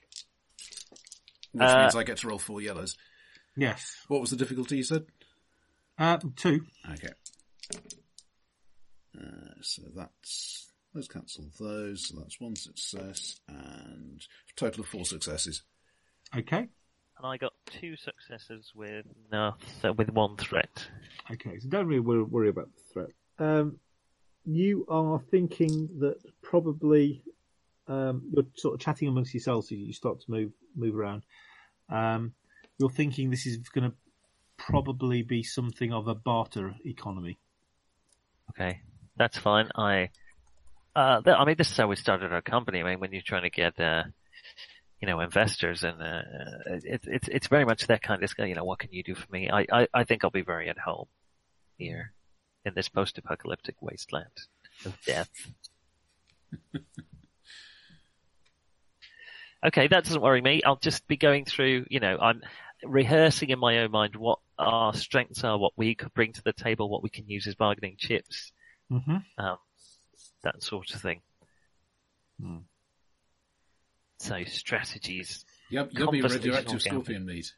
which 1.52 1.62
Uh, 1.62 1.82
means 1.82 1.96
I 1.96 2.04
get 2.04 2.18
to 2.18 2.28
roll 2.28 2.38
four 2.38 2.60
yellows. 2.60 2.96
Yes. 3.56 3.96
What 4.06 4.20
was 4.20 4.30
the 4.30 4.36
difficulty 4.36 4.76
you 4.76 4.82
said? 4.84 5.06
Uh, 5.98 6.18
two. 6.36 6.64
Okay. 6.92 7.12
Uh, 9.20 9.54
so 9.62 9.82
that's 9.96 10.68
let's 10.94 11.08
cancel 11.08 11.46
those. 11.58 12.08
So 12.08 12.18
that's 12.20 12.40
one 12.40 12.54
success 12.56 13.40
and 13.48 14.20
a 14.20 14.52
total 14.56 14.82
of 14.82 14.88
four 14.88 15.04
successes. 15.04 15.62
Okay. 16.36 16.68
And 17.20 17.26
I 17.26 17.36
got 17.36 17.52
two 17.66 17.96
successes 17.96 18.72
with 18.74 19.04
no, 19.30 19.52
so 19.82 19.92
with 19.92 20.08
one 20.08 20.38
threat. 20.38 20.86
Okay, 21.30 21.58
so 21.58 21.68
don't 21.68 21.86
really 21.86 22.00
worry, 22.00 22.22
worry 22.22 22.48
about 22.48 22.70
the 22.74 22.82
threat. 22.94 23.10
Um, 23.38 23.76
you 24.46 24.86
are 24.88 25.20
thinking 25.30 25.90
that 25.98 26.16
probably 26.40 27.22
um, 27.88 28.22
you're 28.32 28.46
sort 28.54 28.72
of 28.72 28.80
chatting 28.80 29.06
amongst 29.06 29.34
yourselves 29.34 29.66
as 29.66 29.76
you 29.76 29.92
start 29.92 30.22
to 30.22 30.30
move 30.30 30.52
move 30.74 30.96
around. 30.96 31.24
Um, 31.90 32.32
you're 32.78 32.88
thinking 32.88 33.28
this 33.28 33.44
is 33.44 33.58
going 33.68 33.90
to 33.90 33.96
probably 34.56 35.20
be 35.20 35.42
something 35.42 35.92
of 35.92 36.08
a 36.08 36.14
barter 36.14 36.74
economy. 36.86 37.38
Okay, 38.48 38.80
that's 39.18 39.36
fine. 39.36 39.68
I, 39.76 40.08
uh, 40.96 41.20
th- 41.20 41.36
I 41.38 41.44
mean, 41.44 41.56
this 41.58 41.70
is 41.70 41.76
how 41.76 41.86
we 41.86 41.96
started 41.96 42.32
our 42.32 42.40
company. 42.40 42.80
I 42.80 42.84
mean, 42.84 42.98
when 42.98 43.12
you're 43.12 43.20
trying 43.20 43.42
to 43.42 43.50
get, 43.50 43.78
uh, 43.78 44.04
you 45.00 45.08
know, 45.08 45.20
investors 45.20 45.82
and, 45.84 46.02
uh, 46.02 46.22
it's, 46.66 47.06
it's, 47.06 47.28
it's 47.28 47.46
very 47.48 47.64
much 47.64 47.86
that 47.86 48.02
kind 48.02 48.22
of, 48.22 48.32
you 48.38 48.54
know, 48.54 48.64
what 48.64 48.78
can 48.78 48.92
you 48.92 49.02
do 49.02 49.14
for 49.14 49.26
me? 49.32 49.50
I, 49.50 49.66
I, 49.72 49.88
I 49.94 50.04
think 50.04 50.24
I'll 50.24 50.30
be 50.30 50.42
very 50.42 50.68
at 50.68 50.78
home 50.78 51.06
here 51.76 52.12
in 52.64 52.74
this 52.74 52.88
post-apocalyptic 52.88 53.76
wasteland 53.80 54.26
of 54.84 54.98
death. 55.06 55.30
okay, 59.66 59.88
that 59.88 60.04
doesn't 60.04 60.22
worry 60.22 60.42
me. 60.42 60.62
I'll 60.64 60.76
just 60.76 61.06
be 61.08 61.16
going 61.16 61.46
through, 61.46 61.86
you 61.88 62.00
know, 62.00 62.18
I'm 62.20 62.42
rehearsing 62.84 63.50
in 63.50 63.58
my 63.58 63.78
own 63.78 63.90
mind 63.90 64.16
what 64.16 64.38
our 64.58 64.92
strengths 64.92 65.44
are, 65.44 65.58
what 65.58 65.72
we 65.76 65.94
could 65.94 66.12
bring 66.12 66.34
to 66.34 66.42
the 66.42 66.52
table, 66.52 66.90
what 66.90 67.02
we 67.02 67.10
can 67.10 67.26
use 67.28 67.46
as 67.46 67.54
bargaining 67.54 67.96
chips 67.98 68.52
Mm-hmm. 68.92 69.16
um, 69.38 69.58
that 70.42 70.62
sort 70.62 70.92
of 70.92 71.00
thing. 71.00 71.20
Hmm. 72.40 72.56
So 74.20 74.44
strategies. 74.44 75.44
Yep, 75.70 75.90
yummy 75.92 76.20
Conversational 76.20 76.56
radioactive 76.56 76.84
gambling. 76.84 77.24
scorpion 77.24 77.26
meat. 77.26 77.52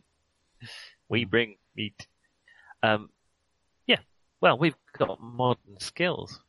We 1.08 1.24
bring 1.26 1.56
meat. 1.76 2.06
Um, 2.82 3.10
yeah. 3.86 3.98
Well, 4.40 4.56
we've 4.56 4.74
got 4.96 5.20
modern 5.20 5.78
skills, 5.80 6.40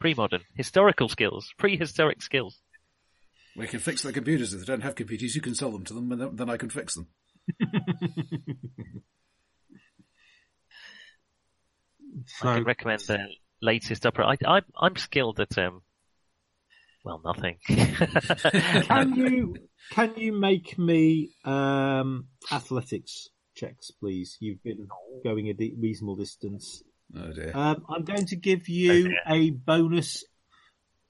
pre-modern, 0.00 0.42
historical 0.54 1.08
skills, 1.08 1.52
prehistoric 1.58 2.22
skills. 2.22 2.60
We 3.56 3.66
can 3.66 3.80
fix 3.80 4.02
their 4.02 4.12
computers. 4.12 4.52
If 4.54 4.60
they 4.60 4.66
don't 4.66 4.82
have 4.82 4.94
computers, 4.94 5.34
you 5.34 5.40
can 5.40 5.54
sell 5.56 5.72
them 5.72 5.84
to 5.86 5.94
them, 5.94 6.12
and 6.12 6.20
then- 6.20 6.36
then 6.36 6.50
I 6.50 6.56
can 6.56 6.70
fix 6.70 6.94
them. 6.94 7.08
So, 12.26 12.48
I 12.48 12.54
can 12.56 12.64
recommend 12.64 13.00
the 13.02 13.18
latest 13.60 14.06
opera. 14.06 14.26
I, 14.26 14.36
I, 14.46 14.60
I'm 14.80 14.96
skilled 14.96 15.38
at 15.40 15.56
um, 15.58 15.82
well, 17.06 17.20
nothing. 17.24 17.56
can 17.68 19.14
you 19.14 19.56
can 19.90 20.14
you 20.16 20.32
make 20.32 20.76
me 20.76 21.30
um, 21.44 22.26
athletics 22.50 23.28
checks, 23.54 23.92
please? 23.92 24.36
You've 24.40 24.62
been 24.64 24.88
going 25.22 25.48
a 25.48 25.54
de- 25.54 25.76
reasonable 25.78 26.16
distance. 26.16 26.82
Oh 27.16 27.32
dear. 27.32 27.52
Um, 27.54 27.84
I'm 27.88 28.02
going 28.02 28.26
to 28.26 28.36
give 28.36 28.68
you 28.68 29.16
a 29.24 29.50
bonus 29.50 30.24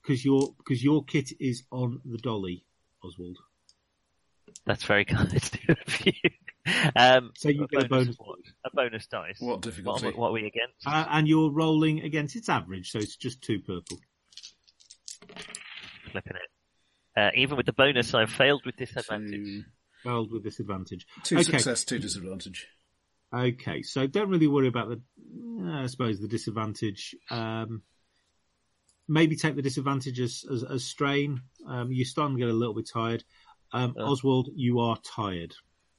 because 0.02 0.22
your 0.22 0.50
because 0.58 0.84
your 0.84 1.02
kit 1.02 1.30
is 1.40 1.64
on 1.72 2.02
the 2.04 2.18
dolly, 2.18 2.66
Oswald. 3.02 3.38
That's 4.66 4.84
very 4.84 5.06
kind 5.06 5.34
of 5.34 5.50
you. 6.04 6.14
Um, 6.96 7.30
So 7.36 7.48
you 7.48 7.68
get 7.68 7.84
a 7.84 7.88
bonus? 7.88 8.16
A 8.64 8.70
bonus 8.74 9.06
dice. 9.06 9.36
What 9.38 9.50
What, 9.50 9.62
difficulty? 9.62 10.10
what 10.10 10.30
are 10.30 10.32
we 10.32 10.46
against? 10.46 10.84
Uh, 10.84 11.06
and 11.10 11.28
you're 11.28 11.52
rolling 11.52 12.00
against 12.00 12.34
its 12.34 12.48
average, 12.48 12.90
so 12.90 12.98
it's 12.98 13.14
just 13.14 13.40
two 13.40 13.60
purple. 13.60 14.00
Flipping 16.22 16.36
it. 16.36 17.20
Uh, 17.20 17.30
even 17.34 17.56
with 17.56 17.66
the 17.66 17.72
bonus, 17.72 18.14
I've 18.14 18.30
failed 18.30 18.62
with 18.64 18.76
disadvantage. 18.76 19.30
Two, 19.32 19.64
Rolled 20.04 20.32
with 20.32 20.44
disadvantage. 20.44 21.06
two 21.24 21.36
Okay. 21.36 21.44
success, 21.44 21.84
two 21.84 21.98
disadvantage. 21.98 22.66
Okay, 23.34 23.82
so 23.82 24.06
don't 24.06 24.30
really 24.30 24.46
worry 24.46 24.68
about 24.68 24.88
the, 24.88 25.00
uh, 25.62 25.82
I 25.82 25.86
suppose, 25.86 26.20
the 26.20 26.28
disadvantage. 26.28 27.14
Um, 27.30 27.82
maybe 29.08 29.36
take 29.36 29.56
the 29.56 29.62
disadvantage 29.62 30.20
as, 30.20 30.44
as, 30.50 30.62
as 30.64 30.84
strain. 30.84 31.42
Um, 31.66 31.90
you're 31.92 32.04
starting 32.06 32.36
to 32.36 32.40
get 32.40 32.48
a 32.50 32.52
little 32.52 32.74
bit 32.74 32.88
tired. 32.92 33.24
Um, 33.72 33.94
Oh. 33.98 34.12
Oswald, 34.12 34.48
you 34.54 34.80
are 34.80 34.96
tired. 34.98 35.54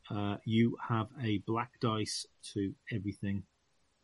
Uh, 0.09 0.37
you 0.45 0.77
have 0.87 1.07
a 1.21 1.39
black 1.39 1.71
dice 1.81 2.25
to 2.53 2.73
everything, 2.91 3.43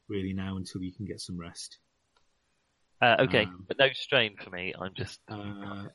really, 0.09 0.33
now 0.33 0.57
until 0.57 0.81
you 0.83 0.91
can 0.91 1.05
get 1.05 1.21
some 1.21 1.37
rest. 1.39 1.77
Uh, 3.01 3.15
okay, 3.21 3.43
Um, 3.45 3.65
but 3.67 3.77
no 3.79 3.87
strain 3.93 4.35
for 4.37 4.49
me. 4.49 4.73
I'm 4.79 4.93
just 4.95 5.19
Uh, 5.29 5.85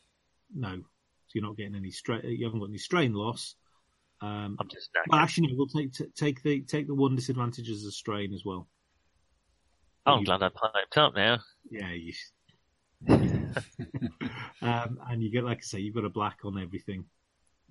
no, 0.54 0.76
so 0.76 1.32
you're 1.34 1.44
not 1.44 1.56
getting 1.56 1.74
any 1.74 1.90
strain. 1.90 2.22
You 2.24 2.46
haven't 2.46 2.60
got 2.60 2.68
any 2.68 2.78
strain 2.78 3.12
loss. 3.12 3.54
Um, 4.20 4.56
I'm 4.58 4.68
just 4.68 4.90
knackered. 4.92 5.12
well, 5.12 5.20
actually, 5.20 5.48
no, 5.48 5.54
we'll 5.56 5.66
take 5.68 5.92
t- 5.92 6.06
take 6.16 6.42
the 6.42 6.62
take 6.62 6.86
the 6.86 6.94
one 6.94 7.14
disadvantage 7.14 7.68
as 7.70 7.84
a 7.84 7.92
strain 7.92 8.34
as 8.34 8.42
well. 8.44 8.68
Oh, 10.06 10.14
I'm 10.14 10.20
you- 10.20 10.24
glad 10.26 10.42
I 10.42 10.48
piped 10.48 10.96
up 10.98 11.14
now. 11.14 11.38
Yeah, 11.70 11.90
you. 11.92 12.12
um, 14.62 14.98
and 15.08 15.22
you 15.22 15.30
get, 15.30 15.44
like 15.44 15.58
I 15.58 15.62
say, 15.62 15.78
you've 15.78 15.94
got 15.94 16.04
a 16.04 16.10
black 16.10 16.38
on 16.44 16.60
everything. 16.60 17.04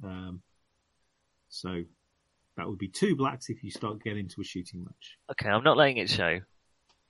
Um, 0.04 0.42
so 1.50 1.84
that 2.56 2.68
would 2.68 2.78
be 2.78 2.88
two 2.88 3.16
blacks 3.16 3.50
if 3.50 3.64
you 3.64 3.72
start 3.72 4.04
getting 4.04 4.20
into 4.20 4.42
a 4.42 4.44
shooting 4.44 4.84
match. 4.84 5.18
Okay, 5.32 5.50
I'm 5.50 5.64
not 5.64 5.78
letting 5.78 5.98
it 5.98 6.10
show. 6.10 6.40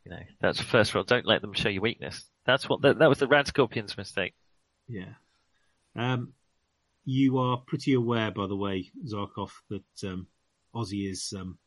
You 0.06 0.12
know, 0.12 0.20
that's 0.42 0.58
the 0.58 0.64
first 0.64 0.96
rule. 0.96 1.04
Don't 1.04 1.26
let 1.28 1.42
them 1.42 1.54
show 1.54 1.70
your 1.70 1.82
weakness. 1.82 2.26
That's 2.46 2.68
what 2.70 2.82
that, 2.82 3.00
that 3.00 3.10
was 3.10 3.20
the 3.20 3.28
Rad 3.28 3.48
Scorpion's 3.48 3.98
mistake. 3.98 4.34
Yeah. 4.88 5.14
Um, 5.98 6.34
you 7.06 7.38
are 7.40 7.58
pretty 7.58 7.94
aware, 7.94 8.32
by 8.32 8.48
the 8.48 8.56
way, 8.56 8.92
Zarkov, 9.06 9.52
that 9.70 9.84
um, 10.04 10.28
Ozzy 10.76 11.10
is. 11.10 11.34
Um, 11.38 11.58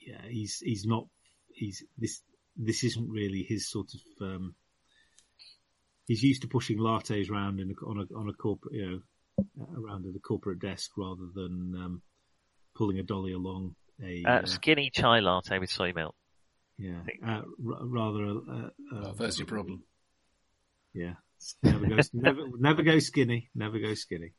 yeah, 0.00 0.22
he's 0.28 0.58
he's 0.58 0.84
not. 0.86 1.06
He's 1.52 1.84
this. 1.98 2.22
This 2.56 2.84
isn't 2.84 3.08
really 3.08 3.42
his 3.42 3.70
sort 3.70 3.92
of. 3.94 4.26
Um, 4.26 4.54
he's 6.06 6.22
used 6.22 6.42
to 6.42 6.48
pushing 6.48 6.78
lattes 6.78 7.30
around 7.30 7.60
in 7.60 7.70
a, 7.70 7.86
on 7.86 7.98
a 7.98 8.18
on 8.18 8.28
a 8.28 8.32
corporate, 8.32 8.74
you 8.74 8.90
know, 8.90 9.66
around 9.76 10.06
at 10.06 10.16
a 10.16 10.20
corporate 10.20 10.58
desk 10.60 10.90
rather 10.96 11.26
than 11.34 11.74
um, 11.76 12.02
pulling 12.74 12.98
a 12.98 13.02
dolly 13.02 13.32
along 13.32 13.74
a. 14.02 14.24
Uh, 14.26 14.30
uh, 14.30 14.46
skinny 14.46 14.90
chai 14.92 15.20
latte 15.20 15.58
with 15.58 15.70
soy 15.70 15.92
milk. 15.92 16.14
yeah, 16.78 17.00
uh, 17.24 17.42
r- 17.68 17.86
rather. 17.86 18.24
Uh, 18.26 18.30
uh, 18.32 18.70
Oh, 18.92 19.12
there's 19.12 19.38
your 19.38 19.46
problem. 19.46 19.82
Yeah, 20.92 21.14
never 21.62 21.86
go, 21.86 21.98
never, 22.12 22.42
never 22.58 22.82
go 22.82 22.98
skinny. 22.98 23.50
Never 23.54 23.78
go 23.78 23.94
skinny. 23.94 24.32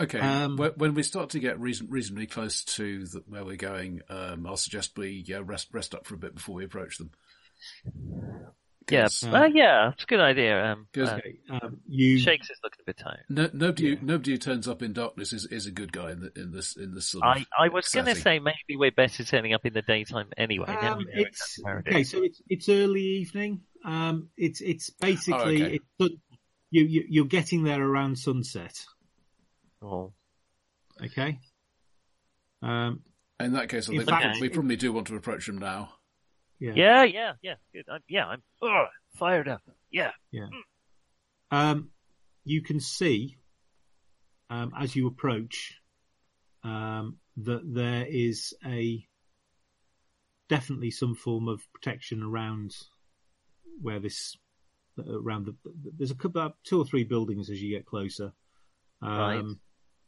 Okay, 0.00 0.18
Um, 0.18 0.56
when, 0.56 0.70
when 0.76 0.94
we 0.94 1.02
start 1.02 1.30
to 1.30 1.38
get 1.38 1.60
reason, 1.60 1.88
reasonably 1.90 2.26
close 2.26 2.64
to 2.64 3.04
the, 3.04 3.22
where 3.26 3.44
we're 3.44 3.56
going, 3.56 4.00
um, 4.08 4.46
I'll 4.46 4.56
suggest 4.56 4.96
we 4.96 5.24
uh, 5.34 5.42
rest 5.42 5.68
rest 5.72 5.94
up 5.94 6.06
for 6.06 6.14
a 6.14 6.18
bit 6.18 6.34
before 6.34 6.54
we 6.54 6.64
approach 6.64 6.96
them. 6.98 7.10
Yeah, 8.90 9.02
'Cause 9.02 9.24
uh, 9.24 9.48
yeah, 9.52 9.90
it's 9.92 10.02
a 10.02 10.06
good 10.06 10.20
idea. 10.20 10.72
Um, 10.72 10.86
'Cause- 10.92 11.08
uh, 11.10 11.20
um, 11.62 11.80
you 11.88 12.18
Shakes 12.18 12.50
is 12.50 12.58
looking 12.64 12.80
a 12.82 12.84
bit 12.86 12.96
tired. 12.98 13.24
no, 13.28 13.48
nobody, 13.52 13.88
Yeah. 13.90 13.94
nobody 14.02 14.32
who 14.32 14.38
turns 14.38 14.66
up 14.66 14.82
in 14.82 14.92
darkness 14.92 15.32
is, 15.32 15.46
is 15.46 15.66
a 15.66 15.70
good 15.70 15.92
guy 15.92 16.10
in, 16.12 16.20
the, 16.20 16.32
in 16.40 16.50
this 16.52 16.76
in 16.76 16.94
this 16.94 17.06
sort 17.08 17.24
of. 17.24 17.36
I, 17.36 17.46
I 17.64 17.68
was 17.68 17.88
going 17.88 18.06
to 18.06 18.14
say 18.14 18.38
maybe 18.38 18.76
we're 18.76 18.90
better 18.90 19.24
turning 19.24 19.52
up 19.54 19.64
in 19.64 19.72
the 19.72 19.82
daytime 19.82 20.28
anyway. 20.36 20.66
Um, 20.68 21.04
it's 21.12 21.58
it 21.58 21.66
okay. 21.88 22.02
So 22.04 22.22
it's 22.22 22.42
it's 22.48 22.68
early 22.68 23.02
evening. 23.02 23.62
Um, 23.84 24.28
it's 24.36 24.60
it's 24.60 24.90
basically 24.90 25.62
Oh, 25.62 25.66
okay. 25.66 25.80
it's, 25.98 26.14
you, 26.70 26.84
you 26.84 27.04
you're 27.08 27.24
getting 27.26 27.62
there 27.64 27.82
around 27.82 28.16
sunset. 28.18 28.74
Oh, 29.82 30.12
Okay. 31.02 31.38
Um, 32.62 33.02
In 33.40 33.52
that 33.54 33.68
case, 33.68 33.88
I 33.88 33.92
think 33.96 34.08
fact- 34.08 34.40
we 34.40 34.48
probably 34.48 34.76
do 34.76 34.92
want 34.92 35.06
to 35.08 35.16
approach 35.16 35.48
him 35.48 35.58
now. 35.58 35.94
Yeah. 36.62 36.72
yeah, 36.74 37.04
yeah, 37.04 37.32
yeah. 37.42 37.54
Good. 37.72 37.84
I'm, 37.90 38.00
yeah, 38.08 38.26
I'm 38.26 38.42
ugh, 38.62 38.88
fired 39.16 39.48
up. 39.48 39.62
Yeah. 39.90 40.12
yeah. 40.30 40.46
Um, 41.50 41.90
you 42.44 42.62
can 42.62 42.80
see 42.80 43.36
um, 44.48 44.72
as 44.78 44.94
you 44.96 45.06
approach 45.06 45.78
um, 46.64 47.16
that 47.38 47.62
there 47.64 48.06
is 48.08 48.54
a 48.64 49.04
definitely 50.48 50.90
some 50.90 51.14
form 51.14 51.48
of 51.48 51.60
protection 51.72 52.22
around 52.22 52.74
where 53.80 53.98
this 53.98 54.36
around 55.08 55.46
the 55.46 55.54
there's 55.96 56.10
a 56.10 56.14
couple 56.14 56.40
about 56.42 56.56
two 56.64 56.78
or 56.80 56.84
three 56.84 57.04
buildings 57.04 57.50
as 57.50 57.60
you 57.62 57.70
get 57.70 57.86
closer. 57.86 58.32
Um, 59.00 59.18
Right. 59.18 59.44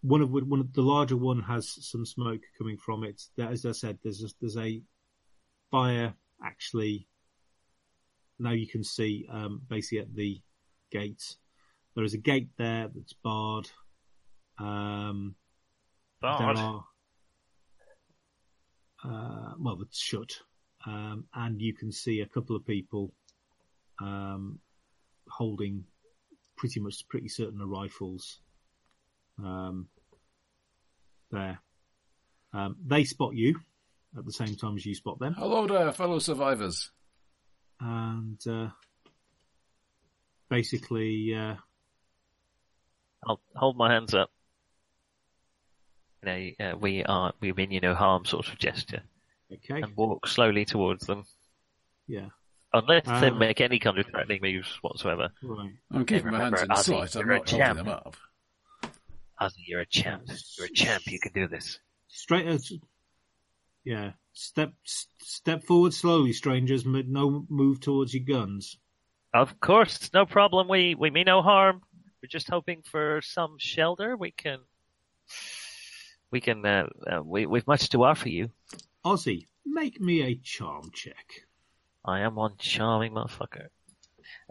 One 0.02 0.20
of 0.20 0.30
one 0.30 0.60
of 0.60 0.72
the 0.74 0.82
larger 0.82 1.16
one 1.16 1.40
has 1.42 1.66
some 1.80 2.04
smoke 2.04 2.42
coming 2.58 2.76
from 2.76 3.04
it. 3.04 3.22
There- 3.36 3.48
As 3.48 3.64
I 3.64 3.72
said, 3.72 3.98
there's 4.02 4.22
a, 4.22 4.28
there's 4.38 4.58
a 4.58 4.82
fire 5.70 6.12
actually. 6.44 7.06
Now 8.38 8.52
you 8.52 8.66
can 8.66 8.84
see 8.84 9.26
um, 9.30 9.62
basically 9.68 9.98
at 10.00 10.14
the 10.14 10.40
gate. 10.90 11.36
There 11.94 12.04
is 12.04 12.14
a 12.14 12.18
gate 12.18 12.48
there 12.58 12.88
that's 12.94 13.12
barred. 13.12 13.70
Um, 14.58 15.36
there 16.20 16.30
are, 16.30 16.84
uh, 19.04 19.52
well, 19.58 19.78
it's 19.82 20.00
shut, 20.00 20.32
um, 20.86 21.24
and 21.34 21.60
you 21.60 21.74
can 21.74 21.92
see 21.92 22.20
a 22.20 22.26
couple 22.26 22.56
of 22.56 22.66
people 22.66 23.12
um, 24.00 24.58
holding 25.28 25.84
pretty 26.56 26.80
much 26.80 27.06
pretty 27.08 27.28
certain 27.28 27.60
are 27.60 27.66
rifles 27.66 28.40
um, 29.42 29.88
there. 31.30 31.58
Um, 32.52 32.76
they 32.86 33.04
spot 33.04 33.34
you 33.34 33.60
at 34.16 34.24
the 34.24 34.32
same 34.32 34.54
time 34.56 34.76
as 34.76 34.86
you 34.86 34.94
spot 34.94 35.18
them, 35.18 35.34
Hello 35.34 35.66
there, 35.66 35.90
fellow 35.92 36.18
survivors. 36.18 36.90
and 37.80 38.40
uh, 38.48 38.68
basically, 40.48 41.34
uh, 41.34 41.54
I'll 43.26 43.40
hold 43.56 43.76
my 43.76 43.92
hands 43.92 44.14
up. 44.14 44.30
You 46.24 46.28
know, 46.58 46.66
uh, 46.72 46.76
we 46.78 47.04
are 47.04 47.32
we 47.40 47.52
mean 47.52 47.70
you 47.70 47.80
no 47.80 47.94
harm 47.94 48.24
sort 48.24 48.48
of 48.48 48.58
gesture, 48.58 49.02
okay, 49.52 49.82
and 49.82 49.94
walk 49.96 50.26
slowly 50.26 50.64
towards 50.64 51.06
them, 51.06 51.24
yeah, 52.06 52.28
unless 52.72 53.04
they 53.04 53.28
Um, 53.28 53.38
make 53.38 53.60
any 53.60 53.78
kind 53.78 53.98
of 53.98 54.06
threatening 54.06 54.40
moves 54.42 54.68
whatsoever. 54.80 55.30
right. 55.42 55.72
I'm 55.90 56.06
keeping 56.06 56.30
my 56.32 56.38
hands 56.38 56.62
in 56.62 56.68
remember, 56.68 56.74
Ozzy, 56.74 57.08
sight. 57.10 57.16
I'm 57.16 57.26
you're 57.26 57.34
a 57.34 57.38
not 57.38 57.50
holding 57.50 57.66
champ. 57.66 57.78
them 57.78 57.88
up. 57.88 58.16
Ozzy, 59.40 59.62
you're 59.66 59.80
a 59.80 59.86
champ. 59.86 60.22
You're 60.56 60.66
a 60.68 60.72
champ. 60.72 61.02
You 61.06 61.18
can 61.20 61.32
do 61.32 61.46
this. 61.48 61.78
Straight 62.08 62.46
as, 62.46 62.72
yeah. 63.84 64.12
Step 64.32 64.72
step 64.84 65.64
forward 65.64 65.94
slowly, 65.94 66.32
strangers. 66.32 66.84
No 66.84 67.46
move 67.48 67.80
towards 67.80 68.14
your 68.14 68.24
guns. 68.24 68.78
Of 69.32 69.60
course, 69.60 70.10
no 70.12 70.26
problem. 70.26 70.68
We 70.68 70.94
we 70.94 71.10
mean 71.10 71.26
no 71.26 71.42
harm. 71.42 71.82
We're 72.22 72.28
just 72.28 72.48
hoping 72.48 72.82
for 72.82 73.20
some 73.22 73.56
shelter. 73.58 74.16
We 74.16 74.32
can. 74.32 74.58
We 76.30 76.40
can. 76.40 76.64
Uh, 76.64 76.86
uh, 77.06 77.22
we 77.22 77.46
we've 77.46 77.66
much 77.66 77.90
to 77.90 78.04
offer 78.04 78.28
you. 78.28 78.50
Ozzy, 79.04 79.46
make 79.64 80.00
me 80.00 80.22
a 80.22 80.34
charm 80.34 80.90
check. 80.92 81.42
I 82.04 82.20
am 82.20 82.34
one 82.34 82.56
charming 82.58 83.12
motherfucker, 83.12 83.68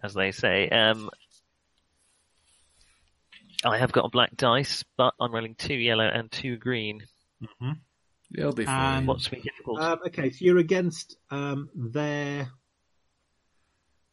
as 0.01 0.13
they 0.13 0.31
say. 0.31 0.69
Um, 0.69 1.09
I 3.65 3.77
have 3.77 3.91
got 3.91 4.05
a 4.05 4.09
black 4.09 4.35
dice, 4.35 4.83
but 4.97 5.13
I'm 5.19 5.33
rolling 5.33 5.55
two 5.55 5.75
yellow 5.75 6.07
and 6.07 6.31
two 6.31 6.57
green. 6.57 7.03
You'll 8.29 8.53
be 8.53 8.65
fine. 8.65 8.99
And- 8.99 9.07
What's 9.07 9.31
me 9.31 9.41
difficult? 9.41 9.79
Um, 9.79 9.99
okay, 10.07 10.29
so 10.31 10.37
you're 10.45 10.57
against 10.57 11.17
um, 11.29 11.69
their. 11.75 12.49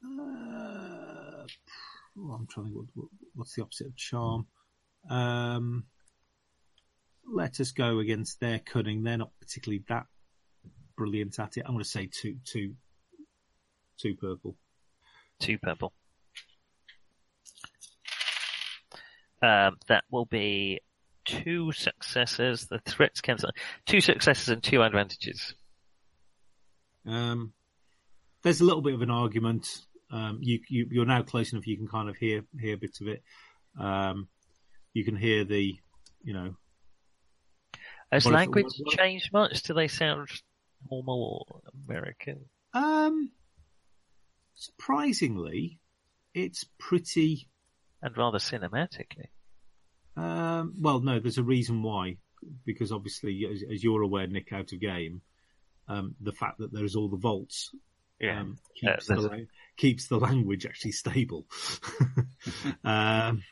Uh, 0.05 1.47
oh, 2.19 2.33
I'm 2.33 2.47
trying 2.49 2.67
to 2.67 2.73
think. 2.73 2.75
What, 2.77 2.87
what, 2.95 3.09
what's 3.35 3.55
the 3.55 3.63
opposite 3.63 3.89
of 3.89 3.97
charm? 3.97 4.47
Um, 5.09 5.85
let 7.33 7.61
us 7.61 7.73
go 7.73 7.99
against 8.01 8.41
their 8.41 8.59
cunning. 8.59 9.03
They're 9.03 9.17
not 9.19 9.31
particularly 9.41 9.85
that 9.89 10.07
brilliant 10.97 11.39
at 11.39 11.57
it. 11.57 11.63
I'm 11.65 11.73
going 11.73 11.85
to 11.85 11.89
say 11.89 12.09
two, 12.13 12.37
two, 12.45 12.75
two 13.99 14.15
purple. 14.17 14.57
two 15.39 15.59
purple. 15.59 15.93
Um, 19.43 19.77
that 19.89 20.05
will 20.11 20.27
be 20.27 20.81
two 21.31 21.73
successes. 21.73 22.67
The 22.67 22.79
threats 22.81 23.21
cancel. 23.21 23.51
Two 23.87 24.01
successes 24.01 24.49
and 24.49 24.63
two 24.63 24.83
advantages. 24.83 25.55
Um, 27.07 27.53
there's 28.43 28.61
a 28.61 28.65
little 28.65 28.83
bit 28.83 28.95
of 28.95 29.03
an 29.03 29.11
argument. 29.11 29.67
Um, 30.11 30.39
you, 30.41 30.61
you, 30.69 30.89
you're 30.91 31.07
now 31.07 31.23
close 31.23 31.53
enough. 31.53 31.67
You 31.67 31.77
can 31.77 31.89
kind 31.89 32.09
of 32.09 32.17
hear 32.17 32.43
hear 32.59 32.77
bits 32.77 33.01
of 33.01 33.09
it. 33.09 33.23
Um, 33.79 34.29
you 34.93 35.05
can 35.05 35.17
hear 35.17 35.45
the, 35.45 35.77
you 36.23 36.33
know, 36.33 36.55
Has 38.11 38.27
language 38.27 38.67
changed 38.89 39.33
much? 39.33 39.63
Do 39.63 39.75
they 39.75 39.89
sound 39.89 40.29
normal 40.91 41.47
or 41.49 41.61
American? 41.87 42.47
um, 42.75 43.31
surprisingly, 44.55 45.79
it's 46.35 46.65
pretty. 46.79 47.49
And 48.03 48.17
rather 48.17 48.39
cinematically. 48.39 49.27
Um, 50.17 50.75
well, 50.79 51.01
no, 51.01 51.19
there's 51.21 51.39
a 51.39 51.43
reason 51.43 51.83
why. 51.83 52.17
Because 52.65 52.91
obviously, 52.91 53.47
as, 53.51 53.63
as 53.71 53.85
you're 53.85 54.03
aware, 54.03 54.27
Nick, 54.27 54.53
out 54.53 54.73
of 54.73 54.81
game, 54.81 55.21
um, 55.89 56.15
the 56.21 56.33
fact 56.33 56.59
that 56.59 56.73
there's 56.73 56.97
all 56.97 57.09
the 57.09 57.19
vaults 57.19 57.71
Yeah. 58.19 58.41
um, 58.41 58.57
keeps, 58.75 59.07
the, 59.07 59.47
keeps 59.77 60.07
the 60.07 60.19
language 60.19 60.65
actually 60.65 60.93
stable. 60.93 61.47
um, 62.85 63.43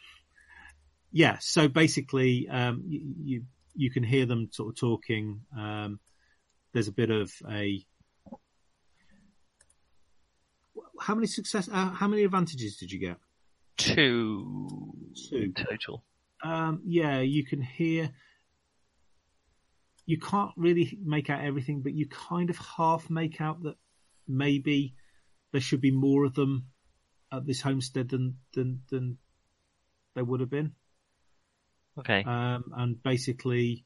yeah, 1.13 1.37
so 1.41 1.69
basically, 1.69 2.49
um, 2.49 2.83
you, 2.87 3.01
you 3.23 3.43
you 3.75 3.91
can 3.91 4.03
hear 4.03 4.27
them 4.27 4.49
sort 4.53 4.71
of 4.71 4.77
talking. 4.79 5.41
Um, 5.57 6.01
there's 6.73 6.89
a 6.89 6.93
bit 6.93 7.11
of 7.11 7.31
a 7.51 7.85
how 11.01 11.15
many 11.15 11.27
success? 11.27 11.69
Uh, 11.73 11.91
how 11.91 12.09
many 12.09 12.25
advantages 12.25 12.77
did 12.77 12.91
you 12.91 12.99
get? 12.99 13.17
Two, 13.77 14.93
Two. 15.31 15.53
total. 15.53 16.05
Um, 16.43 16.83
yeah, 16.85 17.21
you 17.21 17.45
can 17.45 17.61
hear. 17.61 18.11
You 20.07 20.19
can't 20.19 20.53
really 20.57 20.99
make 21.05 21.29
out 21.29 21.45
everything, 21.45 21.83
but 21.83 21.93
you 21.93 22.07
kind 22.09 22.49
of 22.49 22.57
half 22.57 23.11
make 23.11 23.41
out 23.41 23.63
that 23.65 23.77
maybe 24.27 24.95
there 25.53 25.61
should 25.61 25.81
be 25.81 25.91
more 25.91 26.25
of 26.25 26.35
them 26.35 26.67
at 27.33 27.47
this 27.47 27.61
homestead 27.61 28.09
than 28.09 28.39
than 28.55 28.83
than 28.91 29.19
there 30.15 30.25
would 30.25 30.41
have 30.41 30.51
been. 30.51 30.73
Okay. 31.99 32.23
Um, 32.25 32.65
and 32.77 33.03
basically, 33.03 33.85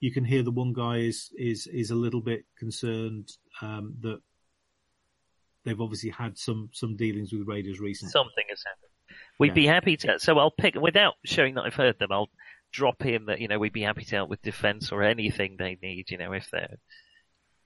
you 0.00 0.12
can 0.12 0.24
hear 0.24 0.42
the 0.42 0.50
one 0.50 0.72
guy 0.72 0.98
is 0.98 1.30
is 1.36 1.66
is 1.66 1.90
a 1.90 1.94
little 1.94 2.20
bit 2.20 2.44
concerned 2.58 3.30
um, 3.62 3.94
that 4.00 4.20
they've 5.64 5.80
obviously 5.80 6.10
had 6.10 6.36
some 6.38 6.70
some 6.72 6.96
dealings 6.96 7.32
with 7.32 7.46
raiders 7.46 7.80
recently. 7.80 8.10
Something 8.10 8.44
has 8.50 8.62
happened. 8.66 8.93
We'd 9.38 9.48
Yeah. 9.48 9.54
be 9.54 9.66
happy 9.66 9.96
to. 9.98 10.18
So 10.18 10.38
I'll 10.38 10.50
pick 10.50 10.74
without 10.74 11.14
showing 11.24 11.54
that 11.54 11.62
I've 11.62 11.74
heard 11.74 11.98
them. 11.98 12.12
I'll 12.12 12.30
drop 12.72 13.04
in 13.06 13.26
that 13.26 13.40
you 13.40 13.48
know 13.48 13.58
we'd 13.58 13.72
be 13.72 13.82
happy 13.82 14.04
to 14.04 14.16
help 14.16 14.30
with 14.30 14.42
defence 14.42 14.90
or 14.92 15.02
anything 15.02 15.56
they 15.56 15.78
need. 15.82 16.10
You 16.10 16.18
know 16.18 16.32
if 16.32 16.50
they're 16.50 16.76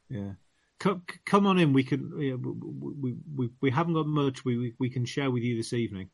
Yeah. 0.08 0.32
Come, 0.78 1.02
come 1.26 1.46
on 1.46 1.58
in. 1.58 1.72
We 1.72 1.82
can. 1.82 2.12
Yeah, 2.20 2.34
we, 2.34 2.52
we, 2.52 3.16
we, 3.34 3.50
we 3.60 3.70
haven't 3.70 3.94
got 3.94 4.06
much. 4.06 4.44
We, 4.44 4.74
we 4.78 4.90
can 4.90 5.04
share 5.06 5.28
with 5.28 5.42
you 5.42 5.56
this 5.56 5.72
evening. 5.72 6.10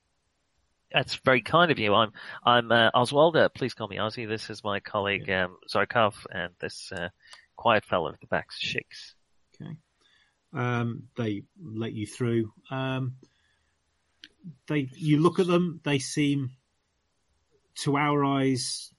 That's 0.90 1.16
very 1.16 1.42
kind 1.42 1.70
of 1.70 1.78
you. 1.78 1.92
I'm 1.94 2.12
I'm 2.44 2.72
uh, 2.72 2.90
Oswaldo. 2.92 3.52
Please 3.52 3.74
call 3.74 3.88
me 3.88 3.96
Ozzy. 3.96 4.26
This 4.26 4.48
is 4.48 4.64
my 4.64 4.80
colleague 4.80 5.28
um, 5.28 5.56
Zarkov, 5.68 6.14
and 6.30 6.52
this 6.60 6.90
uh, 6.92 7.08
quiet 7.56 7.84
fellow 7.84 8.08
at 8.12 8.20
the 8.20 8.26
back, 8.26 8.46
Shakes. 8.52 9.14
Okay. 9.60 9.72
Um, 10.54 11.04
they 11.16 11.42
let 11.62 11.92
you 11.92 12.06
through. 12.06 12.52
Um, 12.70 13.16
they 14.68 14.88
you 14.94 15.18
look 15.20 15.38
at 15.38 15.46
them. 15.46 15.80
They 15.84 15.98
seem, 15.98 16.50
to 17.82 17.96
our 17.96 18.24
eyes, 18.24 18.92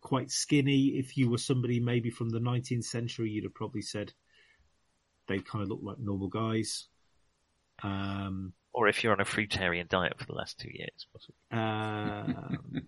quite 0.00 0.30
skinny. 0.30 0.98
If 0.98 1.16
you 1.16 1.30
were 1.30 1.38
somebody 1.38 1.80
maybe 1.80 2.10
from 2.10 2.30
the 2.30 2.40
19th 2.40 2.84
century, 2.84 3.30
you'd 3.30 3.44
have 3.44 3.54
probably 3.54 3.82
said 3.82 4.12
they 5.28 5.38
kind 5.38 5.62
of 5.62 5.68
look 5.68 5.80
like 5.82 5.98
normal 5.98 6.28
guys. 6.28 6.86
Um, 7.82 8.52
Or 8.72 8.88
if 8.88 9.02
you're 9.02 9.12
on 9.12 9.20
a 9.20 9.24
fruitarian 9.24 9.88
diet 9.88 10.18
for 10.18 10.26
the 10.26 10.34
last 10.34 10.58
two 10.58 10.70
years, 10.72 11.06
possibly. 11.12 11.36
um, 11.52 12.82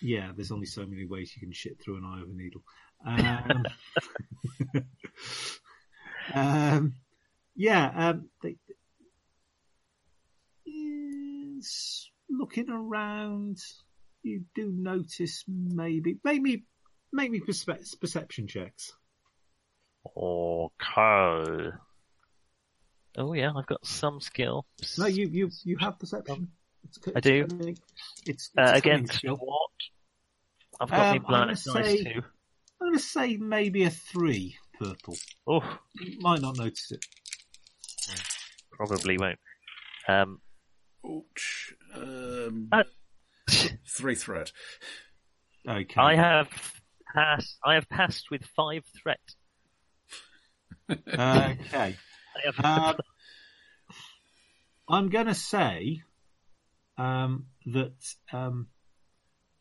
yeah, 0.00 0.32
there's 0.34 0.52
only 0.52 0.66
so 0.66 0.84
many 0.86 1.04
ways 1.04 1.32
you 1.34 1.40
can 1.40 1.52
shit 1.52 1.80
through 1.82 1.98
an 1.98 2.04
eye 2.04 2.22
of 2.22 2.28
a 2.28 2.32
needle. 2.32 2.62
Um, 3.06 3.64
um, 6.34 6.94
yeah, 7.54 7.92
um, 7.94 8.28
they, 8.42 8.56
looking 12.28 12.70
around, 12.70 13.58
you 14.22 14.44
do 14.54 14.72
notice 14.72 15.44
maybe, 15.48 16.18
maybe, 16.24 16.64
maybe 17.12 17.40
perspe- 17.40 18.00
perception 18.00 18.46
checks. 18.46 18.92
Okay. 20.16 21.70
Oh 23.18 23.32
yeah, 23.32 23.52
I've 23.56 23.66
got 23.66 23.84
some 23.86 24.20
skill. 24.20 24.66
No, 24.98 25.06
you 25.06 25.26
you 25.28 25.50
you 25.64 25.76
have 25.78 25.98
perception. 25.98 26.48
It's, 26.84 26.98
I 27.16 27.20
do. 27.20 27.44
It's, 27.44 27.52
cunning. 27.54 27.78
it's, 28.26 28.50
uh, 28.56 28.62
it's 28.62 28.72
a 28.72 28.74
against 28.76 29.14
skill. 29.14 29.36
what? 29.36 29.70
I've 30.80 30.90
got 30.90 31.00
Um, 31.00 31.16
I'm 31.16 31.22
blind 31.22 31.60
gonna 31.64 31.82
too. 31.96 32.22
I'm 32.80 32.88
going 32.88 32.98
to 32.98 33.02
say 33.02 33.36
maybe 33.38 33.84
a 33.84 33.90
three 33.90 34.56
purple. 34.78 35.16
Oh, 35.46 35.78
You 35.94 36.20
might 36.20 36.42
not 36.42 36.58
notice 36.58 36.92
it. 36.92 37.04
probably 38.70 39.16
won't. 39.16 39.38
Um, 40.06 40.40
Ouch. 41.06 41.74
Um, 41.94 42.68
Uh, 42.72 42.84
three 43.86 44.14
threat. 44.14 44.52
Okay. 45.68 46.00
I 46.00 46.14
have 46.16 46.48
passed. 47.14 47.58
I 47.64 47.74
have 47.74 47.88
passed 47.88 48.30
with 48.30 48.44
five 48.44 48.84
threat. 49.02 49.20
Okay. 50.90 51.06
I 51.16 51.96
have 52.44 52.64
Um, 52.64 52.96
I'm 54.88 55.08
going 55.08 55.26
to 55.26 55.34
say 55.34 56.02
um, 56.96 57.46
that 57.66 57.96
um, 58.32 58.68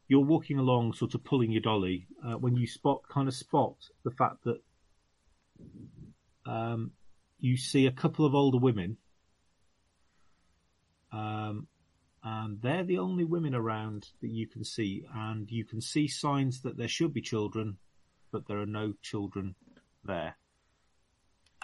you're 0.07 0.25
walking 0.25 0.59
along, 0.59 0.93
sort 0.93 1.15
of 1.15 1.23
pulling 1.23 1.51
your 1.51 1.61
dolly, 1.61 2.07
uh, 2.23 2.33
when 2.33 2.55
you 2.55 2.67
spot, 2.67 3.01
kind 3.09 3.27
of 3.27 3.33
spot 3.33 3.75
the 4.03 4.11
fact 4.11 4.43
that 4.43 4.61
um, 6.45 6.91
you 7.39 7.57
see 7.57 7.87
a 7.87 7.91
couple 7.91 8.25
of 8.25 8.35
older 8.35 8.59
women, 8.59 8.97
um, 11.11 11.67
and 12.23 12.61
they're 12.61 12.83
the 12.83 12.97
only 12.97 13.23
women 13.23 13.53
around 13.53 14.07
that 14.21 14.31
you 14.31 14.47
can 14.47 14.63
see, 14.63 15.05
and 15.13 15.49
you 15.51 15.65
can 15.65 15.81
see 15.81 16.07
signs 16.07 16.61
that 16.61 16.77
there 16.77 16.87
should 16.87 17.13
be 17.13 17.21
children, 17.21 17.77
but 18.31 18.47
there 18.47 18.59
are 18.59 18.65
no 18.65 18.93
children 19.01 19.55
there 20.03 20.35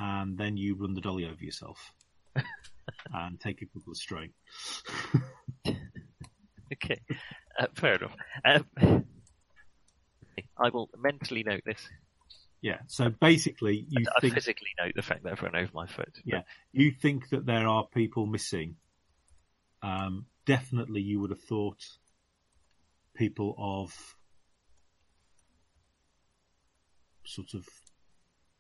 and 0.02 0.38
then 0.38 0.58
you 0.58 0.76
run 0.76 0.94
the 0.94 1.02
dolly 1.02 1.26
over 1.26 1.44
yourself 1.44 1.94
and 3.14 3.40
take 3.40 3.62
a 3.62 3.66
couple 3.66 3.92
of 3.92 3.98
strain. 3.98 4.34
okay, 6.74 7.02
uh, 7.60 7.68
fair 7.76 7.96
enough. 7.96 8.16
Um, 8.44 9.06
I 10.58 10.70
will 10.70 10.90
mentally 10.98 11.44
note 11.44 11.62
this. 11.66 11.88
Yeah. 12.62 12.80
So 12.88 13.10
basically, 13.10 13.86
you 13.90 14.06
I 14.16 14.20
think 14.22 14.36
physically 14.36 14.70
note 14.80 14.94
the 14.96 15.02
fact 15.02 15.24
that 15.24 15.34
I've 15.34 15.42
run 15.42 15.56
over 15.56 15.72
my 15.74 15.88
foot. 15.88 16.20
Yeah. 16.24 16.42
you 16.72 16.92
think 16.92 17.30
that 17.30 17.46
there 17.46 17.68
are 17.68 17.86
people 17.88 18.26
missing. 18.26 18.76
Um, 19.82 20.26
definitely, 20.46 21.02
you 21.02 21.20
would 21.20 21.32
have 21.32 21.42
thought 21.42 21.84
people 23.16 23.56
of 23.58 24.16
sort 27.26 27.54
of 27.54 27.68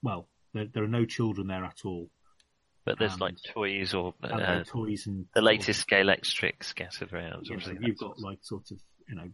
well, 0.02 0.28
there, 0.54 0.66
there 0.66 0.84
are 0.84 0.88
no 0.88 1.06
children 1.06 1.48
there 1.48 1.64
at 1.64 1.86
all. 1.86 2.10
But 2.84 2.98
there's 2.98 3.14
And- 3.14 3.22
like 3.22 3.36
toys 3.54 3.94
or 3.94 4.16
uh, 4.24 4.64
toys 4.64 5.06
and 5.06 5.28
the 5.34 5.42
latest 5.42 5.82
scale 5.82 6.10
X-Trix 6.10 6.68
scattered 6.68 7.14
around. 7.14 7.48
You 7.48 7.58
know, 7.58 7.78
you've 7.80 7.98
got 7.98 8.20
like 8.20 8.40
sort 8.42 8.72
of 8.72 8.80
you 9.08 9.16
know 9.16 9.30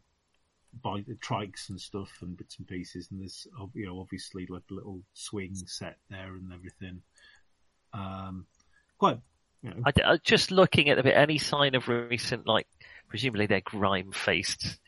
by 0.81 1.01
the 1.07 1.15
trikes 1.15 1.69
and 1.69 1.79
stuff 1.79 2.11
and 2.21 2.37
bits 2.37 2.57
and 2.57 2.67
pieces 2.67 3.07
and 3.09 3.21
there's 3.21 3.47
you 3.73 3.85
know 3.85 3.99
obviously 3.99 4.45
like 4.47 4.63
a 4.69 4.73
little 4.73 5.01
swing 5.13 5.55
set 5.55 5.97
there 6.09 6.35
and 6.35 6.51
everything 6.53 7.01
um 7.93 8.45
quite 8.97 9.19
you 9.61 9.69
know 9.71 9.81
I, 9.85 10.17
just 10.23 10.51
looking 10.51 10.89
at 10.89 10.99
a 10.99 11.03
bit, 11.03 11.15
any 11.15 11.37
sign 11.37 11.75
of 11.75 11.87
recent, 11.87 12.47
like, 12.47 12.67
presumably 13.09 13.45
they're 13.47 13.61
grime-faced, 13.61 14.79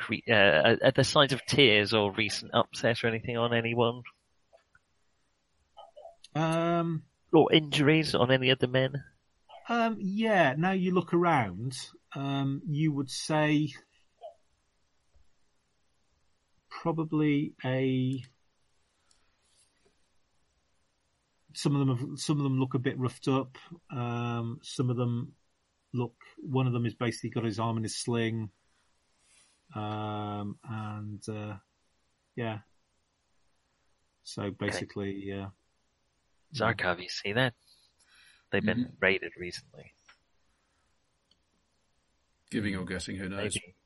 uh, 0.00 0.32
are, 0.32 0.78
are 0.84 0.90
there 0.92 1.04
signs 1.04 1.32
of 1.32 1.44
tears 1.46 1.92
or 1.94 2.12
recent 2.12 2.52
upset 2.54 3.04
or 3.04 3.08
anything 3.08 3.36
on 3.36 3.52
anyone? 3.54 4.02
um 6.34 7.02
Or 7.32 7.52
injuries 7.52 8.14
on 8.14 8.30
any 8.30 8.50
of 8.50 8.58
the 8.58 8.68
men? 8.68 8.92
um 9.68 9.96
yeah 10.00 10.54
now 10.56 10.72
you 10.72 10.92
look 10.92 11.12
around 11.12 11.76
um 12.14 12.62
you 12.66 12.92
would 12.92 13.10
say 13.10 13.68
probably 16.70 17.52
a 17.64 18.22
some 21.52 21.74
of 21.74 21.86
them 21.86 21.96
have, 21.96 22.18
some 22.18 22.36
of 22.38 22.44
them 22.44 22.58
look 22.58 22.74
a 22.74 22.78
bit 22.78 22.98
roughed 22.98 23.28
up 23.28 23.56
um 23.90 24.58
some 24.62 24.90
of 24.90 24.96
them 24.96 25.32
look 25.92 26.14
one 26.38 26.66
of 26.66 26.72
them 26.72 26.84
has 26.84 26.94
basically 26.94 27.30
got 27.30 27.44
his 27.44 27.58
arm 27.58 27.76
in 27.78 27.84
a 27.84 27.88
sling 27.88 28.50
um 29.74 30.56
and 30.68 31.22
uh 31.28 31.54
yeah 32.36 32.58
so 34.22 34.50
basically 34.50 35.32
uh 35.32 35.46
Zarkov, 36.54 37.00
you 37.00 37.08
see 37.08 37.32
that? 37.32 37.54
They've 38.50 38.64
been 38.64 38.78
Mm-hmm. 38.78 38.94
raided 39.00 39.32
recently. 39.38 39.92
Giving 42.50 42.74
or 42.76 42.84
getting, 42.84 43.14
who 43.16 43.28
knows? 43.28 43.54
Maybe. 43.54 43.76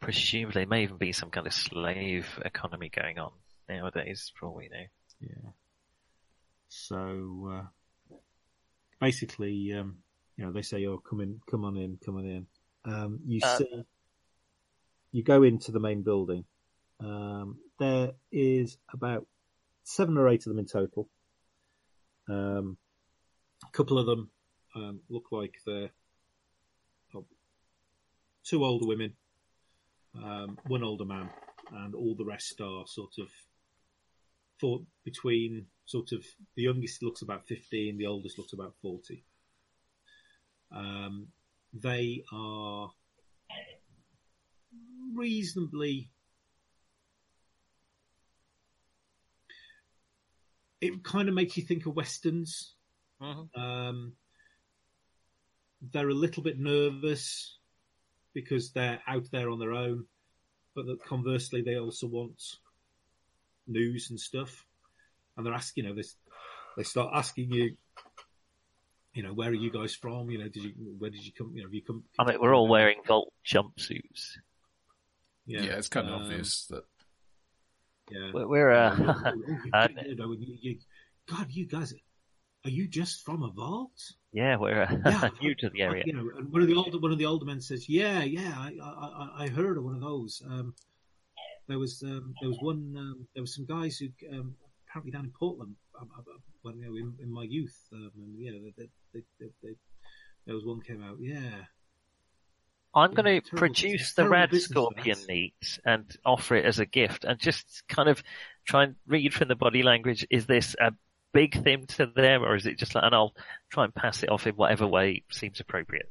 Presumably, 0.00 0.66
may 0.66 0.82
even 0.82 0.96
be 0.96 1.12
some 1.12 1.30
kind 1.30 1.46
of 1.46 1.52
slave 1.52 2.26
economy 2.44 2.88
going 2.88 3.20
on 3.20 3.30
nowadays, 3.68 4.32
for 4.34 4.46
all 4.48 4.56
we 4.56 4.68
know. 4.68 4.84
Yeah. 5.20 5.50
So 6.70 7.50
uh, 7.52 8.16
basically, 9.00 9.72
um, 9.72 9.98
you 10.36 10.44
know, 10.44 10.52
they 10.52 10.62
say, 10.62 10.86
"Oh, 10.86 10.98
come 10.98 11.20
in, 11.20 11.40
come 11.50 11.64
on 11.64 11.76
in, 11.76 11.98
come 12.04 12.16
on 12.16 12.24
in." 12.24 12.46
Um, 12.84 13.18
you 13.26 13.40
Uh, 13.42 13.58
see, 13.58 13.84
you 15.10 15.22
go 15.24 15.42
into 15.42 15.72
the 15.72 15.80
main 15.80 16.02
building. 16.02 16.44
Um, 17.00 17.58
there 17.78 18.12
is 18.30 18.78
about 18.92 19.26
seven 19.82 20.16
or 20.16 20.28
eight 20.28 20.46
of 20.46 20.52
them 20.52 20.60
in 20.60 20.66
total. 20.66 21.08
Um, 22.28 22.78
a 23.66 23.70
couple 23.72 23.98
of 23.98 24.06
them 24.06 24.30
um, 24.76 25.00
look 25.08 25.32
like 25.32 25.56
they're 25.66 25.90
oh, 27.16 27.26
two 28.44 28.64
older 28.64 28.86
women, 28.86 29.16
um, 30.14 30.56
one 30.68 30.84
older 30.84 31.04
man, 31.04 31.30
and 31.72 31.96
all 31.96 32.14
the 32.14 32.24
rest 32.24 32.60
are 32.60 32.84
sort 32.86 33.14
of 33.18 33.28
for 34.60 34.82
between 35.04 35.66
sort 35.90 36.12
of 36.12 36.24
the 36.54 36.62
youngest 36.62 37.02
looks 37.02 37.22
about 37.22 37.48
15, 37.48 37.98
the 37.98 38.06
oldest 38.06 38.38
looks 38.38 38.52
about 38.52 38.74
40. 38.80 39.24
Um, 40.72 41.26
they 41.72 42.22
are 42.32 42.90
reasonably. 45.14 46.10
It 50.80 51.02
kind 51.02 51.28
of 51.28 51.34
makes 51.34 51.56
you 51.56 51.64
think 51.64 51.86
of 51.86 51.96
westerns. 51.96 52.74
Um, 53.54 54.12
they're 55.92 56.08
a 56.08 56.14
little 56.14 56.44
bit 56.44 56.58
nervous 56.58 57.58
because 58.32 58.70
they're 58.70 59.02
out 59.08 59.26
there 59.32 59.50
on 59.50 59.58
their 59.58 59.72
own, 59.72 60.06
but 60.76 60.86
that 60.86 61.04
conversely, 61.04 61.62
they 61.62 61.76
also 61.78 62.06
want 62.06 62.40
news 63.66 64.10
and 64.10 64.20
stuff. 64.20 64.64
And 65.40 65.46
they're 65.46 65.54
asking, 65.54 65.84
you 65.84 65.90
know, 65.90 65.96
this, 65.96 66.16
they 66.76 66.82
start 66.82 67.10
asking 67.14 67.50
you, 67.52 67.76
you 69.14 69.22
know, 69.22 69.32
where 69.32 69.48
are 69.48 69.54
you 69.54 69.70
guys 69.70 69.94
from? 69.94 70.30
You 70.30 70.38
know, 70.38 70.48
did 70.48 70.62
you, 70.62 70.72
where 70.98 71.08
did 71.10 71.24
you 71.24 71.32
come? 71.32 71.52
You 71.54 71.62
know, 71.62 71.68
have 71.68 71.74
you 71.74 71.82
come? 71.82 72.04
I 72.18 72.24
mean, 72.24 72.38
we're 72.40 72.54
all 72.54 72.68
wearing 72.68 72.98
Vault 73.06 73.32
jumpsuits. 73.44 74.36
Yeah, 75.46 75.62
it's 75.62 75.88
kind 75.88 76.08
of 76.08 76.14
um, 76.14 76.22
obvious 76.24 76.66
that 76.66 76.84
Yeah. 78.10 78.30
We're, 78.34 78.46
we're 78.46 78.70
uh, 78.70 78.96
you- 79.34 79.70
uh, 79.72 79.88
you 80.06 80.14
know, 80.16 80.32
you- 80.32 80.58
you- 80.60 80.78
God, 81.26 81.46
you 81.50 81.66
guys, 81.66 81.94
are 82.64 82.70
you 82.70 82.86
just 82.86 83.24
from 83.24 83.42
a 83.42 83.50
vault? 83.50 83.98
yeah, 84.32 84.56
we're 84.56 84.82
uh, 84.82 84.96
Yeah, 85.06 85.28
new 85.42 85.54
to 85.56 85.70
the 85.70 85.80
area. 85.82 86.04
You 86.06 86.12
know, 86.12 86.30
and 86.36 86.52
one 86.52 86.60
of 86.62 86.68
the 86.68 86.74
older 86.74 86.98
one 86.98 87.12
of 87.12 87.18
the 87.18 87.26
older 87.26 87.46
men 87.46 87.60
says, 87.60 87.88
"Yeah, 87.88 88.22
yeah, 88.22 88.52
I 88.56 88.76
I, 88.82 88.88
I- 89.40 89.44
I 89.44 89.48
heard 89.48 89.76
of 89.78 89.84
one 89.84 89.94
of 89.94 90.00
those. 90.02 90.42
Um, 90.46 90.74
there 91.68 91.78
was 91.78 92.02
um, 92.04 92.34
there 92.40 92.48
was 92.50 92.58
one 92.60 92.94
um, 92.98 93.26
there 93.34 93.42
was 93.42 93.54
some 93.54 93.64
guys 93.66 93.96
who 93.98 94.08
um, 94.36 94.54
apparently 94.90 95.12
down 95.12 95.24
in 95.26 95.32
Portland 95.38 95.76
um, 96.00 96.10
uh, 96.18 96.22
when 96.62 96.78
you 96.78 96.86
know 96.86 96.96
in, 96.96 97.14
in 97.22 97.32
my 97.32 97.44
youth, 97.44 97.76
um, 97.92 98.10
and 98.16 98.38
you 98.38 98.52
know 98.52 98.58
they, 98.76 98.88
they, 99.14 99.22
they, 99.40 99.46
they, 99.62 99.74
there 100.46 100.54
was 100.54 100.64
one 100.64 100.80
came 100.82 101.02
out. 101.02 101.16
Yeah, 101.20 101.64
I'm 102.94 103.12
Yeah, 103.12 103.14
going 103.14 103.40
to 103.40 103.50
produce 103.54 104.14
the 104.14 104.28
Rad 104.28 104.54
Scorpion 104.54 105.18
meat 105.28 105.78
and 105.84 106.04
offer 106.24 106.56
it 106.56 106.64
as 106.64 106.78
a 106.80 106.86
gift 106.86 107.24
and 107.24 107.38
just 107.38 107.84
kind 107.88 108.08
of 108.08 108.22
try 108.66 108.84
and 108.84 108.96
read 109.06 109.32
from 109.32 109.48
the 109.48 109.54
body 109.54 109.82
language. 109.82 110.26
Is 110.30 110.46
this 110.46 110.74
a 110.80 110.92
big 111.32 111.62
theme 111.62 111.86
to 111.86 112.06
them, 112.06 112.42
or 112.42 112.56
is 112.56 112.66
it 112.66 112.78
just 112.78 112.94
like, 112.94 113.04
and 113.04 113.14
I'll 113.14 113.34
try 113.70 113.84
and 113.84 113.94
pass 113.94 114.22
it 114.24 114.28
off 114.30 114.46
in 114.46 114.56
whatever 114.56 114.86
way 114.88 115.22
seems 115.30 115.60
appropriate? 115.60 116.10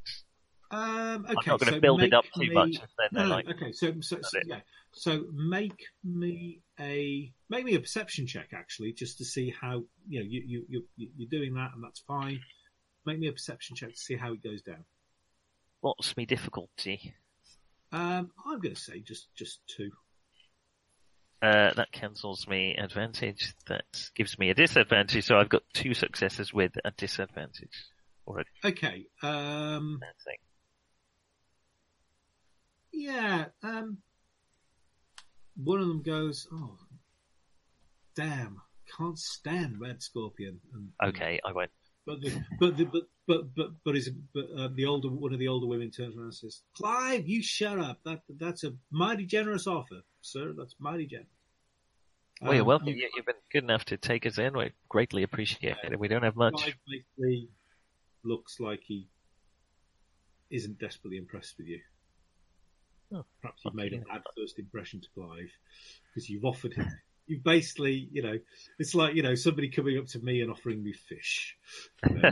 Um, 0.72 1.26
okay, 1.26 1.36
I'm 1.36 1.44
not 1.48 1.60
going 1.60 1.68
to 1.68 1.74
so 1.74 1.80
build 1.82 2.02
it 2.04 2.14
up 2.14 2.26
too 2.34 2.42
me- 2.42 2.54
much. 2.54 2.76
If 2.76 2.90
they're, 2.98 3.10
No, 3.12 3.22
they're 3.22 3.30
no, 3.30 3.36
like, 3.36 3.48
okay, 3.50 3.72
so, 3.74 3.94
so, 4.02 4.22
so 4.22 4.40
yeah, 4.46 4.60
so 5.00 5.24
make 5.34 5.82
me 6.04 6.60
a 6.78 7.32
make 7.50 7.64
me 7.64 7.76
a 7.76 7.80
perception 7.80 8.28
check 8.28 8.50
actually, 8.54 8.92
just 8.92 9.18
to 9.20 9.26
see 9.26 9.50
how 9.50 9.84
you 10.10 10.20
know 10.20 10.26
you 10.28 10.44
you 10.46 10.66
you 10.68 10.88
you- 10.98 11.12
you're 11.16 11.30
doing 11.30 11.54
that, 11.54 11.72
and 11.74 11.82
that's 11.82 12.02
fine. 12.02 12.42
Make 13.06 13.18
me 13.18 13.28
a 13.28 13.32
perception 13.32 13.78
check 13.78 13.92
to 13.94 13.98
see 13.98 14.18
how 14.18 14.34
it 14.34 14.44
goes 14.44 14.62
down. 14.62 14.84
what's 15.80 16.18
me 16.18 16.26
difficulty? 16.26 17.14
Um, 17.94 18.32
I'm 18.46 18.60
going 18.60 18.76
to 18.76 18.82
say 18.82 19.00
just 19.00 19.34
just 19.36 19.62
two. 19.68 19.90
Uh, 21.42 21.74
that 21.76 21.94
cancels 21.94 22.46
me 22.50 22.76
advantage. 22.76 23.54
That 23.68 23.86
gives 24.16 24.38
me 24.38 24.50
a 24.50 24.54
disadvantage. 24.54 25.24
So 25.24 25.38
I've 25.38 25.48
got 25.48 25.64
two 25.74 25.94
successes 25.94 26.54
with 26.54 26.74
a 26.84 26.92
disadvantage 26.92 27.86
already. 28.28 28.50
Okay. 28.66 29.06
Um, 29.24 30.02
yeah. 32.92 33.46
Um, 33.64 34.00
one 35.64 35.80
of 35.82 35.88
them 35.88 36.02
goes, 36.02 36.48
"Oh, 36.52 36.78
damn, 38.16 38.62
can't 38.98 39.18
stand 39.18 39.80
Rad 39.80 40.02
Scorpion." 40.02 40.60
And, 40.74 40.90
Okay, 41.10 41.40
I 41.46 41.52
won't. 41.52 41.72
But 42.06 42.22
the, 42.22 42.44
but 42.60 42.78
the, 42.78 42.86
but 42.86 43.04
but 43.28 43.56
but 43.56 43.70
but 43.84 43.96
is 43.96 44.10
but 44.34 44.46
uh, 44.58 44.70
the 44.74 44.86
older 44.86 45.10
one 45.10 45.34
of 45.34 45.40
the 45.40 45.48
older 45.48 45.68
women 45.68 45.92
turns 45.92 46.16
around 46.16 46.26
and 46.26 46.34
says, 46.34 46.62
"Clive, 46.76 47.28
you 47.28 47.44
shut 47.44 47.78
up. 47.80 48.00
That 48.04 48.22
that's 48.30 48.64
a 48.64 48.74
mighty 48.90 49.26
generous 49.26 49.68
offer, 49.68 50.02
sir. 50.22 50.54
That's 50.58 50.76
mighty 50.80 51.06
generous." 51.06 51.30
Well, 52.42 52.54
you're 52.54 52.62
Um, 52.62 52.68
welcome. 52.68 52.88
you- 52.88 53.10
you've 53.16 53.26
been 53.26 53.36
good 53.52 53.64
enough 53.66 53.84
to 53.86 53.98
take 53.98 54.26
us 54.26 54.38
in. 54.38 54.58
We 54.58 54.72
greatly 54.88 55.24
appreciate 55.24 55.76
it. 55.84 56.00
We 56.00 56.08
don't 56.08 56.24
have 56.24 56.38
much. 56.38 56.54
Clive 56.56 56.76
basically 56.88 57.50
looks 58.24 58.60
like 58.62 58.82
he 58.82 59.10
isn't 60.50 60.80
desperately 60.80 61.18
impressed 61.18 61.58
with 61.58 61.68
you. 61.68 61.82
Oh, 63.14 63.26
Perhaps 63.42 63.62
you've 63.66 63.74
made 63.76 63.94
a 63.94 63.98
yeah. 63.98 64.04
bad 64.08 64.22
first 64.38 64.60
impression 64.60 65.02
to 65.02 65.08
Clive 65.16 65.52
because 66.14 66.30
you've 66.30 66.46
offered 66.46 66.74
him. 66.74 66.88
You've 67.28 67.44
basically, 67.44 68.08
you 68.12 68.22
know, 68.22 68.38
it's 68.80 68.96
like 68.96 69.16
you 69.16 69.24
know 69.24 69.36
somebody 69.36 69.70
coming 69.70 69.98
up 69.98 70.08
to 70.08 70.20
me 70.20 70.42
and 70.42 70.52
offering 70.52 70.84
me 70.84 70.94
fish, 70.94 71.56
know. 72.10 72.32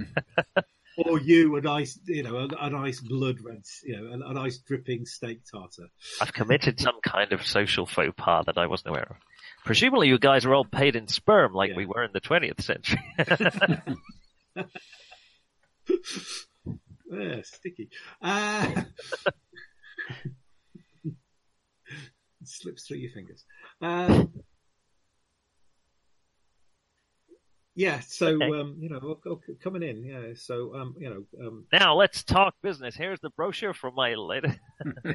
or 0.97 1.19
you 1.19 1.55
a 1.55 1.61
nice, 1.61 1.99
you 2.05 2.23
know, 2.23 2.35
a, 2.37 2.47
a 2.65 2.69
nice 2.71 2.99
blood 2.99 3.37
red, 3.41 3.63
you 3.83 3.95
know, 3.95 4.07
a, 4.25 4.29
a 4.31 4.33
nice 4.33 4.57
dripping 4.57 5.05
steak 5.05 5.41
tartar. 5.51 5.87
I've 6.21 6.33
committed 6.33 6.79
some 6.79 6.99
kind 7.03 7.31
of 7.31 7.45
social 7.45 7.85
faux 7.85 8.11
pas 8.17 8.45
that 8.47 8.57
I 8.57 8.65
wasn't 8.67 8.89
aware 8.89 9.07
of. 9.09 9.17
Presumably, 9.65 10.07
you 10.07 10.17
guys 10.17 10.45
are 10.45 10.53
all 10.55 10.65
paid 10.65 10.95
in 10.95 11.07
sperm 11.07 11.53
like 11.53 11.71
Yeah. 11.71 11.77
we 11.77 11.85
were 11.85 12.03
in 12.03 12.11
the 12.13 12.21
20th 12.21 12.61
century. 12.61 12.99
Yeah, 17.09 17.39
sticky. 17.41 17.89
Uh, 18.21 18.83
it 21.05 21.17
slips 22.77 22.87
through 22.87 22.97
your 22.97 23.11
fingers. 23.11 23.43
Um, 23.81 24.31
yeah, 27.75 27.99
so 27.99 28.27
Okay. 28.27 28.59
um, 28.59 28.75
you 28.79 28.89
know, 28.89 29.19
oh, 29.25 29.41
coming 29.63 29.83
in, 29.83 30.03
yeah. 30.03 30.33
So 30.35 30.75
um, 30.75 30.95
you 30.97 31.09
know, 31.09 31.47
um, 31.47 31.65
now 31.71 31.95
let's 31.95 32.23
talk 32.23 32.55
business. 32.61 32.95
Here's 32.95 33.19
the 33.19 33.29
brochure 33.31 33.73
from 33.73 33.95
my 33.95 34.15
later. 34.15 34.55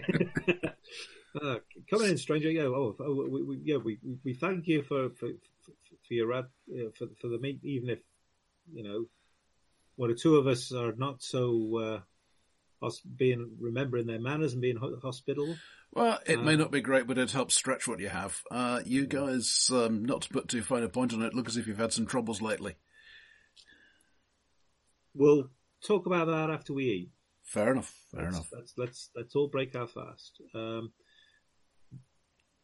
uh, 1.43 1.57
coming 1.91 2.11
in, 2.11 2.19
stranger. 2.19 2.51
Yeah, 2.51 2.63
oh, 2.65 2.95
oh 3.01 3.27
we, 3.29 3.43
we, 3.43 3.61
yeah, 3.65 3.79
we, 3.79 3.99
we- 4.25 4.35
thank 4.35 4.69
you 4.69 4.83
for 4.83 5.11
for 5.11 5.29
for, 6.07 6.15
your 6.15 6.33
ad, 6.35 6.47
uh, 6.73 6.91
for 6.97 7.07
for 7.21 7.29
the 7.29 7.39
meet, 7.39 7.59
even 7.65 7.89
if 7.91 7.99
you 8.73 8.85
know 8.85 9.07
one 9.97 10.11
or 10.11 10.15
two 10.15 10.37
of 10.37 10.47
us 10.47 10.73
are 10.73 10.93
not 10.93 11.21
so 11.23 11.79
uh, 11.79 12.01
being 13.17 13.57
remembering 13.61 14.07
their 14.07 14.21
manners 14.21 14.53
and 14.53 14.63
being 14.63 14.79
hospitable. 15.03 15.57
Well, 15.93 16.19
it 16.27 16.41
may 16.41 16.55
Um, 16.55 16.59
not 16.59 16.71
be 16.71 16.81
great, 16.81 17.07
but 17.07 17.19
it 17.19 17.33
helps 17.33 17.55
stretch 17.55 17.87
what 17.87 18.01
you 18.01 18.09
have. 18.09 18.43
Uh, 18.51 18.81
you 18.87 19.07
guys, 19.07 19.69
um, 19.71 20.05
not 20.05 20.23
to 20.23 20.31
put 20.31 20.49
too 20.49 20.63
fine 20.63 20.83
a 20.83 20.89
point 20.89 21.13
on 21.13 21.23
it, 21.23 21.35
look 21.35 21.49
as 21.49 21.57
if 21.57 21.67
you've 21.67 21.77
had 21.79 21.93
some 21.93 22.07
troubles 22.07 22.41
lately. 22.41 22.77
We'll 25.15 25.51
talk 25.87 26.07
about 26.07 26.29
that 26.29 26.49
after 26.49 26.73
we 26.73 26.85
eat. 26.85 27.11
Fair 27.45 27.73
enough. 27.73 27.95
Fair 28.11 28.23
let's, 28.23 28.37
enough. 28.37 28.49
Let's, 28.53 28.75
let's 28.79 29.11
let's 29.15 29.37
all 29.37 29.49
break 29.49 29.75
our 29.77 29.87
fast. 29.87 30.41
Um, 30.55 30.93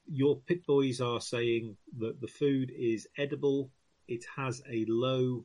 your 0.06 0.40
Pip-Boys 0.46 1.02
are 1.02 1.20
saying 1.20 1.76
that 1.98 2.20
the 2.22 2.28
food 2.28 2.72
is 2.74 3.06
edible. 3.18 3.70
It 4.06 4.24
has 4.36 4.62
a 4.66 4.86
low, 4.88 5.44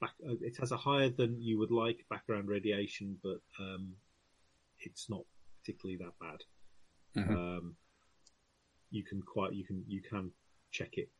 back, 0.00 0.10
uh, 0.26 0.34
it 0.40 0.56
has 0.60 0.72
a 0.72 0.76
higher 0.76 1.10
than 1.10 1.40
you 1.40 1.58
would 1.58 1.70
like 1.70 2.04
background 2.10 2.48
radiation, 2.48 3.18
but 3.22 3.40
um, 3.60 3.94
it's 4.80 5.08
not 5.10 5.22
particularly 5.60 5.98
that 5.98 6.18
bad. 6.20 6.40
Mhm. 7.24 7.30
Um, 7.58 7.76
you 8.90 9.04
can 9.04 9.20
quite 9.22 9.52
you 9.52 9.64
can 9.64 9.84
you 9.86 10.00
can 10.02 10.30
check 10.70 10.90
it 10.94 11.10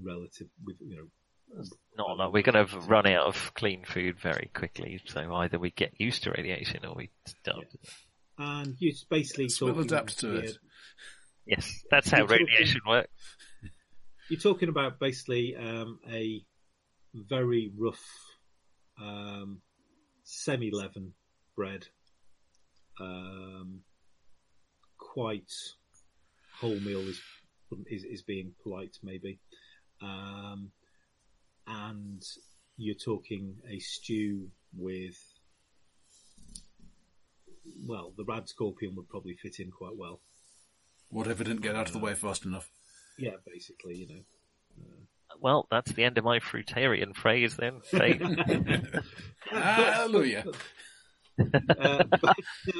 relative 0.00 0.48
with 0.64 0.76
you 0.80 0.96
know 0.96 1.64
Not 1.96 2.18
like 2.18 2.32
we're 2.32 2.42
going 2.42 2.66
to 2.66 2.78
run 2.80 3.06
out 3.06 3.26
of 3.26 3.54
clean 3.54 3.84
food 3.84 4.18
very 4.20 4.50
quickly. 4.54 5.00
So 5.06 5.32
either 5.34 5.58
we 5.58 5.70
get 5.70 5.92
used 6.00 6.24
to 6.24 6.32
radiation 6.32 6.84
or 6.84 6.94
we 6.94 7.10
don't. 7.44 7.66
and 8.38 8.76
it's 8.80 9.04
basically 9.04 9.44
Yes, 9.44 9.60
we'll 9.60 9.78
adapt 9.80 10.18
to 10.20 10.32
here- 10.32 10.42
it. 10.44 10.58
Yes, 11.46 11.84
that's 11.90 12.10
how 12.10 12.18
You're 12.18 12.26
talking- 12.26 12.46
radiation 12.46 12.80
works. 12.86 13.36
You're 14.28 14.40
talking 14.40 14.68
about 14.68 14.98
basically 14.98 15.54
um, 15.54 16.00
a 16.10 16.44
very 17.28 17.72
rough 17.76 18.04
um, 19.00 19.60
semi-leaven 20.24 21.12
bread, 21.54 21.86
um, 23.00 23.80
quite 24.98 25.52
wholemeal 26.60 27.08
is, 27.08 27.20
is 27.88 28.04
is 28.04 28.22
being 28.22 28.52
polite 28.62 28.96
maybe, 29.02 29.38
um, 30.02 30.70
and 31.66 32.22
you're 32.76 32.94
talking 32.94 33.56
a 33.68 33.78
stew 33.78 34.48
with. 34.76 35.16
Well, 37.84 38.12
the 38.16 38.24
rad 38.24 38.48
scorpion 38.48 38.94
would 38.94 39.08
probably 39.08 39.34
fit 39.34 39.58
in 39.58 39.70
quite 39.70 39.96
well. 39.96 40.20
Whatever 41.10 41.44
didn't 41.44 41.62
get 41.62 41.76
out 41.76 41.88
of 41.88 41.92
the 41.92 41.98
way 41.98 42.14
fast 42.14 42.44
enough. 42.44 42.70
Yeah, 43.18 43.36
basically, 43.44 43.96
you 43.96 44.08
know. 44.08 44.22
Well, 45.40 45.66
that's 45.70 45.92
the 45.92 46.04
end 46.04 46.18
of 46.18 46.24
my 46.24 46.40
fruitarian 46.40 47.14
phrase 47.14 47.56
then. 47.56 47.80
Hallelujah. 49.50 50.44
Uh, 51.38 52.02
but, 52.22 52.34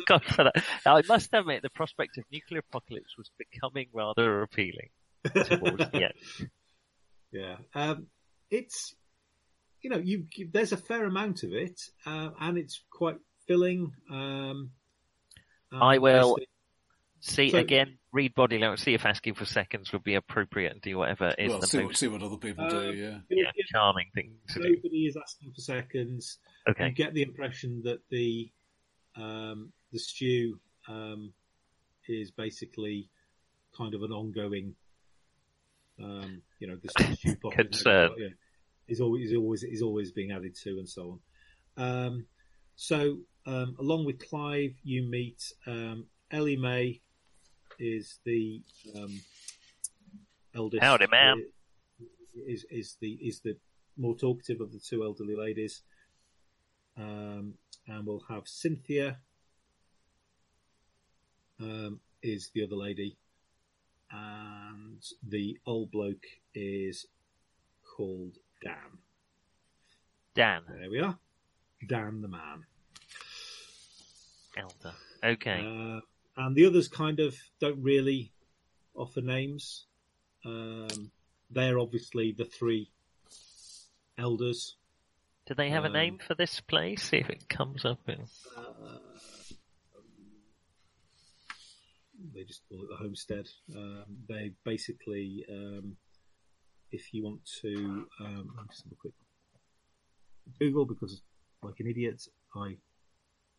God 0.06 0.24
for 0.24 0.44
that. 0.44 0.64
Now, 0.86 0.96
I 0.96 1.02
must 1.06 1.28
admit, 1.34 1.60
the 1.60 1.68
prospect 1.68 2.16
of 2.16 2.24
nuclear 2.32 2.60
apocalypse 2.60 3.14
was 3.18 3.30
becoming 3.36 3.88
rather 3.92 4.40
appealing 4.40 4.88
towards 5.44 5.90
the 5.90 6.04
end. 6.04 6.14
Yeah, 7.32 7.56
um, 7.74 8.06
it's 8.50 8.94
you 9.82 9.90
know 9.90 9.98
you, 9.98 10.24
you 10.34 10.48
there's 10.50 10.72
a 10.72 10.78
fair 10.78 11.04
amount 11.04 11.42
of 11.42 11.52
it, 11.52 11.78
uh, 12.06 12.30
and 12.40 12.56
it's 12.56 12.80
quite 12.90 13.16
filling. 13.46 13.92
Um, 14.10 14.70
and 15.70 15.82
I 15.82 15.98
will- 15.98 16.36
basically- 16.36 16.48
See 17.28 17.50
So- 17.50 17.58
again, 17.58 17.98
read 18.12 18.34
body 18.34 18.58
language. 18.58 18.80
See 18.80 18.94
if 18.94 19.04
asking 19.04 19.34
for 19.34 19.44
seconds 19.44 19.92
would 19.92 20.04
be 20.04 20.14
appropriate 20.14 20.72
and 20.72 20.80
do 20.80 20.96
whatever 20.96 21.34
is 21.38 21.50
Well, 21.50 21.58
the 21.60 21.66
see 21.66 21.78
what, 21.78 21.86
most 21.86 21.98
see 21.98 22.08
what 22.08 22.22
other 22.22 22.36
people 22.36 22.68
do, 22.68 22.78
Um, 22.90 22.96
yeah. 22.96 23.18
yeah, 23.28 23.50
charming 23.72 24.10
thing 24.14 24.36
to 24.54 24.62
do. 24.62 24.70
Nobody 24.76 25.06
is 25.06 25.16
asking 25.16 25.52
for 25.52 25.60
seconds. 25.60 26.38
Okay, 26.68 26.86
You 26.86 26.92
get 26.92 27.14
the 27.14 27.22
impression 27.22 27.82
that 27.82 28.00
the 28.10 28.50
um, 29.16 29.72
the 29.92 29.98
stew 29.98 30.60
um, 30.88 31.32
is 32.08 32.30
basically 32.30 33.08
kind 33.76 33.94
of 33.94 34.02
an 34.02 34.12
ongoing, 34.12 34.76
um, 36.02 36.42
you 36.60 36.66
know, 36.68 36.76
the 36.76 37.16
stew 37.16 37.34
pot 37.42 37.52
Concern. 37.52 38.10
yeah, 38.18 38.28
is 38.88 39.00
always 39.00 39.30
is 39.30 39.36
always 39.36 39.62
is 39.64 39.82
always 39.82 40.12
being 40.12 40.30
added 40.32 40.54
to 40.62 40.78
and 40.78 40.88
so 40.88 41.18
on. 41.76 41.84
Um, 42.06 42.26
so 42.76 43.18
um, 43.46 43.74
along 43.80 44.04
with 44.04 44.28
Clive, 44.28 44.74
you 44.84 45.02
meet 45.02 45.52
um, 45.66 46.06
Ellie 46.30 46.56
May, 46.56 47.00
is 47.78 48.18
the 48.24 48.62
um, 48.94 49.20
eldest. 50.54 50.82
Howdy, 50.82 51.06
ma'am. 51.10 51.44
Is 52.46 52.64
is 52.70 52.96
the 53.00 53.12
is 53.12 53.40
the 53.40 53.56
more 53.96 54.14
talkative 54.14 54.60
of 54.60 54.72
the 54.72 54.78
two 54.78 55.02
elderly 55.02 55.36
ladies. 55.36 55.82
Um, 56.98 57.54
and 57.86 58.06
we'll 58.06 58.24
have 58.28 58.46
Cynthia 58.46 59.18
um, 61.60 62.00
is 62.22 62.50
the 62.54 62.64
other 62.64 62.76
lady, 62.76 63.16
and 64.10 65.02
the 65.26 65.58
old 65.66 65.90
bloke 65.90 66.26
is 66.54 67.06
called 67.96 68.38
Dan. 68.62 68.98
Dan, 70.34 70.62
There 70.68 70.90
we 70.90 71.00
are, 71.00 71.18
Dan 71.86 72.20
the 72.20 72.28
man. 72.28 72.64
elder. 74.56 74.94
Okay. 75.24 75.60
Uh, 75.60 76.00
and 76.36 76.54
the 76.54 76.66
others 76.66 76.88
kind 76.88 77.20
of 77.20 77.36
don't 77.60 77.82
really 77.82 78.32
offer 78.94 79.20
names. 79.20 79.86
Um, 80.44 81.10
they're 81.50 81.78
obviously 81.78 82.32
the 82.32 82.44
three 82.44 82.90
elders. 84.18 84.76
Do 85.46 85.54
they 85.54 85.70
have 85.70 85.84
a 85.84 85.88
Um, 85.88 85.92
name 85.92 86.18
for 86.18 86.34
this 86.34 86.60
place? 86.60 87.02
See 87.04 87.18
if 87.18 87.30
it 87.30 87.48
comes 87.48 87.84
up 87.84 88.08
in. 88.08 88.26
They 92.34 92.44
just 92.44 92.62
call 92.68 92.82
it 92.82 92.88
the 92.88 92.96
homestead. 92.96 93.48
Um, 93.74 94.04
they 94.28 94.52
basically, 94.64 95.44
um, 95.50 95.96
if 96.90 97.12
you 97.12 97.22
want 97.22 97.44
to, 97.62 98.08
um, 98.20 98.52
let 98.56 98.62
me 98.64 98.68
just 98.70 98.84
have 98.84 98.92
a 98.92 98.96
quick 98.96 99.14
Google 100.58 100.84
because, 100.86 101.22
like 101.62 101.78
an 101.80 101.86
idiot, 101.86 102.26
I 102.54 102.76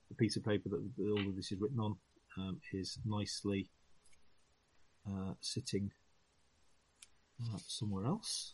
the 0.09 0.15
piece 0.15 0.37
of 0.37 0.43
paper 0.45 0.69
that 0.69 0.81
all 0.99 1.27
of 1.27 1.35
this 1.35 1.51
is 1.51 1.59
written 1.59 1.79
on 1.79 1.97
um, 2.37 2.61
is 2.73 2.99
nicely 3.05 3.69
uh, 5.07 5.33
sitting 5.41 5.91
uh, 7.41 7.57
somewhere 7.67 8.05
else. 8.05 8.53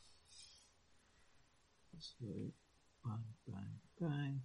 So, 1.99 2.26
bang, 3.05 3.23
bang, 3.47 3.80
bang. 3.99 4.41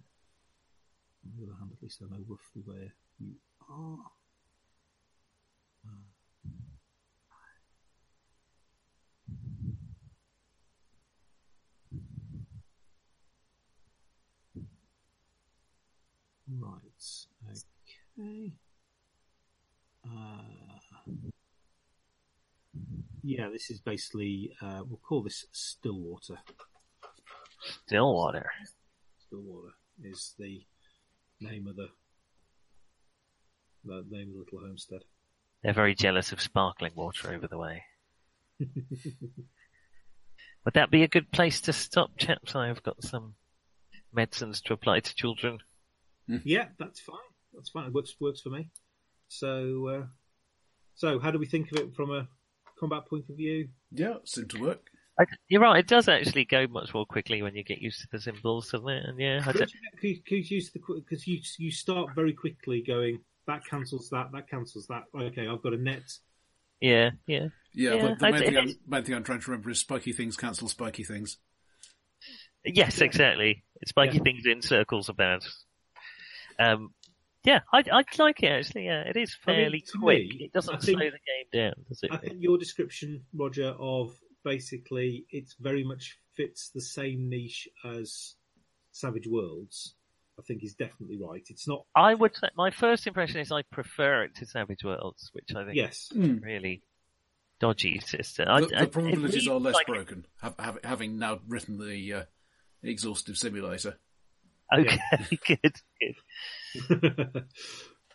On 1.25 1.31
the 1.37 1.43
other 1.43 1.57
hand, 1.59 1.71
at 1.75 1.83
least 1.83 2.01
I 2.01 2.05
know 2.09 2.23
roughly 2.27 2.61
where 2.65 2.93
you 3.19 3.35
are. 3.69 4.11
Right. 16.51 17.15
Okay. 18.17 18.53
Uh, 20.09 21.11
yeah, 23.23 23.49
this 23.51 23.69
is 23.69 23.79
basically 23.79 24.53
uh, 24.61 24.81
we'll 24.87 24.99
call 25.07 25.23
this 25.23 25.45
Stillwater. 25.51 26.37
Stillwater. 27.85 28.49
Stillwater 29.27 29.73
is 30.03 30.33
the 30.39 30.61
name 31.41 31.67
of 31.67 31.75
the 31.75 31.89
the 33.85 34.03
name 34.09 34.29
of 34.29 34.33
the 34.33 34.39
little 34.39 34.59
homestead. 34.67 35.01
They're 35.63 35.73
very 35.73 35.95
jealous 35.95 36.31
of 36.31 36.41
sparkling 36.41 36.93
water 36.95 37.33
over 37.33 37.47
the 37.47 37.57
way. 37.57 37.83
Would 40.65 40.73
that 40.73 40.91
be 40.91 41.03
a 41.03 41.07
good 41.07 41.31
place 41.31 41.61
to 41.61 41.73
stop, 41.73 42.11
chaps? 42.17 42.55
I've 42.55 42.83
got 42.83 43.03
some 43.03 43.35
medicines 44.13 44.61
to 44.61 44.73
apply 44.73 44.99
to 45.01 45.15
children. 45.15 45.59
Yeah, 46.43 46.67
that's 46.77 46.99
fine. 46.99 47.17
That's 47.53 47.69
fine. 47.69 47.87
It 47.87 47.93
works 47.93 48.15
works 48.19 48.41
for 48.41 48.49
me. 48.49 48.69
So, 49.29 49.87
uh, 49.87 50.05
so 50.95 51.19
how 51.19 51.31
do 51.31 51.39
we 51.39 51.45
think 51.45 51.71
of 51.71 51.77
it 51.79 51.95
from 51.95 52.11
a 52.11 52.27
combat 52.79 53.05
point 53.07 53.29
of 53.29 53.37
view? 53.37 53.69
Yeah, 53.91 54.15
it 54.15 54.27
seemed 54.27 54.49
to 54.51 54.61
work. 54.61 54.89
I, 55.19 55.25
you're 55.47 55.61
right. 55.61 55.79
It 55.79 55.87
does 55.87 56.07
actually 56.07 56.45
go 56.45 56.65
much 56.67 56.93
more 56.93 57.05
quickly 57.05 57.41
when 57.41 57.55
you 57.55 57.63
get 57.63 57.79
used 57.81 58.01
to 58.01 58.07
the 58.11 58.19
symbols, 58.19 58.71
doesn't 58.71 58.89
it? 58.89 59.05
And 59.05 59.19
yeah, 59.19 59.41
I 59.45 59.51
don't, 59.51 59.71
Because 60.01 60.49
you, 60.51 60.61
because 60.95 61.27
you 61.27 61.39
you 61.57 61.71
start 61.71 62.15
very 62.15 62.33
quickly 62.33 62.81
going 62.85 63.19
that 63.47 63.65
cancels 63.65 64.09
that, 64.11 64.31
that 64.31 64.49
cancels 64.49 64.87
that. 64.87 65.03
Okay, 65.13 65.47
I've 65.47 65.61
got 65.61 65.73
a 65.73 65.77
net. 65.77 66.03
yeah, 66.81 67.11
yeah. 67.27 67.47
Yeah, 67.73 67.95
Yeah, 67.95 68.01
but 68.09 68.19
the 68.19 68.27
I- 68.27 68.31
main 68.31 68.43
thing, 68.43 68.53
it 68.55 68.57
I'm, 68.59 68.75
main 68.87 69.03
thing 69.03 69.15
I'm 69.15 69.23
trying 69.23 69.41
to 69.41 69.51
remember 69.51 69.69
is 69.71 69.79
spiky 69.79 70.13
things 70.13 70.37
cancel 70.37 70.69
spiky 70.69 71.03
things. 71.03 71.37
Yes, 72.65 73.01
exactly. 73.01 73.63
Spiky 73.85 74.17
Yeah. 74.17 74.23
things 74.23 74.45
in 74.45 74.61
circles 74.61 75.09
about. 75.09 75.47
Um, 76.59 76.93
yeah, 77.43 77.59
I, 77.73 77.83
I 77.91 78.03
like 78.17 78.43
it 78.43 78.47
actually. 78.47 78.85
Yeah, 78.85 79.01
it 79.01 79.15
is 79.17 79.35
I 79.47 79.51
mean, 79.51 79.59
fairly 79.61 79.83
quick. 79.99 80.29
me, 80.29 80.37
it 80.45 80.53
doesn't 80.53 80.75
I 80.75 80.77
think- 80.79 80.97
slow 80.99 81.09
the 81.09 81.11
game 81.11 81.61
down, 81.65 81.73
does 81.87 82.03
it? 82.03 82.11
I 82.11 82.17
think 82.17 82.37
your 82.39 82.57
description, 82.57 83.23
Roger, 83.33 83.75
of 83.79 84.17
basically 84.43 85.25
it's 85.31 85.55
very 85.59 85.83
much 85.83 86.17
fits 86.35 86.69
the 86.73 86.81
same 86.81 87.29
niche 87.29 87.67
as 87.85 88.35
Savage 88.91 89.27
Worlds. 89.27 89.95
I 90.37 90.41
think 90.41 90.63
is 90.63 90.73
definitely 90.73 91.19
right. 91.21 91.43
It's 91.49 91.67
not. 91.67 91.83
I 91.93 92.13
would 92.13 92.33
say 92.33 92.47
my 92.55 92.71
first 92.71 93.05
impression 93.07 93.41
is 93.41 93.51
I 93.51 93.63
prefer 93.63 94.23
it 94.23 94.35
to 94.37 94.45
Savage 94.45 94.85
Worlds, 94.85 95.29
which 95.33 95.53
I 95.53 95.65
think 95.65 95.75
Yes. 95.75 96.09
is 96.15 96.29
a 96.29 96.33
really 96.41 96.81
dodgy 97.59 97.99
system. 97.99 98.47
I, 98.47 98.61
The, 98.61 98.77
I- 98.77 98.79
the 98.85 98.87
probabilities 98.87 99.47
are 99.49 99.59
less 99.59 99.73
like- 99.73 99.87
broken, 99.87 100.25
have, 100.41 100.55
have, 100.57 100.79
having 100.81 101.19
now 101.19 101.39
written 101.49 101.77
the 101.77 102.13
uh, 102.13 102.23
exhaustive 102.81 103.37
simulator. 103.37 103.97
Okay, 104.77 104.99
good, 105.47 105.75
good. 105.99 106.15
yeah. 106.83 107.41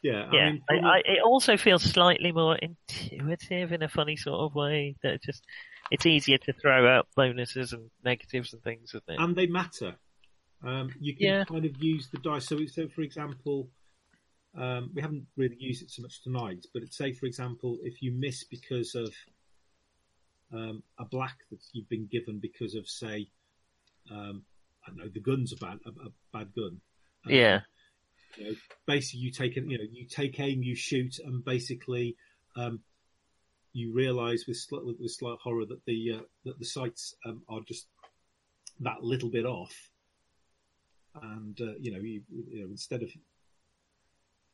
Yeah, 0.02 0.26
I 0.26 0.44
mean, 0.44 0.62
I, 0.68 0.74
I, 0.74 0.98
it 0.98 1.22
also 1.24 1.56
feels 1.56 1.82
slightly 1.82 2.31
more 2.31 2.56
intuitive 2.56 3.72
in 3.72 3.82
a 3.82 3.89
funny 3.89 4.16
sort 4.16 4.39
of 4.40 4.55
way. 4.55 4.97
That 5.02 5.22
just 5.22 5.43
it's 5.90 6.05
easier 6.05 6.36
to 6.39 6.52
throw 6.52 6.86
out 6.86 7.09
bonuses 7.16 7.72
and 7.72 7.90
negatives 8.05 8.52
and 8.52 8.62
things, 8.62 8.90
isn't 8.90 9.05
it? 9.09 9.18
and 9.18 9.35
they 9.35 9.47
matter. 9.47 9.97
Um, 10.62 10.90
you 11.01 11.14
can 11.14 11.26
Yeah. 11.26 11.44
kind 11.44 11.64
of 11.64 11.82
use 11.82 12.09
the 12.10 12.18
dice. 12.18 12.47
So, 12.47 12.64
so 12.66 12.86
for 12.89 13.01
example, 13.02 13.70
um, 14.56 14.90
we 14.94 15.02
haven't 15.02 15.26
really 15.36 15.56
used 15.59 15.82
it 15.82 15.90
so 15.90 16.02
much 16.02 16.22
tonight, 16.22 16.66
but 16.72 16.82
say, 16.93 17.12
for 17.12 17.26
example, 17.26 17.78
if 17.82 18.02
you 18.02 18.12
miss 18.12 18.44
because 18.44 18.94
of 18.94 19.12
um, 20.52 20.82
a 20.98 21.05
black 21.05 21.39
that 21.51 21.60
you've 21.72 21.89
been 21.89 22.06
given 22.06 22.39
because 22.39 22.74
of, 22.74 22.89
say, 22.89 23.28
um, 24.10 24.44
I 24.86 24.90
don't 24.90 24.98
know, 24.98 25.09
the 25.12 25.20
gun's 25.20 25.52
a 25.52 25.56
bad, 25.56 25.78
a, 25.86 25.90
a 25.90 26.12
bad 26.32 26.55
gun. 26.55 26.81
Um, 27.27 27.32
yeah, 27.32 27.61
you 28.36 28.44
know, 28.44 28.56
basically 28.86 29.20
you 29.20 29.31
take 29.31 29.56
it, 29.56 29.65
you 29.66 29.78
know, 29.78 29.85
you 29.90 30.06
take 30.06 30.39
aim, 30.40 30.62
you 30.62 30.74
shoot, 30.74 31.19
and 31.24 31.44
basically, 31.44 32.16
um, 32.56 32.81
you 33.73 33.93
realise 33.93 34.47
with, 34.47 34.56
sli- 34.56 34.85
with, 34.85 34.97
with 35.01 35.11
slight 35.11 35.39
horror 35.43 35.66
that 35.66 35.85
the 35.86 36.12
uh, 36.19 36.24
that 36.44 36.59
the 36.59 36.65
sights 36.65 37.15
um, 37.24 37.43
are 37.48 37.61
just 37.66 37.86
that 38.81 39.02
little 39.02 39.31
bit 39.31 39.47
off, 39.47 39.90
and 41.23 41.61
uh, 41.61 41.74
you 41.81 41.93
know, 41.93 42.01
you, 42.01 42.23
you 42.51 42.61
know, 42.61 42.70
instead 42.70 43.02
of 43.02 43.11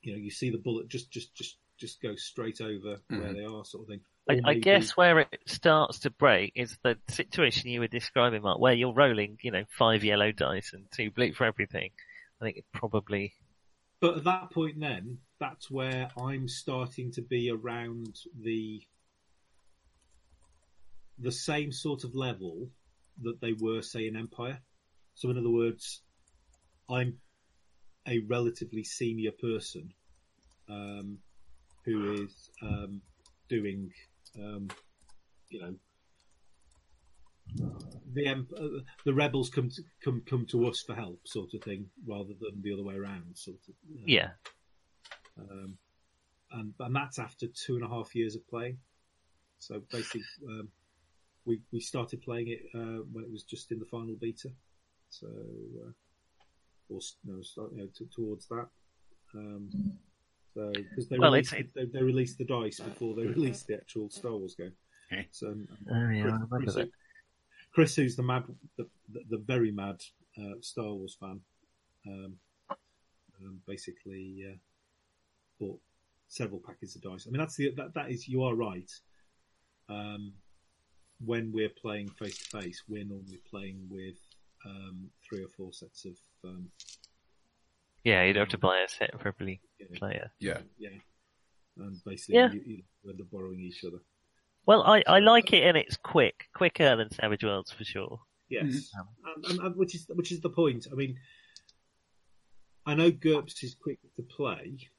you 0.02 0.12
know, 0.12 0.18
you 0.18 0.30
see 0.30 0.50
the 0.50 0.58
bullet 0.58 0.88
just 0.88 1.10
just 1.10 1.34
just 1.34 1.56
just 1.78 2.02
go 2.02 2.14
straight 2.14 2.60
over 2.60 2.98
where 3.08 3.32
they 3.32 3.44
are, 3.44 3.64
sort 3.64 3.84
of 3.84 3.88
thing. 3.88 4.00
I, 4.30 4.50
I 4.50 4.54
guess 4.54 4.96
where 4.96 5.18
it 5.20 5.40
starts 5.46 6.00
to 6.00 6.10
break 6.10 6.52
is 6.54 6.76
the 6.82 6.96
situation 7.08 7.70
you 7.70 7.80
were 7.80 7.88
describing, 7.88 8.42
Mark, 8.42 8.58
where 8.58 8.74
you're 8.74 8.94
rolling, 8.94 9.38
you 9.42 9.50
know, 9.50 9.64
five 9.68 10.04
yellow 10.04 10.32
dice 10.32 10.72
and 10.72 10.84
two 10.90 11.10
blue 11.10 11.32
for 11.32 11.44
everything. 11.44 11.90
I 12.40 12.44
think 12.44 12.56
it 12.58 12.64
probably 12.72 13.34
But 14.00 14.18
at 14.18 14.24
that 14.24 14.50
point, 14.50 14.80
then 14.80 15.18
that's 15.38 15.70
where 15.70 16.10
I'm 16.20 16.48
starting 16.48 17.12
to 17.12 17.22
be 17.22 17.50
around 17.50 18.16
the 18.40 18.82
the 21.18 21.32
same 21.32 21.70
sort 21.70 22.04
of 22.04 22.14
level 22.14 22.70
that 23.22 23.40
they 23.40 23.52
were, 23.52 23.82
say, 23.82 24.06
in 24.06 24.16
Empire. 24.16 24.58
So, 25.14 25.28
in 25.28 25.36
other 25.36 25.50
words, 25.50 26.00
I'm 26.88 27.18
a 28.06 28.20
relatively 28.20 28.84
senior 28.84 29.32
person 29.32 29.92
um, 30.68 31.18
who 31.84 32.24
is 32.24 32.50
um, 32.62 33.02
doing, 33.48 33.90
um, 34.38 34.68
you 35.48 35.60
know. 35.60 35.74
The 38.12 38.28
uh, 38.28 38.80
the 39.04 39.14
rebels 39.14 39.50
come 39.50 39.70
to, 39.70 39.82
come 40.04 40.22
come 40.28 40.46
to 40.50 40.66
us 40.68 40.82
for 40.82 40.94
help, 40.94 41.20
sort 41.26 41.54
of 41.54 41.62
thing, 41.62 41.86
rather 42.06 42.34
than 42.40 42.62
the 42.62 42.72
other 42.72 42.84
way 42.84 42.94
around, 42.94 43.36
sort 43.36 43.58
of. 43.68 43.74
you 43.88 44.00
know. 44.00 44.04
yeah. 44.06 44.30
Um, 45.38 45.78
and, 46.52 46.74
and 46.80 46.96
that's 46.96 47.18
after 47.18 47.46
two 47.46 47.76
and 47.76 47.84
a 47.84 47.88
half 47.88 48.14
years 48.14 48.34
of 48.34 48.46
playing. 48.48 48.78
So 49.58 49.82
basically, 49.90 50.22
um, 50.48 50.68
we 51.44 51.60
we 51.72 51.80
started 51.80 52.22
playing 52.22 52.48
it 52.48 52.60
uh, 52.74 53.02
when 53.12 53.24
it 53.24 53.30
was 53.30 53.44
just 53.44 53.70
in 53.72 53.78
the 53.78 53.84
final 53.84 54.16
beta. 54.20 54.50
So, 55.10 55.26
uh, 55.26 55.92
or 56.88 57.00
no, 57.24 57.42
start, 57.42 57.72
you 57.72 57.78
know, 57.78 57.88
t- 57.96 58.08
towards 58.14 58.46
that. 58.48 58.68
Um, 59.34 59.70
so 60.54 60.72
because 60.72 61.08
they, 61.08 61.18
Well, 61.18 61.32
released, 61.32 61.52
it's- 61.52 61.72
they, 61.74 61.84
they 61.86 62.02
released 62.02 62.38
the 62.38 62.44
dice 62.44 62.80
before 62.80 63.14
they 63.14 63.26
released 63.26 63.66
the 63.66 63.74
actual 63.74 64.10
Star 64.10 64.32
Wars 64.36 64.54
game. 64.54 64.72
Okay. 65.12 65.26
So 65.30 65.48
um, 65.48 65.68
Oh, 65.90 65.94
yeah, 65.94 65.98
I 65.98 66.22
Chris, 66.22 66.32
remember 66.32 66.56
Chris, 66.58 66.74
that. 66.74 66.90
Chris, 67.72 67.96
who's 67.96 68.16
the 68.16 68.22
mad, 68.22 68.44
the, 68.76 68.86
the, 69.12 69.20
the 69.30 69.38
very 69.38 69.70
mad 69.70 70.00
uh, 70.38 70.54
Star 70.60 70.92
Wars 70.92 71.16
fan, 71.20 71.40
um, 72.06 72.34
um, 73.40 73.60
basically 73.66 74.44
uh, 74.50 74.56
bought 75.58 75.80
several 76.28 76.60
packets 76.64 76.94
of 76.96 77.02
dice. 77.02 77.26
I 77.26 77.30
mean, 77.30 77.40
that's 77.40 77.56
the 77.56 77.70
that, 77.76 77.94
that 77.94 78.10
is 78.10 78.28
you 78.28 78.42
are 78.44 78.54
right. 78.54 78.90
Um, 79.88 80.32
when 81.24 81.50
we're 81.52 81.68
playing 81.70 82.08
face 82.08 82.38
to 82.38 82.60
face, 82.60 82.82
we're 82.88 83.04
normally 83.04 83.40
playing 83.50 83.86
with 83.90 84.16
um, 84.64 85.08
three 85.28 85.42
or 85.42 85.48
four 85.56 85.72
sets 85.72 86.04
of 86.06 86.16
um, 86.44 86.66
Yeah, 88.04 88.24
you'd 88.24 88.36
have 88.36 88.48
to 88.48 88.56
um, 88.56 88.60
buy 88.60 88.78
a 88.80 88.88
set 88.88 89.20
for 89.20 89.28
every 89.28 89.60
you 89.78 89.86
player. 89.96 90.30
Yeah. 90.38 90.58
yeah, 90.78 90.90
and 91.78 91.96
basically 92.04 92.36
Yeah. 92.36 92.50
you, 92.52 92.62
you 92.64 92.82
end 93.10 93.20
up 93.20 93.30
borrowing 93.30 93.60
each 93.60 93.84
other. 93.84 93.98
Well, 94.66 94.82
I, 94.82 95.02
I 95.06 95.18
uh, 95.18 95.22
like 95.22 95.52
it 95.52 95.62
and 95.64 95.76
it's 95.76 95.96
quick. 95.96 96.46
Quicker 96.54 96.96
than 96.96 97.10
Savage 97.10 97.44
Worlds 97.44 97.72
for 97.72 97.84
sure. 97.84 98.20
Yes, 98.48 98.64
mm-hmm. 98.64 99.00
um, 99.00 99.08
and, 99.24 99.44
and, 99.44 99.66
and 99.66 99.76
which 99.76 99.94
is 99.94 100.06
which 100.08 100.32
is 100.32 100.40
the 100.40 100.50
point. 100.50 100.86
I 100.90 100.94
mean, 100.94 101.16
I 102.84 102.94
know 102.94 103.10
GURPS 103.10 103.62
is 103.62 103.76
quick 103.80 103.98
to 104.16 104.22
play, 104.22 104.90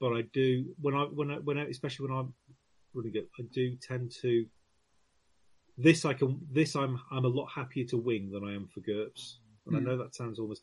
but 0.00 0.12
I 0.12 0.22
do 0.32 0.74
when 0.80 0.94
I 0.94 1.04
when 1.04 1.30
I 1.30 1.36
when 1.36 1.58
I, 1.58 1.64
especially 1.64 2.08
when 2.08 2.18
I'm 2.18 2.34
running 2.92 3.14
it, 3.14 3.30
I 3.38 3.44
do 3.52 3.76
tend 3.76 4.12
to 4.22 4.46
this 5.78 6.04
I 6.04 6.12
can 6.12 6.40
this 6.50 6.76
I'm 6.76 7.00
I'm 7.10 7.24
a 7.24 7.28
lot 7.28 7.46
happier 7.46 7.86
to 7.86 7.96
wing 7.96 8.30
than 8.30 8.44
I 8.44 8.54
am 8.54 8.68
for 8.68 8.80
GURPS, 8.80 9.38
and 9.66 9.76
I 9.76 9.78
Hmm. 9.80 9.84
know 9.86 9.98
that 9.98 10.14
sounds 10.14 10.38
almost 10.38 10.62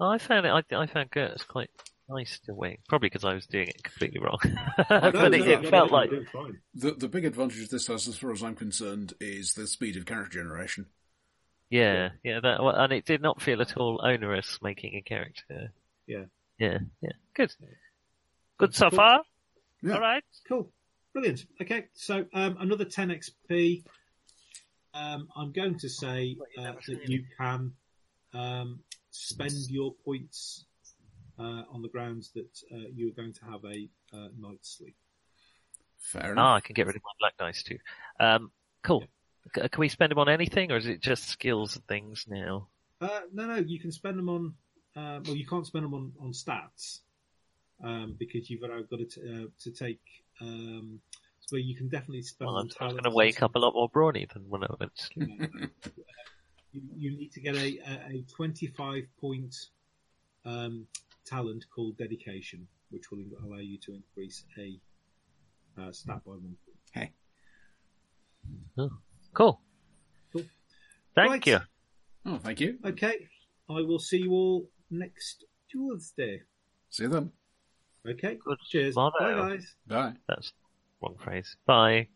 I 0.00 0.18
found 0.18 0.44
it. 0.46 0.50
I, 0.50 0.62
I 0.76 0.86
found 0.86 1.10
GURPS 1.10 1.46
quite 1.46 1.70
nice 2.08 2.38
to 2.46 2.52
wing, 2.54 2.78
probably 2.88 3.08
because 3.08 3.24
I 3.24 3.32
was 3.34 3.46
doing 3.46 3.68
it 3.68 3.82
completely 3.82 4.20
wrong. 4.20 4.38
No, 4.78 4.84
but 4.88 5.14
no, 5.14 5.24
it, 5.26 5.30
no, 5.38 5.46
it 5.46 5.62
no, 5.62 5.70
felt 5.70 5.90
no, 5.90 5.96
like 5.96 6.10
you're 6.10 6.20
doing 6.20 6.30
fine. 6.32 6.58
The 6.74 6.92
the 6.92 7.08
big 7.08 7.24
advantage 7.24 7.68
this 7.68 7.86
has, 7.86 8.08
as 8.08 8.16
far 8.16 8.32
as 8.32 8.42
I'm 8.42 8.56
concerned, 8.56 9.14
is 9.20 9.54
the 9.54 9.66
speed 9.66 9.96
of 9.96 10.04
character 10.04 10.40
generation. 10.40 10.86
yeah, 11.70 12.10
yeah. 12.24 12.40
That 12.40 12.60
and 12.60 12.92
it 12.92 13.04
did 13.06 13.22
not 13.22 13.40
feel 13.40 13.60
at 13.62 13.76
all 13.76 14.00
onerous 14.04 14.58
making 14.62 14.94
a 14.96 15.00
character. 15.02 15.72
Yeah. 16.06 16.24
yeah, 16.58 16.78
yeah. 17.00 17.12
Good, 17.34 17.54
good 18.58 18.74
so 18.74 18.90
Cool. 18.90 18.96
far. 18.96 19.22
Yeah. 19.82 19.94
All 19.94 20.00
right. 20.00 20.24
Cool. 20.48 20.70
Brilliant. 21.12 21.46
Okay, 21.62 21.86
so 21.94 22.26
um, 22.34 22.56
another 22.58 22.84
10 22.84 23.08
XP. 23.10 23.84
Um, 24.92 25.28
I'm 25.36 25.52
going 25.52 25.78
to 25.78 25.88
say 25.88 26.36
uh, 26.58 26.72
that 26.86 27.08
you 27.08 27.24
can 27.38 27.72
um, 28.34 28.80
spend 29.10 29.52
your 29.68 29.94
points 30.04 30.66
uh, 31.38 31.62
on 31.70 31.82
the 31.82 31.88
grounds 31.88 32.30
that 32.34 32.50
uh, 32.72 32.88
you're 32.94 33.12
going 33.12 33.32
to 33.32 33.44
have 33.44 33.64
a 33.64 33.88
uh, 34.12 34.28
night's 34.38 34.76
sleep. 34.78 34.96
Fair 35.98 36.32
enough. 36.32 36.36
Ah, 36.36 36.52
enough. 36.52 36.56
I 36.56 36.60
can 36.60 36.74
get 36.74 36.86
rid 36.86 36.96
of 36.96 37.02
my 37.02 37.10
black 37.18 37.36
dice 37.38 37.62
too. 37.62 37.78
Um, 38.20 38.50
cool. 38.82 39.04
C- 39.54 39.68
Can 39.68 39.80
we 39.80 39.88
spend 39.88 40.10
them 40.10 40.18
on 40.18 40.28
anything, 40.28 40.70
or 40.72 40.76
is 40.76 40.86
it 40.86 41.00
just 41.00 41.28
skills 41.28 41.76
and 41.76 41.86
things 41.86 42.26
now? 42.28 42.68
Uh, 43.00 43.20
no, 43.32 43.46
no, 43.46 43.56
you 43.56 43.80
can 43.80 43.92
spend 43.92 44.18
them 44.18 44.28
on. 44.28 44.54
Uh, 44.96 45.20
well, 45.24 45.34
you 45.34 45.46
can't 45.46 45.66
spend 45.66 45.84
them 45.84 45.94
on, 45.94 46.12
on 46.20 46.32
stats 46.32 47.00
um, 47.82 48.14
because 48.18 48.48
you've 48.48 48.60
got 48.60 48.68
to, 48.68 49.04
t- 49.04 49.20
uh, 49.22 49.46
to 49.60 49.70
take. 49.70 50.00
Um, 50.40 51.00
so 51.40 51.56
you 51.56 51.74
can 51.76 51.88
definitely 51.88 52.22
spend 52.22 52.48
Well, 52.48 52.62
them 52.62 52.70
I'm, 52.80 52.86
on 52.86 52.88
I'm 52.88 52.94
going 52.94 53.04
to 53.04 53.16
wake 53.16 53.42
up 53.42 53.54
a 53.54 53.58
lot 53.58 53.74
more 53.74 53.88
brawny 53.88 54.26
than 54.32 54.48
when 54.48 54.64
I 54.64 54.68
went. 54.78 55.10
To 56.74 56.80
sleep. 56.80 56.90
you, 56.96 57.10
you 57.10 57.16
need 57.18 57.32
to 57.32 57.40
get 57.40 57.54
a, 57.56 57.78
a, 58.12 58.18
a 58.18 58.24
25 58.34 59.04
point 59.20 59.54
um, 60.44 60.86
talent 61.24 61.64
called 61.74 61.96
dedication, 61.96 62.66
which 62.90 63.10
will 63.10 63.24
allow 63.44 63.58
you 63.58 63.78
to 63.78 63.94
increase 63.94 64.44
a 64.58 64.78
uh, 65.80 65.92
stat 65.92 66.20
by 66.24 66.32
one. 66.32 66.56
point. 66.94 67.10
Oh, 68.78 68.90
cool. 69.32 69.60
Cool. 70.32 70.42
Thank 71.14 71.30
Right. 71.30 71.46
you. 71.46 71.58
Oh, 72.26 72.38
thank 72.38 72.60
you. 72.60 72.78
Okay, 72.84 73.28
I 73.68 73.80
will 73.80 73.98
see 73.98 74.18
you 74.18 74.32
all 74.32 74.68
next 74.90 75.44
Tuesday. 75.70 76.42
See 76.90 77.04
you 77.04 77.08
then. 77.08 77.32
Okay, 78.06 78.36
Good 78.44 78.58
cheers. 78.68 78.94
motto. 78.94 79.18
Bye, 79.18 79.32
guys. 79.34 79.74
Bye. 79.86 80.12
That's 80.28 80.52
wrong 81.00 81.16
phrase. 81.18 81.56
Bye. 81.66 82.08